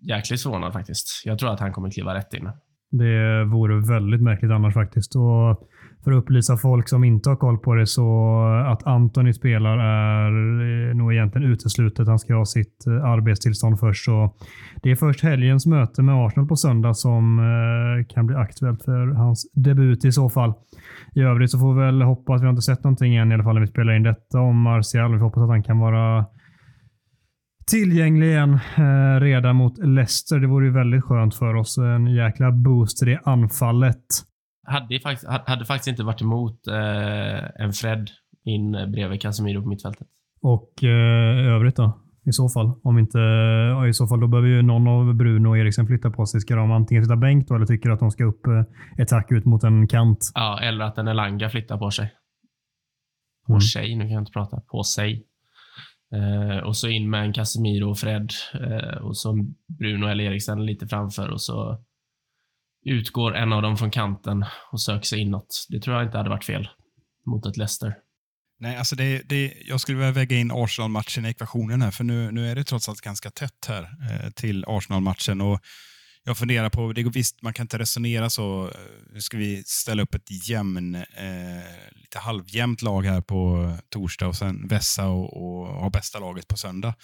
jäkligt 0.00 0.42
förvånad 0.42 0.72
faktiskt. 0.72 1.22
Jag 1.24 1.38
tror 1.38 1.50
att 1.50 1.60
han 1.60 1.72
kommer 1.72 1.90
kliva 1.90 2.14
rätt 2.14 2.34
in. 2.34 2.50
Det 2.90 3.44
vore 3.44 3.80
väldigt 3.80 4.22
märkligt 4.22 4.50
annars 4.50 4.74
faktiskt. 4.74 5.16
Och 5.16 5.68
för 6.04 6.12
att 6.12 6.18
upplysa 6.18 6.56
folk 6.56 6.88
som 6.88 7.04
inte 7.04 7.28
har 7.28 7.36
koll 7.36 7.58
på 7.58 7.74
det 7.74 7.86
så 7.86 8.38
att 8.66 8.86
Antoni 8.86 9.32
spelar 9.32 9.78
är 9.78 10.30
eh, 10.88 10.94
nog 10.94 11.12
egentligen 11.12 11.52
uteslutet. 11.52 12.08
Han 12.08 12.18
ska 12.18 12.34
ha 12.34 12.44
sitt 12.44 12.86
eh, 12.86 13.04
arbetstillstånd 13.04 13.80
först. 13.80 14.04
Så 14.04 14.34
det 14.82 14.90
är 14.90 14.96
först 14.96 15.22
helgens 15.22 15.66
möte 15.66 16.02
med 16.02 16.14
Arsenal 16.14 16.48
på 16.48 16.56
söndag 16.56 16.94
som 16.94 17.38
eh, 17.38 18.06
kan 18.14 18.26
bli 18.26 18.36
aktuellt 18.36 18.82
för 18.82 19.06
hans 19.06 19.52
debut 19.54 20.04
i 20.04 20.12
så 20.12 20.30
fall. 20.30 20.54
I 21.14 21.20
övrigt 21.20 21.50
så 21.50 21.58
får 21.58 21.74
vi 21.74 21.80
väl 21.80 22.02
hoppas, 22.02 22.40
vi 22.40 22.44
har 22.44 22.50
inte 22.50 22.62
sett 22.62 22.84
någonting 22.84 23.16
än 23.16 23.30
i 23.30 23.34
alla 23.34 23.44
fall 23.44 23.54
när 23.54 23.60
vi 23.60 23.66
spelar 23.66 23.96
in 23.96 24.02
detta 24.02 24.40
om 24.40 24.60
Martial. 24.60 25.12
Vi 25.12 25.18
får 25.18 25.24
hoppas 25.24 25.42
att 25.42 25.48
han 25.48 25.62
kan 25.62 25.78
vara 25.78 26.26
tillgänglig 27.70 28.26
igen 28.26 28.58
eh, 28.76 29.20
redan 29.20 29.56
mot 29.56 29.78
Leicester. 29.78 30.38
Det 30.38 30.46
vore 30.46 30.66
ju 30.66 30.72
väldigt 30.72 31.04
skönt 31.04 31.34
för 31.34 31.54
oss. 31.54 31.78
En 31.78 32.06
jäkla 32.06 32.52
boost 32.52 33.02
i 33.02 33.06
det 33.06 33.20
anfallet. 33.24 34.06
Hade 34.66 35.00
faktiskt, 35.00 35.28
hade 35.46 35.64
faktiskt 35.64 35.88
inte 35.88 36.02
varit 36.02 36.22
emot 36.22 36.66
eh, 36.66 37.64
en 37.64 37.72
Fred 37.72 38.10
in 38.44 38.72
bredvid 38.72 39.22
Casemiro 39.22 39.62
på 39.62 39.68
mittfältet. 39.68 40.06
Och 40.42 40.84
eh, 40.84 41.54
övrigt 41.54 41.76
då? 41.76 42.02
I 42.26 42.32
så 42.32 42.48
fall. 42.48 42.72
Om 42.82 42.98
inte, 42.98 43.18
I 43.88 43.92
så 43.92 44.06
fall 44.06 44.20
då 44.20 44.28
behöver 44.28 44.48
ju 44.48 44.62
någon 44.62 44.88
av 44.88 45.14
Bruno 45.14 45.48
och 45.48 45.58
Eriksen 45.58 45.86
flytta 45.86 46.10
på 46.10 46.26
sig. 46.26 46.40
Ska 46.40 46.56
de 46.56 46.72
antingen 46.72 47.04
sitta 47.04 47.16
bänk 47.16 47.48
då 47.48 47.54
eller 47.54 47.66
tycker 47.66 47.90
att 47.90 48.00
de 48.00 48.10
ska 48.10 48.24
upp 48.24 48.46
eh, 48.46 48.62
ett 48.98 49.08
tack 49.08 49.32
ut 49.32 49.44
mot 49.44 49.64
en 49.64 49.88
kant? 49.88 50.18
Ja, 50.34 50.60
eller 50.62 50.84
att 50.84 50.98
en 50.98 51.08
Elanga 51.08 51.50
flyttar 51.50 51.78
på 51.78 51.90
sig. 51.90 52.12
På 53.46 53.52
mm. 53.52 53.60
sig, 53.60 53.94
nu 53.94 54.04
kan 54.04 54.10
jag 54.10 54.22
inte 54.22 54.32
prata. 54.32 54.60
På 54.60 54.82
sig. 54.82 55.26
Eh, 56.14 56.58
och 56.58 56.76
så 56.76 56.88
in 56.88 57.10
med 57.10 57.24
en 57.24 57.32
Casemiro 57.32 57.90
och 57.90 57.98
Fred 57.98 58.30
eh, 58.54 58.96
och 58.96 59.16
så 59.16 59.32
Bruno 59.78 60.06
eller 60.06 60.24
Eriksen 60.24 60.66
lite 60.66 60.86
framför 60.86 61.28
och 61.28 61.42
så 61.42 61.84
utgår 62.86 63.36
en 63.36 63.52
av 63.52 63.62
dem 63.62 63.76
från 63.76 63.90
kanten 63.90 64.44
och 64.72 64.80
söker 64.80 65.06
sig 65.06 65.20
inåt. 65.20 65.66
Det 65.68 65.80
tror 65.80 65.96
jag 65.96 66.04
inte 66.04 66.16
hade 66.16 66.30
varit 66.30 66.44
fel 66.44 66.68
mot 67.26 67.46
ett 67.46 67.56
Leicester. 67.56 67.94
Nej, 68.58 68.76
alltså 68.76 68.96
det, 68.96 69.22
det, 69.28 69.54
jag 69.64 69.80
skulle 69.80 69.98
vilja 69.98 70.12
väga 70.12 70.36
in 70.36 70.50
Arsenal-matchen 70.50 71.26
i 71.26 71.28
ekvationen 71.28 71.82
här, 71.82 71.90
för 71.90 72.04
nu, 72.04 72.30
nu 72.30 72.50
är 72.50 72.54
det 72.54 72.64
trots 72.64 72.88
allt 72.88 73.00
ganska 73.00 73.30
tätt 73.30 73.66
här 73.68 73.82
eh, 73.82 74.30
till 74.30 74.64
Arsenal-matchen. 74.66 75.40
Och 75.40 75.60
jag 76.26 76.38
funderar 76.38 76.70
på, 76.70 76.92
det 76.92 77.02
går 77.02 77.10
visst, 77.10 77.42
man 77.42 77.52
kan 77.52 77.64
inte 77.64 77.78
resonera 77.78 78.30
så. 78.30 78.72
Nu 79.12 79.20
ska 79.20 79.36
vi 79.36 79.62
ställa 79.66 80.02
upp 80.02 80.14
ett 80.14 80.48
jämn, 80.48 80.94
eh, 80.94 81.04
lite 81.94 82.18
halvjämnt 82.18 82.82
lag 82.82 83.02
här 83.02 83.20
på 83.20 83.72
torsdag 83.88 84.26
och 84.26 84.36
sen 84.36 84.68
vässa 84.68 85.06
och, 85.06 85.36
och 85.36 85.66
ha 85.66 85.90
bästa 85.90 86.18
laget 86.18 86.48
på 86.48 86.56
söndag. 86.56 86.94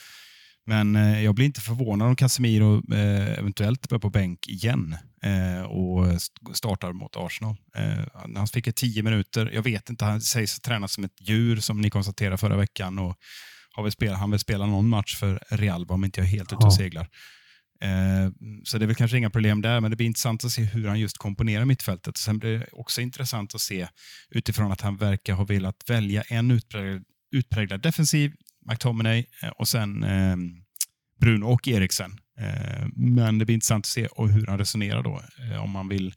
Men 0.67 0.97
eh, 0.97 1.25
jag 1.25 1.35
blir 1.35 1.47
inte 1.47 1.61
förvånad 1.61 2.09
om 2.09 2.17
Casemiro 2.17 2.95
eh, 2.95 3.39
eventuellt 3.39 3.89
börjar 3.89 4.01
på 4.01 4.11
bänk 4.11 4.49
igen 4.49 4.97
eh, 5.23 5.63
och 5.63 6.21
startar 6.55 6.93
mot 6.93 7.17
Arsenal. 7.17 7.57
Eh, 7.77 8.35
han 8.37 8.47
fick 8.47 8.75
tio 8.75 9.03
minuter. 9.03 9.51
Jag 9.55 9.63
vet 9.63 9.91
inte, 9.91 10.05
han 10.05 10.21
sägs 10.21 10.55
ha 10.55 10.61
tränat 10.61 10.91
som 10.91 11.05
ett 11.05 11.29
djur 11.29 11.57
som 11.57 11.81
ni 11.81 11.91
konstaterade 11.91 12.39
förra 12.39 12.57
veckan. 12.57 12.99
Och 12.99 13.17
har 13.73 13.83
väl 13.83 13.93
spelat, 13.93 14.19
han 14.19 14.31
vill 14.31 14.41
spela 14.41 14.67
någon 14.67 14.89
match 14.89 15.17
för 15.17 15.43
Real 15.49 15.87
om 15.89 16.05
inte 16.05 16.21
jag 16.21 16.27
är 16.27 16.31
helt 16.31 16.53
ute 16.53 16.67
och 16.67 16.75
seglar. 16.75 17.09
Eh, 17.83 18.31
så 18.65 18.79
det 18.79 18.85
är 18.85 18.87
väl 18.87 18.97
kanske 18.97 19.19
inga 19.19 19.31
problem 19.31 19.63
där, 19.63 19.81
men 19.81 19.91
det 19.91 19.97
blir 19.97 20.07
intressant 20.07 20.45
att 20.45 20.53
se 20.53 20.63
hur 20.63 20.89
han 20.89 21.01
just 21.01 21.19
komponerar 21.19 21.65
mittfältet. 21.65 22.17
Sen 22.17 22.39
blir 22.39 22.59
det 22.59 22.67
också 22.73 23.01
intressant 23.01 23.55
att 23.55 23.61
se 23.61 23.89
utifrån 24.31 24.73
att 24.73 24.81
han 24.81 24.97
verkar 24.97 25.35
ha 25.35 25.45
velat 25.45 25.77
välja 25.87 26.23
en 26.23 26.51
utpräglad, 26.51 27.05
utpräglad 27.33 27.83
defensiv, 27.83 28.33
McTominay, 28.71 29.27
eh, 29.43 29.49
och 29.49 29.69
sen 29.69 30.05
eh, 30.05 30.37
Bruno 31.21 31.45
och 31.45 31.69
Eriksen. 31.69 32.19
Eh, 32.39 32.87
men 32.97 33.39
det 33.39 33.45
blir 33.45 33.55
intressant 33.55 33.85
att 33.85 33.89
se 33.89 34.09
hur 34.17 34.47
han 34.47 34.59
resonerar 34.59 35.03
då. 35.03 35.23
Eh, 35.39 35.65
om 35.65 35.75
han 35.75 35.89
vill 35.89 36.15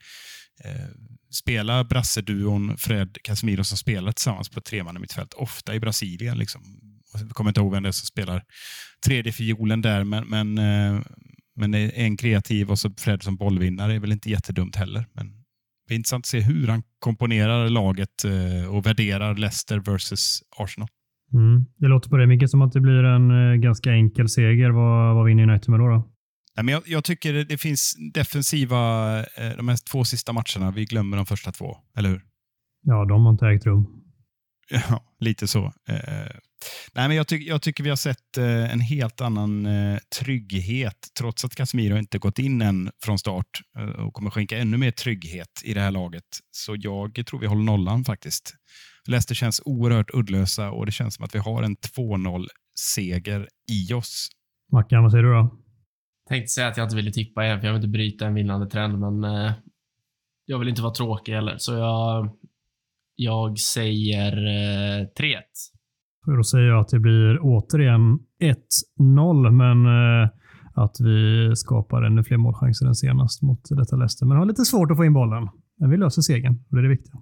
eh, 0.64 0.90
spela 1.32 1.84
brasseduon 1.84 2.78
Fred 2.78 3.18
Casemiro 3.24 3.64
som 3.64 3.78
spelar 3.78 4.12
tillsammans 4.12 4.50
på 4.50 4.60
ett 4.60 5.00
mittfält, 5.00 5.34
ofta 5.34 5.76
i 5.76 5.80
Brasilien. 5.80 6.38
Liksom. 6.38 6.62
Jag 7.14 7.30
kommer 7.30 7.50
inte 7.50 7.60
ihåg 7.60 7.74
vem 7.74 7.84
det 7.84 7.90
är 7.90 7.92
som 7.92 8.06
spelar 8.06 8.44
tredje 9.06 9.32
fiolen 9.32 9.82
där, 9.82 10.04
men, 10.04 10.28
men 10.28 10.58
eh, 10.58 11.02
men 11.56 11.74
en 11.74 12.18
kreativ 12.18 12.72
och 12.72 12.80
så 12.80 12.90
Fred 12.98 13.24
som 13.24 13.36
bollvinnare 13.36 13.96
är 13.96 14.00
väl 14.00 14.12
inte 14.12 14.30
jättedumt 14.30 14.76
heller. 14.76 15.06
Men 15.14 15.28
det 15.88 15.94
är 15.94 15.96
intressant 15.96 16.22
att 16.22 16.30
se 16.30 16.40
hur 16.40 16.68
han 16.68 16.84
komponerar 17.00 17.70
laget 17.70 18.26
eh, 18.26 18.76
och 18.76 18.86
värderar 18.86 19.36
Leicester 19.36 19.80
versus 19.80 20.44
Arsenal. 20.58 20.88
Mm. 21.34 21.66
Det 21.78 21.88
låter 21.88 22.10
på 22.10 22.18
det 22.18 22.28
Micke 22.28 22.50
som 22.50 22.62
att 22.62 22.72
det 22.72 22.82
blir 22.82 23.04
en 23.04 23.32
eh, 23.32 23.56
ganska 23.56 23.92
enkel 23.92 24.30
seger. 24.30 24.70
Vad, 24.70 25.16
vad 25.16 25.26
vinner 25.26 25.44
United 25.50 25.70
med 25.70 25.80
då? 25.80 25.88
då? 25.88 26.12
Nej, 26.56 26.66
men 26.66 26.74
jag, 26.74 26.84
jag 26.86 27.04
tycker 27.04 27.34
det, 27.34 27.44
det 27.44 27.58
finns 27.58 27.96
defensiva, 28.14 29.20
eh, 29.20 29.58
de 29.58 29.68
här 29.68 29.78
två 29.92 30.04
sista 30.04 30.34
matcherna, 30.34 30.72
vi 30.72 30.86
glömmer 30.86 31.18
de 31.18 31.26
första 31.26 31.52
två, 31.52 31.78
eller 31.98 32.10
hur? 32.10 32.22
Ja, 32.84 33.06
de 33.06 33.26
har 33.26 33.32
inte 33.32 33.48
ägt 33.48 33.66
rum. 33.66 33.88
Ja, 34.90 35.04
lite 35.20 35.48
så. 35.48 35.66
Eh, 35.66 36.36
nej, 36.94 37.08
men 37.08 37.16
jag, 37.16 37.28
ty 37.28 37.38
jag 37.38 37.62
tycker 37.62 37.84
vi 37.84 37.90
har 37.90 37.98
sett 37.98 38.38
eh, 38.38 38.74
en 38.74 38.80
helt 38.80 39.22
annan 39.22 39.66
eh, 39.66 39.98
trygghet, 40.20 41.08
trots 41.20 41.46
att 41.46 41.56
Casemiro 41.56 41.98
inte 41.98 42.18
gått 42.18 42.40
in 42.40 42.62
än 42.62 42.92
från 43.04 43.20
start 43.20 43.62
eh, 43.78 44.06
och 44.06 44.14
kommer 44.14 44.30
skänka 44.30 44.58
ännu 44.58 44.78
mer 44.78 44.92
trygghet 44.92 45.62
i 45.64 45.74
det 45.74 45.82
här 45.82 45.92
laget. 45.92 46.24
Så 46.52 46.76
jag 46.80 47.26
tror 47.28 47.40
vi 47.40 47.48
håller 47.48 47.64
nollan 47.64 48.06
faktiskt. 48.06 48.56
Leicester 49.08 49.36
känns 49.36 49.62
oerhört 49.66 50.10
uddlösa 50.14 50.72
och 50.72 50.86
det 50.86 50.92
känns 50.92 51.16
som 51.16 51.26
att 51.26 51.36
vi 51.36 51.40
har 51.40 51.64
en 51.64 51.76
2-0-seger 51.78 53.48
i 53.72 53.94
oss. 53.94 54.30
Mackan, 54.72 55.04
vad 55.04 55.12
säger 55.12 55.24
du 55.24 55.34
då? 55.34 55.62
Tänkte 56.30 56.48
säga 56.48 56.68
att 56.68 56.78
jag 56.78 56.86
inte 56.86 56.96
ville 56.96 57.12
tippa 57.12 57.46
igen, 57.46 57.60
för 57.60 57.68
jag 57.68 57.74
vill 57.74 57.82
inte 57.82 57.92
bryta 57.92 58.28
en 58.28 58.34
vinnande 58.34 58.70
trend, 58.70 59.00
men 59.00 59.24
eh, 59.24 59.54
jag 60.46 60.60
vill 60.60 60.68
inte 60.70 60.82
vara 60.82 60.94
tråkig 60.94 61.34
heller, 61.34 61.58
så 61.58 61.74
jag 61.74 62.30
jag 63.16 63.60
säger 63.60 64.32
eh, 64.32 65.02
3-1. 65.02 65.08
Då 66.38 66.44
säger 66.44 66.68
jag 66.68 66.80
att 66.80 66.90
det 66.90 67.00
blir 67.00 67.40
återigen 67.42 68.20
1-0, 69.00 69.52
men 69.52 69.86
eh, 69.86 70.30
att 70.74 70.96
vi 71.00 71.52
skapar 71.56 72.04
ännu 72.04 72.24
fler 72.24 72.38
målchanser 72.38 72.86
än 72.88 72.96
senast 72.96 73.42
mot 73.42 73.62
detta 73.70 73.96
Leicester. 73.96 74.26
Men 74.26 74.38
har 74.38 74.46
lite 74.46 74.66
svårt 74.66 74.92
att 74.92 74.98
få 74.98 75.06
in 75.06 75.14
bollen. 75.14 75.50
Men 75.80 75.90
vi 75.90 75.98
löser 75.98 76.22
segern 76.22 76.54
och 76.70 76.76
det 76.76 76.80
är 76.80 76.84
det 76.84 76.90
viktiga. 76.90 77.14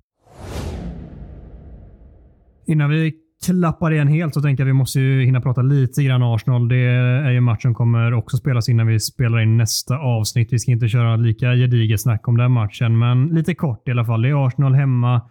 Innan 2.67 2.89
vi 2.89 3.13
klappar 3.45 3.93
igen 3.93 4.07
helt 4.07 4.33
så 4.33 4.41
tänker 4.41 4.63
jag 4.63 4.67
att 4.67 4.75
vi 4.75 4.77
måste 4.77 4.99
ju 4.99 5.25
hinna 5.25 5.41
prata 5.41 5.61
lite 5.61 6.03
grann 6.03 6.23
Arsenal. 6.23 6.67
Det 6.67 6.85
är 7.25 7.31
ju 7.31 7.41
match 7.41 7.61
som 7.61 7.73
kommer 7.73 8.13
också 8.13 8.37
spelas 8.37 8.69
innan 8.69 8.87
vi 8.87 8.99
spelar 8.99 9.39
in 9.39 9.57
nästa 9.57 9.97
avsnitt. 9.97 10.53
Vi 10.53 10.59
ska 10.59 10.71
inte 10.71 10.87
köra 10.87 11.15
lika 11.15 11.53
gediget 11.53 12.01
snack 12.01 12.27
om 12.27 12.37
den 12.37 12.51
matchen, 12.51 12.99
men 12.99 13.27
lite 13.27 13.55
kort 13.55 13.87
i 13.87 13.91
alla 13.91 14.05
fall. 14.05 14.21
Det 14.21 14.29
är 14.29 14.47
Arsenal 14.47 14.73
hemma 14.73 15.21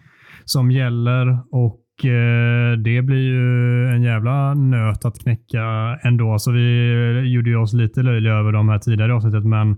som 0.45 0.71
gäller 0.71 1.39
och 1.51 2.05
eh, 2.05 2.79
det 2.79 3.03
blir 3.03 3.23
ju 3.23 3.87
en 3.89 4.03
jävla 4.03 4.55
nöt 4.55 5.05
att 5.05 5.19
knäcka 5.19 5.65
ändå. 6.03 6.39
Så 6.39 6.51
vi 6.51 7.21
gjorde 7.21 7.57
oss 7.57 7.73
lite 7.73 8.03
löjliga 8.03 8.33
över 8.33 8.53
de 8.53 8.69
här 8.69 8.79
tidigare 8.79 9.15
avsnittet, 9.15 9.45
men 9.45 9.77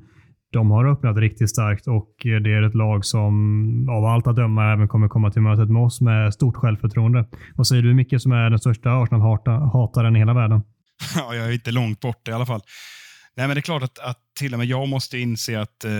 de 0.52 0.70
har 0.70 0.84
öppnat 0.84 1.16
riktigt 1.16 1.50
starkt 1.50 1.86
och 1.88 2.26
eh, 2.26 2.40
det 2.40 2.52
är 2.52 2.62
ett 2.62 2.74
lag 2.74 3.04
som 3.04 3.88
av 3.88 4.04
allt 4.04 4.26
att 4.26 4.36
döma 4.36 4.72
även 4.72 4.88
kommer 4.88 5.08
komma 5.08 5.30
till 5.30 5.42
mötet 5.42 5.70
med 5.70 5.82
oss 5.82 6.00
med 6.00 6.34
stort 6.34 6.56
självförtroende. 6.56 7.24
Vad 7.54 7.66
säger 7.66 7.82
du 7.82 7.94
Micke 7.94 8.20
som 8.22 8.32
är 8.32 8.50
den 8.50 8.58
största 8.58 8.90
Arsenal-hataren 8.90 10.16
i 10.16 10.18
hela 10.18 10.34
världen? 10.34 10.62
Ja, 11.16 11.34
jag 11.34 11.46
är 11.46 11.52
inte 11.52 11.70
långt 11.72 12.00
bort 12.00 12.28
i 12.28 12.32
alla 12.32 12.46
fall. 12.46 12.60
Nej, 13.36 13.46
men 13.46 13.54
det 13.54 13.58
är 13.58 13.62
klart 13.62 13.82
att, 13.82 13.98
att 13.98 14.18
till 14.38 14.52
och 14.52 14.58
med 14.58 14.68
jag 14.68 14.88
måste 14.88 15.18
inse 15.18 15.60
att 15.60 15.84
eh, 15.84 15.90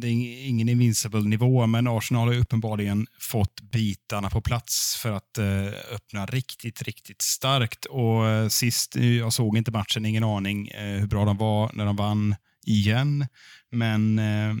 det 0.00 0.06
är 0.06 0.48
ingen 0.48 0.68
invincible 0.68 1.20
nivå, 1.20 1.66
men 1.66 1.86
Arsenal 1.86 2.28
har 2.28 2.36
uppenbarligen 2.36 3.06
fått 3.20 3.60
bitarna 3.60 4.30
på 4.30 4.40
plats 4.40 4.96
för 5.02 5.12
att 5.12 5.38
eh, 5.38 5.94
öppna 5.94 6.26
riktigt, 6.26 6.82
riktigt 6.82 7.22
starkt. 7.22 7.84
Och 7.84 8.26
eh, 8.26 8.48
sist, 8.48 8.96
eh, 8.96 9.16
jag 9.16 9.32
såg 9.32 9.56
inte 9.56 9.70
matchen, 9.70 10.04
ingen 10.04 10.24
aning 10.24 10.68
eh, 10.68 11.00
hur 11.00 11.06
bra 11.06 11.24
de 11.24 11.36
var 11.36 11.70
när 11.72 11.86
de 11.86 11.96
vann 11.96 12.34
igen. 12.66 13.26
Men 13.70 14.18
eh, 14.18 14.54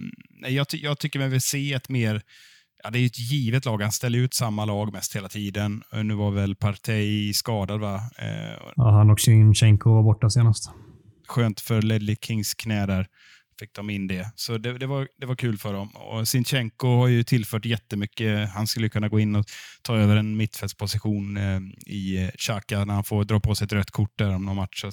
jag, 0.48 0.68
ty 0.68 0.78
jag 0.82 0.98
tycker 0.98 1.18
man 1.18 1.30
vill 1.30 1.40
se 1.40 1.72
ett 1.72 1.88
mer 1.88 2.22
Ja, 2.82 2.90
det 2.90 2.98
är 2.98 3.06
ett 3.06 3.18
givet 3.18 3.64
lag. 3.64 3.82
Han 3.82 3.92
ställer 3.92 4.18
ut 4.18 4.34
samma 4.34 4.64
lag 4.64 4.92
mest 4.92 5.16
hela 5.16 5.28
tiden. 5.28 5.82
Eh, 5.92 6.04
nu 6.04 6.14
var 6.14 6.30
väl 6.30 6.56
Partey 6.56 7.32
skadad, 7.32 7.80
va? 7.80 7.94
Eh, 8.18 8.72
ja, 8.76 8.90
han 8.90 9.10
och 9.10 9.20
Sinchenko 9.20 9.90
var 9.90 10.02
borta 10.02 10.30
senast 10.30 10.70
skönt 11.30 11.60
för 11.60 11.82
Ledley 11.82 12.16
Kings 12.20 12.54
knä 12.54 12.86
där. 12.86 13.06
Fick 13.60 13.74
de 13.74 13.90
in 13.90 14.06
det. 14.06 14.32
Så 14.34 14.58
det, 14.58 14.78
det, 14.78 14.86
var, 14.86 15.08
det 15.18 15.26
var 15.26 15.34
kul 15.34 15.58
för 15.58 15.72
dem. 15.72 15.96
Och 15.96 16.28
Sinchenko 16.28 16.88
har 16.88 17.08
ju 17.08 17.22
tillfört 17.22 17.64
jättemycket. 17.64 18.50
Han 18.50 18.66
skulle 18.66 18.88
kunna 18.88 19.08
gå 19.08 19.20
in 19.20 19.36
och 19.36 19.46
ta 19.82 19.96
över 19.96 20.16
en 20.16 20.36
mittfältsposition 20.36 21.36
eh, 21.36 21.60
i 21.86 22.24
eh, 22.24 22.30
Xhaka 22.30 22.84
när 22.84 22.94
han 22.94 23.04
får 23.04 23.24
dra 23.24 23.40
på 23.40 23.54
sig 23.54 23.64
ett 23.64 23.72
rött 23.72 23.90
kort 23.90 24.18
där 24.18 24.34
om 24.34 24.44
någon 24.44 24.56
match. 24.56 24.80
Så 24.80 24.92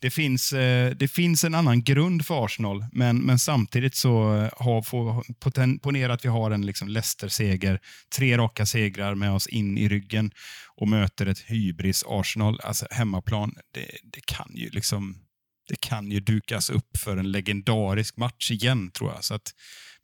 det, 0.00 0.10
finns, 0.10 0.52
eh, 0.52 0.90
det 0.90 1.08
finns 1.08 1.44
en 1.44 1.54
annan 1.54 1.82
grund 1.82 2.26
för 2.26 2.44
Arsenal, 2.44 2.84
men, 2.92 3.18
men 3.18 3.38
samtidigt 3.38 3.94
så 3.94 4.36
eh, 4.36 4.50
har, 4.56 4.82
får, 4.82 5.24
poten, 5.40 5.78
ponera 5.78 6.12
att 6.12 6.24
vi 6.24 6.28
har 6.28 6.50
en 6.50 6.66
liksom 6.66 6.88
Leicester-seger, 6.88 7.80
tre 8.16 8.38
raka 8.38 8.66
segrar 8.66 9.14
med 9.14 9.32
oss 9.32 9.46
in 9.46 9.78
i 9.78 9.88
ryggen 9.88 10.30
och 10.76 10.88
möter 10.88 11.26
ett 11.26 11.40
hybris 11.40 12.04
Arsenal, 12.06 12.60
alltså 12.64 12.86
hemmaplan. 12.90 13.54
Det, 13.74 13.86
det 14.12 14.26
kan 14.26 14.50
ju 14.54 14.68
liksom 14.68 15.23
det 15.68 15.80
kan 15.80 16.10
ju 16.10 16.20
dukas 16.20 16.70
upp 16.70 16.96
för 16.96 17.16
en 17.16 17.32
legendarisk 17.32 18.16
match 18.16 18.50
igen, 18.50 18.90
tror 18.90 19.10
jag. 19.14 19.24
Så 19.24 19.34
att 19.34 19.54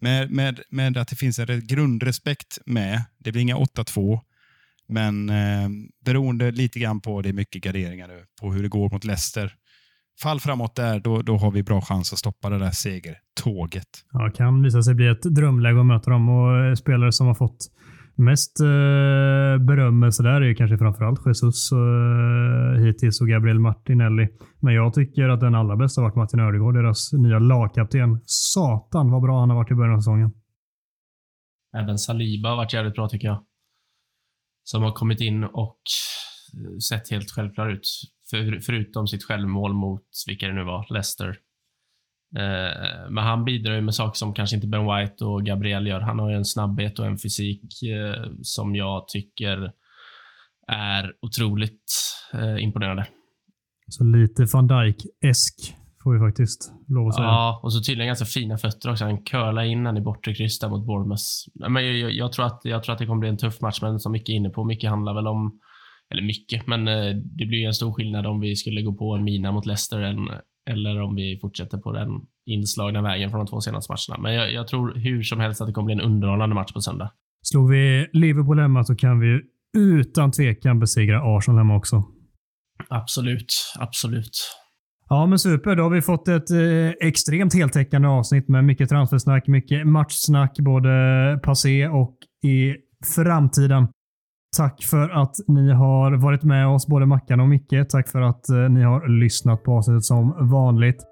med, 0.00 0.30
med, 0.30 0.60
med 0.70 0.96
att 0.96 1.08
det 1.08 1.16
finns 1.16 1.38
en 1.38 1.66
grundrespekt 1.66 2.58
med, 2.66 3.02
det 3.18 3.32
blir 3.32 3.42
inga 3.42 3.56
8-2, 3.56 4.20
men 4.88 5.28
eh, 5.28 5.68
beroende 6.04 6.50
lite 6.50 6.78
grann 6.78 7.00
på, 7.00 7.22
det 7.22 7.28
är 7.28 7.32
mycket 7.32 7.62
garderingar 7.62 8.08
nu, 8.08 8.24
på 8.40 8.52
hur 8.52 8.62
det 8.62 8.68
går 8.68 8.90
mot 8.90 9.04
Leicester. 9.04 9.54
Fall 10.22 10.40
framåt 10.40 10.76
där, 10.76 11.00
då, 11.00 11.22
då 11.22 11.36
har 11.36 11.50
vi 11.50 11.62
bra 11.62 11.80
chans 11.80 12.12
att 12.12 12.18
stoppa 12.18 12.50
det 12.50 12.58
där 12.58 12.70
segertåget. 12.70 13.86
Ja, 14.12 14.30
kan 14.30 14.62
visa 14.62 14.82
sig 14.82 14.94
bli 14.94 15.08
ett 15.08 15.22
drömläge 15.22 15.80
att 15.80 15.86
möta 15.86 16.10
dem 16.10 16.28
och 16.28 16.64
eh, 16.64 16.74
spelare 16.74 17.12
som 17.12 17.26
har 17.26 17.34
fått 17.34 17.70
Mest 18.20 18.60
eh, 18.60 19.66
berömmelse 19.66 20.22
där 20.22 20.40
är 20.40 20.46
ju 20.46 20.54
kanske 20.54 20.78
framförallt 20.78 21.26
Jesus 21.26 21.72
eh, 21.72 22.82
hittills 22.84 23.20
och 23.20 23.28
Gabriel 23.28 23.58
Martinelli. 23.58 24.28
Men 24.60 24.74
jag 24.74 24.94
tycker 24.94 25.28
att 25.28 25.40
den 25.40 25.54
allra 25.54 25.76
bästa 25.76 26.00
har 26.00 26.08
varit 26.08 26.16
Martin 26.16 26.40
Ödegård, 26.40 26.74
deras 26.74 27.12
nya 27.12 27.38
lagkapten. 27.38 28.20
Satan 28.24 29.10
vad 29.10 29.22
bra 29.22 29.40
han 29.40 29.50
har 29.50 29.56
varit 29.56 29.70
i 29.70 29.74
början 29.74 29.94
av 29.94 30.00
säsongen. 30.00 30.32
Även 31.76 31.98
Saliba 31.98 32.48
har 32.48 32.56
varit 32.56 32.72
jävligt 32.72 32.94
bra 32.94 33.08
tycker 33.08 33.28
jag. 33.28 33.44
Som 34.62 34.82
har 34.82 34.92
kommit 34.92 35.20
in 35.20 35.44
och 35.44 35.80
eh, 36.54 36.78
sett 36.88 37.10
helt 37.10 37.30
självklar 37.30 37.68
ut. 37.68 37.88
För, 38.30 38.60
förutom 38.60 39.06
sitt 39.06 39.24
självmål 39.24 39.74
mot, 39.74 40.08
vilka 40.26 40.46
det 40.46 40.54
nu 40.54 40.64
var, 40.64 40.86
Leicester. 40.90 41.36
Eh, 42.36 43.10
men 43.10 43.24
han 43.24 43.44
bidrar 43.44 43.74
ju 43.74 43.80
med 43.80 43.94
saker 43.94 44.16
som 44.16 44.34
kanske 44.34 44.56
inte 44.56 44.68
Ben 44.68 44.86
White 44.86 45.24
och 45.24 45.46
Gabriel 45.46 45.86
gör. 45.86 46.00
Han 46.00 46.18
har 46.18 46.30
ju 46.30 46.36
en 46.36 46.44
snabbhet 46.44 46.98
och 46.98 47.06
en 47.06 47.18
fysik 47.18 47.82
eh, 47.82 48.24
som 48.42 48.76
jag 48.76 49.08
tycker 49.08 49.72
är 50.68 51.12
otroligt 51.22 51.84
eh, 52.34 52.64
imponerande. 52.64 53.06
Så 53.88 54.04
lite 54.04 54.44
van 54.52 54.68
Dijk-esk 54.68 55.74
får 56.02 56.12
vi 56.12 56.28
faktiskt 56.28 56.72
lov 56.88 57.08
att 57.08 57.14
säga. 57.14 57.26
Ja, 57.26 57.60
och 57.62 57.72
så 57.72 57.80
tydligen 57.80 58.06
ganska 58.06 58.24
fina 58.24 58.58
fötter 58.58 58.90
också. 58.90 59.04
Han 59.04 59.22
curlar 59.22 59.62
in 59.62 59.84
den 59.84 59.96
i 59.96 60.00
bortre 60.00 60.34
kryss 60.34 60.58
där 60.58 60.68
mot 60.68 60.86
Bournemouth. 60.86 61.24
Men 61.54 61.86
jag, 61.86 61.94
jag, 61.94 62.12
jag, 62.12 62.32
tror 62.32 62.46
att, 62.46 62.60
jag 62.64 62.82
tror 62.82 62.92
att 62.92 62.98
det 62.98 63.06
kommer 63.06 63.20
bli 63.20 63.28
en 63.28 63.36
tuff 63.36 63.60
match, 63.60 63.82
men 63.82 64.00
som 64.00 64.12
mycket 64.12 64.28
är 64.28 64.32
inne 64.32 64.50
på, 64.50 64.64
mycket 64.64 64.90
handlar 64.90 65.14
väl 65.14 65.26
om 65.26 65.60
eller 66.12 66.22
mycket, 66.22 66.66
men 66.66 66.84
det 67.38 67.46
blir 67.46 67.66
en 67.66 67.74
stor 67.74 67.92
skillnad 67.92 68.26
om 68.26 68.40
vi 68.40 68.56
skulle 68.56 68.82
gå 68.82 68.94
på 68.94 69.14
en 69.14 69.24
mina 69.24 69.52
mot 69.52 69.66
Leicester 69.66 70.00
än, 70.00 70.28
eller 70.70 71.02
om 71.02 71.14
vi 71.14 71.38
fortsätter 71.40 71.78
på 71.78 71.92
den 71.92 72.08
inslagna 72.46 73.02
vägen 73.02 73.30
från 73.30 73.38
de 73.38 73.46
två 73.46 73.60
senaste 73.60 73.92
matcherna. 73.92 74.22
Men 74.22 74.34
jag, 74.34 74.52
jag 74.52 74.68
tror 74.68 74.94
hur 74.94 75.22
som 75.22 75.40
helst 75.40 75.60
att 75.60 75.66
det 75.66 75.72
kommer 75.72 75.86
bli 75.86 75.94
en 75.94 76.10
underhållande 76.10 76.54
match 76.54 76.72
på 76.72 76.80
söndag. 76.80 77.10
Slår 77.42 77.68
vi 77.68 78.06
Liverpool 78.12 78.58
hemma 78.58 78.84
så 78.84 78.96
kan 78.96 79.20
vi 79.20 79.40
utan 79.76 80.32
tvekan 80.32 80.80
besegra 80.80 81.36
Arsenal 81.36 81.58
hemma 81.58 81.76
också. 81.76 82.04
Absolut, 82.88 83.52
absolut. 83.78 84.30
Ja, 85.08 85.26
men 85.26 85.38
super. 85.38 85.76
Då 85.76 85.82
har 85.82 85.90
vi 85.90 86.02
fått 86.02 86.28
ett 86.28 86.50
eh, 86.50 87.08
extremt 87.08 87.54
heltäckande 87.54 88.08
avsnitt 88.08 88.48
med 88.48 88.64
mycket 88.64 88.88
transfersnack, 88.88 89.46
mycket 89.46 89.86
matchsnack, 89.86 90.58
både 90.58 90.90
passé 91.42 91.88
och 91.88 92.16
i 92.44 92.74
framtiden. 93.16 93.88
Tack 94.56 94.84
för 94.84 95.08
att 95.08 95.36
ni 95.46 95.72
har 95.72 96.12
varit 96.12 96.42
med 96.42 96.68
oss, 96.68 96.86
både 96.86 97.06
Mackan 97.06 97.40
och 97.40 97.48
Micke. 97.48 97.88
Tack 97.88 98.08
för 98.08 98.20
att 98.20 98.48
eh, 98.48 98.56
ni 98.56 98.82
har 98.82 99.08
lyssnat 99.08 99.62
på 99.62 99.72
avsnittet 99.72 100.04
som 100.04 100.48
vanligt. 100.50 101.06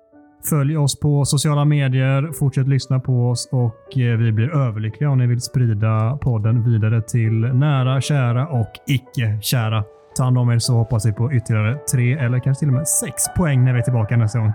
Följ 0.51 0.77
oss 0.77 1.01
på 1.01 1.25
sociala 1.25 1.65
medier, 1.65 2.33
fortsätt 2.39 2.69
lyssna 2.69 3.01
på 3.01 3.31
oss 3.31 3.49
och 3.53 3.99
eh, 3.99 4.19
vi 4.19 4.33
blir 4.33 4.57
överlyckliga 4.57 5.11
om 5.11 5.19
ni 5.19 5.27
vill 5.27 5.41
sprida 5.41 6.19
podden 6.23 6.65
vidare 6.65 7.03
till 7.03 7.41
nära, 7.41 8.01
kära 8.01 8.49
och 8.49 8.73
icke-kära. 8.87 9.85
Ta 10.17 10.25
hand 10.25 10.39
om 10.39 10.51
er 10.51 10.59
så 10.59 10.75
hoppas 10.75 11.07
vi 11.07 11.13
på 11.13 11.33
ytterligare 11.33 11.79
tre 11.93 12.13
eller 12.13 12.39
kanske 12.39 12.59
till 12.59 12.69
och 12.69 12.75
med 12.75 12.89
sex 12.89 13.23
poäng 13.37 13.65
när 13.65 13.73
vi 13.73 13.79
är 13.79 13.83
tillbaka 13.83 14.17
nästa 14.17 14.39
gång. 14.39 14.53